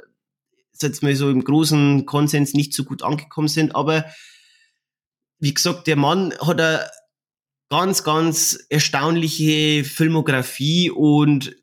jetzt 0.80 1.02
mal 1.04 1.14
so 1.14 1.30
im 1.30 1.44
großen 1.44 2.04
Konsens 2.06 2.54
nicht 2.54 2.74
so 2.74 2.82
gut 2.82 3.02
angekommen 3.02 3.48
sind, 3.48 3.76
aber 3.76 4.04
wie 5.38 5.54
gesagt, 5.54 5.86
der 5.86 5.96
Mann 5.96 6.34
hat 6.40 6.60
eine 6.60 6.88
ganz, 7.68 8.04
ganz 8.04 8.66
erstaunliche 8.68 9.84
Filmografie 9.84 10.90
und 10.90 11.56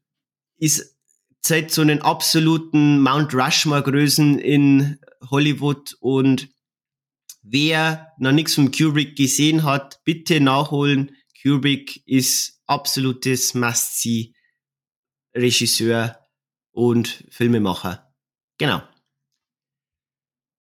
ist 0.57 0.98
seit 1.41 1.71
so 1.71 1.81
einen 1.81 2.01
absoluten 2.01 3.01
Mount 3.01 3.33
Rushmore-Größen 3.33 4.39
in 4.39 4.99
Hollywood 5.29 5.95
und 5.99 6.47
wer 7.41 8.13
noch 8.17 8.31
nichts 8.31 8.55
von 8.55 8.71
Kubrick 8.71 9.15
gesehen 9.15 9.63
hat, 9.63 10.01
bitte 10.03 10.41
nachholen. 10.41 11.15
Kubrick 11.41 12.05
ist 12.05 12.61
absolutes 12.67 13.53
Must-See-Regisseur 13.53 16.19
und 16.71 17.23
Filmemacher. 17.29 18.11
Genau. 18.57 18.81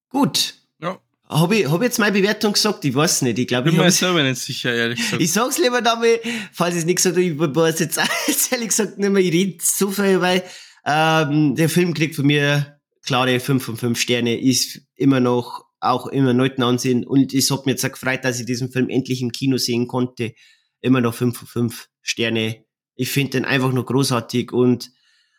Gut. 0.09 0.55
Ja. 0.81 1.01
Habe 1.27 1.57
ich, 1.57 1.69
hab 1.69 1.81
ich 1.81 1.85
jetzt 1.85 1.99
meine 1.99 2.13
Bewertung 2.13 2.53
gesagt? 2.53 2.85
Ich 2.85 2.95
weiß 2.95 3.23
nicht. 3.23 3.37
Ich 3.37 3.47
glaube, 3.47 3.65
Bin 3.65 3.73
ich 3.73 3.77
mir 3.77 3.83
habe 3.83 3.91
selber 3.91 4.23
nicht 4.23 4.41
sicher, 4.41 4.73
ehrlich 4.73 4.99
gesagt. 4.99 5.21
ich 5.21 5.31
sag's 5.31 5.59
lieber 5.59 5.81
damit, 5.81 6.21
falls 6.51 6.73
ich 6.73 6.79
es 6.79 6.85
nicht 6.85 6.95
gesagt 6.95 7.17
habe, 7.17 7.25
ich 7.25 7.37
weiß 7.37 7.79
jetzt, 7.79 7.99
jetzt 8.27 8.51
ehrlich 8.51 8.69
gesagt 8.69 8.97
nicht 8.97 9.09
mehr, 9.09 9.21
ich 9.21 9.31
rede 9.31 9.59
so 9.61 9.91
viel, 9.91 10.19
weil 10.21 10.43
ähm, 10.89 11.55
der 11.55 11.69
Film 11.69 11.93
kriegt 11.93 12.15
von 12.15 12.25
mir 12.25 12.79
klare 13.03 13.39
5 13.39 13.63
von 13.63 13.77
5 13.77 13.99
Sterne, 13.99 14.39
ist 14.39 14.81
immer 14.95 15.19
noch 15.19 15.65
auch 15.79 16.07
immer 16.07 16.33
neuten 16.33 16.63
Ansehen 16.63 17.05
und 17.05 17.33
es 17.33 17.51
hat 17.51 17.65
mir 17.65 17.73
jetzt 17.73 17.85
auch 17.85 17.91
gefreut, 17.91 18.25
dass 18.25 18.39
ich 18.39 18.45
diesen 18.45 18.71
Film 18.71 18.89
endlich 18.89 19.21
im 19.21 19.31
Kino 19.31 19.57
sehen 19.57 19.87
konnte. 19.87 20.33
Immer 20.81 20.99
noch 20.99 21.13
5 21.13 21.37
von 21.37 21.47
5 21.47 21.87
Sterne. 22.01 22.65
Ich 22.95 23.11
finde 23.11 23.31
den 23.31 23.45
einfach 23.45 23.71
nur 23.71 23.85
großartig 23.85 24.51
und 24.51 24.91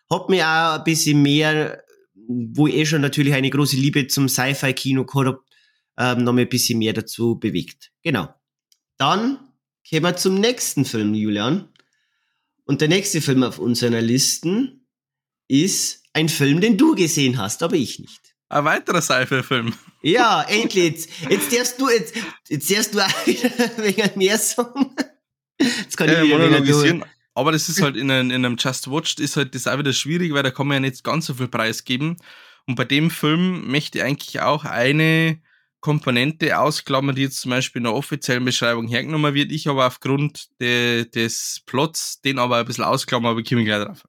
hat 0.08 0.28
mir 0.28 0.46
auch 0.46 0.78
ein 0.78 0.84
bisschen 0.84 1.20
mehr, 1.20 1.82
wo 2.14 2.68
ich 2.68 2.76
eh 2.76 2.86
schon 2.86 3.02
natürlich 3.02 3.34
eine 3.34 3.50
große 3.50 3.76
Liebe 3.76 4.06
zum 4.06 4.28
Sci-Fi-Kino 4.28 5.04
gehabt 5.04 5.26
habe, 5.26 5.40
ähm, 5.98 6.24
noch 6.24 6.32
mal 6.32 6.42
ein 6.42 6.48
bisschen 6.48 6.78
mehr 6.78 6.92
dazu 6.92 7.38
bewegt. 7.38 7.90
Genau. 8.02 8.28
Dann 8.96 9.38
kommen 9.88 10.02
wir 10.04 10.16
zum 10.16 10.36
nächsten 10.36 10.84
Film, 10.84 11.12
Julian. 11.12 11.68
Und 12.64 12.80
der 12.80 12.88
nächste 12.88 13.20
Film 13.20 13.42
auf 13.42 13.58
unserer 13.58 14.00
Listen 14.00 14.79
ist 15.50 16.04
ein 16.12 16.28
Film, 16.28 16.60
den 16.60 16.78
du 16.78 16.94
gesehen 16.94 17.38
hast, 17.38 17.62
aber 17.62 17.74
ich 17.74 17.98
nicht. 17.98 18.20
Ein 18.48 18.64
weiterer 18.64 19.02
Sci-Fi-Film. 19.02 19.74
Ja, 20.02 20.42
endlich. 20.42 20.84
Jetzt, 20.84 21.10
jetzt 21.28 21.52
darfst 21.52 21.80
du, 21.80 21.88
jetzt, 21.88 22.14
jetzt 22.48 22.70
darfst 22.70 22.94
du 22.94 23.00
auch 23.00 23.26
wieder 23.26 23.50
wegen 23.76 24.18
mehr 24.18 24.38
sagen. 24.38 24.94
Jetzt 25.58 25.96
kann 25.96 26.08
ich 26.08 26.14
wieder 26.14 26.22
weniger 26.22 26.38
monologisieren. 26.38 27.04
Aber 27.34 27.52
das 27.52 27.68
ist 27.68 27.80
halt 27.80 27.96
in 27.96 28.10
einem, 28.10 28.30
in 28.30 28.44
einem 28.44 28.56
Just 28.58 28.90
Watched 28.90 29.20
ist 29.20 29.36
halt 29.36 29.54
das 29.54 29.66
auch 29.66 29.78
wieder 29.78 29.92
schwierig, 29.92 30.32
weil 30.32 30.42
da 30.42 30.50
kann 30.50 30.66
man 30.66 30.76
ja 30.76 30.90
nicht 30.90 31.04
ganz 31.04 31.26
so 31.26 31.34
viel 31.34 31.48
Preis 31.48 31.84
geben. 31.84 32.16
Und 32.66 32.74
bei 32.74 32.84
dem 32.84 33.10
Film 33.10 33.70
möchte 33.70 33.98
ich 33.98 34.04
eigentlich 34.04 34.40
auch 34.40 34.64
eine 34.64 35.40
Komponente 35.80 36.58
ausklammern, 36.58 37.14
die 37.14 37.22
jetzt 37.22 37.40
zum 37.40 37.50
Beispiel 37.50 37.80
in 37.80 37.84
der 37.84 37.94
offiziellen 37.94 38.44
Beschreibung 38.44 38.88
hergenommen 38.88 39.34
wird. 39.34 39.52
Ich 39.52 39.68
aber 39.68 39.86
aufgrund 39.86 40.48
de, 40.60 41.08
des 41.08 41.62
Plots 41.66 42.20
den 42.20 42.38
aber 42.38 42.58
ein 42.58 42.66
bisschen 42.66 42.84
ausklammern, 42.84 43.30
aber 43.32 43.40
ich 43.40 43.48
komme 43.48 43.64
gleich 43.64 43.84
drauf. 43.84 44.04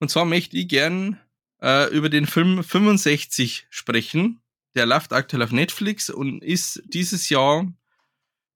Und 0.00 0.10
zwar 0.10 0.24
möchte 0.24 0.56
ich 0.56 0.66
gern 0.66 1.20
äh, 1.62 1.88
über 1.94 2.08
den 2.08 2.26
Film 2.26 2.64
65 2.64 3.66
sprechen. 3.70 4.40
Der 4.74 4.86
läuft 4.86 5.12
aktuell 5.12 5.42
auf 5.42 5.52
Netflix 5.52 6.10
und 6.10 6.42
ist 6.42 6.82
dieses 6.86 7.28
Jahr 7.28 7.72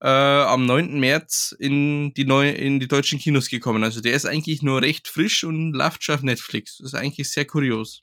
äh, 0.00 0.08
am 0.08 0.66
9. 0.66 0.98
März 0.98 1.54
in 1.58 2.14
die, 2.14 2.24
neue, 2.24 2.52
in 2.52 2.80
die 2.80 2.88
deutschen 2.88 3.18
Kinos 3.18 3.48
gekommen. 3.48 3.84
Also 3.84 4.00
der 4.00 4.14
ist 4.14 4.24
eigentlich 4.24 4.62
nur 4.62 4.82
recht 4.82 5.06
frisch 5.06 5.44
und 5.44 5.72
läuft 5.72 6.02
schon 6.02 6.14
auf 6.14 6.22
Netflix. 6.22 6.78
Das 6.78 6.88
ist 6.88 6.94
eigentlich 6.94 7.30
sehr 7.30 7.44
kurios. 7.44 8.02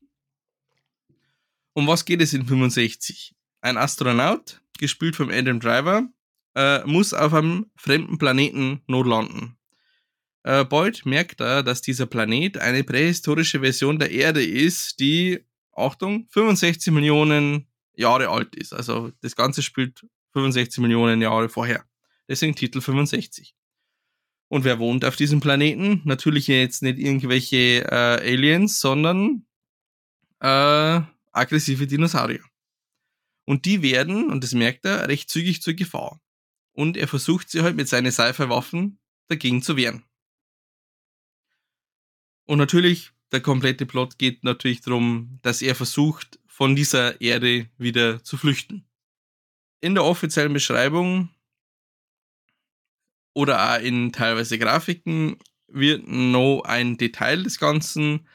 Um 1.74 1.88
was 1.88 2.06
geht 2.06 2.22
es 2.22 2.34
in 2.34 2.46
65? 2.46 3.34
Ein 3.62 3.78
Astronaut, 3.78 4.62
gespielt 4.78 5.16
vom 5.16 5.30
Adam 5.30 5.60
Driver, 5.60 6.08
äh, 6.56 6.84
muss 6.86 7.14
auf 7.14 7.34
einem 7.34 7.72
fremden 7.76 8.18
Planeten 8.18 8.82
notlanden. 8.88 9.58
Äh, 10.44 10.66
bald 10.66 11.06
merkt 11.06 11.40
er, 11.40 11.64
dass 11.64 11.82
dieser 11.82 12.08
Planet 12.08 12.58
eine 12.58 12.84
prähistorische 12.84 13.60
Version 13.60 14.00
der 14.00 14.12
Erde 14.12 14.44
ist, 14.44 15.00
die, 15.00 15.46
Achtung, 15.74 16.28
65 16.30 16.92
Millionen 16.92 17.68
Jahre 17.96 18.30
alt 18.30 18.56
ist. 18.56 18.74
Also 18.74 19.12
das 19.22 19.36
Ganze 19.36 19.62
spielt 19.62 20.06
65 20.34 20.82
Millionen 20.82 21.22
Jahre 21.22 21.50
vorher. 21.50 21.86
Deswegen 22.28 22.56
Titel 22.56 22.82
65. 22.82 23.56
Und 24.48 24.64
wer 24.64 24.80
wohnt 24.80 25.06
auf 25.06 25.16
diesem 25.16 25.40
Planeten? 25.40 26.02
Natürlich 26.04 26.48
jetzt 26.48 26.82
nicht 26.82 27.00
irgendwelche 27.00 27.86
äh, 27.86 28.34
Aliens, 28.34 28.82
sondern 28.82 29.46
äh, 30.40 31.02
aggressive 31.32 31.88
Dinosaurier. 31.88 32.44
Und 33.46 33.66
die 33.66 33.82
werden, 33.82 34.30
und 34.30 34.44
das 34.44 34.54
merkt 34.54 34.86
er, 34.86 35.08
recht 35.08 35.30
zügig 35.30 35.62
zur 35.62 35.74
Gefahr. 35.74 36.20
Und 36.74 36.98
er 36.98 37.08
versucht 37.08 37.50
sie 37.50 37.62
halt 37.62 37.76
mit 37.76 37.88
seinen 37.88 38.12
Sci-Fi-Waffen 38.12 39.00
dagegen 39.28 39.62
zu 39.62 39.78
wehren. 39.78 40.04
Und 42.52 42.58
natürlich, 42.58 43.12
der 43.32 43.40
komplette 43.40 43.86
Plot 43.86 44.18
geht 44.18 44.44
natürlich 44.44 44.82
darum, 44.82 45.40
dass 45.42 45.62
er 45.62 45.74
versucht, 45.74 46.38
von 46.48 46.76
dieser 46.76 47.22
Erde 47.22 47.70
wieder 47.78 48.26
zu 48.26 48.36
flüchten. 48.36 48.86
In 49.80 49.96
der 49.96 50.04
offiziellen 50.04 50.52
Beschreibung 50.52 51.30
oder 53.34 53.74
auch 53.74 53.82
in 53.82 54.12
teilweise 54.12 54.60
Grafiken 54.60 55.38
wird 55.68 56.06
noch 56.06 56.64
ein 56.64 56.98
Detail 56.98 57.44
des 57.44 57.58
Ganzen 57.58 58.28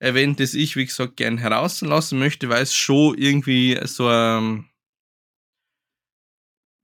erwähnt, 0.00 0.40
das 0.40 0.54
ich, 0.54 0.74
wie 0.74 0.86
gesagt, 0.86 1.16
gern 1.16 1.38
herauslassen 1.38 2.18
möchte, 2.18 2.48
weil 2.48 2.64
es 2.64 2.74
schon 2.74 3.16
irgendwie 3.16 3.78
so 3.84 4.08
ein, 4.08 4.68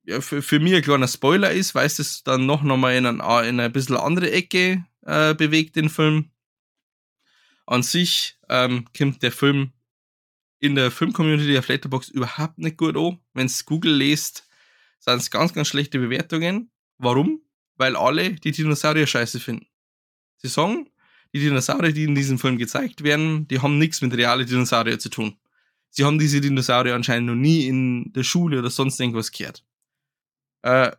ja, 0.05 0.21
für, 0.21 0.41
für 0.41 0.61
mich 0.61 0.77
ein 0.77 0.83
kleiner 0.83 1.09
Spoiler 1.09 1.51
ist, 1.51 1.75
weil 1.75 1.87
es 1.87 1.97
das 1.97 2.23
dann 2.23 2.47
noch, 2.47 2.63
noch 2.63 2.77
mal 2.77 2.95
in, 2.95 3.07
ein, 3.07 3.19
in 3.19 3.59
eine 3.59 3.71
bisschen 3.71 3.97
andere 3.97 4.31
Ecke 4.31 4.87
äh, 5.03 5.35
bewegt, 5.35 5.75
den 5.75 5.89
Film. 5.89 6.31
An 7.67 7.83
sich 7.83 8.39
ähm, 8.49 8.87
kommt 8.97 9.23
der 9.23 9.33
Film 9.33 9.73
in 10.59 10.75
der 10.75 10.91
Film-Community 10.91 11.53
der 11.53 11.65
Letterboxd 11.67 12.11
überhaupt 12.13 12.59
nicht 12.59 12.77
gut 12.77 12.97
an. 12.97 13.19
Wenn 13.35 13.47
es 13.47 13.67
Google 13.67 13.95
lest, 13.95 14.49
sind 14.99 15.17
es 15.17 15.31
ganz, 15.31 15.53
ganz 15.53 15.69
schlechte 15.69 15.99
Bewertungen. 15.99 16.71
Warum? 16.99 17.43
Weil 17.77 17.97
alle 17.97 18.33
die 18.35 18.53
Dinosaurier 18.53 19.07
scheiße 19.07 19.41
finden. 19.41 19.67
Sie 20.37 20.49
sagen, 20.49 20.89
die 21.35 21.41
Dinosaurier, 21.41 21.93
die 21.93 22.05
in 22.05 22.15
diesem 22.15 22.39
Film 22.39 22.57
gezeigt 22.57 23.03
werden, 23.03 23.47
die 23.49 23.61
haben 23.61 23.79
nichts 23.79 24.01
mit 24.01 24.17
realen 24.17 24.47
Dinosaurier 24.47 24.99
zu 24.99 25.11
tun. 25.11 25.37
Sie 25.91 26.05
haben 26.05 26.19
diese 26.19 26.41
Dinosaurier 26.41 26.95
anscheinend 26.95 27.29
noch 27.29 27.35
nie 27.35 27.67
in 27.67 28.13
der 28.13 28.23
Schule 28.23 28.59
oder 28.59 28.71
sonst 28.71 28.99
irgendwas 29.01 29.33
gehört. 29.33 29.65
Äh, 30.63 30.93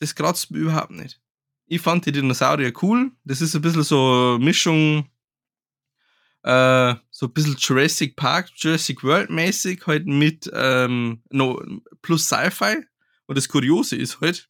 das 0.00 0.14
kratzt 0.14 0.50
mir 0.50 0.58
überhaupt 0.58 0.90
nicht. 0.90 1.20
Ich 1.66 1.80
fand 1.80 2.06
die 2.06 2.12
Dinosaurier 2.12 2.72
cool. 2.82 3.12
Das 3.24 3.40
ist 3.40 3.54
ein 3.54 3.62
bisschen 3.62 3.82
so 3.82 4.36
eine 4.36 4.44
Mischung, 4.44 5.08
äh, 6.46 6.94
so 7.10 7.26
ein 7.26 7.32
bisschen 7.32 7.56
Jurassic 7.58 8.14
Park, 8.14 8.50
Jurassic 8.54 9.02
World 9.02 9.30
mäßig, 9.30 9.84
halt 9.86 10.06
mit 10.06 10.48
ähm, 10.54 11.20
no, 11.30 11.60
plus 12.02 12.26
Sci-Fi. 12.26 12.84
Und 13.26 13.36
das 13.36 13.48
Kuriose 13.48 13.96
ist 13.96 14.20
halt, 14.20 14.48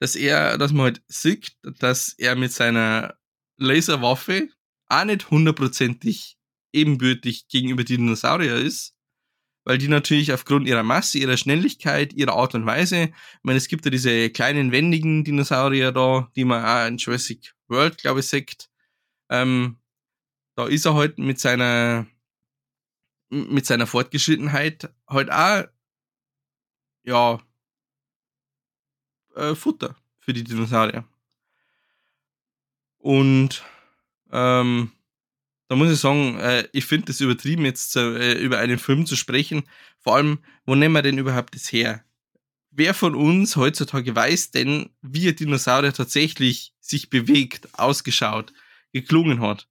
dass 0.00 0.16
er, 0.16 0.58
dass 0.58 0.72
man 0.72 0.84
halt 0.84 1.02
sieht, 1.08 1.56
dass 1.62 2.12
er 2.18 2.36
mit 2.36 2.52
seiner 2.52 3.14
Laserwaffe 3.56 4.50
auch 4.88 5.04
nicht 5.06 5.30
hundertprozentig 5.30 6.36
ebenbürtig 6.74 7.48
gegenüber 7.48 7.82
die 7.82 7.96
Dinosaurier 7.96 8.56
ist, 8.56 8.94
weil 9.64 9.78
die 9.78 9.88
natürlich 9.88 10.30
aufgrund 10.30 10.68
ihrer 10.68 10.82
Masse, 10.82 11.16
ihrer 11.16 11.38
Schnelligkeit, 11.38 12.12
ihrer 12.12 12.34
Art 12.34 12.54
und 12.54 12.66
Weise, 12.66 13.04
ich 13.04 13.44
meine, 13.44 13.56
es 13.56 13.68
gibt 13.68 13.86
ja 13.86 13.90
diese 13.90 14.28
kleinen 14.28 14.72
wendigen 14.72 15.24
Dinosaurier 15.24 15.90
da, 15.90 16.30
die 16.36 16.44
man 16.44 16.62
auch 16.62 16.86
in 16.86 16.98
Jurassic 16.98 17.54
World, 17.68 17.96
glaube 17.96 18.20
ich, 18.20 18.26
sagt, 18.26 18.68
ähm, 19.30 19.78
da 20.56 20.66
ist 20.66 20.86
er 20.86 20.94
halt 20.94 21.18
mit 21.18 21.40
seiner 21.40 22.06
mit 23.30 23.66
seiner 23.66 23.86
Fortgeschrittenheit 23.86 24.92
halt 25.08 25.30
auch 25.30 25.64
ja 27.02 27.40
äh, 29.34 29.54
Futter 29.54 29.96
für 30.18 30.32
die 30.32 30.44
Dinosaurier. 30.44 31.04
Und 32.98 33.62
ähm, 34.32 34.92
da 35.68 35.76
muss 35.76 35.90
ich 35.92 35.98
sagen, 35.98 36.38
äh, 36.38 36.66
ich 36.72 36.86
finde 36.86 37.12
es 37.12 37.20
übertrieben, 37.20 37.64
jetzt 37.64 37.96
äh, 37.96 38.34
über 38.34 38.58
einen 38.58 38.78
Film 38.78 39.06
zu 39.06 39.16
sprechen. 39.16 39.64
Vor 40.00 40.16
allem, 40.16 40.38
wo 40.64 40.74
nehmen 40.74 40.94
wir 40.94 41.02
denn 41.02 41.18
überhaupt 41.18 41.54
das 41.54 41.72
her? 41.72 42.04
Wer 42.70 42.94
von 42.94 43.14
uns 43.14 43.56
heutzutage 43.56 44.16
weiß 44.16 44.50
denn, 44.50 44.90
wie 45.02 45.28
ein 45.28 45.36
Dinosaurier 45.36 45.92
tatsächlich 45.92 46.74
sich 46.80 47.10
bewegt, 47.10 47.68
ausgeschaut, 47.78 48.52
geklungen 48.92 49.40
hat? 49.40 49.68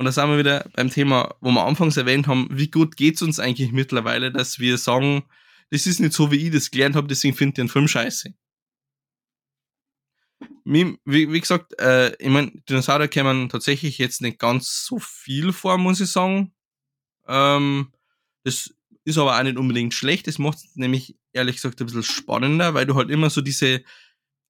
Und 0.00 0.06
da 0.06 0.12
sind 0.12 0.30
wir 0.30 0.38
wieder 0.38 0.66
beim 0.72 0.88
Thema, 0.88 1.34
wo 1.42 1.50
wir 1.50 1.62
anfangs 1.62 1.98
erwähnt 1.98 2.26
haben, 2.26 2.48
wie 2.50 2.70
gut 2.70 2.96
geht 2.96 3.16
es 3.16 3.22
uns 3.22 3.38
eigentlich 3.38 3.70
mittlerweile, 3.70 4.32
dass 4.32 4.58
wir 4.58 4.78
sagen, 4.78 5.24
das 5.68 5.84
ist 5.84 6.00
nicht 6.00 6.14
so, 6.14 6.32
wie 6.32 6.46
ich 6.46 6.50
das 6.50 6.70
gelernt 6.70 6.96
habe, 6.96 7.06
deswegen 7.06 7.36
finde 7.36 7.50
ich 7.50 7.56
den 7.56 7.68
Film 7.68 7.86
scheiße. 7.86 8.32
Wie, 10.64 10.96
wie 11.04 11.40
gesagt, 11.40 11.78
äh, 11.78 12.16
ich 12.16 12.30
meine, 12.30 12.50
Dinosaurier 12.66 13.08
kämen 13.08 13.50
tatsächlich 13.50 13.98
jetzt 13.98 14.22
nicht 14.22 14.38
ganz 14.38 14.86
so 14.86 14.98
viel 14.98 15.52
vor, 15.52 15.76
muss 15.76 16.00
ich 16.00 16.08
sagen. 16.08 16.54
Ähm, 17.28 17.92
das 18.42 18.74
ist 19.04 19.18
aber 19.18 19.38
auch 19.38 19.42
nicht 19.42 19.58
unbedingt 19.58 19.92
schlecht. 19.92 20.28
Das 20.28 20.38
macht 20.38 20.56
es 20.56 20.76
nämlich, 20.76 21.14
ehrlich 21.34 21.56
gesagt, 21.56 21.78
ein 21.78 21.84
bisschen 21.84 22.04
spannender, 22.04 22.72
weil 22.72 22.86
du 22.86 22.94
halt 22.94 23.10
immer 23.10 23.28
so 23.28 23.42
diese 23.42 23.84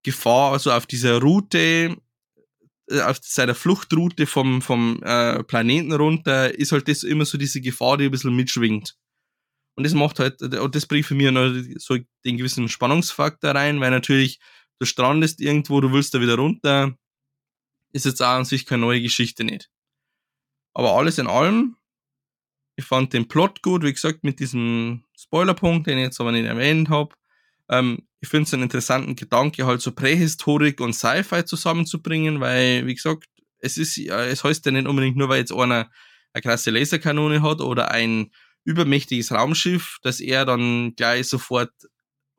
Gefahr, 0.05 0.53
also 0.53 0.71
auf 0.71 0.87
dieser 0.87 1.21
Route, 1.21 1.97
auf 3.05 3.19
seiner 3.23 3.55
Fluchtroute 3.55 4.27
vom, 4.27 4.63
vom 4.63 5.03
äh, 5.03 5.43
Planeten 5.45 5.93
runter, 5.93 6.57
ist 6.59 6.73
halt 6.73 6.89
das 6.89 7.03
immer 7.03 7.25
so 7.25 7.39
diese 7.39 7.61
Gefahr, 7.61 7.97
die 7.97 8.07
ein 8.07 8.11
bisschen 8.11 8.35
mitschwingt. 8.35 8.97
Und 9.77 9.85
das 9.85 9.95
macht 9.95 10.19
halt, 10.19 10.43
und 10.43 10.75
das 10.75 10.87
bringt 10.87 11.07
für 11.07 11.15
mich 11.15 11.31
noch 11.31 11.53
so 11.77 11.97
den 12.25 12.37
gewissen 12.37 12.69
Spannungsfaktor 12.69 13.53
rein, 13.53 13.81
weil 13.81 13.91
natürlich 13.91 14.41
du 14.79 14.87
strandest 14.87 15.41
irgendwo, 15.41 15.81
du 15.81 15.93
willst 15.93 16.15
da 16.15 16.21
wieder 16.21 16.37
runter, 16.37 16.97
ist 17.93 18.07
jetzt 18.07 18.23
auch 18.23 18.29
an 18.29 18.45
sich 18.45 18.67
keine 18.67 18.83
neue 18.83 19.01
Geschichte 19.01 19.45
nicht. 19.45 19.71
Aber 20.75 20.93
alles 20.93 21.19
in 21.19 21.27
allem, 21.27 21.77
ich 22.77 22.85
fand 22.85 23.13
den 23.13 23.29
Plot 23.29 23.63
gut, 23.63 23.83
wie 23.83 23.93
gesagt, 23.93 24.25
mit 24.25 24.41
diesem 24.41 25.05
Spoilerpunkt, 25.17 25.87
den 25.87 25.99
ich 25.99 26.05
jetzt 26.05 26.21
aber 26.21 26.33
nicht 26.33 26.47
erwähnt 26.47 26.89
habe. 26.89 27.15
Ähm, 27.69 28.07
ich 28.21 28.29
finde 28.29 28.47
es 28.47 28.55
einen 28.55 28.65
interessanten 28.65 29.17
Gedanke, 29.17 29.67
halt 29.67 29.81
so 29.81 29.93
Prähistorik 29.93 30.81
und 30.81 30.95
Sci-Fi 30.95 31.45
zusammenzubringen, 31.45 32.41
weil, 32.41 32.87
wie 32.87 32.95
gesagt, 32.95 33.25
es 33.59 33.77
ist, 33.77 33.99
es 33.99 34.45
heißt 34.45 34.65
ja 34.67 34.73
nicht 34.73 34.87
unbedingt 34.87 35.17
nur, 35.17 35.29
weil 35.29 35.41
jetzt 35.41 35.53
einer 35.53 35.91
eine 36.33 36.43
krasse 36.43 36.71
Laserkanone 36.71 37.43
hat 37.43 37.61
oder 37.61 37.91
ein 37.91 38.31
übermächtiges 38.65 39.33
Raumschiff, 39.33 39.99
dass 40.03 40.21
er 40.21 40.45
dann 40.45 40.95
gleich 40.95 41.29
sofort 41.29 41.73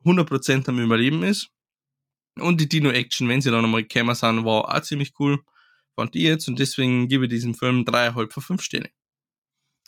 100% 0.04 0.68
am 0.68 0.78
Überleben 0.78 1.22
ist. 1.22 1.48
Und 2.38 2.60
die 2.60 2.68
Dino-Action, 2.68 3.28
wenn 3.28 3.42
sie 3.42 3.50
dann 3.50 3.62
nochmal 3.62 3.84
gekommen 3.84 4.14
sind, 4.14 4.44
war 4.44 4.74
auch 4.74 4.82
ziemlich 4.82 5.12
cool. 5.18 5.40
Fand 5.94 6.16
ich 6.16 6.22
jetzt 6.22 6.48
und 6.48 6.58
deswegen 6.58 7.08
gebe 7.08 7.26
ich 7.26 7.30
diesem 7.30 7.54
Film 7.54 7.84
dreieinhalb 7.84 8.32
von 8.32 8.42
fünf 8.42 8.62
Sterne. 8.62 8.88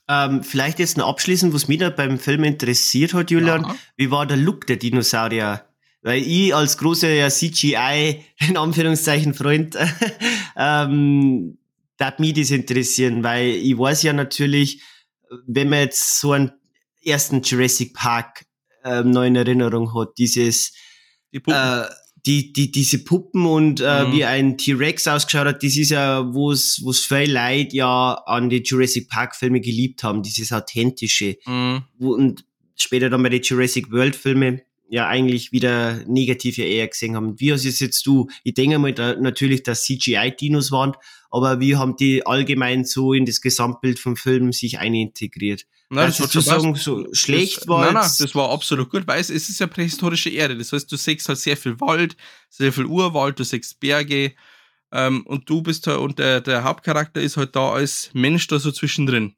Ähm, 0.06 0.42
vielleicht 0.42 0.78
jetzt 0.78 0.98
noch 0.98 1.08
abschließend, 1.08 1.54
was 1.54 1.66
mich 1.66 1.78
da 1.78 1.88
beim 1.88 2.18
Film 2.18 2.44
interessiert 2.44 3.14
hat, 3.14 3.30
Julian. 3.30 3.62
Ja. 3.62 3.76
Wie 3.96 4.10
war 4.10 4.26
der 4.26 4.36
Look 4.36 4.66
der 4.66 4.76
Dinosaurier? 4.76 5.66
Weil 6.04 6.22
ich 6.22 6.54
als 6.54 6.76
großer 6.76 7.10
ja, 7.10 7.30
CGI, 7.30 8.22
in 8.48 8.56
Anführungszeichen, 8.56 9.34
Freund, 9.34 9.76
ähm, 10.56 11.58
darf 11.96 12.18
mich 12.18 12.34
das 12.34 12.50
interessieren, 12.50 13.24
weil 13.24 13.48
ich 13.48 13.76
weiß 13.76 14.02
ja 14.02 14.12
natürlich, 14.12 14.82
wenn 15.46 15.70
man 15.70 15.80
jetzt 15.80 16.20
so 16.20 16.32
einen 16.32 16.52
ersten 17.02 17.42
Jurassic 17.42 17.94
Park 17.94 18.44
ähm, 18.84 19.10
noch 19.10 19.22
in 19.22 19.34
Erinnerung 19.34 19.94
hat, 19.94 20.18
dieses, 20.18 20.74
die 21.32 21.40
äh, 21.46 21.86
die, 22.26 22.52
die, 22.52 22.70
diese 22.70 23.04
Puppen 23.04 23.44
und 23.46 23.80
äh, 23.80 24.04
mhm. 24.04 24.12
wie 24.12 24.24
ein 24.24 24.58
T-Rex 24.58 25.06
ausgeschaut 25.06 25.46
hat, 25.46 25.62
das 25.62 25.76
ist 25.76 25.90
ja, 25.90 26.32
wo 26.32 26.52
es 26.52 26.80
wo 26.82 26.90
es 26.90 27.04
viele 27.04 27.32
Leute 27.32 27.76
ja 27.76 28.14
an 28.26 28.48
die 28.48 28.62
Jurassic 28.62 29.08
Park 29.08 29.36
Filme 29.36 29.60
geliebt 29.60 30.02
haben, 30.02 30.22
dieses 30.22 30.52
authentische. 30.52 31.36
Mhm. 31.46 31.84
Und 31.98 32.44
später 32.76 33.10
dann 33.10 33.22
bei 33.22 33.28
den 33.28 33.42
Jurassic 33.42 33.90
World 33.90 34.16
Filme 34.16 34.62
ja 34.88 35.06
eigentlich 35.06 35.52
wieder 35.52 36.04
negativ 36.06 36.58
ja 36.58 36.64
eher 36.64 36.88
gesehen 36.88 37.16
haben. 37.16 37.40
Wie 37.40 37.52
hast 37.52 37.64
es 37.64 37.80
jetzt 37.80 38.06
du? 38.06 38.28
Ich 38.42 38.54
denke 38.54 38.78
mal 38.78 38.92
da, 38.92 39.14
natürlich, 39.14 39.62
dass 39.62 39.84
CGI-Dinos 39.84 40.70
waren, 40.72 40.92
aber 41.30 41.60
wie 41.60 41.76
haben 41.76 41.96
die 41.96 42.26
allgemein 42.26 42.84
so 42.84 43.12
in 43.12 43.26
das 43.26 43.40
Gesamtbild 43.40 43.98
vom 43.98 44.16
Film 44.16 44.52
sich 44.52 44.78
einintegriert? 44.78 45.66
Nein, 45.90 46.12
das, 46.16 46.30
das 46.30 46.44
sagen, 46.44 46.74
so 46.74 47.06
schlecht 47.12 47.62
das, 47.62 47.68
war. 47.68 47.84
Nein, 47.84 47.94
nein, 47.94 48.10
das 48.18 48.34
war 48.34 48.50
absolut 48.50 48.90
gut, 48.90 49.06
weil 49.06 49.20
es, 49.20 49.30
es 49.30 49.48
ist 49.48 49.60
ja 49.60 49.66
prähistorische 49.66 50.30
Erde. 50.30 50.56
Das 50.56 50.72
heißt, 50.72 50.90
du 50.90 50.96
siehst 50.96 51.28
halt 51.28 51.38
sehr 51.38 51.56
viel 51.56 51.80
Wald, 51.80 52.16
sehr 52.48 52.72
viel 52.72 52.86
Urwald, 52.86 53.38
du 53.38 53.44
siehst 53.44 53.80
Berge, 53.80 54.32
ähm, 54.94 55.26
und 55.26 55.50
du 55.50 55.60
bist 55.60 55.88
halt, 55.88 55.98
und 55.98 56.20
der, 56.20 56.40
der 56.40 56.62
Hauptcharakter 56.62 57.20
ist 57.20 57.36
halt 57.36 57.56
da 57.56 57.72
als 57.72 58.10
Mensch 58.12 58.46
da 58.46 58.60
so 58.60 58.70
zwischendrin. 58.70 59.34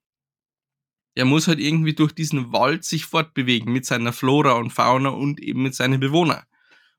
Er 1.17 1.25
muss 1.25 1.49
halt 1.49 1.59
irgendwie 1.59 1.95
durch 1.95 2.13
diesen 2.13 2.53
Wald 2.53 2.85
sich 2.85 3.05
fortbewegen 3.05 3.73
mit 3.73 3.85
seiner 3.85 4.13
Flora 4.13 4.53
und 4.53 4.71
Fauna 4.71 5.09
und 5.09 5.41
eben 5.41 5.65
mit 5.65 5.75
seinen 5.75 5.99
Bewohnern. 5.99 6.45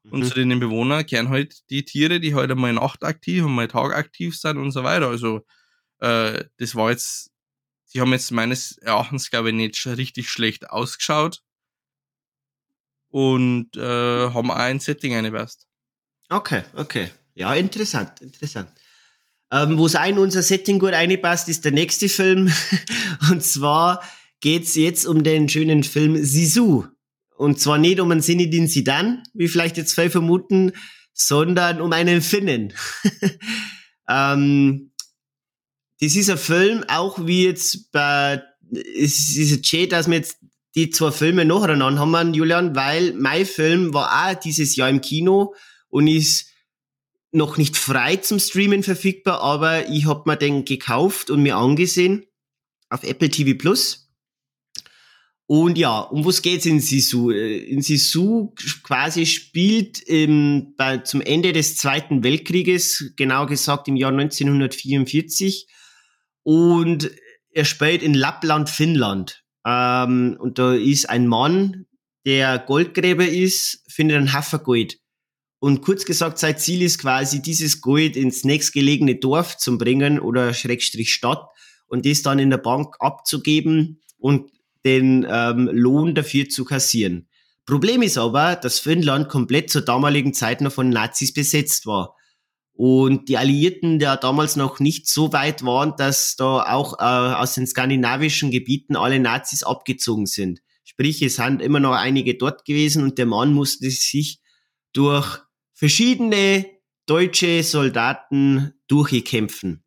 Und 0.10 0.22
mhm. 0.22 0.26
zu 0.26 0.34
den 0.36 0.60
Bewohnern 0.60 1.06
kehren 1.06 1.30
halt 1.30 1.70
die 1.70 1.86
Tiere, 1.86 2.20
die 2.20 2.36
halt 2.36 2.52
einmal 2.52 2.74
nachtaktiv 2.74 3.46
und 3.46 3.56
mal 3.56 3.68
tagaktiv 3.70 4.38
sind 4.38 4.58
und 4.58 4.72
so 4.72 4.84
weiter. 4.84 5.08
Also, 5.08 5.46
äh, 6.00 6.44
das 6.58 6.76
war 6.76 6.92
jetzt 6.92 7.32
Sie 7.90 8.02
haben 8.02 8.12
jetzt 8.12 8.32
meines 8.32 8.78
Erachtens, 8.80 9.30
glaube 9.30 9.50
ich, 9.50 9.56
nicht 9.56 9.88
richtig 9.88 10.30
schlecht 10.30 10.70
ausgeschaut 10.70 11.42
und 13.10 13.78
äh, 13.78 14.30
haben 14.30 14.52
auch 14.52 14.56
ein 14.56 14.82
Setting 14.82 15.16
eingepasst. 15.16 15.66
Okay, 16.30 16.64
okay. 16.76 17.10
Ja, 17.34 17.54
interessant, 17.54 18.22
interessant. 18.22 18.70
Ähm, 19.52 19.78
Wo 19.78 19.86
es 19.86 19.96
ein 19.96 20.18
unser 20.18 20.42
Setting 20.42 20.80
gut 20.80 20.94
einpasst, 20.94 21.48
ist 21.48 21.64
der 21.66 21.72
nächste 21.72 22.10
Film. 22.10 22.52
und 23.32 23.44
zwar 23.44 24.04
geht's 24.42 24.76
jetzt 24.76 25.06
um 25.06 25.24
den 25.24 25.48
schönen 25.48 25.84
Film 25.84 26.24
Sisu. 26.24 26.86
Und 27.38 27.60
zwar 27.60 27.78
nicht 27.78 28.00
um 28.00 28.12
einen 28.12 28.22
Sinidin 28.22 28.68
Sidan, 28.68 29.24
wie 29.34 29.48
vielleicht 29.48 29.78
jetzt 29.78 29.94
viele 29.94 30.10
vermuten, 30.10 30.74
sondern 31.14 31.82
um 31.82 31.94
einen 31.94 32.22
Finnen. 32.22 32.74
Ähm, 34.08 34.92
das 36.00 36.16
ist 36.16 36.30
ein 36.30 36.38
Film, 36.38 36.84
auch 36.88 37.26
wie 37.26 37.46
jetzt 37.46 37.92
bei, 37.92 38.42
es 38.72 39.36
ist 39.36 39.52
jetzt 39.52 39.68
schön, 39.68 39.90
dass 39.90 40.08
wir 40.08 40.18
jetzt 40.18 40.38
die 40.76 40.90
zwei 40.92 41.12
Filme 41.12 41.44
nacheinander 41.44 42.00
haben, 42.00 42.34
Julian, 42.34 42.76
weil 42.76 43.14
mein 43.14 43.46
Film 43.46 43.94
war 43.94 44.30
auch 44.30 44.40
dieses 44.40 44.76
Jahr 44.76 44.90
im 44.90 45.02
Kino 45.02 45.56
und 45.90 46.08
ist 46.08 46.52
noch 47.38 47.58
nicht 47.58 47.78
frei 47.78 48.18
zum 48.18 48.40
Streamen 48.40 48.84
verfügbar, 48.84 49.42
aber 49.42 49.90
ich 49.90 50.06
hab 50.06 50.26
mir 50.26 50.36
den 50.36 50.66
gekauft 50.66 51.30
und 51.30 51.44
mir 51.44 51.56
angesehen 51.56 52.26
auf 52.90 53.04
Apple 53.04 53.30
TV 53.30 53.58
Plus. 53.58 54.08
Und 55.50 55.78
ja, 55.78 56.00
um 56.00 56.26
was 56.26 56.42
geht's 56.42 56.66
in 56.66 56.82
Sisu? 56.82 57.30
In 57.30 57.82
Sisu 57.82 58.54
quasi 58.84 59.26
spielt 59.26 60.04
ähm, 60.08 60.74
bei, 60.76 60.98
zum 60.98 61.22
Ende 61.22 61.54
des 61.54 61.78
Zweiten 61.78 62.22
Weltkrieges, 62.22 63.14
genau 63.16 63.46
gesagt 63.46 63.88
im 63.88 63.96
Jahr 63.96 64.12
1944. 64.12 65.68
Und 66.44 67.12
er 67.50 67.64
spielt 67.64 68.04
in 68.04 68.14
Lappland, 68.14 68.70
Finnland. 68.70 69.46
Ähm, 69.66 70.36
und 70.38 70.60
da 70.60 70.74
ist 70.74 71.10
ein 71.10 71.28
Mann, 71.28 71.86
der 72.26 72.60
Goldgräber 72.60 73.26
ist, 73.26 73.86
findet 73.88 74.18
einen 74.18 74.34
Haufen 74.34 74.62
Gold. 74.64 75.00
Und 75.68 75.82
kurz 75.82 76.06
gesagt, 76.06 76.38
sein 76.38 76.58
Ziel 76.58 76.82
ist 76.82 76.98
quasi, 76.98 77.42
dieses 77.42 77.82
Gold 77.82 78.16
ins 78.16 78.46
nächstgelegene 78.46 79.16
Dorf 79.16 79.58
zu 79.58 79.78
bringen 79.78 80.18
oder 80.18 80.54
Schrägstrich 80.54 81.14
Stadt 81.14 81.46
und 81.88 82.06
das 82.06 82.22
dann 82.22 82.40
in 82.40 82.50
der 82.50 82.58
Bank 82.58 82.96
abzugeben 83.00 84.02
und 84.18 84.50
den 84.86 85.28
ähm, 85.30 85.70
Lohn 85.70 86.16
dafür 86.16 86.48
zu 86.48 86.64
kassieren. 86.64 87.28
Problem 87.66 88.02
ist 88.02 88.18
aber, 88.18 88.56
dass 88.56 88.80
Finnland 88.80 89.28
komplett 89.28 89.70
zur 89.70 89.82
damaligen 89.82 90.34
Zeit 90.34 90.62
noch 90.62 90.72
von 90.72 90.88
Nazis 90.88 91.34
besetzt 91.34 91.86
war. 91.86 92.16
Und 92.72 93.28
die 93.28 93.38
Alliierten 93.38 94.00
ja 94.00 94.16
damals 94.16 94.56
noch 94.56 94.80
nicht 94.80 95.10
so 95.10 95.34
weit 95.34 95.66
waren, 95.66 95.96
dass 95.98 96.38
da 96.38 96.62
auch 96.72 96.98
äh, 96.98 97.36
aus 97.36 97.56
den 97.56 97.68
skandinavischen 97.68 98.52
Gebieten 98.52 98.96
alle 98.96 99.20
Nazis 99.20 99.64
abgezogen 99.64 100.28
sind. 100.28 100.62
Sprich, 100.86 101.22
es 101.22 101.36
sind 101.36 101.62
immer 101.62 101.82
noch 101.82 101.92
einige 101.92 102.38
dort 102.38 102.64
gewesen 102.64 103.04
und 103.04 103.18
der 103.18 103.26
Mann 103.26 103.52
musste 103.52 103.90
sich 103.90 104.40
durch 104.94 105.46
verschiedene 105.78 106.66
deutsche 107.06 107.62
Soldaten 107.64 108.74
durchkämpfen. 108.88 109.84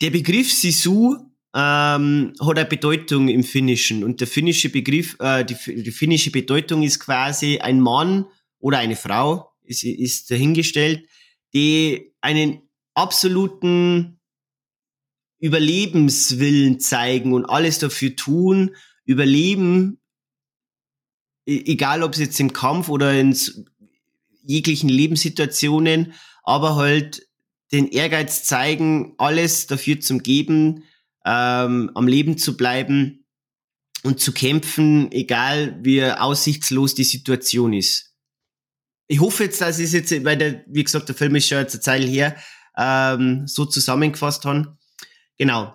Der 0.00 0.10
Begriff 0.10 0.50
Sisu 0.50 1.14
ähm, 1.54 2.32
hat 2.40 2.58
eine 2.58 2.64
Bedeutung 2.64 3.28
im 3.28 3.44
Finnischen 3.44 4.02
und 4.02 4.20
der 4.20 4.26
finnische 4.26 4.70
Begriff, 4.70 5.16
äh, 5.20 5.44
die, 5.44 5.82
die 5.82 5.92
finnische 5.92 6.32
Bedeutung 6.32 6.82
ist 6.82 6.98
quasi 6.98 7.58
ein 7.58 7.80
Mann 7.80 8.26
oder 8.58 8.78
eine 8.78 8.96
Frau, 8.96 9.52
ist, 9.62 9.84
ist 9.84 10.30
dahingestellt, 10.30 11.06
die 11.52 12.12
einen 12.22 12.62
absoluten 12.94 14.20
Überlebenswillen 15.38 16.80
zeigen 16.80 17.34
und 17.34 17.44
alles 17.44 17.78
dafür 17.78 18.16
tun, 18.16 18.74
überleben, 19.04 20.00
e-, 21.46 21.62
egal 21.66 22.02
ob 22.02 22.14
es 22.14 22.20
jetzt 22.20 22.40
im 22.40 22.52
Kampf 22.52 22.88
oder 22.88 23.12
in 23.18 23.36
jeglichen 24.44 24.88
Lebenssituationen, 24.88 26.14
aber 26.42 26.76
halt 26.76 27.26
den 27.72 27.88
Ehrgeiz 27.88 28.44
zeigen, 28.44 29.14
alles 29.18 29.66
dafür 29.66 30.00
zu 30.00 30.18
geben, 30.18 30.84
ähm, 31.24 31.90
am 31.94 32.06
Leben 32.06 32.38
zu 32.38 32.56
bleiben 32.56 33.26
und 34.02 34.20
zu 34.20 34.32
kämpfen, 34.32 35.10
egal 35.12 35.78
wie 35.82 36.04
aussichtslos 36.04 36.94
die 36.94 37.04
Situation 37.04 37.72
ist. 37.72 38.14
Ich 39.06 39.20
hoffe 39.20 39.44
jetzt, 39.44 39.60
dass 39.60 39.78
ich 39.78 39.86
es 39.86 39.92
jetzt, 39.92 40.24
weil 40.24 40.36
der, 40.36 40.64
wie 40.66 40.84
gesagt, 40.84 41.08
der 41.08 41.16
Film 41.16 41.34
ist 41.34 41.48
schon 41.48 41.58
jetzt 41.58 41.74
eine 41.74 41.80
Zeit 41.80 42.04
her, 42.04 42.36
ähm, 42.76 43.46
so 43.46 43.64
zusammengefasst 43.64 44.44
haben. 44.44 44.78
Genau. 45.38 45.74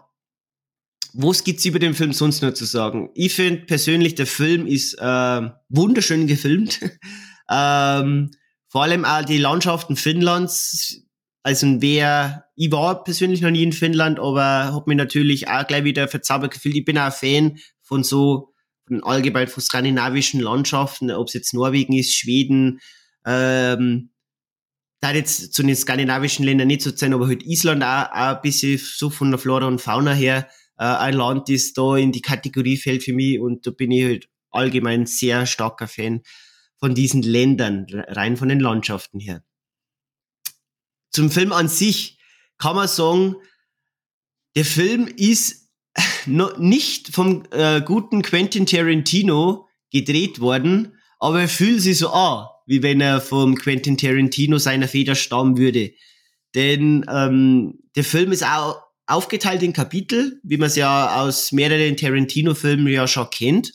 Was 1.13 1.43
gibt's 1.43 1.65
über 1.65 1.79
den 1.79 1.95
Film 1.95 2.13
sonst 2.13 2.41
noch 2.41 2.53
zu 2.53 2.65
sagen? 2.65 3.09
Ich 3.15 3.33
finde 3.33 3.65
persönlich, 3.65 4.15
der 4.15 4.27
Film 4.27 4.67
ist 4.67 4.93
äh, 4.93 5.49
wunderschön 5.69 6.27
gefilmt. 6.27 6.79
ähm, 7.49 8.31
vor 8.69 8.83
allem 8.83 9.03
auch 9.03 9.25
die 9.25 9.37
Landschaften 9.37 9.95
Finnlands 9.97 11.03
also 11.43 11.67
wer, 11.79 12.45
ich 12.55 12.71
war 12.71 13.03
persönlich 13.03 13.41
noch 13.41 13.51
nie 13.51 13.63
in 13.63 13.73
Finnland, 13.73 14.19
aber 14.19 14.41
habe 14.73 14.83
mich 14.87 14.97
natürlich 14.97 15.47
auch 15.47 15.65
gleich 15.65 15.83
wieder 15.83 16.07
verzaubert 16.07 16.53
gefühlt. 16.53 16.75
Ich 16.75 16.85
bin 16.85 16.97
auch 16.97 17.13
Fan 17.13 17.57
von 17.81 18.03
so, 18.03 18.53
von 18.87 19.03
allgemein 19.03 19.47
von 19.47 19.63
skandinavischen 19.63 20.41
Landschaften, 20.41 21.11
ob 21.11 21.27
es 21.27 21.33
jetzt 21.33 21.53
Norwegen 21.53 21.93
ist, 21.93 22.13
Schweden, 22.13 22.81
ähm, 23.25 24.11
da 25.01 25.13
jetzt 25.13 25.53
zu 25.53 25.63
den 25.63 25.75
skandinavischen 25.75 26.43
Ländern 26.43 26.67
nicht 26.67 26.81
so 26.81 26.91
sein, 26.93 27.13
aber 27.13 27.27
halt 27.27 27.45
Island 27.45 27.83
auch, 27.83 28.11
auch 28.11 28.35
ein 28.35 28.41
bisschen 28.41 28.77
so 28.77 29.09
von 29.09 29.31
der 29.31 29.39
Flora 29.39 29.65
und 29.65 29.79
Fauna 29.79 30.13
her 30.13 30.49
äh, 30.77 30.83
ein 30.83 31.13
Land, 31.13 31.47
das 31.47 31.71
da 31.71 31.95
in 31.95 32.11
die 32.11 32.21
Kategorie 32.21 32.75
fällt 32.75 33.03
für 33.03 33.13
mich 33.13 33.39
und 33.39 33.65
da 33.65 33.71
bin 33.71 33.91
ich 33.91 34.03
halt 34.03 34.29
allgemein 34.51 35.05
sehr 35.05 35.45
starker 35.45 35.87
Fan 35.87 36.21
von 36.80 36.95
diesen 36.95 37.22
Ländern, 37.22 37.88
rein 37.89 38.38
von 38.38 38.49
den 38.49 38.60
Landschaften 38.60 39.19
her. 39.19 39.43
Zum 41.11 41.31
Film 41.31 41.51
an 41.51 41.68
sich 41.68 42.19
kann 42.57 42.76
man 42.76 42.88
sagen, 42.88 43.35
der 44.56 44.65
Film 44.65 45.07
ist 45.07 45.69
noch 46.26 46.57
nicht 46.57 47.14
vom 47.14 47.43
äh, 47.51 47.81
guten 47.81 48.22
Quentin 48.22 48.65
Tarantino 48.65 49.68
gedreht 49.91 50.39
worden, 50.39 50.97
aber 51.19 51.41
er 51.41 51.49
fühlt 51.49 51.81
sich 51.81 51.97
so 51.97 52.10
an, 52.10 52.47
wie 52.65 52.84
wenn 52.84 53.01
er 53.01 53.22
vom 53.22 53.56
Quentin 53.56 53.97
Tarantino 53.97 54.57
seiner 54.57 54.88
Feder 54.88 55.15
stammen 55.15 55.57
würde. 55.57 55.91
Denn 56.56 57.06
ähm, 57.10 57.80
der 57.95 58.03
Film 58.03 58.31
ist 58.31 58.43
auch 58.43 58.81
aufgeteilt 59.07 59.64
in 59.64 59.73
Kapitel, 59.73 60.39
wie 60.43 60.57
man 60.57 60.68
es 60.68 60.76
ja 60.76 61.22
aus 61.22 61.51
mehreren 61.51 61.97
Tarantino-Filmen 61.97 62.88
ja 62.88 63.07
schon 63.07 63.30
kennt. 63.30 63.73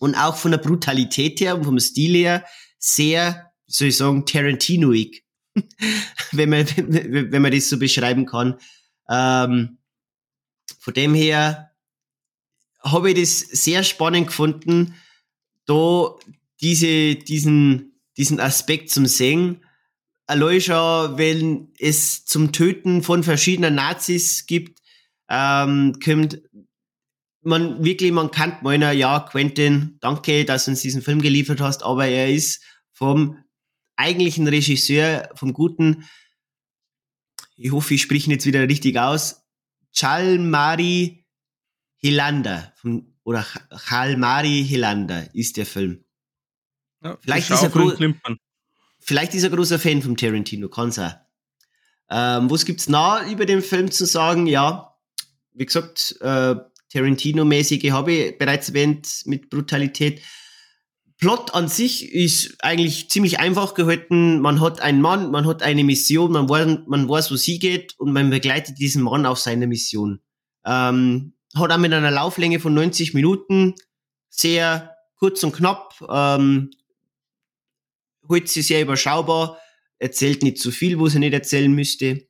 Und 0.00 0.16
auch 0.16 0.36
von 0.36 0.50
der 0.50 0.58
Brutalität 0.58 1.40
her 1.40 1.56
und 1.56 1.64
vom 1.64 1.78
Stil 1.78 2.14
her 2.14 2.44
sehr, 2.78 3.52
wie 3.66 3.72
soll 3.72 3.88
ich 3.88 3.96
sagen, 3.96 4.26
Tarantinoig. 4.26 5.22
wenn, 6.32 6.48
man, 6.48 6.66
wenn 6.76 7.42
man 7.42 7.52
das 7.52 7.68
so 7.68 7.78
beschreiben 7.78 8.26
kann. 8.26 8.58
Ähm, 9.08 9.78
von 10.78 10.94
dem 10.94 11.14
her 11.14 11.70
habe 12.82 13.10
ich 13.10 13.20
das 13.20 13.40
sehr 13.40 13.84
spannend 13.84 14.28
gefunden, 14.28 14.94
da 15.66 16.14
diese, 16.62 17.16
diesen, 17.16 18.00
diesen 18.16 18.40
Aspekt 18.40 18.90
zum 18.90 19.06
Singen. 19.06 19.64
Allein 20.26 20.60
schon, 20.60 21.18
wenn 21.18 21.72
es 21.78 22.24
zum 22.24 22.52
Töten 22.52 23.02
von 23.02 23.22
verschiedenen 23.22 23.74
Nazis 23.74 24.46
gibt, 24.46 24.80
ähm, 25.28 25.98
kommt 26.02 26.40
man 27.42 27.84
wirklich, 27.84 28.12
man 28.12 28.30
kann 28.30 28.58
meiner, 28.62 28.92
ja, 28.92 29.20
Quentin, 29.20 29.98
danke, 30.00 30.44
dass 30.44 30.64
du 30.64 30.72
uns 30.72 30.82
diesen 30.82 31.02
Film 31.02 31.22
geliefert 31.22 31.60
hast, 31.60 31.82
aber 31.82 32.06
er 32.06 32.30
ist 32.30 32.62
vom 32.92 33.42
eigentlichen 33.96 34.46
Regisseur, 34.48 35.28
vom 35.34 35.52
guten, 35.52 36.04
ich 37.56 37.72
hoffe, 37.72 37.94
ich 37.94 38.02
spreche 38.02 38.28
ihn 38.28 38.32
jetzt 38.32 38.46
wieder 38.46 38.68
richtig 38.68 38.98
aus, 38.98 39.42
Chalmari 39.92 41.26
Hilanda 41.96 42.72
vom, 42.76 43.14
oder 43.24 43.44
Chalmari 43.88 44.64
Hilanda 44.66 45.20
ist 45.34 45.56
der 45.56 45.66
Film. 45.66 46.04
Ja, 47.02 47.18
vielleicht, 47.20 47.50
ist 47.50 47.62
er 47.62 47.70
vielleicht 48.98 49.34
ist 49.34 49.42
er 49.42 49.50
großer 49.50 49.78
Fan 49.78 50.02
vom 50.02 50.16
Tarantino, 50.16 50.68
kann 50.68 50.92
sein. 50.92 51.14
Ähm, 52.10 52.50
was 52.50 52.64
gibt's 52.64 52.88
noch 52.88 53.26
über 53.30 53.46
den 53.46 53.62
Film 53.62 53.90
zu 53.90 54.04
sagen? 54.04 54.46
Ja, 54.46 54.96
wie 55.52 55.66
gesagt, 55.66 56.16
äh, 56.20 56.56
Tarantino-mäßige 56.92 57.90
habe 57.90 58.12
ich 58.12 58.38
bereits 58.38 58.68
erwähnt 58.68 59.22
mit 59.24 59.50
Brutalität. 59.50 60.22
Plot 61.18 61.54
an 61.54 61.68
sich 61.68 62.12
ist 62.12 62.56
eigentlich 62.64 63.10
ziemlich 63.10 63.38
einfach 63.38 63.74
gehalten. 63.74 64.40
Man 64.40 64.60
hat 64.60 64.80
einen 64.80 65.02
Mann, 65.02 65.30
man 65.30 65.46
hat 65.46 65.62
eine 65.62 65.84
Mission, 65.84 66.32
man 66.32 66.48
weiß, 66.48 66.78
man 66.86 67.08
weiß, 67.08 67.30
wo 67.30 67.36
sie 67.36 67.58
geht 67.58 67.94
und 67.98 68.12
man 68.12 68.30
begleitet 68.30 68.78
diesen 68.78 69.02
Mann 69.02 69.26
auf 69.26 69.38
seiner 69.38 69.66
Mission. 69.66 70.20
Ähm, 70.64 71.34
hat 71.54 71.72
auch 71.72 71.78
mit 71.78 71.92
einer 71.92 72.10
Lauflänge 72.10 72.58
von 72.58 72.72
90 72.72 73.12
Minuten, 73.12 73.74
sehr 74.30 74.96
kurz 75.16 75.44
und 75.44 75.52
knapp, 75.52 75.94
ähm, 76.10 76.70
holt 78.28 78.48
sie 78.48 78.62
sehr 78.62 78.80
überschaubar, 78.80 79.58
erzählt 79.98 80.42
nicht 80.42 80.58
zu 80.58 80.70
viel, 80.70 80.98
wo 80.98 81.08
sie 81.08 81.18
nicht 81.18 81.34
erzählen 81.34 81.70
müsste. 81.70 82.26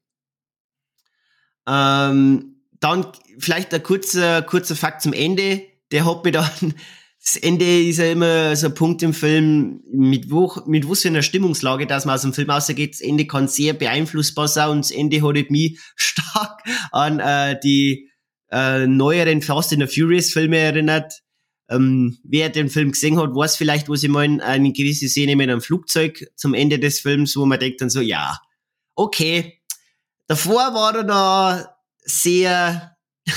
Ähm, 1.68 2.49
dann 2.80 3.06
vielleicht 3.38 3.72
ein 3.72 3.82
kurzer, 3.82 4.42
kurzer 4.42 4.76
Fakt 4.76 5.02
zum 5.02 5.12
Ende. 5.12 5.62
Der 5.92 6.04
hat 6.04 6.24
mir 6.24 6.32
dann 6.32 6.74
das 7.22 7.36
Ende 7.36 7.82
ist 7.82 7.98
ja 7.98 8.06
immer 8.06 8.56
so 8.56 8.68
ein 8.68 8.74
Punkt 8.74 9.02
im 9.02 9.12
Film, 9.12 9.82
mit, 9.92 10.30
wo, 10.30 10.52
mit 10.66 10.88
was 10.88 11.02
für 11.02 11.08
einer 11.08 11.22
Stimmungslage, 11.22 11.86
dass 11.86 12.06
man 12.06 12.14
aus 12.14 12.22
dem 12.22 12.32
Film 12.32 12.48
rausgeht. 12.48 12.94
Das 12.94 13.00
Ende 13.02 13.26
kann 13.26 13.46
sehr 13.46 13.74
beeinflussbar 13.74 14.48
sein 14.48 14.70
und 14.70 14.84
das 14.84 14.90
Ende 14.90 15.20
hat 15.22 15.50
mich 15.50 15.78
stark 15.96 16.62
an 16.92 17.20
äh, 17.20 17.60
die 17.62 18.10
äh, 18.50 18.86
neueren 18.86 19.42
Fast 19.42 19.72
and 19.72 19.86
the 19.86 20.00
Furious 20.00 20.32
Filme 20.32 20.56
erinnert. 20.56 21.20
Ähm, 21.68 22.18
wer 22.24 22.48
den 22.48 22.70
Film 22.70 22.92
gesehen 22.92 23.18
hat, 23.18 23.34
weiß 23.34 23.56
vielleicht, 23.56 23.88
wo 23.88 23.94
sie 23.94 24.08
mal 24.08 24.40
eine 24.40 24.72
gewisse 24.72 25.08
Szene 25.08 25.36
mit 25.36 25.50
einem 25.50 25.60
Flugzeug 25.60 26.26
zum 26.36 26.54
Ende 26.54 26.78
des 26.78 27.00
Films, 27.00 27.36
wo 27.36 27.44
man 27.44 27.60
denkt 27.60 27.80
dann 27.82 27.90
so, 27.90 28.00
ja, 28.00 28.38
okay. 28.94 29.60
Davor 30.26 30.74
war 30.74 30.96
er 30.96 31.04
da 31.04 31.76
sehr, 32.02 32.96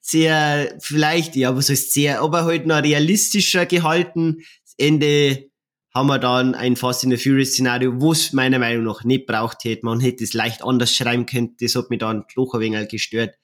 sehr, 0.00 0.76
vielleicht, 0.80 1.36
ja, 1.36 1.56
was 1.56 1.68
heißt 1.68 1.92
sehr, 1.92 2.20
aber 2.20 2.44
halt 2.44 2.66
noch 2.66 2.82
realistischer 2.82 3.66
gehalten. 3.66 4.38
Das 4.64 4.74
Ende 4.78 5.50
haben 5.96 6.08
wir 6.08 6.18
dann 6.18 6.54
ein 6.54 6.76
Fast 6.76 7.04
in 7.04 7.10
the 7.10 7.16
Furious 7.16 7.52
Szenario, 7.52 8.00
wo 8.00 8.12
es 8.12 8.34
meiner 8.34 8.58
Meinung 8.58 8.84
nach 8.84 9.02
nicht 9.02 9.26
braucht 9.26 9.64
hätte. 9.64 9.86
Man 9.86 10.00
hätte 10.00 10.24
es 10.24 10.34
leicht 10.34 10.62
anders 10.62 10.94
schreiben 10.94 11.24
können. 11.24 11.56
Das 11.58 11.74
hat 11.74 11.88
mich 11.88 12.00
dann 12.00 12.24
doch 12.34 12.52
ein 12.52 12.60
wenig 12.60 12.88
gestört. 12.88 13.34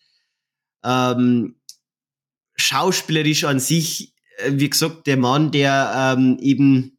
Ähm, 0.84 1.56
schauspielerisch 2.56 3.44
an 3.44 3.58
sich, 3.58 4.14
äh, 4.36 4.52
wie 4.52 4.68
gesagt, 4.68 5.06
der 5.06 5.16
Mann, 5.16 5.50
der 5.50 6.14
ähm, 6.18 6.38
eben 6.40 6.98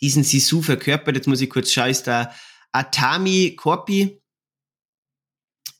diesen 0.00 0.24
Sisu 0.24 0.62
verkörpert, 0.62 1.16
jetzt 1.16 1.28
muss 1.28 1.40
ich 1.40 1.50
kurz 1.50 1.72
schauen, 1.72 1.90
ist 1.90 2.06
der 2.06 2.34
Atami 2.72 3.54
Korpi. 3.56 4.22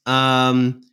Ähm, 0.07 0.85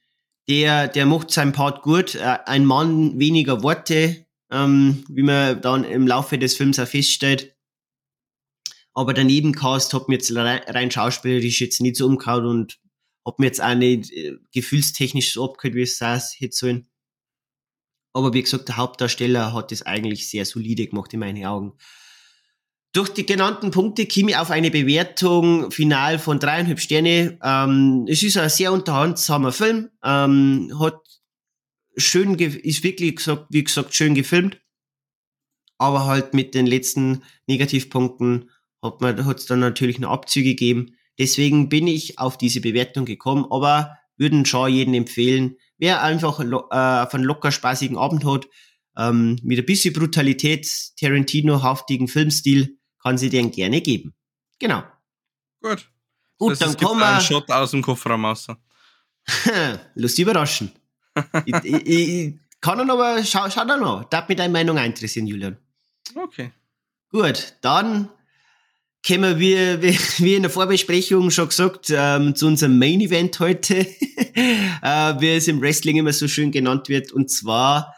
der, 0.47 0.87
der 0.87 1.05
macht 1.05 1.31
seinen 1.31 1.53
Part 1.53 1.81
gut. 1.81 2.15
Äh, 2.15 2.39
ein 2.45 2.65
Mann 2.65 3.19
weniger 3.19 3.63
Worte, 3.63 4.25
ähm, 4.51 5.05
wie 5.09 5.23
man 5.23 5.61
dann 5.61 5.83
im 5.83 6.07
Laufe 6.07 6.37
des 6.37 6.55
Films 6.55 6.79
auch 6.79 6.87
feststellt. 6.87 7.55
Aber 8.93 9.13
der 9.13 9.23
Nebencast 9.23 9.93
hat 9.93 10.09
mir 10.09 10.15
jetzt 10.15 10.35
rein 10.35 10.91
schauspielerisch 10.91 11.61
jetzt 11.61 11.81
nicht 11.81 11.95
so 11.95 12.05
umgehauen 12.05 12.45
und 12.45 12.79
hat 13.25 13.39
mir 13.39 13.45
jetzt 13.45 13.61
auch 13.61 13.75
nicht 13.75 14.11
äh, 14.11 14.37
gefühlstechnisch 14.53 15.33
so 15.33 15.45
abgehört, 15.45 15.75
wie 15.75 15.83
es 15.83 15.97
das 15.97 16.35
hätte 16.37 16.55
sollen. 16.55 16.87
Aber 18.13 18.33
wie 18.33 18.41
gesagt, 18.41 18.67
der 18.67 18.77
Hauptdarsteller 18.77 19.53
hat 19.53 19.71
das 19.71 19.83
eigentlich 19.83 20.29
sehr 20.29 20.45
solide 20.45 20.87
gemacht 20.87 21.13
in 21.13 21.21
meinen 21.21 21.45
Augen. 21.45 21.77
Durch 22.93 23.09
die 23.09 23.25
genannten 23.25 23.71
Punkte 23.71 24.05
komme 24.05 24.31
ich 24.31 24.37
auf 24.37 24.51
eine 24.51 24.69
Bewertung 24.69 25.71
final 25.71 26.19
von 26.19 26.39
dreieinhalb 26.39 26.79
Sterne. 26.79 27.39
Ähm, 27.41 28.05
es 28.09 28.21
ist 28.21 28.37
ein 28.37 28.49
sehr 28.49 28.73
unterhaltsamer 28.73 29.53
Film. 29.53 29.89
Ähm, 30.03 30.77
hat 30.77 30.99
schön, 31.95 32.35
ist 32.35 32.83
wirklich 32.83 33.15
gesagt, 33.15 33.47
wie 33.49 33.63
gesagt, 33.63 33.95
schön 33.95 34.13
gefilmt. 34.13 34.59
Aber 35.77 36.05
halt 36.05 36.33
mit 36.33 36.53
den 36.53 36.67
letzten 36.67 37.23
Negativpunkten 37.47 38.49
hat 38.83 38.99
man, 38.99 39.25
hat 39.25 39.39
es 39.39 39.45
dann 39.45 39.59
natürlich 39.59 39.99
noch 39.99 40.11
Abzüge 40.11 40.49
gegeben. 40.49 40.97
Deswegen 41.17 41.69
bin 41.69 41.87
ich 41.87 42.19
auf 42.19 42.37
diese 42.37 42.61
Bewertung 42.61 43.05
gekommen, 43.05 43.45
aber 43.49 43.97
würden 44.17 44.45
schon 44.45 44.71
jeden 44.71 44.93
empfehlen, 44.93 45.55
wer 45.77 46.03
einfach 46.03 46.39
äh, 46.39 47.09
von 47.09 47.23
locker 47.23 47.51
spaßigen 47.51 47.97
Abend 47.97 48.25
hat, 48.25 48.47
ähm, 48.97 49.39
mit 49.43 49.57
ein 49.57 49.65
bisschen 49.65 49.93
Brutalität, 49.93 50.67
Tarantino-haftigen 50.99 52.07
Filmstil, 52.07 52.77
kann 53.01 53.17
sie 53.17 53.29
den 53.29 53.51
gerne 53.51 53.81
geben. 53.81 54.13
Genau. 54.59 54.83
Gut. 55.61 55.89
Gut, 56.37 56.51
das 56.51 56.59
dann 56.59 56.77
kommen 56.77 56.99
wir. 56.99 57.07
einen 57.07 57.21
Shot 57.21 57.49
aus 57.51 57.71
dem 57.71 57.81
Kofferraum 57.81 58.25
raus. 58.25 58.47
Lust 59.95 60.19
überraschen. 60.19 60.71
ich, 61.45 61.55
ich, 61.63 61.87
ich, 61.87 62.33
kann 62.61 62.79
er 62.79 62.93
aber, 62.93 63.23
schau, 63.23 63.49
schau 63.49 63.65
da 63.65 63.77
noch. 63.77 64.03
Darf 64.05 64.27
mich 64.27 64.37
deine 64.37 64.51
Meinung 64.51 64.77
interessieren, 64.77 65.27
Julian. 65.27 65.57
Okay. 66.15 66.51
Gut, 67.11 67.55
dann 67.61 68.09
kommen 69.05 69.39
wir, 69.39 69.81
wie, 69.81 69.97
wie 70.23 70.35
in 70.35 70.43
der 70.43 70.51
Vorbesprechung 70.51 71.31
schon 71.31 71.49
gesagt, 71.49 71.91
ähm, 71.91 72.35
zu 72.35 72.47
unserem 72.47 72.77
Main 72.77 73.01
Event 73.01 73.39
heute, 73.39 73.77
äh, 73.77 75.19
wie 75.19 75.35
es 75.35 75.47
im 75.47 75.61
Wrestling 75.61 75.97
immer 75.97 76.13
so 76.13 76.27
schön 76.27 76.51
genannt 76.51 76.89
wird. 76.89 77.11
Und 77.11 77.29
zwar 77.29 77.95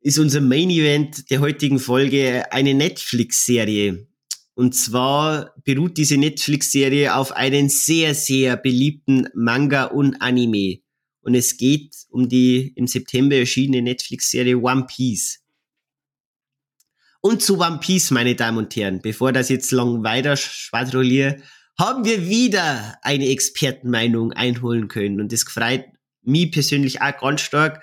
ist 0.00 0.18
unser 0.18 0.40
Main 0.40 0.70
Event 0.70 1.30
der 1.30 1.40
heutigen 1.40 1.78
Folge 1.78 2.44
eine 2.50 2.74
Netflix-Serie. 2.74 4.06
Und 4.54 4.74
zwar 4.74 5.54
beruht 5.64 5.96
diese 5.96 6.18
Netflix-Serie 6.18 7.14
auf 7.14 7.32
einen 7.32 7.68
sehr, 7.68 8.14
sehr 8.14 8.56
beliebten 8.56 9.28
Manga 9.34 9.84
und 9.84 10.20
Anime. 10.20 10.80
Und 11.22 11.34
es 11.34 11.56
geht 11.56 11.94
um 12.10 12.28
die 12.28 12.72
im 12.76 12.86
September 12.86 13.36
erschienene 13.36 13.82
Netflix-Serie 13.82 14.58
One 14.58 14.86
Piece. 14.86 15.40
Und 17.20 17.40
zu 17.40 17.60
One 17.60 17.78
Piece, 17.80 18.10
meine 18.10 18.34
Damen 18.34 18.58
und 18.58 18.76
Herren, 18.76 19.00
bevor 19.00 19.32
das 19.32 19.48
jetzt 19.48 19.70
lang 19.70 20.02
weiter 20.02 20.36
schwadrolliere, 20.36 21.40
haben 21.78 22.04
wir 22.04 22.28
wieder 22.28 22.98
eine 23.02 23.28
Expertenmeinung 23.28 24.32
einholen 24.32 24.88
können. 24.88 25.20
Und 25.20 25.32
das 25.32 25.44
freut 25.44 25.84
mich 26.22 26.50
persönlich 26.50 27.00
auch 27.00 27.18
ganz 27.20 27.40
stark, 27.40 27.82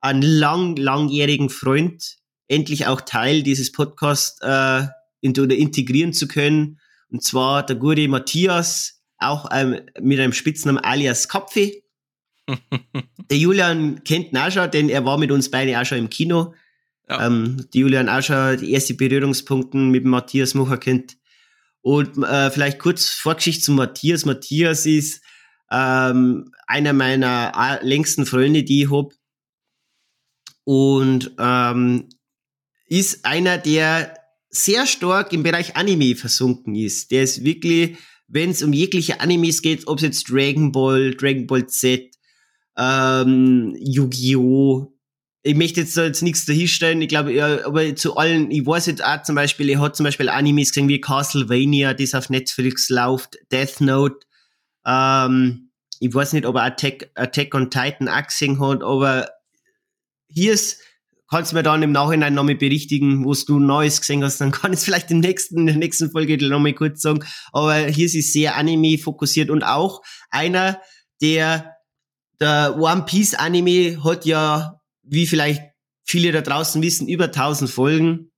einen 0.00 0.22
lang, 0.22 0.76
langjährigen 0.76 1.50
Freund 1.50 2.16
endlich 2.48 2.86
auch 2.86 3.00
Teil 3.00 3.42
dieses 3.42 3.70
Podcasts 3.70 4.40
äh, 4.42 4.86
oder 5.22 5.56
integrieren 5.56 6.12
zu 6.12 6.28
können. 6.28 6.78
Und 7.08 7.22
zwar 7.22 7.64
der 7.64 7.76
gute 7.76 8.08
Matthias, 8.08 9.02
auch 9.18 9.48
ähm, 9.52 9.80
mit 10.00 10.18
einem 10.18 10.32
Spitznamen 10.32 10.82
alias 10.82 11.28
Kopfi. 11.28 11.84
der 13.30 13.38
Julian 13.38 14.02
kennt 14.04 14.32
ihn 14.32 14.38
auch 14.38 14.50
schon, 14.50 14.70
denn 14.70 14.88
er 14.88 15.04
war 15.04 15.18
mit 15.18 15.30
uns 15.30 15.50
beide 15.50 15.78
auch 15.78 15.84
schon 15.84 15.98
im 15.98 16.10
Kino. 16.10 16.54
Ja. 17.08 17.26
Ähm, 17.26 17.66
die 17.74 17.80
Julian 17.80 18.08
auch 18.08 18.22
schon 18.22 18.58
die 18.58 18.72
ersten 18.72 18.96
Berührungspunkte 18.96 19.76
mit 19.76 20.04
Matthias 20.04 20.54
Mocher 20.54 20.78
kennt. 20.78 21.16
Und 21.82 22.22
äh, 22.24 22.50
vielleicht 22.50 22.78
kurz 22.78 23.10
Vorgeschichte 23.10 23.64
zu 23.64 23.72
Matthias. 23.72 24.24
Matthias 24.24 24.86
ist 24.86 25.22
ähm, 25.70 26.52
einer 26.66 26.92
meiner 26.92 27.80
längsten 27.82 28.26
Freunde, 28.26 28.62
die 28.62 28.82
ich 28.82 28.90
hab. 28.90 29.12
Und 30.64 31.32
ähm, 31.38 32.08
ist 32.86 33.24
einer, 33.24 33.58
der 33.58 34.19
sehr 34.50 34.86
stark 34.86 35.32
im 35.32 35.42
Bereich 35.42 35.76
Anime 35.76 36.16
versunken 36.16 36.74
ist. 36.74 37.10
Der 37.10 37.22
ist 37.22 37.44
wirklich, 37.44 37.96
wenn 38.26 38.50
es 38.50 38.62
um 38.62 38.72
jegliche 38.72 39.20
Animes 39.20 39.62
geht, 39.62 39.86
ob 39.86 39.98
es 39.98 40.04
jetzt 40.04 40.30
Dragon 40.30 40.72
Ball, 40.72 41.14
Dragon 41.14 41.46
Ball 41.46 41.66
Z, 41.66 42.10
ähm, 42.76 43.76
Yu-Gi-Oh!, 43.78 44.92
ich 45.42 45.54
möchte 45.54 45.80
jetzt, 45.80 45.96
jetzt 45.96 46.22
nichts 46.22 46.44
dahinstellen, 46.44 47.00
ich 47.00 47.08
glaube, 47.08 47.32
ja, 47.32 47.64
aber 47.64 47.96
zu 47.96 48.16
allen, 48.16 48.50
ich 48.50 48.66
weiß 48.66 48.86
jetzt 48.86 49.02
auch 49.02 49.22
zum 49.22 49.36
Beispiel, 49.36 49.70
er 49.70 49.80
hat 49.80 49.96
zum 49.96 50.04
Beispiel 50.04 50.28
Animes 50.28 50.70
gesehen 50.70 50.88
wie 50.88 51.00
Castlevania, 51.00 51.94
das 51.94 52.14
auf 52.14 52.28
Netflix 52.28 52.90
läuft, 52.90 53.38
Death 53.50 53.80
Note, 53.80 54.18
ähm, 54.84 55.70
ich 55.98 56.12
weiß 56.12 56.34
nicht, 56.34 56.44
ob 56.44 56.56
er 56.56 56.64
Attack, 56.64 57.10
Attack 57.14 57.54
on 57.54 57.70
Titan 57.70 58.08
auch 58.08 58.26
gesehen 58.26 58.60
hat, 58.60 58.82
aber 58.82 59.30
hier 60.28 60.52
ist, 60.52 60.80
kannst 61.30 61.52
mir 61.52 61.62
dann 61.62 61.82
im 61.82 61.92
Nachhinein 61.92 62.34
nochmal 62.34 62.56
berichtigen, 62.56 63.24
was 63.24 63.44
du 63.44 63.58
Neues 63.58 64.00
gesehen 64.00 64.24
hast, 64.24 64.40
dann 64.40 64.50
kann 64.50 64.72
ich 64.72 64.80
es 64.80 64.84
vielleicht 64.84 65.10
im 65.10 65.20
nächsten, 65.20 65.60
in 65.60 65.66
der 65.66 65.76
nächsten 65.76 66.10
Folge 66.10 66.36
nochmal 66.48 66.74
kurz 66.74 67.02
sagen, 67.02 67.24
aber 67.52 67.76
hier 67.76 68.06
ist 68.06 68.16
es 68.16 68.32
sehr 68.32 68.56
Anime 68.56 68.98
fokussiert 68.98 69.50
und 69.50 69.62
auch 69.62 70.02
einer, 70.30 70.80
der 71.22 71.76
der 72.40 72.78
One 72.78 73.04
Piece 73.04 73.34
Anime 73.34 74.02
hat 74.02 74.24
ja 74.24 74.80
wie 75.02 75.26
vielleicht 75.26 75.62
viele 76.04 76.32
da 76.32 76.40
draußen 76.40 76.82
wissen, 76.82 77.08
über 77.08 77.26
1000 77.26 77.70
Folgen. 77.70 78.32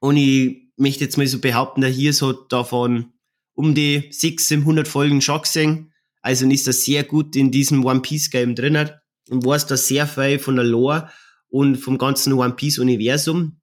Und 0.00 0.16
ich 0.16 0.72
möchte 0.76 1.04
jetzt 1.04 1.16
mal 1.16 1.26
so 1.26 1.38
behaupten, 1.38 1.80
der 1.80 1.90
hier 1.90 2.12
so 2.12 2.32
davon 2.32 3.12
um 3.54 3.74
die 3.74 4.10
600 4.10 4.88
Folgen 4.88 5.20
schon 5.20 5.42
gesehen. 5.42 5.92
Also 6.20 6.48
ist 6.48 6.66
er 6.66 6.72
sehr 6.72 7.04
gut 7.04 7.36
in 7.36 7.50
diesem 7.50 7.84
One 7.84 8.00
Piece 8.00 8.30
Game 8.30 8.54
drin 8.54 8.90
und 9.28 9.44
weiß 9.44 9.66
da 9.66 9.76
sehr 9.76 10.06
viel 10.06 10.38
von 10.38 10.56
der 10.56 10.64
Lore 10.64 11.10
und 11.52 11.76
vom 11.76 11.98
ganzen 11.98 12.32
One 12.32 12.54
Piece 12.54 12.78
Universum. 12.78 13.60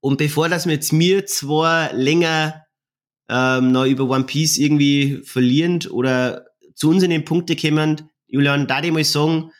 Und 0.00 0.18
bevor 0.18 0.48
das 0.48 0.66
wir 0.66 0.74
jetzt 0.74 0.92
mir 0.92 1.24
zwar 1.24 1.92
länger 1.92 2.64
ähm, 3.28 3.70
noch 3.70 3.84
über 3.84 4.04
One 4.08 4.24
Piece 4.24 4.58
irgendwie 4.58 5.22
verlierend 5.24 5.90
oder 5.90 6.46
zu 6.74 6.90
uns 6.90 7.02
in 7.04 7.10
den 7.10 7.24
Punkte 7.24 7.54
kommen, 7.54 8.10
Julian, 8.26 8.66
da 8.66 8.82
ich 8.82 8.92
mal 8.92 9.04
sagen, 9.04 9.52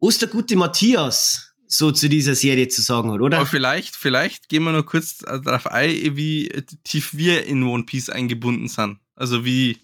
was 0.00 0.18
der 0.18 0.28
gute 0.28 0.56
Matthias 0.56 1.52
so 1.66 1.92
zu 1.92 2.08
dieser 2.08 2.34
Serie 2.34 2.68
zu 2.68 2.80
sagen 2.80 3.12
hat, 3.12 3.20
oder? 3.20 3.38
Aber 3.38 3.46
vielleicht, 3.46 3.94
vielleicht 3.94 4.48
gehen 4.48 4.64
wir 4.64 4.72
noch 4.72 4.86
kurz 4.86 5.18
darauf 5.18 5.66
ein, 5.66 6.16
wie 6.16 6.48
tief 6.84 7.14
wir 7.16 7.44
in 7.44 7.64
One 7.64 7.84
Piece 7.84 8.08
eingebunden 8.08 8.68
sind. 8.68 8.98
Also 9.14 9.44
wie 9.44 9.78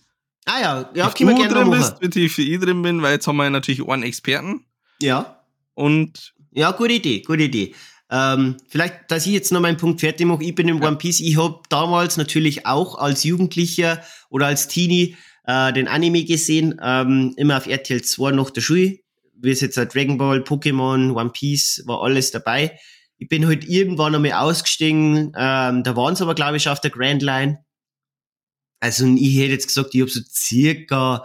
ah 0.46 0.60
ja, 0.60 0.90
ja 0.94 1.10
tief 1.10 1.28
du 1.28 1.48
drin 1.48 1.70
bist, 1.70 2.00
wie 2.00 2.08
tief 2.08 2.38
ich 2.38 2.60
drin 2.60 2.80
bin, 2.80 3.02
weil 3.02 3.12
jetzt 3.12 3.26
haben 3.26 3.36
wir 3.36 3.50
natürlich 3.50 3.86
einen 3.86 4.04
Experten. 4.04 4.64
Ja. 5.00 5.44
Und 5.74 6.34
ja, 6.52 6.70
gute 6.72 6.94
Idee, 6.94 7.22
gute 7.22 7.44
Idee. 7.44 7.74
Ähm, 8.10 8.56
vielleicht, 8.68 9.10
dass 9.10 9.26
ich 9.26 9.32
jetzt 9.32 9.52
noch 9.52 9.60
meinen 9.60 9.78
Punkt 9.78 10.00
fertig 10.00 10.26
mache. 10.26 10.44
Ich 10.44 10.54
bin 10.54 10.68
im 10.68 10.82
ja. 10.82 10.88
One 10.88 10.98
Piece. 10.98 11.20
Ich 11.20 11.38
habe 11.38 11.60
damals 11.70 12.16
natürlich 12.16 12.66
auch 12.66 12.96
als 12.96 13.24
Jugendlicher 13.24 14.02
oder 14.28 14.46
als 14.46 14.68
Teenie 14.68 15.16
äh, 15.46 15.72
den 15.72 15.88
Anime 15.88 16.24
gesehen, 16.24 16.78
ähm, 16.82 17.34
immer 17.36 17.56
auf 17.56 17.66
RTL 17.66 18.02
2 18.02 18.32
nach 18.32 18.50
der 18.50 18.60
Schule 18.60 19.02
wie 19.42 19.50
es 19.50 19.60
jetzt 19.60 19.76
Dragon 19.76 20.16
Ball, 20.16 20.40
Pokémon, 20.40 21.14
One 21.14 21.30
Piece, 21.30 21.82
war 21.86 22.02
alles 22.02 22.30
dabei. 22.30 22.78
Ich 23.18 23.28
bin 23.28 23.46
halt 23.46 23.68
irgendwann 23.68 24.14
einmal 24.14 24.32
ausgestiegen, 24.32 25.32
ähm, 25.36 25.82
da 25.82 25.96
waren 25.96 26.14
es 26.14 26.22
aber, 26.22 26.34
glaube 26.34 26.56
ich, 26.56 26.68
auf 26.68 26.80
der 26.80 26.90
Grand 26.90 27.22
Line. 27.22 27.58
Also 28.80 29.06
ich 29.06 29.36
hätte 29.36 29.52
jetzt 29.52 29.68
gesagt, 29.68 29.94
ich 29.94 30.00
habe 30.00 30.10
so 30.10 30.20
circa 30.28 31.24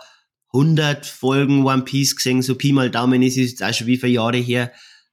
100 0.53 1.05
Folgen 1.05 1.65
One 1.65 1.83
Piece 1.83 2.15
gesehen, 2.15 2.41
so 2.41 2.55
Pi 2.55 2.73
mal 2.73 2.89
Daumen 2.89 3.21
ist 3.21 3.37
es 3.37 3.51
jetzt 3.51 3.63
auch 3.63 3.73
schon 3.73 3.87
wie 3.87 3.97
viele 3.97 4.13
Jahre 4.13 4.37
her. 4.37 4.71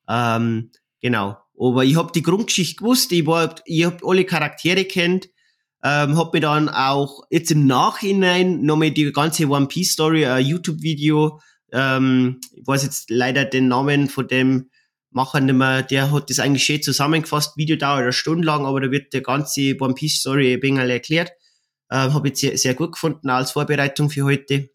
Ähm, 0.09 0.71
genau. 1.01 1.37
Aber 1.59 1.85
ich 1.85 1.97
habe 1.97 2.13
die 2.13 2.23
Grundgeschichte 2.23 2.77
gewusst, 2.77 3.13
ich, 3.13 3.27
war, 3.27 3.55
ich 3.65 3.85
habe 3.85 3.99
alle 4.05 4.25
Charaktere 4.25 4.85
kennt. 4.85 5.29
Ähm, 5.83 6.17
hab 6.17 6.33
mir 6.33 6.41
dann 6.41 6.69
auch 6.69 7.25
jetzt 7.31 7.51
im 7.51 7.67
Nachhinein 7.67 8.63
nochmal 8.63 8.91
die 8.91 9.13
ganze 9.13 9.47
One 9.49 9.67
Piece 9.67 9.93
Story, 9.93 10.25
ein 10.25 10.45
YouTube-Video, 10.45 11.39
ähm, 11.73 12.41
ich 12.55 12.67
weiß 12.67 12.85
jetzt 12.85 13.11
leider 13.11 13.45
den 13.45 13.69
Namen 13.69 14.09
von 14.09 14.27
dem 14.27 14.71
Macher 15.11 15.41
nicht 15.41 15.55
mehr, 15.55 15.83
der 15.83 16.11
hat 16.11 16.31
das 16.31 16.39
eigentlich 16.39 16.65
schön 16.65 16.83
zusammengefasst, 16.83 17.57
Video 17.57 17.77
dauert 17.77 18.03
eine 18.03 18.13
Stunde 18.13 18.47
lang, 18.47 18.65
aber 18.65 18.81
da 18.81 18.91
wird 18.91 19.13
der 19.13 19.21
ganze 19.21 19.77
One 19.79 19.95
Piece 19.95 20.21
Story 20.21 20.55
ein 20.55 20.63
wenig 20.63 20.89
erklärt. 20.89 21.33
Ähm, 21.91 22.15
Habe 22.15 22.29
ich 22.29 22.37
sehr, 22.37 22.57
sehr 22.57 22.75
gut 22.75 22.93
gefunden 22.93 23.29
als 23.29 23.53
Vorbereitung 23.53 24.09
für 24.09 24.25
heute. 24.25 24.71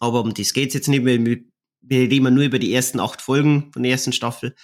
Aber 0.00 0.20
um 0.20 0.32
das 0.32 0.52
geht's 0.54 0.74
jetzt 0.74 0.88
nicht, 0.88 1.04
wir, 1.04 1.44
wir 1.88 2.00
reden 2.00 2.34
nur 2.34 2.44
über 2.44 2.58
die 2.58 2.74
ersten 2.74 3.00
acht 3.00 3.22
Folgen 3.22 3.72
von 3.72 3.82
der 3.82 3.92
ersten 3.92 4.12
Staffel. 4.12 4.54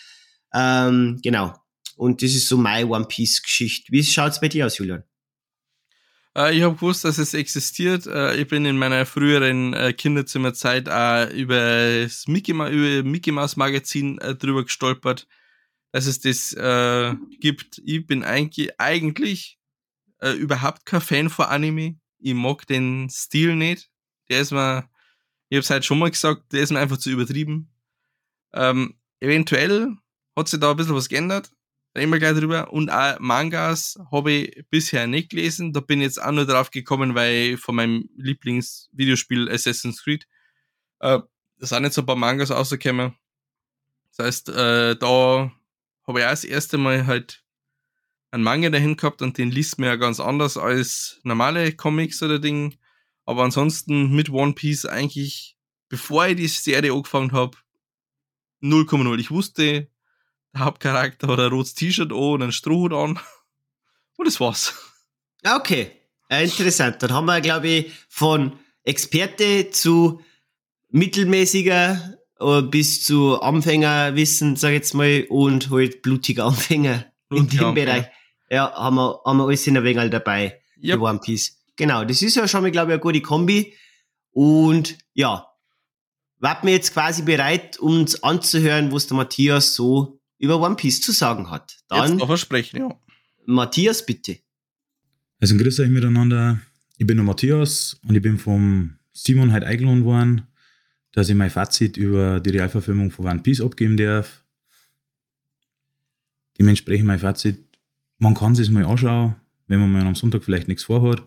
Ähm, 0.52 1.20
genau. 1.22 1.54
Und 1.96 2.22
das 2.22 2.34
ist 2.34 2.48
so 2.48 2.56
meine 2.56 2.88
One 2.88 3.06
Piece 3.06 3.42
Geschichte. 3.42 3.92
Wie 3.92 4.02
schaut's 4.02 4.40
bei 4.40 4.48
dir 4.48 4.66
aus, 4.66 4.78
Julian? 4.78 5.04
Äh, 6.36 6.56
ich 6.56 6.62
habe 6.62 6.74
gewusst, 6.74 7.04
dass 7.04 7.18
es 7.18 7.34
existiert. 7.34 8.06
Äh, 8.06 8.36
ich 8.36 8.48
bin 8.48 8.64
in 8.64 8.76
meiner 8.76 9.06
früheren 9.06 9.72
äh, 9.74 9.92
Kinderzimmerzeit 9.92 10.88
auch 10.88 11.30
über 11.30 12.02
das 12.02 12.26
Mickey, 12.26 12.52
Mickey 12.52 13.30
Mouse 13.30 13.56
Magazin 13.56 14.16
drüber 14.16 14.64
gestolpert, 14.64 15.26
dass 15.92 16.06
es 16.06 16.20
das 16.20 16.56
gibt. 17.40 17.80
Ich 17.84 18.06
bin 18.06 18.24
eigentlich, 18.24 19.58
überhaupt 20.36 20.86
kein 20.86 21.00
Fan 21.00 21.30
von 21.30 21.46
Anime. 21.46 21.96
Ich 22.18 22.34
mag 22.34 22.66
den 22.66 23.08
Stil 23.10 23.56
nicht. 23.56 23.90
Der 24.30 24.40
ist 24.40 24.52
mir, 24.52 24.88
ich 25.48 25.56
habe 25.56 25.62
es 25.62 25.70
halt 25.70 25.84
schon 25.84 25.98
mal 25.98 26.10
gesagt, 26.10 26.52
der 26.52 26.62
ist 26.62 26.72
mir 26.72 26.80
einfach 26.80 26.98
zu 26.98 27.10
übertrieben. 27.10 27.70
Ähm, 28.52 28.94
eventuell 29.20 29.96
hat 30.36 30.48
sich 30.48 30.60
da 30.60 30.70
ein 30.70 30.76
bisschen 30.76 30.94
was 30.94 31.08
geändert 31.08 31.50
reden 31.96 32.12
wir 32.12 32.18
gleich 32.18 32.36
drüber. 32.36 32.72
Und 32.72 32.90
auch 32.90 33.18
Mangas 33.20 33.98
habe 34.10 34.32
ich 34.32 34.64
bisher 34.70 35.06
nicht 35.06 35.30
gelesen. 35.30 35.72
Da 35.72 35.80
bin 35.80 36.00
ich 36.00 36.06
jetzt 36.06 36.22
auch 36.22 36.32
nur 36.32 36.46
drauf 36.46 36.70
gekommen, 36.70 37.14
weil 37.14 37.56
von 37.56 37.76
meinem 37.76 38.08
Lieblingsvideospiel 38.16 39.50
Assassin's 39.50 40.02
Creed 40.02 40.26
äh, 41.00 41.20
da 41.58 41.66
sind 41.66 41.84
jetzt 41.84 41.98
ein 41.98 42.06
paar 42.06 42.16
Mangas 42.16 42.50
rausgekommen. 42.50 43.14
Das 44.16 44.26
heißt, 44.26 44.48
äh, 44.50 44.96
da 44.96 45.52
habe 46.06 46.20
ich 46.20 46.24
auch 46.24 46.30
das 46.30 46.44
erste 46.44 46.78
Mal 46.78 47.06
halt 47.06 47.44
einen 48.30 48.42
Manga 48.42 48.70
dahin 48.70 48.96
gehabt 48.96 49.22
und 49.22 49.38
den 49.38 49.50
liest 49.50 49.78
mir 49.78 49.86
ja 49.86 49.96
ganz 49.96 50.18
anders 50.18 50.56
als 50.56 51.20
normale 51.22 51.72
Comics 51.72 52.22
oder 52.22 52.38
Ding. 52.40 52.76
Aber 53.24 53.42
ansonsten 53.42 54.10
mit 54.10 54.30
One 54.30 54.52
Piece 54.52 54.86
eigentlich, 54.86 55.56
bevor 55.88 56.26
ich 56.26 56.36
die 56.36 56.48
Serie 56.48 56.92
angefangen 56.92 57.32
habe, 57.32 57.56
0,0. 58.62 59.18
Ich 59.18 59.30
wusste, 59.30 59.88
der 60.54 60.64
Hauptcharakter 60.64 61.28
hat 61.28 61.40
ein 61.40 61.50
rotes 61.50 61.74
T-Shirt 61.74 62.12
an 62.12 62.18
und 62.18 62.42
einen 62.42 62.52
Strohhut 62.52 62.92
an. 62.92 63.18
Und 64.16 64.28
das 64.28 64.38
war's. 64.38 64.74
Okay, 65.44 65.90
ja, 66.30 66.38
interessant. 66.38 67.02
Dann 67.02 67.12
haben 67.12 67.26
wir, 67.26 67.40
glaube 67.40 67.66
ich, 67.66 67.92
von 68.08 68.52
Experte 68.84 69.70
zu 69.70 70.20
mittelmäßiger 70.90 72.18
äh, 72.38 72.62
bis 72.62 73.02
zu 73.02 73.40
Anfängerwissen, 73.40 74.56
sag 74.56 74.70
ich 74.70 74.74
jetzt 74.74 74.94
mal, 74.94 75.26
und 75.28 75.70
halt 75.70 76.02
blutiger 76.02 76.44
Anfänger 76.44 77.06
in 77.30 77.48
dem 77.48 77.64
Anfänger. 77.64 77.72
Bereich. 77.72 78.06
Ja, 78.50 78.72
haben 78.72 78.96
wir, 78.96 79.20
haben 79.24 79.38
wir 79.38 79.46
alles 79.46 79.66
in 79.66 79.74
der 79.74 79.84
Wenger 79.84 80.08
dabei. 80.08 80.60
Yep. 80.82 81.00
One 81.00 81.18
Piece. 81.18 81.58
Genau, 81.76 82.04
das 82.04 82.22
ist 82.22 82.36
ja 82.36 82.46
schon 82.46 82.62
mal, 82.62 82.70
glaube 82.70 82.92
ich, 82.92 82.94
eine 82.94 83.00
gute 83.00 83.20
Kombi. 83.20 83.74
Und 84.30 84.98
ja, 85.14 85.46
warten 86.38 86.66
wir 86.66 86.74
jetzt 86.74 86.92
quasi 86.92 87.22
bereit, 87.22 87.78
uns 87.78 88.22
anzuhören, 88.22 88.92
was 88.92 89.06
der 89.06 89.16
Matthias 89.16 89.74
so 89.74 90.20
über 90.38 90.60
One 90.60 90.76
Piece 90.76 91.00
zu 91.00 91.12
sagen 91.12 91.50
hat. 91.50 91.78
Dann 91.88 92.10
Jetzt 92.10 92.18
noch 92.18 92.26
versprechen, 92.26 92.78
ja. 92.78 93.00
Matthias, 93.46 94.04
bitte. 94.04 94.38
Also 95.40 95.56
grüß 95.56 95.80
euch 95.80 95.90
miteinander. 95.90 96.60
Ich 96.96 97.06
bin 97.06 97.16
der 97.16 97.24
Matthias 97.24 97.98
und 98.06 98.14
ich 98.14 98.22
bin 98.22 98.38
vom 98.38 98.98
Simon 99.12 99.52
heute 99.52 99.66
eingeladen 99.66 100.04
worden, 100.04 100.46
dass 101.12 101.28
ich 101.28 101.34
mein 101.34 101.50
Fazit 101.50 101.96
über 101.96 102.40
die 102.40 102.50
Realverfilmung 102.50 103.10
von 103.10 103.26
One 103.26 103.40
Piece 103.40 103.60
abgeben 103.60 103.96
darf. 103.96 104.44
Dementsprechend 106.58 107.06
mein 107.06 107.18
Fazit, 107.18 107.64
man 108.18 108.34
kann 108.34 108.52
es 108.52 108.70
mal 108.70 108.84
anschauen, 108.84 109.36
wenn 109.66 109.80
man 109.80 109.92
mal 109.92 110.06
am 110.06 110.14
Sonntag 110.14 110.44
vielleicht 110.44 110.68
nichts 110.68 110.84
vorhat. 110.84 111.26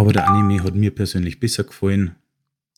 Aber 0.00 0.14
der 0.14 0.26
Anime 0.30 0.64
hat 0.64 0.74
mir 0.74 0.94
persönlich 0.94 1.40
besser 1.40 1.62
gefallen. 1.62 2.16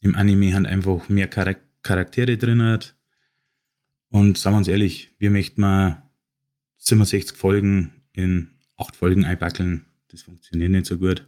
Im 0.00 0.16
Anime 0.16 0.54
haben 0.54 0.66
einfach 0.66 1.08
mehr 1.08 1.28
Charaktere 1.28 2.36
drin. 2.36 2.80
Und 4.08 4.38
sagen 4.38 4.54
wir 4.54 4.58
uns 4.58 4.66
ehrlich, 4.66 5.14
wir 5.20 5.30
möchten 5.30 5.60
mal 5.60 6.10
67 6.78 7.36
Folgen 7.36 7.92
in 8.12 8.50
8 8.76 8.96
Folgen 8.96 9.24
einbackeln. 9.24 9.86
Das 10.08 10.22
funktioniert 10.22 10.72
nicht 10.72 10.86
so 10.86 10.98
gut. 10.98 11.24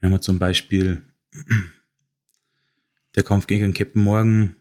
Wir 0.00 0.08
haben 0.08 0.22
zum 0.22 0.38
Beispiel 0.38 1.02
der 3.14 3.24
Kampf 3.24 3.46
gegen 3.46 3.74
Captain 3.74 4.02
Morgan, 4.02 4.56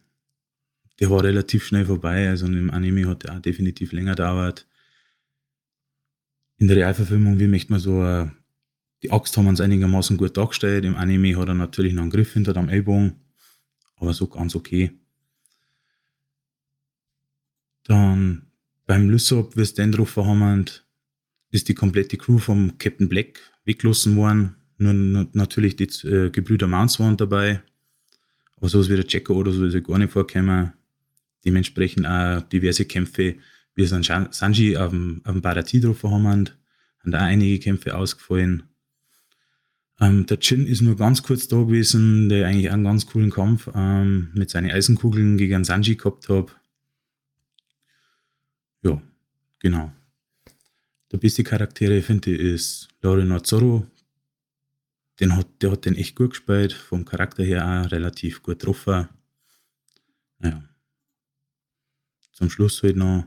der 1.00 1.10
war 1.10 1.24
relativ 1.24 1.64
schnell 1.64 1.86
vorbei. 1.86 2.28
Also 2.28 2.48
im 2.48 2.70
Anime 2.70 3.08
hat 3.08 3.24
der 3.24 3.38
auch 3.38 3.40
definitiv 3.40 3.94
länger 3.94 4.16
dauert. 4.16 4.68
In 6.58 6.68
der 6.68 6.76
Realverfilmung, 6.76 7.40
wie 7.40 7.48
möchte 7.48 7.72
man 7.72 7.80
so, 7.80 8.04
äh, 8.04 8.28
die 9.04 9.12
Axt 9.12 9.36
haben 9.38 9.48
uns 9.48 9.62
einigermaßen 9.62 10.18
gut 10.18 10.38
dargestellt. 10.38 10.86
Im 10.86 10.96
Anime 10.96 11.38
hat 11.38 11.48
er 11.48 11.54
natürlich 11.54 11.94
noch 11.94 12.04
einen 12.04 12.12
Griff 12.12 12.34
hinter 12.34 12.54
dem 12.54 12.70
Ellbogen, 12.70 13.22
aber 13.98 14.14
so 14.14 14.28
ganz 14.28 14.56
okay. 14.56 14.92
Dann 17.84 18.48
beim 18.86 19.10
Lysop, 19.10 19.56
wie 19.56 19.62
es 19.62 19.74
denn 19.74 19.92
drauf 19.92 20.16
haben, 20.18 20.66
ist 21.52 21.70
die 21.70 21.76
komplette 21.76 22.18
Crew 22.18 22.38
vom 22.38 22.78
Captain 22.78 23.08
Black 23.08 23.40
weggelassen 23.64 24.16
worden. 24.16 24.56
Nur 24.78 25.28
natürlich 25.34 25.76
die 25.76 25.86
äh, 26.08 26.30
Gebrüder 26.30 26.68
Mounts 26.68 27.00
waren 27.00 27.18
dabei. 27.18 27.62
Aber 28.58 28.70
sowas 28.70 28.90
wie 28.90 28.96
der 28.96 29.08
Checker 29.08 29.36
oder 29.36 29.52
so 29.52 29.66
ist 29.66 29.74
ja 29.74 29.80
gar 29.80 29.98
nicht 29.98 30.12
vorgekommen. 30.12 30.74
Dementsprechend 31.46 32.08
auch 32.08 32.42
diverse 32.42 32.86
Kämpfe, 32.86 33.36
wie 33.76 33.84
es 33.84 33.94
an 33.94 34.04
Sanji 34.32 34.78
auf 34.78 34.90
dem, 34.90 35.22
auf 35.24 35.34
dem 35.34 35.42
Barati 35.42 35.80
drauf 35.80 36.04
haben, 36.04 36.28
haben 36.28 36.52
da 37.04 37.20
einige 37.20 37.60
Kämpfe 37.60 37.96
ausgefallen. 37.96 38.64
Ähm, 40.00 40.26
der 40.26 40.40
Chin 40.40 40.68
ist 40.68 40.82
nur 40.82 40.98
ganz 40.98 41.24
kurz 41.24 41.48
da 41.48 41.58
gewesen, 41.58 42.28
der 42.28 42.48
eigentlich 42.48 42.70
einen 42.70 42.84
ganz 42.84 43.06
coolen 43.06 43.32
Kampf 43.32 43.70
ähm, 43.74 44.30
mit 44.34 44.50
seinen 44.50 44.72
Eisenkugeln 44.72 45.38
gegen 45.38 45.64
Sanji 45.64 45.96
gehabt 45.96 46.28
hat. 46.28 46.56
Ja, 48.82 49.02
genau. 49.60 49.94
Der 51.12 51.18
beste 51.18 51.44
Charaktere, 51.44 52.02
finde 52.02 52.32
ich, 52.32 52.40
ist 52.40 52.88
Lorena 53.02 53.42
Zorro. 53.42 53.86
Den 55.20 55.36
hat, 55.38 55.48
der 55.62 55.72
hat 55.72 55.86
den 55.86 55.96
echt 55.96 56.16
gut 56.16 56.32
gespielt, 56.32 56.74
vom 56.74 57.06
Charakter 57.06 57.44
her 57.44 57.66
auch 57.66 57.92
relativ 57.92 58.44
gut 58.44 58.60
getroffen. 58.60 59.08
Ja. 60.44 60.62
Zum 62.34 62.50
Schluss 62.50 62.84
halt 62.84 62.98
noch, 62.98 63.26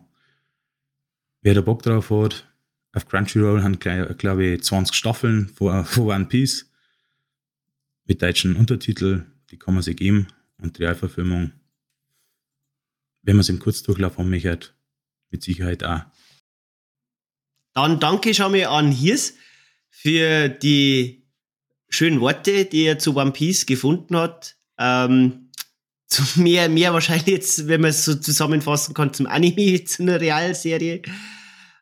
wer 1.41 1.55
da 1.55 1.63
Bock 1.63 1.83
drauf 1.83 2.11
hat, 2.11 2.48
auf 2.99 3.09
Crunchyroll 3.09 3.63
haben, 3.63 3.79
glaube 3.79 4.45
ich, 4.45 4.63
20 4.63 4.95
Staffeln 4.95 5.49
von, 5.49 5.85
von 5.85 6.05
One 6.05 6.27
Piece 6.27 6.71
mit 8.07 8.21
deutschen 8.23 8.57
Untertitel, 8.57 9.25
die 9.51 9.59
kann 9.59 9.75
man 9.75 9.83
sich 9.83 9.97
geben 9.97 10.27
und 10.59 10.79
Realverfilmung. 10.79 11.53
Wenn 13.23 13.37
man 13.37 13.41
es 13.41 13.49
im 13.49 13.59
Kurzdurchlauf 13.59 14.19
haben 14.19 14.31
möchte, 14.31 14.71
mit 15.31 15.43
Sicherheit 15.43 15.85
auch. 15.85 16.03
Dann 17.75 18.01
danke 18.01 18.35
schon 18.35 18.53
mal 18.53 18.65
an 18.65 18.91
Hirs 18.91 19.35
für 19.91 20.49
die 20.49 21.23
schönen 21.89 22.21
Worte, 22.21 22.65
die 22.65 22.85
er 22.85 22.99
zu 22.99 23.17
One 23.17 23.33
Piece 23.33 23.67
gefunden 23.67 24.17
hat. 24.17 24.57
Ähm, 24.79 25.51
zu 26.09 26.41
mehr, 26.41 26.69
mehr 26.69 26.95
wahrscheinlich 26.95 27.27
jetzt, 27.27 27.69
wenn 27.69 27.83
man 27.83 27.91
es 27.91 28.07
so 28.07 28.15
zusammenfassen 28.15 28.95
kann, 28.95 29.13
zum 29.13 29.27
Anime, 29.27 29.85
zu 29.85 30.03
einer 30.03 30.21
Realserie. 30.21 31.03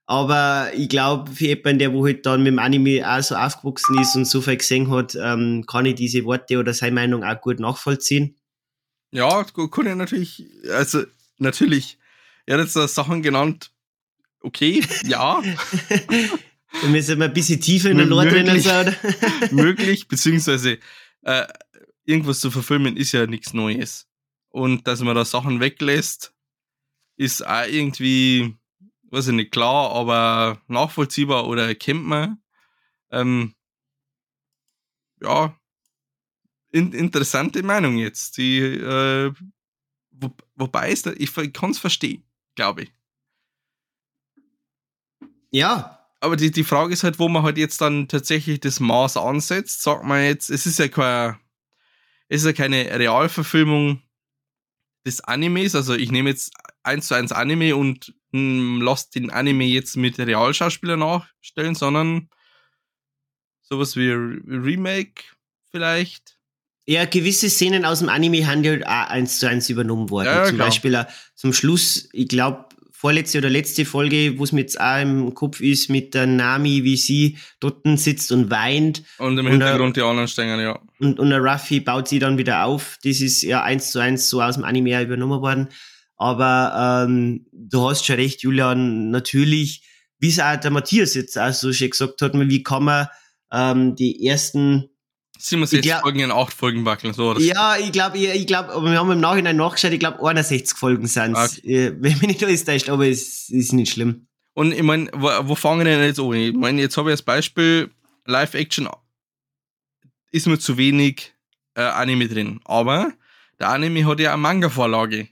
Aber 0.07 0.71
ich 0.75 0.89
glaube, 0.89 1.33
für 1.33 1.47
jemanden, 1.47 1.81
der 1.81 1.93
wo 1.93 2.07
halt 2.07 2.25
dann 2.27 2.43
mit 2.43 2.53
dem 2.53 2.59
Anime 2.61 3.03
auch 3.05 3.23
so 3.23 3.35
aufgewachsen 3.35 3.99
ist 4.01 4.15
und 4.15 4.25
so 4.25 4.41
viel 4.41 4.57
gesehen 4.57 4.91
hat, 4.91 5.17
ähm, 5.21 5.65
kann 5.67 5.87
ich 5.87 5.97
diese 5.97 6.25
Worte 6.25 6.59
oder 6.59 6.73
seine 6.75 6.95
Meinung 6.95 7.25
auch 7.25 7.41
gut 7.41 7.59
nachvollziehen. 7.59 8.37
Ja, 9.11 9.45
kann 9.45 9.87
ich 9.87 9.95
natürlich, 9.97 10.47
also 10.71 11.03
natürlich 11.39 11.99
er 12.47 12.55
hat 12.59 12.65
jetzt 12.65 12.77
da 12.77 12.87
Sachen 12.87 13.23
genannt, 13.23 13.73
okay, 14.41 14.83
ja. 15.05 15.43
Wir 16.81 16.89
müssen 16.91 17.19
mal 17.19 17.27
ein 17.29 17.35
bisschen 17.35 17.61
tiefer 17.61 17.91
in 17.91 17.99
der 17.99 18.07
Lore 18.07 18.29
drinnen 18.29 18.61
sein. 18.61 18.95
möglich, 19.51 20.09
beziehungsweise 20.09 20.79
äh, 21.23 21.47
irgendwas 22.05 22.41
zu 22.41 22.51
verfilmen 22.51 22.97
ist 22.97 23.13
ja 23.13 23.27
nichts 23.27 23.55
Neues. 23.55 24.07
Und 24.51 24.87
dass 24.87 25.01
man 25.01 25.15
da 25.15 25.25
Sachen 25.25 25.61
weglässt, 25.61 26.35
ist 27.17 27.47
auch 27.47 27.67
irgendwie, 27.67 28.57
weiß 29.11 29.29
ich 29.29 29.35
nicht, 29.35 29.53
klar, 29.53 29.93
aber 29.93 30.61
nachvollziehbar 30.69 31.47
oder 31.47 31.75
kennt 31.75 32.05
man. 32.05 32.43
Ähm, 33.11 33.55
ja, 35.23 35.57
in, 36.73 36.93
interessante 36.93 37.63
Meinung 37.63 37.97
jetzt. 37.97 38.37
Die, 38.37 38.59
äh, 38.59 39.33
wo, 40.11 40.31
wobei 40.55 40.91
ist 40.91 41.07
da, 41.07 41.13
ich 41.17 41.33
kann 41.53 41.71
es 41.71 41.79
verstehen 41.79 42.27
glaube 42.57 42.83
ich. 42.83 42.93
Ja, 45.53 46.09
aber 46.21 46.35
die, 46.35 46.51
die 46.51 46.65
Frage 46.65 46.93
ist 46.93 47.05
halt, 47.05 47.21
wo 47.21 47.29
man 47.29 47.45
halt 47.45 47.57
jetzt 47.57 47.81
dann 47.81 48.09
tatsächlich 48.09 48.59
das 48.59 48.81
Maß 48.81 49.17
ansetzt. 49.17 49.83
Sagt 49.83 50.03
man 50.05 50.25
jetzt, 50.25 50.51
es 50.51 50.67
ist 50.67 50.81
ja 50.81 50.89
kein, 50.89 51.39
es 52.29 52.41
ist 52.41 52.47
ja 52.47 52.53
keine 52.53 52.99
Realverfilmung 52.99 54.03
des 55.07 55.21
Animes. 55.21 55.77
Also 55.77 55.95
ich 55.95 56.11
nehme 56.11 56.31
jetzt 56.31 56.53
eins 56.83 57.07
zu 57.07 57.15
eins 57.15 57.31
Anime 57.31 57.77
und 57.77 58.15
mh, 58.37 58.85
lasse 58.85 59.11
den 59.15 59.31
Anime 59.31 59.65
jetzt 59.65 59.97
mit 59.97 60.19
Realschauspielern 60.19 61.01
nachstellen, 61.01 61.75
sondern 61.75 62.29
sowas 63.63 63.97
wie 63.97 64.11
Remake 64.11 65.23
vielleicht. 65.71 66.37
Ja, 66.89 67.05
gewisse 67.05 67.51
Szenen 67.51 67.85
aus 67.85 67.99
dem 67.99 68.09
Anime 68.09 68.47
haben 68.47 68.63
ja 68.63 68.71
halt 68.73 68.87
auch 68.87 69.11
eins 69.11 69.41
zu 69.41 69.49
eins 69.49 69.69
übernommen 69.69 70.09
worden. 70.09 70.27
Ja, 70.27 70.39
ja, 70.39 70.45
zum 70.47 70.57
klar. 70.57 70.69
Beispiel 70.69 70.95
äh, 70.95 71.05
zum 71.35 71.53
Schluss, 71.53 72.09
ich 72.13 72.29
glaube, 72.29 72.67
vorletzte 72.93 73.39
oder 73.39 73.51
letzte 73.51 73.85
Folge, 73.85 74.39
wo 74.39 74.45
es 74.45 74.53
mir 74.53 74.61
jetzt 74.61 74.81
auch 74.81 75.01
im 75.03 75.35
Kopf 75.35 75.61
ist, 75.61 75.91
mit 75.91 76.15
der 76.15 76.27
Nami, 76.27 76.83
wie 76.85 76.97
sie 76.97 77.37
dort 77.61 77.83
sitzt 77.99 78.33
und 78.33 78.51
weint 78.51 79.03
Und 79.19 79.37
im 79.37 79.47
Und, 79.47 79.53
Hintergrund 79.53 79.97
die 79.97 80.03
anderen 80.03 80.29
Stängel, 80.29 80.61
ja. 80.61 80.79
und, 80.99 81.19
und 81.19 81.31
der 81.31 81.41
Ruffy 81.41 81.81
baut 81.81 82.09
sie 82.09 82.21
dann 82.21 82.39
wieder 82.39 82.65
auf. 82.65 82.99
Das 83.03 83.21
ist 83.21 83.43
ja 83.43 83.63
eins 83.63 83.91
zu 83.91 83.99
eins 83.99 84.31
so 84.31 84.41
aus 84.41 84.55
dem 84.55 84.65
Anime 84.65 85.03
übernommen 85.03 85.43
worden. 85.43 85.69
Aber 86.17 87.05
ähm, 87.07 87.47
du 87.53 87.89
hast 87.89 88.05
schon 88.07 88.17
recht, 88.17 88.43
Julian, 88.43 89.11
natürlich, 89.11 89.83
wie 90.19 90.29
es 90.29 90.41
auch 90.41 90.57
der 90.57 90.71
Matthias 90.71 91.15
jetzt 91.15 91.39
auch 91.39 91.53
so 91.53 91.73
schön 91.73 91.91
gesagt 91.91 92.23
hat, 92.23 92.33
wie 92.35 92.63
kann 92.63 92.85
man 92.85 93.09
ähm, 93.53 93.95
die 93.97 94.27
ersten 94.27 94.89
67 95.39 95.81
Ich 95.81 95.91
glaub- 95.91 96.01
Folgen 96.03 96.21
in 96.21 96.31
8 96.31 96.53
Folgen 96.53 96.85
wackeln, 96.85 97.13
so. 97.13 97.39
Ja, 97.39 97.77
ich 97.77 97.93
glaube, 97.93 98.17
ich, 98.17 98.29
ich 98.29 98.47
glaub, 98.47 98.69
aber 98.69 98.91
wir 98.91 98.99
haben 98.99 99.11
im 99.11 99.21
Nachhinein 99.21 99.57
nachgeschaut, 99.57 99.93
ich 99.93 100.01
glaube 100.01 100.27
61 100.27 100.77
Folgen 100.77 101.07
sind 101.07 101.37
Okay. 101.37 101.93
Wenn 101.99 102.13
mich 102.19 102.23
nicht 102.23 102.45
alles 102.45 102.65
täuscht, 102.65 102.89
aber 102.89 103.07
es 103.07 103.51
ist 103.51 103.73
nicht 103.73 103.93
schlimm. 103.93 104.27
Und 104.55 104.73
ich 104.73 104.83
meine, 104.83 105.11
wo, 105.13 105.29
wo 105.43 105.55
fangen 105.55 105.85
wir 105.85 105.97
denn 105.97 106.03
jetzt 106.07 106.19
an? 106.19 106.33
Ich 106.33 106.55
meine, 106.55 106.81
jetzt 106.81 106.97
habe 106.97 107.11
ich 107.11 107.13
als 107.13 107.23
Beispiel 107.23 107.91
Live-Action 108.25 108.89
ist 110.33 110.47
mir 110.47 110.59
zu 110.59 110.77
wenig 110.77 111.33
äh, 111.75 111.83
Anime 111.83 112.29
drin. 112.29 112.61
Aber 112.65 113.13
der 113.59 113.71
Anime 113.71 114.07
hat 114.07 114.21
ja 114.21 114.33
eine 114.33 114.43
Manga-Vorlage. 114.43 115.29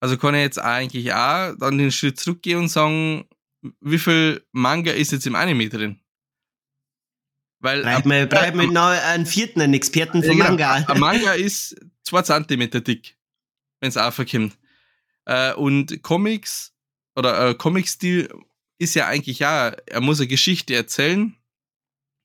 Also 0.00 0.18
kann 0.18 0.34
ich 0.34 0.42
jetzt 0.42 0.58
eigentlich 0.58 1.12
auch 1.12 1.54
dann 1.58 1.78
den 1.78 1.92
Schritt 1.92 2.20
zurückgehen 2.20 2.58
und 2.58 2.68
sagen, 2.68 3.26
wie 3.80 3.98
viel 3.98 4.44
Manga 4.52 4.92
ist 4.92 5.12
jetzt 5.12 5.26
im 5.26 5.34
Anime 5.34 5.68
drin? 5.68 6.00
Weil 7.60 7.82
Bleibt 7.82 8.06
mir, 8.06 8.26
bleibt 8.26 8.56
mir 8.56 8.70
noch 8.70 8.88
einen 8.88 9.26
vierten, 9.26 9.60
einen 9.60 9.74
Experten 9.74 10.22
vom 10.22 10.36
genau. 10.36 10.50
Manga. 10.50 10.74
Ein 10.74 11.00
Manga 11.00 11.32
ist 11.32 11.76
2 12.04 12.22
cm 12.22 12.70
dick, 12.84 13.16
wenn 13.80 13.88
es 13.88 13.96
aufkommt. 13.96 14.58
Äh, 15.24 15.54
und 15.54 16.02
Comics 16.02 16.74
oder 17.16 17.48
äh, 17.48 17.54
Comic-Stil 17.54 18.28
ist 18.78 18.94
ja 18.94 19.06
eigentlich 19.06 19.38
ja, 19.38 19.68
er 19.86 20.00
muss 20.00 20.20
eine 20.20 20.28
Geschichte 20.28 20.74
erzählen, 20.74 21.34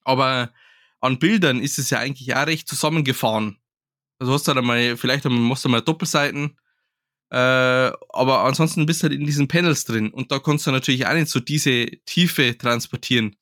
aber 0.04 0.54
an 1.00 1.18
Bildern 1.18 1.62
ist 1.62 1.80
es 1.80 1.90
ja 1.90 2.00
eigentlich 2.00 2.36
auch 2.36 2.46
recht 2.46 2.68
zusammengefahren. 2.68 3.58
Also 4.20 4.34
hast 4.34 4.48
du 4.48 4.50
halt 4.50 4.60
einmal, 4.60 4.98
vielleicht 4.98 5.26
machst 5.26 5.66
du 5.66 5.70
mal 5.70 5.82
Doppelseiten, 5.82 6.58
äh, 7.32 7.36
aber 8.10 8.44
ansonsten 8.44 8.86
bist 8.86 9.02
du 9.02 9.04
halt 9.04 9.14
in 9.14 9.26
diesen 9.26 9.48
Panels 9.48 9.86
drin 9.86 10.10
und 10.12 10.34
da 10.34 10.40
kannst 10.40 10.68
du 10.68 10.72
natürlich 10.72 11.08
auch 11.08 11.14
nicht 11.14 11.30
so 11.30 11.40
diese 11.40 11.86
Tiefe 12.06 12.58
transportieren, 12.58 13.38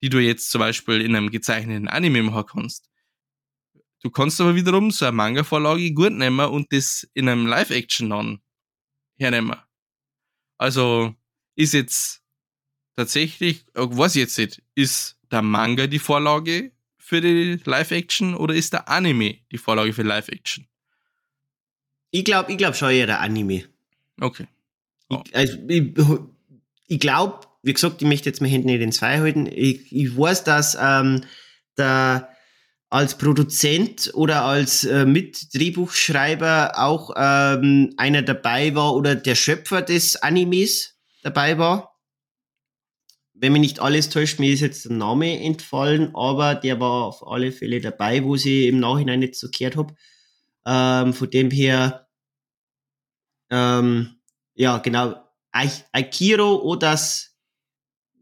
die 0.00 0.10
du 0.10 0.20
jetzt 0.20 0.50
zum 0.50 0.60
Beispiel 0.60 1.00
in 1.00 1.16
einem 1.16 1.30
gezeichneten 1.30 1.88
Anime 1.88 2.22
machen 2.22 2.44
kannst. 2.46 2.88
Du 4.00 4.10
kannst 4.10 4.40
aber 4.40 4.54
wiederum 4.54 4.92
so 4.92 5.06
eine 5.06 5.12
Manga-Vorlage 5.16 5.92
gut 5.92 6.12
nehmen 6.12 6.46
und 6.46 6.72
das 6.72 7.08
in 7.14 7.28
einem 7.28 7.46
Live-Action 7.46 8.10
dann 8.10 8.40
hernehmen. 9.18 9.56
Also 10.58 11.16
ist 11.56 11.74
jetzt 11.74 12.22
tatsächlich, 12.94 13.64
ich 13.74 14.14
jetzt 14.14 14.38
nicht, 14.38 14.62
ist 14.76 15.18
der 15.32 15.42
Manga 15.42 15.88
die 15.88 15.98
Vorlage 15.98 16.70
für 16.98 17.20
die 17.20 17.60
Live-Action 17.64 18.36
oder 18.36 18.54
ist 18.54 18.72
der 18.72 18.88
Anime 18.88 19.38
die 19.50 19.58
Vorlage 19.58 19.92
für 19.92 20.02
Live-Action? 20.02 20.68
Ich 22.14 22.24
glaube 22.24 22.52
ich 22.52 22.58
glaub 22.58 22.76
schon 22.76 22.92
eher 22.92 23.08
der 23.08 23.20
Anime. 23.20 23.64
Okay. 24.20 24.46
Ich, 25.08 25.34
also, 25.34 25.58
ich, 25.66 25.92
ich 26.86 27.00
glaube, 27.00 27.40
wie 27.64 27.72
gesagt, 27.72 28.02
ich 28.02 28.06
möchte 28.06 28.28
jetzt 28.28 28.40
meine 28.40 28.52
Hände 28.52 28.68
nicht 28.68 28.82
ins 28.82 29.00
Feuer 29.00 29.18
halten. 29.18 29.48
Ich, 29.50 29.90
ich 29.90 30.16
weiß, 30.16 30.44
dass 30.44 30.78
ähm, 30.80 31.24
der 31.76 32.28
als 32.88 33.18
Produzent 33.18 34.12
oder 34.14 34.44
als 34.44 34.84
äh, 34.84 35.04
Mitdrehbuchschreiber 35.04 36.74
auch 36.76 37.10
ähm, 37.16 37.92
einer 37.96 38.22
dabei 38.22 38.76
war 38.76 38.94
oder 38.94 39.16
der 39.16 39.34
Schöpfer 39.34 39.82
des 39.82 40.14
Animes 40.14 40.96
dabei 41.24 41.58
war. 41.58 41.98
Wenn 43.32 43.54
mich 43.54 43.62
nicht 43.62 43.80
alles 43.80 44.08
täuscht, 44.08 44.38
mir 44.38 44.52
ist 44.52 44.60
jetzt 44.60 44.84
der 44.84 44.92
Name 44.92 45.40
entfallen, 45.40 46.14
aber 46.14 46.54
der 46.54 46.78
war 46.78 47.06
auf 47.06 47.26
alle 47.26 47.50
Fälle 47.50 47.80
dabei, 47.80 48.22
wo 48.22 48.36
sie 48.36 48.68
im 48.68 48.78
Nachhinein 48.78 49.18
nicht 49.18 49.34
so 49.34 49.48
gehört 49.50 49.74
habe. 49.74 49.96
Ähm, 50.64 51.12
von 51.12 51.28
dem 51.28 51.50
her, 51.50 52.03
ähm, 53.50 54.16
ja, 54.54 54.78
genau, 54.78 55.16
Ai- 55.52 55.84
Aikiro 55.92 56.62
Odas 56.62 57.36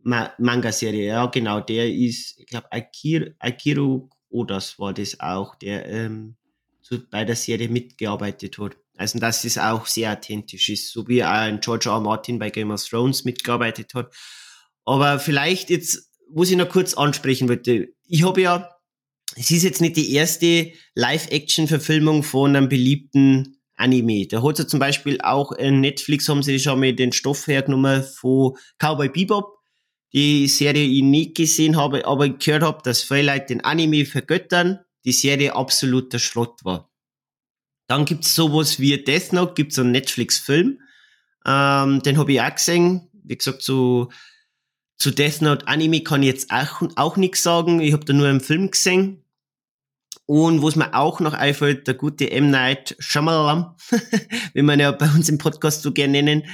Ma 0.03 0.33
Manga-Serie, 0.39 1.07
ja, 1.07 1.27
genau, 1.27 1.61
der 1.61 1.93
ist, 1.93 2.39
ich 2.39 2.47
glaube, 2.47 2.71
Aikiro, 2.73 3.31
Aikiro 3.39 4.11
Odas 4.31 4.79
war 4.79 4.93
das 4.93 5.21
auch, 5.21 5.55
der 5.55 5.89
ähm, 5.89 6.37
zu, 6.81 7.09
bei 7.09 7.25
der 7.25 7.37
Serie 7.37 7.69
mitgearbeitet 7.69 8.59
hat. 8.59 8.77
Also, 8.97 9.19
dass 9.19 9.45
es 9.45 9.59
auch 9.59 9.87
sehr 9.87 10.13
authentisch 10.13 10.69
ist, 10.69 10.93
so 10.93 11.07
wie 11.09 11.23
ein 11.23 11.61
George 11.61 11.89
R. 11.89 11.95
R. 11.95 12.01
Martin 12.01 12.39
bei 12.39 12.51
Game 12.51 12.71
of 12.71 12.85
Thrones 12.85 13.25
mitgearbeitet 13.25 13.95
hat. 13.95 14.13
Aber 14.85 15.19
vielleicht 15.19 15.71
jetzt, 15.71 16.11
was 16.29 16.51
ich 16.51 16.57
noch 16.57 16.69
kurz 16.69 16.95
ansprechen 16.95 17.49
wollte, 17.49 17.89
ich 18.05 18.25
habe 18.25 18.43
ja, 18.43 18.71
es 19.37 19.51
ist 19.51 19.63
jetzt 19.63 19.81
nicht 19.81 19.97
die 19.97 20.13
erste 20.13 20.73
Live-Action-Verfilmung 20.95 22.23
von 22.23 22.55
einem 22.55 22.69
beliebten 22.69 23.62
Anime. 23.83 24.27
Da 24.27 24.43
hat 24.43 24.57
sie 24.57 24.67
zum 24.67 24.81
Beispiel 24.81 25.21
auch 25.21 25.53
in 25.53 25.81
Netflix 25.81 26.29
haben 26.29 26.43
sie 26.43 26.59
schon 26.59 26.81
mal 26.81 26.93
den 26.93 27.13
Stoff 27.13 27.47
hergenommen 27.47 28.03
von 28.03 28.57
Cowboy 28.79 29.09
Bebop. 29.09 29.59
Die 30.13 30.47
Serie 30.47 30.85
ich 30.85 31.03
nicht 31.03 31.37
gesehen 31.37 31.77
habe, 31.77 32.07
aber 32.07 32.27
ich 32.27 32.39
gehört 32.39 32.63
habe, 32.63 32.83
dass 32.85 33.03
viele 33.03 33.41
den 33.41 33.65
Anime 33.65 34.05
vergöttern, 34.05 34.81
die 35.05 35.13
Serie 35.13 35.55
absoluter 35.57 36.19
Schrott 36.19 36.65
war. 36.65 36.91
Dann 37.89 38.05
gibt's 38.05 38.35
sowas 38.35 38.79
wie 38.79 39.03
Death 39.03 39.33
Note, 39.33 39.55
gibt's 39.55 39.79
einen 39.79 39.91
Netflix-Film. 39.91 40.81
Ähm, 41.45 42.03
den 42.03 42.19
habe 42.19 42.33
ich 42.33 42.41
auch 42.41 42.55
gesehen. 42.55 43.09
Wie 43.25 43.37
gesagt, 43.37 43.63
so 43.63 44.11
zu 44.99 45.11
Death 45.11 45.43
Note 45.43 45.67
Anime 45.67 46.03
kann 46.03 46.23
ich 46.23 46.29
jetzt 46.29 46.51
auch, 46.51 46.83
auch 46.97 47.17
nichts 47.17 47.43
sagen. 47.43 47.81
Ich 47.81 47.93
habe 47.93 48.05
da 48.05 48.13
nur 48.13 48.29
einen 48.29 48.41
Film 48.41 48.71
gesehen. 48.71 49.25
Und 50.27 50.63
was 50.63 50.77
mir 50.77 50.95
auch 50.95 51.21
noch 51.21 51.35
einfällt, 51.35 51.87
der 51.87 51.95
gute 51.95 52.31
M. 52.31 52.51
Night 52.51 52.97
Shyamalan, 52.99 53.75
wie 54.55 54.63
man 54.63 54.81
ja 54.81 54.93
bei 54.93 55.07
uns 55.07 55.29
im 55.29 55.39
Podcast 55.39 55.83
so 55.83 55.93
gerne 55.93 56.23
nennen, 56.23 56.45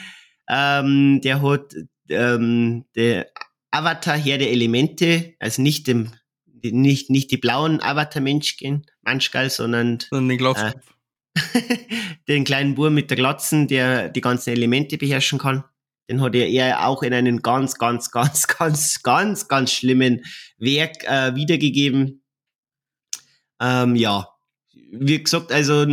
ähm, 0.49 1.21
der 1.23 1.43
hat 1.43 1.75
ähm, 2.09 2.87
der 2.97 3.29
Avatar 3.71 4.17
Herr 4.17 4.39
der 4.39 4.51
Elemente, 4.51 5.35
also 5.39 5.61
nicht 5.63 5.87
dem, 5.87 6.13
die- 6.47 6.73
nicht, 6.73 7.11
nicht 7.11 7.31
die 7.31 7.37
blauen 7.37 7.83
Avatar-Menschchen, 7.83 8.87
Manschgal, 9.03 9.51
sondern 9.51 9.99
den 10.11 10.39
Glatzkopf. 10.39 10.95
den 12.29 12.45
kleinen 12.45 12.75
Bur 12.75 12.91
mit 12.91 13.11
der 13.11 13.17
Glatzen, 13.17 13.69
der 13.69 14.09
die 14.09 14.21
ganzen 14.21 14.51
Elemente 14.51 14.97
beherrschen 14.99 15.39
kann. 15.39 15.65
Den 16.11 16.23
hat 16.23 16.35
er 16.35 16.49
eher 16.49 16.87
auch 16.87 17.03
in 17.03 17.13
einem 17.13 17.43
ganz, 17.43 17.75
ganz, 17.77 18.11
ganz, 18.11 18.47
ganz, 18.59 19.03
ganz, 19.03 19.47
ganz 19.49 19.73
schlimmen 19.73 20.25
Werk 20.57 21.05
äh, 21.05 21.35
wiedergegeben. 21.35 22.23
Ähm, 23.61 23.97
ja, 23.97 24.29
wie 24.91 25.23
gesagt, 25.23 25.53
also 25.53 25.85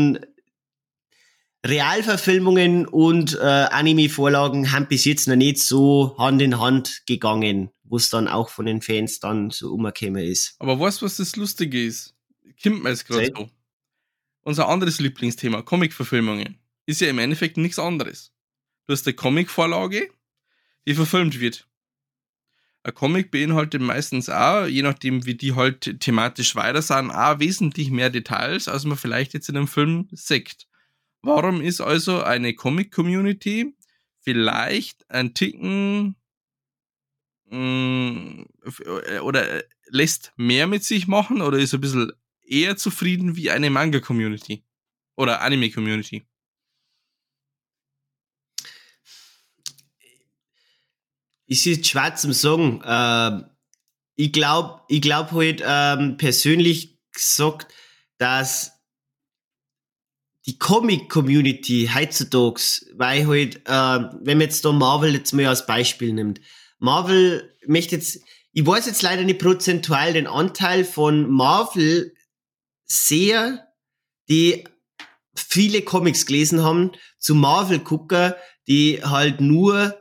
Realverfilmungen 1.65 2.85
und 2.85 3.35
äh, 3.35 3.39
Anime-Vorlagen 3.39 4.71
haben 4.71 4.87
bis 4.87 5.05
jetzt 5.05 5.27
noch 5.27 5.35
nicht 5.35 5.59
so 5.59 6.15
Hand 6.17 6.41
in 6.41 6.59
Hand 6.59 7.03
gegangen, 7.07 7.71
wo 7.83 7.97
es 7.97 8.09
dann 8.09 8.27
auch 8.27 8.49
von 8.49 8.67
den 8.67 8.81
Fans 8.81 9.19
dann 9.19 9.49
so 9.49 9.73
umgekommen 9.73 10.23
ist. 10.23 10.55
Aber 10.59 10.79
weißt 10.79 11.01
du, 11.01 11.05
was 11.05 11.17
das 11.17 11.35
Lustige 11.35 11.83
ist? 11.83 12.13
Kommt 12.61 12.83
mir 12.83 12.89
jetzt 12.89 13.07
gerade 13.07 13.31
so. 13.35 13.49
Unser 14.43 14.69
anderes 14.69 14.99
Lieblingsthema, 14.99 15.63
Comic-Verfilmungen, 15.63 16.59
ist 16.85 17.01
ja 17.01 17.09
im 17.09 17.17
Endeffekt 17.17 17.57
nichts 17.57 17.79
anderes. 17.79 18.31
Du 18.85 18.93
hast 18.93 19.07
eine 19.07 19.15
Comic-Vorlage, 19.15 20.09
die 20.87 20.93
verfilmt 20.93 21.39
wird. 21.39 21.67
Ein 22.85 22.93
Comic 22.93 23.31
beinhaltet 23.31 23.81
meistens 23.81 24.29
auch, 24.29 24.67
je 24.67 24.83
nachdem 24.83 25.25
wie 25.25 25.33
die 25.33 25.55
halt 25.55 25.99
thematisch 26.01 26.55
weiter 26.55 26.83
sind, 26.83 27.09
auch 27.09 27.39
wesentlich 27.39 27.89
mehr 27.89 28.11
Details, 28.11 28.67
als 28.67 28.85
man 28.85 28.95
vielleicht 28.95 29.33
jetzt 29.33 29.49
in 29.49 29.57
einem 29.57 29.67
Film 29.67 30.07
sieht. 30.11 30.67
Warum 31.23 31.61
ist 31.61 31.81
also 31.81 32.21
eine 32.21 32.53
Comic-Community 32.53 33.75
vielleicht 34.21 35.09
ein 35.09 35.33
Ticken 35.33 36.15
mh, 37.49 38.45
oder 39.23 39.63
lässt 39.87 40.33
mehr 40.35 40.67
mit 40.67 40.83
sich 40.83 41.07
machen 41.07 41.41
oder 41.41 41.57
ist 41.57 41.73
ein 41.73 41.81
bisschen 41.81 42.11
eher 42.43 42.77
zufrieden 42.77 43.35
wie 43.35 43.49
eine 43.49 43.71
Manga-Community 43.71 44.63
oder 45.15 45.41
Anime-Community? 45.41 46.27
Ist 51.47 51.65
jetzt 51.65 51.87
schwer 51.87 52.15
zum 52.15 52.33
sagen. 52.33 52.81
Ähm, 52.85 53.45
ich 54.15 54.31
glaube, 54.31 54.81
ich 54.87 55.01
glaube 55.01 55.31
halt 55.31 55.63
ähm, 55.65 56.17
persönlich 56.17 56.97
gesagt, 57.11 57.73
dass 58.17 58.71
die 60.45 60.59
Comic-Community 60.59 61.89
heutzutage, 61.93 62.85
weil 62.93 63.27
halt, 63.27 63.57
äh, 63.65 64.15
wenn 64.21 64.37
man 64.37 64.41
jetzt 64.41 64.63
da 64.63 64.71
Marvel 64.71 65.13
jetzt 65.13 65.33
mal 65.33 65.47
als 65.47 65.65
Beispiel 65.65 66.13
nimmt, 66.13 66.39
Marvel 66.77 67.51
möchte 67.65 67.95
jetzt, 67.95 68.19
ich 68.51 68.65
weiß 68.65 68.85
jetzt 68.85 69.01
leider 69.01 69.23
nicht 69.23 69.39
prozentual 69.39 70.13
den 70.13 70.27
Anteil 70.27 70.85
von 70.85 71.29
Marvel 71.29 72.13
sehr, 72.85 73.67
die 74.29 74.65
viele 75.35 75.81
Comics 75.81 76.25
gelesen 76.25 76.63
haben, 76.63 76.91
zu 77.17 77.35
Marvel-Gucker, 77.35 78.37
die 78.67 79.01
halt 79.03 79.41
nur 79.41 79.99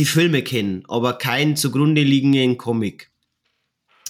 die 0.00 0.06
Filme 0.06 0.42
kennen, 0.42 0.82
aber 0.88 1.18
keinen 1.18 1.56
zugrunde 1.56 2.02
liegenden 2.02 2.56
Comic. 2.56 3.10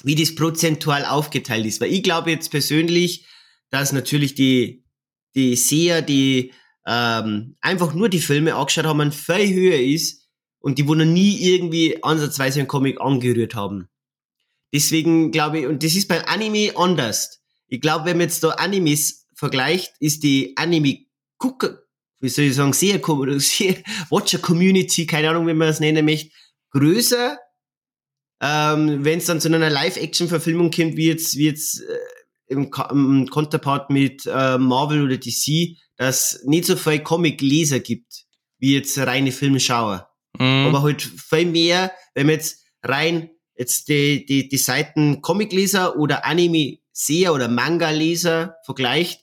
Wie 0.05 0.15
das 0.15 0.37
prozentual 0.37 1.05
aufgeteilt 1.05 1.67
ist. 1.67 1.81
Weil 1.81 1.93
ich 1.93 2.05
glaube 2.05 2.31
jetzt 2.31 2.51
persönlich, 2.51 3.27
dass 3.71 3.93
natürlich 3.93 4.37
die, 4.37 4.85
die 5.35 5.57
Seher, 5.57 6.01
die 6.01 6.53
ähm, 6.87 7.57
einfach 7.61 7.93
nur 7.93 8.09
die 8.09 8.21
Filme 8.21 8.55
angeschaut 8.55 8.85
haben, 8.85 9.11
viel 9.11 9.53
höher 9.53 9.81
ist 9.81 10.29
und 10.61 10.79
die, 10.79 10.87
wo 10.87 10.95
noch 10.95 11.05
nie 11.05 11.39
irgendwie 11.41 12.03
ansatzweise 12.05 12.61
einen 12.61 12.69
Comic 12.69 13.01
angerührt 13.01 13.57
haben. 13.57 13.89
Deswegen 14.73 15.33
glaube 15.33 15.59
ich, 15.59 15.67
und 15.67 15.83
das 15.83 15.97
ist 15.97 16.07
beim 16.07 16.23
Anime 16.27 16.73
anders. 16.77 17.43
Ich 17.67 17.81
glaube, 17.81 18.05
wenn 18.05 18.17
man 18.17 18.29
jetzt 18.29 18.45
da 18.45 18.51
Animes 18.51 19.27
vergleicht, 19.35 19.95
ist 19.99 20.23
die 20.23 20.57
Anime-Gucker, 20.57 21.83
wie 22.21 22.29
soll 22.29 22.47
ich 22.47 22.55
sagen, 22.55 22.73
sehr, 22.73 23.01
sehr 23.39 23.77
Watcher-Community, 24.11 25.07
keine 25.07 25.31
Ahnung, 25.31 25.47
wie 25.47 25.55
man 25.55 25.69
das 25.69 25.81
nennen 25.81 26.05
möchte, 26.05 26.31
größer, 26.71 27.39
ähm, 28.43 29.05
wenn 29.05 29.19
es 29.19 29.27
dann 29.27 29.41
zu 29.41 29.49
einer 29.49 29.71
Live-Action-Verfilmung 29.71 30.71
kommt, 30.71 30.97
wie 30.97 31.09
jetzt, 31.09 31.37
wie 31.37 31.47
jetzt 31.47 31.83
äh, 31.83 31.99
im, 32.47 32.71
im 32.91 33.29
Konterpart 33.29 33.91
mit 33.91 34.27
äh, 34.27 34.59
Marvel 34.59 35.05
oder 35.05 35.19
DC, 35.19 35.77
dass 35.97 36.41
nicht 36.45 36.65
so 36.65 36.77
viel 36.77 37.01
Comic-Leser 37.01 37.81
gibt, 37.81 38.25
wie 38.59 38.75
jetzt 38.75 38.99
reine 38.99 39.33
Filmschauer. 39.33 40.09
Mhm. 40.39 40.67
Aber 40.67 40.83
halt 40.83 41.03
viel 41.03 41.47
mehr, 41.47 41.93
wenn 42.15 42.27
man 42.27 42.37
jetzt 42.37 42.65
rein 42.83 43.31
jetzt 43.57 43.89
die, 43.89 44.25
die, 44.25 44.49
die 44.49 44.57
Seiten 44.57 45.21
Comic-Leser 45.21 45.99
oder 45.99 46.25
Anime-Seher 46.25 47.35
oder 47.35 47.49
Manga-Leser 47.49 48.57
vergleicht, 48.65 49.23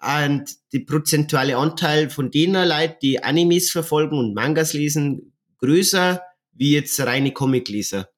und 0.00 0.54
die 0.72 0.80
prozentuale 0.80 1.56
Anteil 1.56 2.10
von 2.10 2.30
denen 2.30 2.68
Leute, 2.68 2.98
die 3.02 3.22
Animes 3.22 3.70
verfolgen 3.70 4.18
und 4.18 4.34
Mangas 4.34 4.72
lesen, 4.72 5.32
größer 5.58 6.22
wie 6.52 6.72
jetzt 6.72 6.98
reine 7.00 7.32
Comic-Leser. 7.32 8.08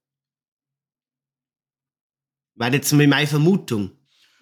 War 2.55 2.73
jetzt 2.73 2.93
mal 2.93 3.07
meine 3.07 3.27
Vermutung. 3.27 3.93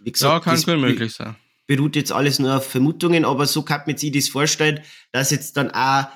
Wie 0.01 0.13
gesagt, 0.13 0.47
ja, 0.47 0.53
kann 0.53 0.63
gut 0.63 0.81
möglich 0.81 1.13
sein. 1.13 1.37
Beruht 1.67 1.97
jetzt 1.97 2.13
alles 2.13 2.39
nur 2.39 2.57
auf 2.57 2.67
Vermutungen, 2.67 3.25
aber 3.25 3.47
so 3.47 3.63
kann 3.63 3.83
man 3.87 3.97
sich 3.97 4.13
das 4.13 4.29
vorstellen, 4.29 4.81
dass 5.13 5.31
jetzt 5.31 5.57
dann 5.57 5.71
auch 5.73 6.07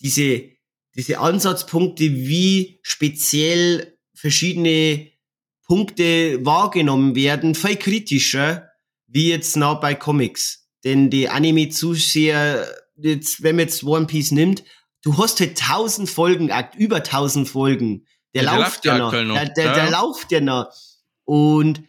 diese, 0.00 0.50
diese 0.94 1.18
Ansatzpunkte, 1.18 2.04
wie 2.04 2.78
speziell 2.82 3.98
verschiedene 4.14 5.10
Punkte 5.66 6.44
wahrgenommen 6.44 7.14
werden, 7.14 7.54
viel 7.54 7.76
kritischer, 7.76 8.68
wie 9.06 9.28
jetzt 9.28 9.56
noch 9.56 9.80
bei 9.80 9.94
Comics. 9.94 10.61
Denn 10.84 11.10
die 11.10 11.28
Anime-Zuseher, 11.28 12.66
jetzt, 12.96 13.42
wenn 13.42 13.56
man 13.56 13.66
jetzt 13.66 13.84
One 13.84 14.06
Piece 14.06 14.32
nimmt, 14.32 14.64
du 15.02 15.18
hast 15.18 15.40
halt 15.40 15.58
tausend 15.58 16.10
Folgen, 16.10 16.50
über 16.76 17.02
tausend 17.02 17.48
Folgen. 17.48 18.06
Der, 18.34 18.44
ja, 18.44 18.56
läuft 18.56 18.84
ja 18.84 18.98
noch. 18.98 19.12
noch. 19.12 19.34
Der, 19.34 19.48
der, 19.50 19.64
ja. 19.64 19.74
der 19.74 19.90
läuft 19.90 20.32
ja 20.32 20.40
noch. 20.40 20.72
Und 21.24 21.82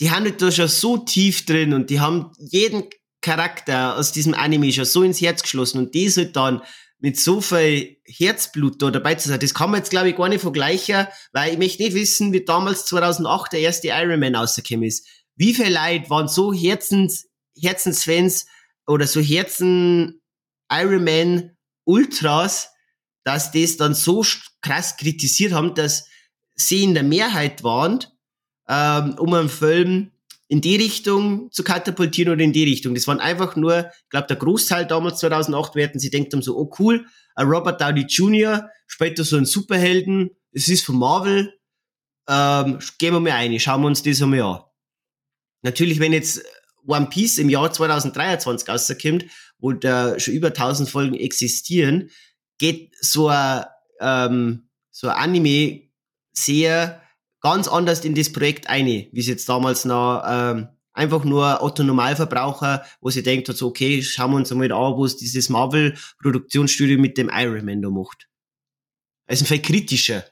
die 0.00 0.10
haben 0.10 0.24
halt 0.24 0.40
da 0.40 0.50
schon 0.50 0.68
so 0.68 0.96
tief 0.98 1.46
drin 1.46 1.72
und 1.72 1.90
die 1.90 2.00
haben 2.00 2.32
jeden 2.38 2.84
Charakter 3.20 3.96
aus 3.96 4.12
diesem 4.12 4.34
Anime 4.34 4.72
schon 4.72 4.84
so 4.84 5.02
ins 5.02 5.20
Herz 5.20 5.42
geschlossen 5.42 5.78
und 5.78 5.94
die 5.94 6.10
halt 6.10 6.36
dann 6.36 6.62
mit 6.98 7.18
so 7.18 7.40
viel 7.40 7.98
Herzblut 8.06 8.80
da 8.80 8.90
dabei 8.90 9.14
zu 9.14 9.28
sein, 9.28 9.40
das 9.40 9.54
kann 9.54 9.70
man 9.70 9.80
jetzt 9.80 9.90
glaube 9.90 10.10
ich 10.10 10.16
gar 10.16 10.28
nicht 10.28 10.40
vergleichen, 10.40 11.06
weil 11.32 11.52
ich 11.52 11.58
möchte 11.58 11.82
nicht 11.82 11.94
wissen, 11.94 12.32
wie 12.32 12.44
damals 12.44 12.86
2008 12.86 13.52
der 13.52 13.60
erste 13.60 13.88
Iron 13.88 14.20
Man 14.20 14.34
rausgekommen 14.34 14.84
ist. 14.84 15.06
Wie 15.36 15.54
viele 15.54 15.74
Leute 15.74 16.08
waren 16.10 16.28
so 16.28 16.52
Herzens, 16.52 17.26
Herzensfans 17.56 18.46
oder 18.86 19.06
so 19.06 19.20
Herzen 19.20 20.20
Iron 20.70 21.04
Man 21.04 21.56
Ultras, 21.84 22.70
dass 23.24 23.52
das 23.52 23.76
dann 23.76 23.94
so 23.94 24.24
krass 24.60 24.96
kritisiert 24.96 25.52
haben, 25.52 25.74
dass 25.74 26.08
sie 26.54 26.82
in 26.82 26.94
der 26.94 27.02
Mehrheit 27.02 27.64
waren 27.64 28.04
ähm, 28.68 29.16
um 29.18 29.34
einen 29.34 29.48
Film 29.48 30.10
in 30.48 30.60
die 30.60 30.76
Richtung 30.76 31.50
zu 31.50 31.64
katapultieren 31.64 32.32
oder 32.32 32.42
in 32.42 32.52
die 32.52 32.64
Richtung. 32.64 32.94
Das 32.94 33.06
waren 33.06 33.20
einfach 33.20 33.56
nur, 33.56 33.90
ich 34.04 34.08
glaube, 34.10 34.26
der 34.28 34.36
Großteil 34.36 34.86
damals 34.86 35.20
2008 35.20 35.74
werden 35.74 36.00
sie 36.00 36.10
denkt 36.10 36.32
haben 36.32 36.42
so, 36.42 36.56
oh 36.56 36.70
cool, 36.78 37.06
Robert 37.38 37.80
Downey 37.80 38.02
Jr. 38.02 38.68
später 38.86 39.24
so 39.24 39.36
ein 39.36 39.46
Superhelden, 39.46 40.30
es 40.52 40.68
ist 40.68 40.84
von 40.84 40.98
Marvel, 40.98 41.54
ähm, 42.28 42.78
gehen 42.98 43.14
wir 43.14 43.20
mal 43.20 43.32
ein, 43.32 43.58
schauen 43.58 43.82
wir 43.82 43.88
uns 43.88 44.02
das 44.02 44.22
einmal 44.22 44.42
an. 44.42 44.60
Natürlich, 45.62 45.98
wenn 45.98 46.12
jetzt 46.12 46.44
One 46.86 47.08
Piece 47.08 47.38
im 47.38 47.48
Jahr 47.48 47.72
2023 47.72 48.68
rauskommt, 48.68 49.26
wo 49.58 49.72
da 49.72 50.18
schon 50.18 50.34
über 50.34 50.48
1000 50.48 50.88
Folgen 50.88 51.14
existieren, 51.14 52.10
geht 52.58 52.94
so 53.00 53.28
ein, 53.28 53.64
ähm, 54.00 54.68
so 54.90 55.08
ein 55.08 55.16
Anime 55.16 55.82
sehr 56.32 57.02
ganz 57.40 57.68
anders 57.68 58.04
in 58.04 58.14
das 58.14 58.32
Projekt 58.32 58.68
ein, 58.68 58.86
wie 58.86 59.20
es 59.20 59.26
jetzt 59.26 59.48
damals 59.48 59.84
noch 59.84 60.22
ähm, 60.26 60.68
einfach 60.94 61.24
nur 61.24 61.62
Otto 61.62 61.82
Normalverbraucher, 61.82 62.84
wo 63.00 63.10
sie 63.10 63.22
denkt, 63.22 63.48
so, 63.48 63.68
okay, 63.68 64.02
schauen 64.02 64.30
wir 64.30 64.36
uns 64.38 64.50
einmal 64.50 64.72
an, 64.72 64.96
wo 64.96 65.04
es 65.04 65.16
dieses 65.16 65.48
Marvel-Produktionsstudio 65.48 66.98
mit 66.98 67.18
dem 67.18 67.30
Iron 67.32 67.64
Man 67.64 67.82
da 67.82 67.90
macht. 67.90 68.28
Also 69.26 69.44
viel 69.44 69.60
kritischer. 69.60 70.24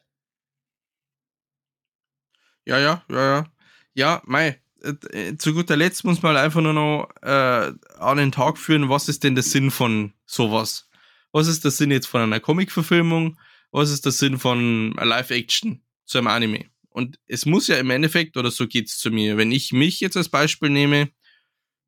Ja, 2.65 2.79
ja, 2.79 3.05
ja, 3.09 3.37
ja. 3.37 3.53
Ja, 3.95 4.23
mei, 4.25 4.63
äh, 4.83 5.37
zu 5.37 5.55
guter 5.55 5.77
Letzt 5.77 6.05
muss 6.05 6.23
man 6.23 6.35
halt 6.35 6.45
einfach 6.45 6.61
nur 6.61 6.73
noch 6.73 7.09
äh, 7.23 7.73
an 7.99 8.17
den 8.17 8.33
Tag 8.33 8.59
führen, 8.59 8.89
was 8.89 9.09
ist 9.09 9.25
denn 9.25 9.35
der 9.35 9.45
Sinn 9.45 9.71
von 9.71 10.13
sowas? 10.27 10.89
Was 11.33 11.49
ist 11.49 11.65
der 11.65 11.71
Sinn 11.71 11.91
jetzt 11.91 12.07
von 12.07 12.21
einer 12.21 12.41
Comic-Verfilmung? 12.41 13.39
Was 13.71 13.91
ist 13.91 14.05
der 14.05 14.13
Sinn 14.13 14.39
von 14.39 14.93
Live-Action 14.93 15.83
zu 16.05 16.19
einem 16.19 16.27
Anime? 16.27 16.67
Und 16.91 17.19
es 17.27 17.47
muss 17.47 17.69
ja 17.69 17.77
im 17.77 17.91
Endeffekt, 17.91 18.37
oder 18.37 18.51
so 18.51 18.67
geht's 18.69 18.99
zu 18.99 19.11
mir, 19.11 19.39
wenn 19.39 19.51
ich 19.51 19.73
mich 19.73 20.01
jetzt 20.01 20.17
als 20.17 20.29
Beispiel 20.29 20.69
nehme, 20.69 21.11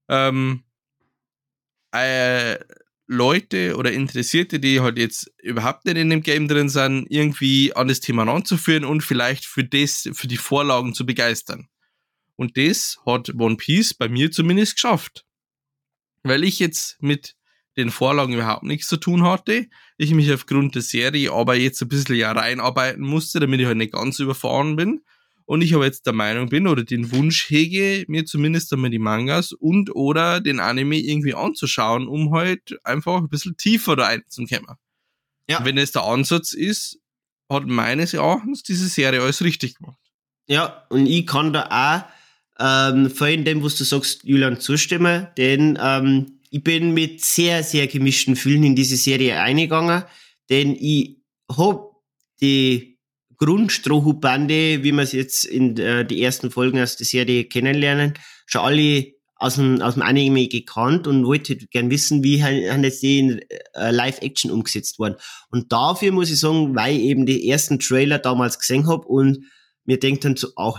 ähm, 0.08 0.64
äh, 1.92 2.58
Leute 3.06 3.76
oder 3.76 3.92
Interessierte, 3.92 4.58
die 4.60 4.80
halt 4.80 4.98
jetzt 4.98 5.30
überhaupt 5.42 5.84
nicht 5.84 5.98
in 5.98 6.08
dem 6.08 6.22
Game 6.22 6.48
drin 6.48 6.70
sind, 6.70 7.06
irgendwie 7.10 7.74
an 7.74 7.88
das 7.88 8.00
Thema 8.00 8.24
ranzuführen 8.24 8.84
und 8.84 9.02
vielleicht 9.02 9.44
für 9.44 9.62
das, 9.62 10.08
für 10.14 10.26
die 10.26 10.38
Vorlagen 10.38 10.94
zu 10.94 11.04
begeistern. 11.04 11.68
Und 12.36 12.56
das 12.56 12.98
hat 13.06 13.34
One 13.38 13.56
Piece 13.56 13.94
bei 13.94 14.08
mir 14.08 14.30
zumindest 14.30 14.74
geschafft. 14.74 15.24
Weil 16.22 16.44
ich 16.44 16.58
jetzt 16.58 17.00
mit 17.00 17.36
den 17.76 17.90
Vorlagen 17.90 18.34
überhaupt 18.34 18.62
nichts 18.62 18.88
zu 18.88 18.96
tun 18.96 19.24
hatte. 19.24 19.66
Ich 19.96 20.12
mich 20.12 20.32
aufgrund 20.32 20.74
der 20.74 20.82
Serie 20.82 21.32
aber 21.32 21.56
jetzt 21.56 21.82
ein 21.82 21.88
bisschen 21.88 22.16
ja 22.16 22.32
reinarbeiten 22.32 23.04
musste, 23.04 23.40
damit 23.40 23.60
ich 23.60 23.66
halt 23.66 23.78
nicht 23.78 23.92
ganz 23.92 24.18
überfahren 24.18 24.76
bin. 24.76 25.02
Und 25.46 25.60
ich 25.60 25.74
aber 25.74 25.84
jetzt 25.84 26.06
der 26.06 26.14
Meinung 26.14 26.48
bin 26.48 26.66
oder 26.66 26.84
den 26.84 27.12
Wunsch 27.12 27.50
hege, 27.50 28.04
mir 28.08 28.24
zumindest 28.24 28.72
einmal 28.72 28.90
die 28.90 28.98
Mangas 28.98 29.52
und 29.52 29.94
oder 29.94 30.40
den 30.40 30.58
Anime 30.58 30.96
irgendwie 30.96 31.34
anzuschauen, 31.34 32.08
um 32.08 32.32
halt 32.32 32.78
einfach 32.82 33.18
ein 33.18 33.28
bisschen 33.28 33.56
tiefer 33.56 33.94
da 33.94 34.04
reinzukommen. 34.04 34.76
Ja. 35.46 35.62
Wenn 35.62 35.76
es 35.76 35.92
der 35.92 36.04
Ansatz 36.04 36.54
ist, 36.54 36.98
hat 37.50 37.66
meines 37.66 38.14
Erachtens 38.14 38.62
diese 38.62 38.88
Serie 38.88 39.20
alles 39.20 39.42
richtig 39.42 39.74
gemacht. 39.74 39.98
Ja, 40.46 40.86
und 40.88 41.06
ich 41.06 41.26
kann 41.26 41.52
da 41.52 41.66
auch 41.66 42.13
ähm, 42.58 43.10
vorhin 43.10 43.44
dem, 43.44 43.62
was 43.62 43.76
du 43.76 43.84
sagst, 43.84 44.24
Julian, 44.24 44.60
zustimmen, 44.60 45.28
denn 45.36 45.78
ähm, 45.82 46.40
ich 46.50 46.62
bin 46.62 46.94
mit 46.94 47.24
sehr, 47.24 47.62
sehr 47.62 47.86
gemischten 47.86 48.34
Gefühlen 48.34 48.62
in 48.62 48.76
diese 48.76 48.96
Serie 48.96 49.40
eingegangen, 49.40 50.04
denn 50.50 50.76
ich 50.78 51.18
hab 51.50 51.90
die 52.40 52.98
Grundstrohhutbande, 53.36 54.84
wie 54.84 54.92
wir 54.92 55.02
es 55.02 55.12
jetzt 55.12 55.44
in 55.44 55.76
äh, 55.78 56.04
die 56.04 56.22
ersten 56.22 56.50
Folgen 56.50 56.80
aus 56.80 56.96
der 56.96 57.06
Serie 57.06 57.44
kennenlernen, 57.44 58.14
schon 58.46 58.60
alle 58.60 59.14
aus 59.36 59.56
dem, 59.56 59.82
aus 59.82 59.94
dem 59.94 60.02
Anime 60.02 60.46
gekannt 60.48 61.06
und 61.06 61.26
wollte 61.26 61.56
gern 61.56 61.90
wissen, 61.90 62.22
wie 62.22 62.42
haben 62.42 62.84
jetzt 62.84 63.02
die 63.02 63.18
in 63.18 63.40
äh, 63.74 63.90
Live-Action 63.90 64.50
umgesetzt 64.50 64.98
worden. 64.98 65.16
Und 65.50 65.72
dafür 65.72 66.12
muss 66.12 66.30
ich 66.30 66.38
sagen, 66.38 66.74
weil 66.74 66.96
ich 66.96 67.02
eben 67.02 67.26
die 67.26 67.48
ersten 67.48 67.80
Trailer 67.80 68.18
damals 68.18 68.58
gesehen 68.58 68.86
habe 68.86 69.06
und 69.06 69.44
mir 69.84 69.98
denkt 69.98 70.24
dann 70.24 70.36
so, 70.36 70.48
ach, 70.56 70.78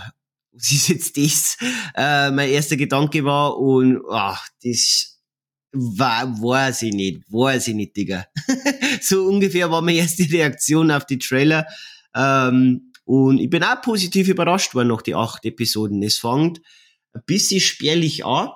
was 0.56 0.72
ist 0.72 0.88
jetzt 0.88 1.16
das? 1.16 1.56
Äh, 1.94 2.30
mein 2.30 2.50
erster 2.50 2.76
Gedanke 2.76 3.24
war 3.24 3.58
und 3.58 4.02
ach, 4.10 4.48
das 4.62 5.20
War, 5.72 6.26
weiß 6.40 6.82
ich 6.82 6.94
nicht, 6.94 7.20
weiß 7.30 7.68
ich 7.68 7.74
nicht, 7.74 7.96
Digga. 7.96 8.26
so 9.02 9.24
ungefähr 9.26 9.70
war 9.70 9.82
meine 9.82 9.98
erste 9.98 10.22
Reaktion 10.30 10.90
auf 10.90 11.04
die 11.04 11.18
Trailer. 11.18 11.66
Ähm, 12.14 12.92
und 13.04 13.38
ich 13.38 13.50
bin 13.50 13.62
auch 13.62 13.82
positiv 13.82 14.28
überrascht 14.28 14.74
worden 14.74 14.88
nach 14.88 15.02
die 15.02 15.14
acht 15.14 15.44
Episoden. 15.44 16.02
Es 16.02 16.16
fängt 16.16 16.60
ein 17.12 17.22
bisschen 17.26 17.60
spärlich 17.60 18.24
an, 18.24 18.48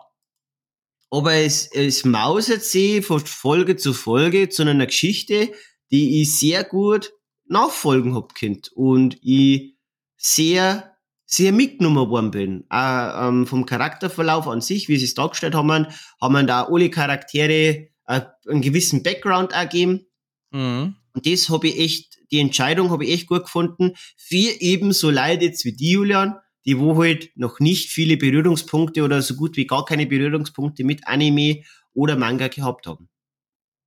aber 1.10 1.34
es, 1.34 1.70
es 1.72 2.04
mausert 2.04 2.62
sich 2.62 3.04
von 3.04 3.20
Folge 3.20 3.76
zu 3.76 3.92
Folge 3.92 4.48
zu 4.48 4.62
einer 4.62 4.86
Geschichte, 4.86 5.52
die 5.90 6.22
ich 6.22 6.38
sehr 6.38 6.64
gut 6.64 7.12
nachfolgen 7.46 8.14
hab 8.14 8.34
könnt 8.34 8.70
und 8.72 9.18
ich 9.22 9.74
sehr 10.16 10.96
sehr 11.32 11.52
mitgenommen 11.52 12.10
worden 12.10 12.30
bin. 12.30 12.64
Auch, 12.68 13.28
ähm, 13.28 13.46
vom 13.46 13.64
Charakterverlauf 13.64 14.48
an 14.48 14.60
sich, 14.60 14.88
wie 14.88 14.96
sie 14.96 15.04
es 15.04 15.14
dargestellt 15.14 15.54
haben, 15.54 15.86
haben 16.20 16.32
wir 16.32 16.42
da 16.42 16.64
alle 16.64 16.90
Charaktere 16.90 17.88
äh, 18.06 18.20
einen 18.48 18.62
gewissen 18.62 19.02
Background 19.02 19.52
ergeben. 19.52 20.06
Mhm. 20.50 20.96
Und 21.12 21.26
das 21.26 21.48
habe 21.48 21.68
ich 21.68 21.78
echt, 21.78 22.18
die 22.32 22.40
Entscheidung 22.40 22.90
habe 22.90 23.04
ich 23.04 23.12
echt 23.12 23.28
gut 23.28 23.44
gefunden. 23.44 23.92
Für 24.16 24.60
eben 24.60 24.92
so 24.92 25.10
Leute 25.10 25.44
jetzt 25.44 25.64
wie 25.64 25.72
die, 25.72 25.92
Julian, 25.92 26.36
die 26.64 26.78
wo 26.78 27.00
halt 27.00 27.30
noch 27.36 27.60
nicht 27.60 27.90
viele 27.90 28.16
Berührungspunkte 28.16 29.02
oder 29.02 29.22
so 29.22 29.34
gut 29.34 29.56
wie 29.56 29.66
gar 29.66 29.84
keine 29.84 30.06
Berührungspunkte 30.06 30.82
mit 30.84 31.06
Anime 31.06 31.62
oder 31.94 32.16
Manga 32.16 32.48
gehabt 32.48 32.86
haben. 32.86 33.08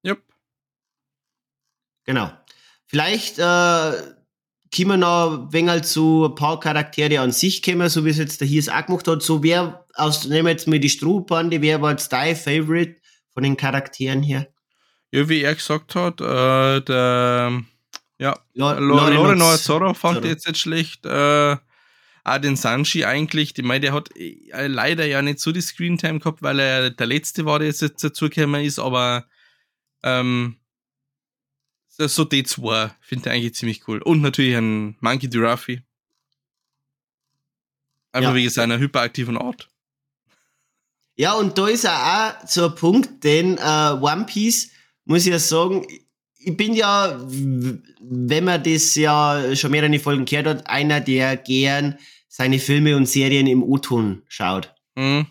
Yep. 0.06 0.22
Genau. 2.06 2.32
Vielleicht 2.86 3.38
äh, 3.40 4.23
wir 4.80 4.98
noch 4.98 5.32
ein 5.48 5.54
wenig 5.54 5.84
zu 5.84 6.26
ein 6.26 6.36
paar 6.36 6.60
Charaktere 6.60 7.20
an 7.20 7.32
sich 7.32 7.62
kommen, 7.62 7.88
so 7.90 8.04
wie 8.06 8.10
es 8.10 8.18
jetzt 8.18 8.42
der 8.42 8.48
Hiers 8.48 8.70
auch 8.70 8.86
gemacht 8.86 9.08
hat. 9.08 9.22
So 9.24 9.44
wer 9.44 9.86
aus, 9.96 10.26
nehmen 10.26 10.46
wir 10.46 10.52
jetzt 10.52 10.68
mal 10.68 10.80
die 10.80 10.90
Strohbande, 10.90 11.62
wer 11.62 11.82
war 11.82 11.92
jetzt 11.92 12.12
dein 12.12 12.36
Favorite 12.36 12.96
von 13.34 13.44
den 13.44 13.58
Charakteren 13.58 14.24
her? 14.24 14.48
Ja, 15.12 15.30
wie 15.30 15.42
er 15.42 15.54
gesagt 15.56 15.94
hat, 15.96 16.20
äh, 16.22 16.82
der 16.82 17.62
ja, 18.20 18.40
Lo- 18.54 18.74
Lore 18.80 19.14
Lore 19.14 19.36
Noah 19.36 19.36
Noz- 19.36 19.64
Zorro 19.64 19.94
fand 19.94 20.18
Zorro. 20.18 20.28
jetzt 20.28 20.48
nicht 20.48 20.60
schlecht. 20.60 21.06
Äh, 21.06 21.58
auch 22.26 22.38
den 22.38 22.56
Sanji 22.56 23.04
eigentlich, 23.06 23.54
ich 23.58 23.64
meine, 23.66 23.82
der 23.82 23.94
hat 23.94 24.10
äh, 24.16 24.68
leider 24.68 25.06
ja 25.06 25.22
nicht 25.22 25.40
so 25.40 25.52
die 25.52 25.62
Screentime 25.62 26.20
gehabt, 26.20 26.42
weil 26.42 26.58
er 26.60 26.90
der 26.90 27.06
letzte 27.08 27.46
war, 27.46 27.60
der 27.60 27.68
jetzt 27.68 27.82
jetzt 27.82 28.04
dazugekommen 28.04 28.64
ist, 28.64 28.80
aber 28.80 29.26
ähm, 30.04 30.58
so- 31.98 32.08
so 32.08 32.24
D2 32.24 32.92
finde 33.02 33.30
ich 33.30 33.36
eigentlich 33.36 33.56
ziemlich 33.56 33.88
cool. 33.88 34.02
Und 34.02 34.22
natürlich 34.22 34.56
ein 34.56 34.96
Monkey 35.00 35.30
D. 35.30 35.38
Ruffy. 35.40 35.82
Einfach 38.12 38.30
Ja. 38.32 38.36
wegen 38.36 38.50
seiner 38.50 38.78
hyperaktiven 38.80 39.38
Art. 39.38 39.70
Ja, 41.16 41.34
und 41.34 41.58
da 41.58 41.68
ist 41.68 41.88
auch 41.88 42.34
so 42.48 42.66
ein 42.70 42.76
Punkt, 42.76 43.24
denn 43.24 43.58
äh, 43.58 43.62
One 44.02 44.26
Piece, 44.26 44.72
muss 45.06 45.26
ich 45.26 45.32
ja 45.32 45.40
sagen, 45.40 45.86
ich 46.40 46.58
bin 46.58 46.74
ja, 46.74 47.20
wenn 48.02 48.44
man 48.44 48.64
das 48.64 48.96
ja 48.96 49.56
schon 49.56 49.72
mehrere 49.72 50.00
Folgen 50.00 50.26
gehört 50.26 50.48
hat, 50.48 50.68
einer, 50.68 51.00
der 51.02 51.38
gern 51.38 51.98
seine 52.28 52.60
Filme 52.60 52.96
und 52.98 53.08
Serien 53.08 53.48
im 53.48 53.64
O-Ton 53.64 54.24
schaut. 54.28 54.74
Mhm. 54.96 55.28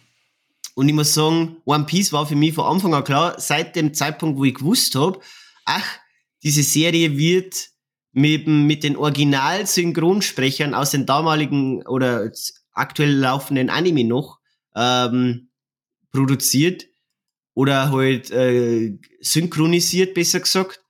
Und 0.74 0.88
ich 0.88 0.94
muss 0.94 1.12
sagen, 1.14 1.56
One 1.64 1.84
Piece 1.84 2.12
war 2.12 2.26
für 2.26 2.36
mich 2.36 2.54
von 2.54 2.64
Anfang 2.64 2.94
an 2.94 3.04
klar, 3.04 3.38
seit 3.40 3.74
dem 3.76 3.92
Zeitpunkt, 3.92 4.38
wo 4.38 4.44
ich 4.44 4.54
gewusst 4.54 4.94
habe, 4.94 5.20
ach, 5.64 5.84
diese 6.42 6.62
Serie 6.62 7.16
wird 7.16 7.70
mit, 8.12 8.46
mit 8.46 8.84
den 8.84 8.96
Original-Synchronsprechern 8.96 10.74
aus 10.74 10.90
den 10.90 11.06
damaligen 11.06 11.86
oder 11.86 12.30
aktuell 12.72 13.12
laufenden 13.14 13.70
Anime 13.70 14.04
noch 14.04 14.38
ähm, 14.74 15.50
produziert 16.10 16.86
oder 17.54 17.90
halt 17.90 18.30
äh, 18.30 18.98
synchronisiert, 19.20 20.14
besser 20.14 20.40
gesagt, 20.40 20.80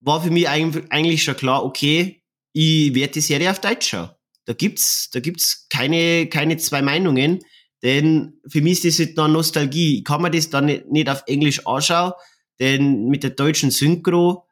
war 0.00 0.22
für 0.22 0.30
mich 0.30 0.48
eig- 0.48 0.90
eigentlich 0.90 1.22
schon 1.22 1.36
klar, 1.36 1.64
okay, 1.64 2.22
ich 2.52 2.94
werde 2.94 3.14
die 3.14 3.20
Serie 3.20 3.50
auf 3.50 3.60
Deutsch 3.60 3.88
schauen. 3.90 4.10
Da 4.44 4.52
gibt's, 4.52 5.10
da 5.10 5.20
gibt's 5.20 5.68
keine, 5.68 6.26
keine 6.28 6.56
zwei 6.56 6.82
Meinungen, 6.82 7.38
denn 7.82 8.40
für 8.48 8.60
mich 8.60 8.84
ist 8.84 8.98
das 8.98 9.06
halt 9.06 9.18
dann 9.18 9.32
Nostalgie. 9.32 9.98
Ich 9.98 10.04
kann 10.04 10.22
mir 10.22 10.30
das 10.30 10.50
dann 10.50 10.66
nicht 10.66 11.08
auf 11.08 11.22
Englisch 11.26 11.64
anschauen, 11.66 12.12
denn 12.58 13.06
mit 13.06 13.22
der 13.22 13.30
deutschen 13.30 13.70
Synchro 13.70 14.48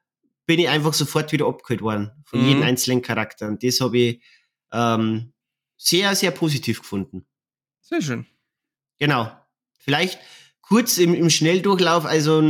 bin 0.46 0.58
ich 0.58 0.68
einfach 0.68 0.94
sofort 0.94 1.32
wieder 1.32 1.46
abgeholt 1.46 1.82
worden 1.82 2.10
von 2.24 2.40
Mhm. 2.40 2.46
jedem 2.46 2.62
einzelnen 2.62 3.02
Charakter. 3.02 3.48
Und 3.48 3.62
das 3.62 3.80
habe 3.80 3.98
ich 3.98 4.22
ähm, 4.72 5.32
sehr, 5.76 6.14
sehr 6.14 6.30
positiv 6.30 6.80
gefunden. 6.80 7.26
Sehr 7.80 8.02
schön. 8.02 8.26
Genau. 8.98 9.30
Vielleicht 9.78 10.18
kurz 10.60 10.98
im, 10.98 11.14
im 11.14 11.30
Schnelldurchlauf, 11.30 12.04
also 12.04 12.40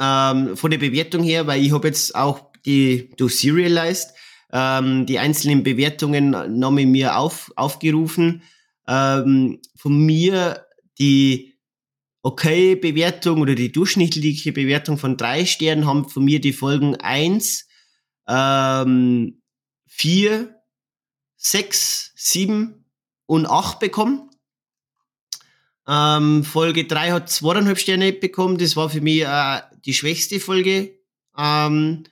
ähm, 0.00 0.56
von 0.56 0.70
der 0.70 0.78
Bewertung 0.78 1.22
her, 1.22 1.46
weil 1.46 1.62
ich 1.62 1.72
habe 1.72 1.88
jetzt 1.88 2.14
auch 2.14 2.52
die 2.64 3.10
durch 3.16 3.38
Serialized 3.38 4.14
ähm, 4.52 5.06
die 5.06 5.18
einzelnen 5.18 5.62
Bewertungen 5.62 6.30
nochmal 6.58 6.86
mir 6.86 7.16
auf, 7.16 7.52
aufgerufen. 7.56 8.42
Ähm, 8.86 9.60
von 9.76 9.98
mir 10.04 10.66
die 10.98 11.51
okay 12.22 12.76
Bewertung 12.76 13.40
oder 13.40 13.54
die 13.54 13.72
durchschnittliche 13.72 14.52
Bewertung 14.52 14.98
von 14.98 15.16
drei 15.16 15.44
Sternen 15.44 15.86
haben 15.86 16.08
von 16.08 16.24
mir 16.24 16.40
die 16.40 16.52
Folgen 16.52 16.96
eins, 16.96 17.66
ähm, 18.28 19.42
vier, 19.86 20.54
sechs, 21.36 22.12
sieben 22.14 22.86
und 23.26 23.46
acht 23.46 23.80
bekommen. 23.80 24.30
Ähm, 25.86 26.44
Folge 26.44 26.86
3 26.86 27.10
hat 27.10 27.28
zweieinhalb 27.28 27.78
Sterne 27.78 28.12
bekommen. 28.12 28.58
Das 28.58 28.76
war 28.76 28.88
für 28.88 29.00
mich 29.00 29.22
äh, 29.22 29.60
die 29.84 29.94
schwächste 29.94 30.38
Folge. 30.38 30.98
Ähm, 31.36 32.04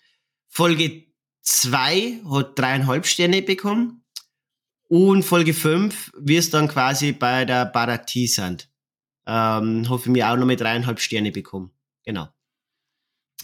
Folge 0.49 1.05
2 1.43 2.23
hat 2.29 2.59
dreieinhalb 2.59 3.07
Sterne 3.07 3.43
bekommen. 3.43 4.05
Und 4.89 5.23
Folge 5.23 5.55
5 5.55 6.11
wie 6.19 6.37
es 6.37 6.51
dann 6.51 6.67
quasi 6.67 7.13
bei 7.13 7.45
der 7.45 7.65
Baratie 7.65 8.27
sind. 8.27 8.70
Ähm, 9.27 9.89
hat 9.89 10.01
für 10.01 10.11
mich 10.11 10.25
auch 10.25 10.37
nochmal 10.37 10.57
dreieinhalb 10.57 11.01
Sterne 11.01 11.31
bekommen. 11.31 11.71
Genau. 12.05 12.29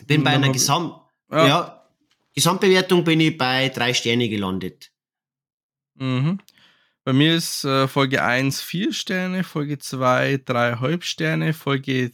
Bin 0.06 0.24
bei 0.24 0.32
Dann 0.32 0.44
einer 0.44 0.52
Gesamt 0.52 0.94
Ja. 1.30 1.46
ja, 1.46 1.88
Gesamtbewertung 2.34 3.04
bin 3.04 3.20
ich 3.20 3.36
bei 3.36 3.68
drei 3.70 3.94
Sterne 3.94 4.28
gelandet. 4.28 4.92
Mhm. 5.94 6.38
Bei 7.04 7.12
mir 7.12 7.36
ist 7.36 7.64
äh, 7.64 7.86
Folge 7.88 8.22
1 8.22 8.62
4 8.62 8.92
Sterne, 8.92 9.44
Folge 9.44 9.78
2 9.78 10.34
3,5 10.44 11.02
Sterne, 11.02 11.52
Folge 11.54 12.12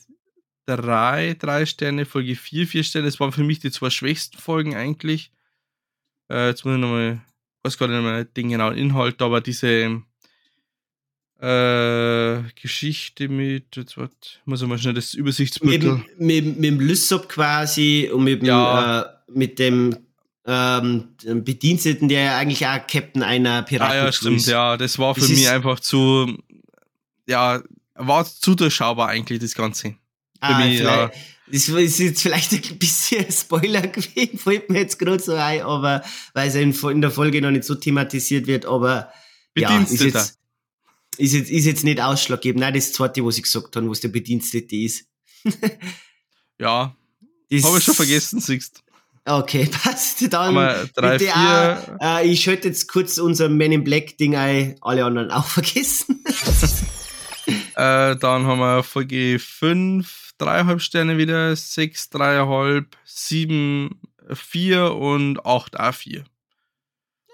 3 0.67 1.35
3 1.35 1.67
Sterne, 1.67 2.05
Folge 2.05 2.37
4 2.37 2.67
4 2.67 2.85
Sterne. 2.85 3.07
Das 3.07 3.19
waren 3.19 3.33
für 3.33 3.43
mich 3.43 3.59
die 3.59 3.71
zwei 3.71 3.91
schwächsten 3.91 4.39
Folgen 4.39 4.77
eigentlich. 4.77 5.33
Äh, 6.31 6.49
jetzt 6.49 6.65
muss 6.65 6.75
ich 6.75 6.81
nochmal, 6.81 7.21
weiß 7.65 7.79
gar 7.79 7.89
nicht 7.89 8.03
mehr 8.03 8.25
den 8.25 8.51
genauen 8.51 8.77
Inhalt, 8.77 9.21
aber 9.23 9.41
diese 9.41 10.03
äh, 11.43 12.43
Geschichte 12.61 13.29
mit, 13.29 13.75
jetzt 13.77 13.97
wart, 13.97 14.41
muss 14.45 14.63
ich 14.63 14.69
mal 14.69 14.79
schnell 14.79 14.95
das 14.95 15.13
Mit, 15.15 15.21
Übersichtsbüttel. 15.21 15.79
dem- 15.81 16.05
mit, 16.19 16.45
dem- 16.45 16.55
mit 16.57 16.65
dem 16.65 16.81
Lysop 16.81 17.29
quasi 17.29 18.09
und 18.13 18.25
mit 18.25 18.43
dem, 18.43 18.47
Ja. 18.47 19.01
äh, 19.01 19.05
mit 19.35 19.59
dem 19.59 19.97
ähm, 20.47 21.09
Bediensteten, 21.25 22.09
der 22.09 22.23
ja 22.25 22.39
eigentlich 22.39 22.67
auch 22.67 22.85
Captain 22.89 23.23
einer 23.23 23.63
Piraten 23.63 23.93
Ah 23.93 24.05
ja, 24.07 24.13
stimmt, 24.13 24.45
ja. 24.47 24.77
Das 24.77 24.99
war 24.99 25.15
für 25.15 25.21
Das 25.21 25.31
mich 25.31 25.43
ist- 25.43 25.49
einfach 25.49 25.79
zu, 25.81 26.37
ja, 27.29 27.63
war 27.95 28.25
zu 28.25 28.55
durchschaubar 28.55 29.09
eigentlich, 29.09 29.39
das 29.39 29.55
Ganze. 29.55 29.95
Ah, 30.41 30.59
mich, 30.59 30.81
ja. 30.81 31.09
vielleicht, 31.11 31.25
Das 31.53 31.69
ist 31.69 31.99
jetzt 32.01 32.23
vielleicht 32.23 32.53
ein 32.53 32.79
bisschen 32.79 33.25
Spoiler 33.31 33.83
gewesen, 33.87 34.39
fällt 34.39 34.69
mir 34.71 34.81
jetzt 34.81 34.99
gerade 34.99 35.21
so 35.23 35.35
ein, 35.35 35.63
aber 35.63 36.03
weil 36.35 36.49
es 36.49 36.55
in, 36.57 37.01
der 37.01 37.11
Folge 37.13 37.41
noch 37.41 37.51
nicht 37.53 37.65
so 37.65 37.75
thematisiert 37.77 38.47
wird, 38.49 38.67
aber 38.67 39.13
ja, 39.57 39.69
ist 39.79 39.91
Bediensteter. 39.91 40.19
jetzt, 40.21 40.39
ist, 41.19 41.33
jetzt, 41.33 41.51
ist 41.51 41.65
jetzt 41.65 41.85
nicht 41.85 42.01
ausschlaggebend. 42.01 42.61
Nein, 42.61 42.75
das 42.75 42.93
zweite, 42.93 43.25
was 43.25 43.37
ich 43.37 43.45
gesagt 43.45 43.77
habe, 43.77 43.89
was 43.89 44.01
der 44.01 44.09
Bedienstete 44.09 44.77
ist. 44.77 45.07
Ja, 46.59 46.95
habe 47.51 47.79
ich 47.79 47.85
schon 47.85 47.95
vergessen, 47.95 48.41
siehst 48.41 48.83
Okay, 49.25 49.69
passt. 49.83 50.33
Dann 50.33 50.57
Aber 50.57 50.89
drei, 50.95 51.19
bitte 51.19 51.33
vier, 51.33 51.97
auch, 52.01 52.19
äh, 52.21 52.27
ich 52.27 52.43
schalte 52.43 52.69
jetzt 52.69 52.89
kurz 52.89 53.19
unser 53.19 53.49
Men 53.49 53.73
in 53.73 53.85
Black 53.85 54.17
Ding 54.19 54.35
ein, 54.35 54.77
alle 54.81 55.05
anderen 55.05 55.31
auch 55.31 55.47
vergessen. 55.47 56.25
äh, 57.77 58.17
dann 58.17 58.47
haben 58.47 58.59
wir 58.59 58.83
Folge 58.83 59.39
5, 59.39 60.33
3,5 60.41 60.79
Sterne 60.81 61.19
wieder, 61.19 61.55
6, 61.55 62.11
3,5, 62.13 62.87
7, 63.05 64.01
4 64.33 64.93
und 64.93 65.47
8 65.47 65.79
A4. 65.79 66.25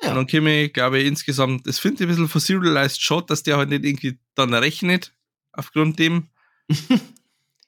Ja. 0.03 0.11
Und 0.11 0.17
dann 0.17 0.27
käme 0.27 0.65
ich, 0.65 0.73
glaube 0.73 0.99
ich, 1.01 1.07
insgesamt, 1.07 1.67
das 1.67 1.79
finde 1.79 2.05
ich 2.05 2.11
ein 2.11 2.27
bisschen 2.27 2.41
Serialized 2.41 3.01
Shot, 3.03 3.31
dass 3.31 3.43
der 3.43 3.57
halt 3.57 3.71
nicht 3.71 3.85
irgendwie 3.85 4.19
dann 4.35 4.55
rechnet, 4.55 5.13
aufgrund 5.53 5.99
dem. 5.99 6.29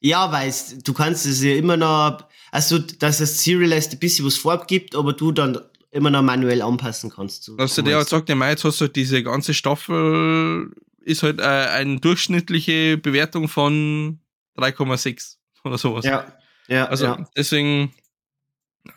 Ja, 0.03 0.33
weißt 0.33 0.89
du 0.89 0.95
kannst 0.95 1.27
es 1.27 1.43
ja 1.43 1.55
immer 1.57 1.77
noch, 1.77 2.25
also 2.51 2.79
dass 2.79 3.19
das 3.19 3.45
Serialized 3.45 3.93
ein 3.93 3.99
bisschen 3.99 4.25
was 4.25 4.39
vorgibt, 4.39 4.95
aber 4.95 5.13
du 5.13 5.31
dann 5.31 5.59
immer 5.91 6.09
noch 6.09 6.23
manuell 6.23 6.63
anpassen 6.63 7.11
kannst. 7.11 7.45
So, 7.45 7.57
Dass 7.57 7.75
so 7.75 7.83
der 7.83 7.97
halt 7.97 8.11
meinst 8.11 8.13
du? 8.13 8.17
sagt, 8.17 8.29
ja, 8.31 8.49
jetzt 8.49 8.65
hast 8.65 8.81
du 8.81 8.85
halt 8.87 8.97
diese 8.97 9.23
ganze 9.23 9.53
Staffel, 9.53 10.71
ist 11.01 11.23
halt 11.23 11.39
äh, 11.41 11.43
eine 11.43 12.01
durchschnittliche 12.01 12.97
Bewertung 12.97 13.49
von 13.49 14.21
3,6. 14.57 15.37
oder 15.65 15.77
sowas. 15.77 16.07
Ja, 16.07 16.33
ja, 16.69 16.87
Also 16.87 17.05
ja. 17.05 17.29
deswegen, 17.37 17.93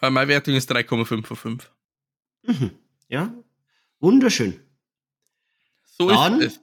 äh, 0.01 0.10
meine 0.10 0.30
Wertung 0.30 0.53
ist 0.53 0.72
3,5 0.72 1.26
von 1.26 1.35
5. 1.35 1.72
Mhm. 2.47 2.72
Ja, 3.09 3.34
wunderschön. 3.99 4.59
So 5.97 6.09
Dann- 6.09 6.41
ist 6.41 6.53
es. 6.57 6.59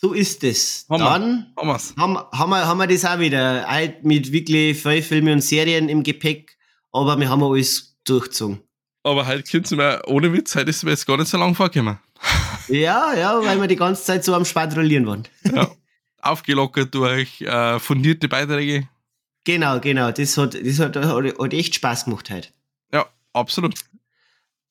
So 0.00 0.12
ist 0.12 0.44
es. 0.44 0.86
Haben 0.88 1.00
wir. 1.02 1.10
Dann 1.10 1.52
Haben 1.56 1.68
wir's. 1.68 1.94
haben, 1.96 2.16
haben, 2.16 2.50
wir, 2.50 2.66
haben 2.66 2.78
wir 2.78 2.86
das 2.86 3.04
auch 3.04 3.18
wieder. 3.18 3.66
Halt 3.66 4.04
mit 4.04 4.30
wirklich 4.30 4.80
viel 4.80 5.02
Filme 5.02 5.32
und 5.32 5.40
Serien 5.42 5.88
im 5.88 6.04
Gepäck, 6.04 6.56
aber 6.92 7.18
wir 7.18 7.28
haben 7.28 7.42
alles 7.42 7.96
durchgezogen. 8.04 8.60
Aber 9.02 9.26
halt 9.26 9.50
könnt 9.50 9.70
ihr 9.72 9.76
mir, 9.76 10.00
ohne 10.06 10.32
Witz, 10.32 10.54
heute 10.54 10.70
ist 10.70 10.84
mir 10.84 10.90
jetzt 10.90 11.04
gar 11.06 11.16
nicht 11.16 11.28
so 11.28 11.36
lang 11.38 11.54
vorgekommen. 11.54 11.98
Ja, 12.68 13.14
ja, 13.14 13.42
weil 13.42 13.58
wir 13.58 13.66
die 13.66 13.76
ganze 13.76 14.04
Zeit 14.04 14.24
so 14.24 14.34
am 14.34 14.44
Spadrollieren 14.44 15.06
waren. 15.06 15.22
Ja. 15.54 15.70
Aufgelockert 16.20 16.94
durch 16.94 17.40
äh, 17.40 17.78
fundierte 17.78 18.28
Beiträge. 18.28 18.86
Genau, 19.44 19.80
genau. 19.80 20.10
Das 20.12 20.36
hat, 20.36 20.52
das 20.54 20.78
hat, 20.78 20.94
hat, 20.96 21.38
hat 21.38 21.52
echt 21.54 21.74
Spaß 21.76 22.04
gemacht 22.04 22.28
heute. 22.28 22.48
Ja, 22.92 23.06
absolut. 23.32 23.74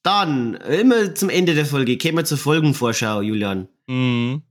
Dann, 0.03 0.56
immer 0.56 1.14
zum 1.15 1.30
Ende 1.30 1.53
der 1.53 1.65
Folge, 1.65 1.98
kommen 1.98 2.18
wir 2.18 2.26
zur 2.26 2.38
Folgenvorschau, 2.38 3.22
Julian. 3.22 3.68
Mhm. 3.88 4.44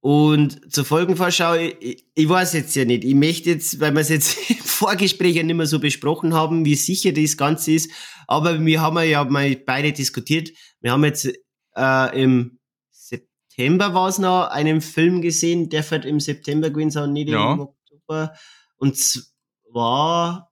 Und 0.00 0.72
zur 0.72 0.84
Folgenvorschau, 0.84 1.54
ich, 1.54 2.04
ich 2.14 2.28
weiß 2.28 2.52
jetzt 2.52 2.74
ja 2.76 2.84
nicht. 2.84 3.04
Ich 3.04 3.14
möchte 3.14 3.50
jetzt, 3.50 3.80
weil 3.80 3.92
wir 3.94 4.00
es 4.00 4.10
jetzt 4.10 4.38
im 4.50 4.56
Vorgespräch 4.56 5.36
ja 5.36 5.42
nicht 5.42 5.56
mehr 5.56 5.66
so 5.66 5.78
besprochen 5.78 6.34
haben, 6.34 6.64
wie 6.64 6.74
sicher 6.74 7.12
das 7.12 7.36
Ganze 7.36 7.72
ist, 7.72 7.90
aber 8.26 8.64
wir 8.64 8.80
haben 8.82 8.98
ja 9.08 9.24
mal 9.24 9.56
beide 9.56 9.92
diskutiert. 9.92 10.50
Wir 10.80 10.92
haben 10.92 11.04
jetzt 11.04 11.32
äh, 11.76 12.22
im 12.22 12.58
September 12.90 13.94
war 13.94 14.08
es 14.08 14.18
noch 14.18 14.48
einen 14.48 14.80
Film 14.80 15.22
gesehen, 15.22 15.70
der 15.70 15.88
wird 15.90 16.04
im 16.04 16.20
September 16.20 16.70
gewesen 16.70 16.90
sein, 16.90 17.12
nicht 17.12 17.28
Ja. 17.30 17.52
im 17.54 17.60
Oktober. 17.60 18.34
Und 18.76 18.96
zwar 18.98 20.50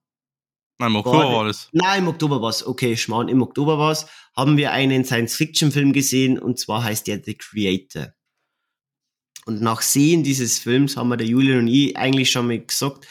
Nein, 0.79 0.89
im 0.89 0.93
War 0.95 0.99
Oktober 1.05 1.23
der- 1.25 1.31
war 1.33 1.45
das. 1.45 1.69
Nein, 1.73 1.99
im 1.99 2.07
Oktober 2.07 2.41
war's. 2.41 2.65
Okay, 2.65 2.97
Schmarrn, 2.97 3.27
im 3.29 3.41
Oktober 3.43 3.77
war's. 3.77 4.07
Haben 4.35 4.57
wir 4.57 4.71
einen 4.71 5.05
Science-Fiction-Film 5.05 5.93
gesehen 5.93 6.39
und 6.39 6.59
zwar 6.59 6.83
heißt 6.83 7.07
der 7.07 7.21
The 7.23 7.35
Creator. 7.35 8.13
Und 9.45 9.61
nach 9.61 9.81
Sehen 9.81 10.23
dieses 10.23 10.59
Films 10.59 10.95
haben 10.97 11.09
wir 11.09 11.17
der 11.17 11.27
Julian 11.27 11.59
und 11.59 11.67
ich 11.67 11.95
eigentlich 11.97 12.31
schon 12.31 12.47
mal 12.47 12.59
gesagt, 12.59 13.05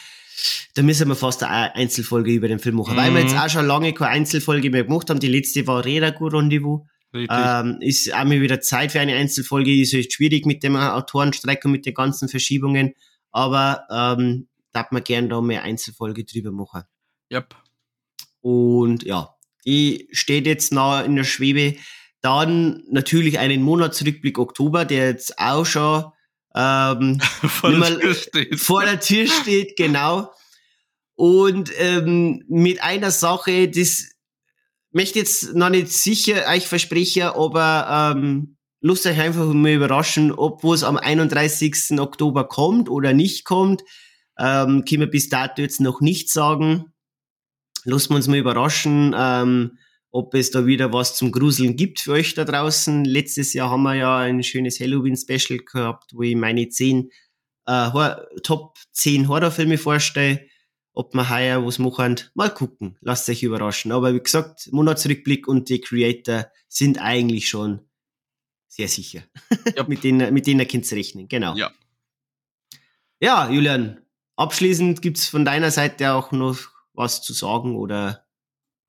da 0.74 0.82
müssen 0.82 1.08
wir 1.08 1.14
fast 1.14 1.42
eine 1.42 1.74
Einzelfolge 1.74 2.32
über 2.32 2.48
den 2.48 2.58
Film 2.58 2.76
machen. 2.76 2.96
Weil 2.96 3.12
wir 3.14 3.20
Mhm. 3.22 3.28
jetzt 3.28 3.36
auch 3.38 3.50
schon 3.50 3.66
lange 3.66 3.92
keine 3.92 4.10
Einzelfolge 4.12 4.70
mehr 4.70 4.84
gemacht 4.84 5.10
haben. 5.10 5.20
Die 5.20 5.28
letzte 5.28 5.66
war 5.66 5.84
Redago 5.84 6.26
Rendezvous. 6.28 6.80
Richtig. 7.14 7.38
Ähm, 7.38 7.76
ist 7.80 8.12
auch 8.14 8.24
mal 8.24 8.40
wieder 8.40 8.60
Zeit 8.62 8.92
für 8.92 9.00
eine 9.00 9.14
Einzelfolge. 9.14 9.78
Ist 9.78 9.92
echt 9.92 10.14
schwierig 10.14 10.46
mit 10.46 10.62
dem 10.62 10.74
Autorenstreik 10.76 11.62
und 11.66 11.72
mit 11.72 11.84
den 11.84 11.92
ganzen 11.92 12.28
Verschiebungen. 12.30 12.94
Aber 13.30 13.84
ähm, 13.90 14.48
darf 14.72 14.90
man 14.90 15.04
gern 15.04 15.28
da 15.28 15.42
mehr 15.42 15.62
Einzelfolge 15.62 16.24
drüber 16.24 16.50
machen. 16.50 16.84
Yep. 17.30 17.54
Und 18.40 19.02
ja, 19.02 19.34
die 19.64 20.09
steht 20.12 20.47
jetzt 20.47 20.72
noch 20.72 21.05
in 21.05 21.16
der 21.16 21.24
Schwebe. 21.24 21.76
Dann 22.20 22.84
natürlich 22.90 23.39
einen 23.39 23.62
Monatsrückblick 23.62 24.39
Oktober, 24.39 24.84
der 24.84 25.09
jetzt 25.09 25.39
auch 25.39 25.66
schon 25.66 26.05
ähm, 26.55 27.20
Vor 27.48 27.70
der 27.70 27.98
Tür 27.98 28.14
steht. 28.14 28.60
vor 28.60 28.84
der 28.84 29.01
Tür 29.01 29.26
steht, 29.26 29.76
genau. 29.76 30.30
Und 31.14 31.70
ähm, 31.78 32.44
mit 32.48 32.82
einer 32.82 33.10
Sache, 33.10 33.68
das 33.68 34.10
möchte 34.90 35.18
jetzt 35.18 35.55
noch 35.55 35.70
nicht 35.70 35.89
sicher 35.89 36.44
euch 36.48 36.66
versprechen, 36.66 37.22
aber 37.22 38.14
ähm, 38.16 38.56
lasst 38.80 39.06
euch 39.06 39.18
einfach 39.18 39.47
mal 39.52 39.72
überraschen, 39.72 40.32
ob 40.32 40.64
es 40.64 40.82
am 40.82 40.97
31. 40.97 41.98
Oktober 41.98 42.44
kommt 42.44 42.89
oder 42.89 43.12
nicht 43.12 43.44
kommt. 43.44 43.82
Ähm, 44.39 44.84
können 44.84 45.02
wir 45.02 45.10
bis 45.10 45.28
dato 45.28 45.62
jetzt 45.62 45.80
noch 45.80 46.01
nicht 46.01 46.30
sagen. 46.30 46.91
Lassen 47.84 48.10
wir 48.10 48.16
uns 48.16 48.28
mal 48.28 48.38
überraschen, 48.38 49.14
ähm, 49.16 49.78
ob 50.10 50.34
es 50.34 50.50
da 50.50 50.66
wieder 50.66 50.92
was 50.92 51.16
zum 51.16 51.32
Gruseln 51.32 51.74
gibt 51.76 52.00
für 52.00 52.12
euch 52.12 52.34
da 52.34 52.44
draußen. 52.44 53.04
Letztes 53.04 53.54
Jahr 53.54 53.70
haben 53.70 53.82
wir 53.82 53.94
ja 53.94 54.18
ein 54.18 54.42
schönes 54.42 54.78
Halloween-Special 54.78 55.60
gehabt, 55.60 56.12
wo 56.14 56.22
ich 56.22 56.36
meine 56.36 56.68
zehn 56.68 57.10
äh, 57.66 57.90
Top 58.42 58.78
10 58.92 59.28
Horrorfilme 59.28 59.78
vorstelle. 59.78 60.46
Ob 60.94 61.14
wir 61.14 61.30
heuer 61.30 61.64
was 61.64 61.78
machen, 61.78 62.20
mal 62.34 62.50
gucken. 62.50 62.98
Lasst 63.00 63.28
euch 63.30 63.42
überraschen. 63.42 63.92
Aber 63.92 64.12
wie 64.14 64.20
gesagt, 64.20 64.68
Monatsrückblick 64.72 65.48
und 65.48 65.70
die 65.70 65.80
Creator 65.80 66.48
sind 66.68 67.00
eigentlich 67.00 67.48
schon 67.48 67.80
sehr 68.68 68.88
sicher. 68.88 69.22
Ja. 69.76 69.84
mit 69.84 70.04
denen, 70.04 70.34
mit 70.34 70.46
denen 70.46 70.66
könnt 70.66 70.90
ihr 70.90 70.98
rechnen, 70.98 71.28
genau. 71.28 71.54
Ja. 71.56 71.70
Ja, 73.20 73.48
Julian, 73.48 74.00
abschließend 74.36 75.00
gibt's 75.00 75.28
von 75.28 75.44
deiner 75.44 75.70
Seite 75.70 76.12
auch 76.12 76.32
noch 76.32 76.71
was 76.94 77.23
zu 77.23 77.32
sagen 77.32 77.77
oder 77.77 78.24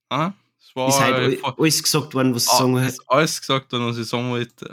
Ah, 0.10 0.34
es 0.60 0.76
war 0.76 0.90
ist 0.90 1.00
halt 1.00 1.34
äh, 1.34 1.42
alles 1.58 1.82
gesagt 1.84 2.14
worden, 2.14 2.36
was 2.36 2.48
Ah, 2.48 2.58
sagen 2.58 2.78
ist 2.78 2.84
willst? 2.84 3.02
alles 3.08 3.40
gesagt 3.42 3.72
worden, 3.72 3.88
was 3.88 3.98
ich 3.98 4.08
sagen 4.08 4.30
wollte. 4.30 4.66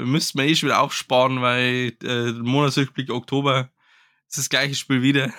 Äh, 0.00 0.04
müssten 0.04 0.38
wir 0.38 0.46
eh 0.46 0.54
schon 0.54 0.68
wieder 0.68 0.80
aufsparen, 0.80 1.40
weil 1.42 1.92
äh, 2.02 2.32
Monatsrückblick 2.32 3.10
Oktober 3.10 3.70
ist 4.28 4.38
das 4.38 4.48
gleiche 4.48 4.74
Spiel 4.74 5.02
wieder. 5.02 5.32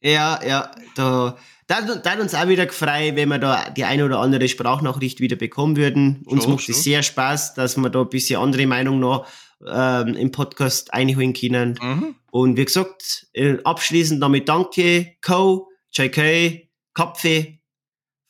Ja, 0.00 0.40
ja, 0.46 0.70
da, 0.94 1.36
da, 1.66 1.80
da 1.82 2.10
hat 2.10 2.20
uns 2.20 2.34
auch 2.34 2.48
wieder 2.48 2.66
gefreut, 2.66 3.16
wenn 3.16 3.28
wir 3.28 3.38
da 3.38 3.68
die 3.70 3.84
eine 3.84 4.04
oder 4.04 4.20
andere 4.20 4.48
Sprachnachricht 4.48 5.20
wieder 5.20 5.36
bekommen 5.36 5.76
würden. 5.76 6.22
Uns 6.24 6.44
Schon, 6.44 6.52
macht 6.54 6.68
es 6.68 6.84
sehr 6.84 7.02
Spaß, 7.02 7.54
dass 7.54 7.76
wir 7.76 7.90
da 7.90 8.02
ein 8.02 8.08
bisschen 8.08 8.40
andere 8.40 8.66
Meinung 8.66 9.00
noch 9.00 9.26
ähm, 9.66 10.14
im 10.14 10.30
Podcast 10.30 10.94
einholen 10.94 11.32
können. 11.34 11.78
Mhm. 11.82 12.14
Und 12.30 12.56
wie 12.56 12.64
gesagt, 12.64 13.26
äh, 13.32 13.58
abschließend 13.64 14.22
damit 14.22 14.48
danke, 14.48 15.16
Co, 15.20 15.68
JK, 15.92 16.67
Kapfe, 16.98 17.60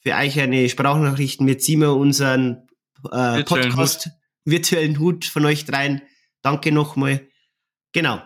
für 0.01 0.15
euch 0.15 0.39
eine 0.39 0.69
Sprachnachrichten. 0.69 1.47
Wir 1.47 1.59
ziehen 1.59 1.81
wir 1.81 1.95
unseren 1.95 2.69
äh, 3.11 3.39
Virtuellen 3.39 3.71
Podcast, 3.71 4.11
virtuellen 4.45 4.99
Hut 4.99 5.25
von 5.25 5.47
euch 5.47 5.65
dreien. 5.65 6.03
Danke 6.43 6.71
nochmal. 6.71 7.27
Genau. 7.93 8.21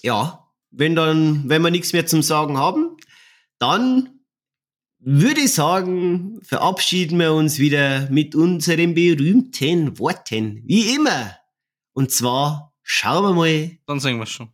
Ja, 0.00 0.48
wenn 0.70 0.96
dann, 0.96 1.50
wenn 1.50 1.60
wir 1.60 1.70
nichts 1.70 1.92
mehr 1.92 2.06
zum 2.06 2.22
Sagen 2.22 2.56
haben, 2.56 2.96
dann 3.58 4.20
würde 5.00 5.42
ich 5.42 5.52
sagen, 5.52 6.40
verabschieden 6.42 7.18
wir 7.18 7.34
uns 7.34 7.58
wieder 7.58 8.08
mit 8.08 8.34
unseren 8.34 8.94
berühmten 8.94 9.98
Worten. 9.98 10.62
Wie 10.64 10.94
immer. 10.94 11.36
Und 11.92 12.10
zwar 12.10 12.74
schauen 12.82 13.22
wir 13.22 13.34
mal, 13.34 13.78
Dann 13.86 14.00
sehen 14.00 14.18
wir 14.18 14.24
schon. 14.24 14.50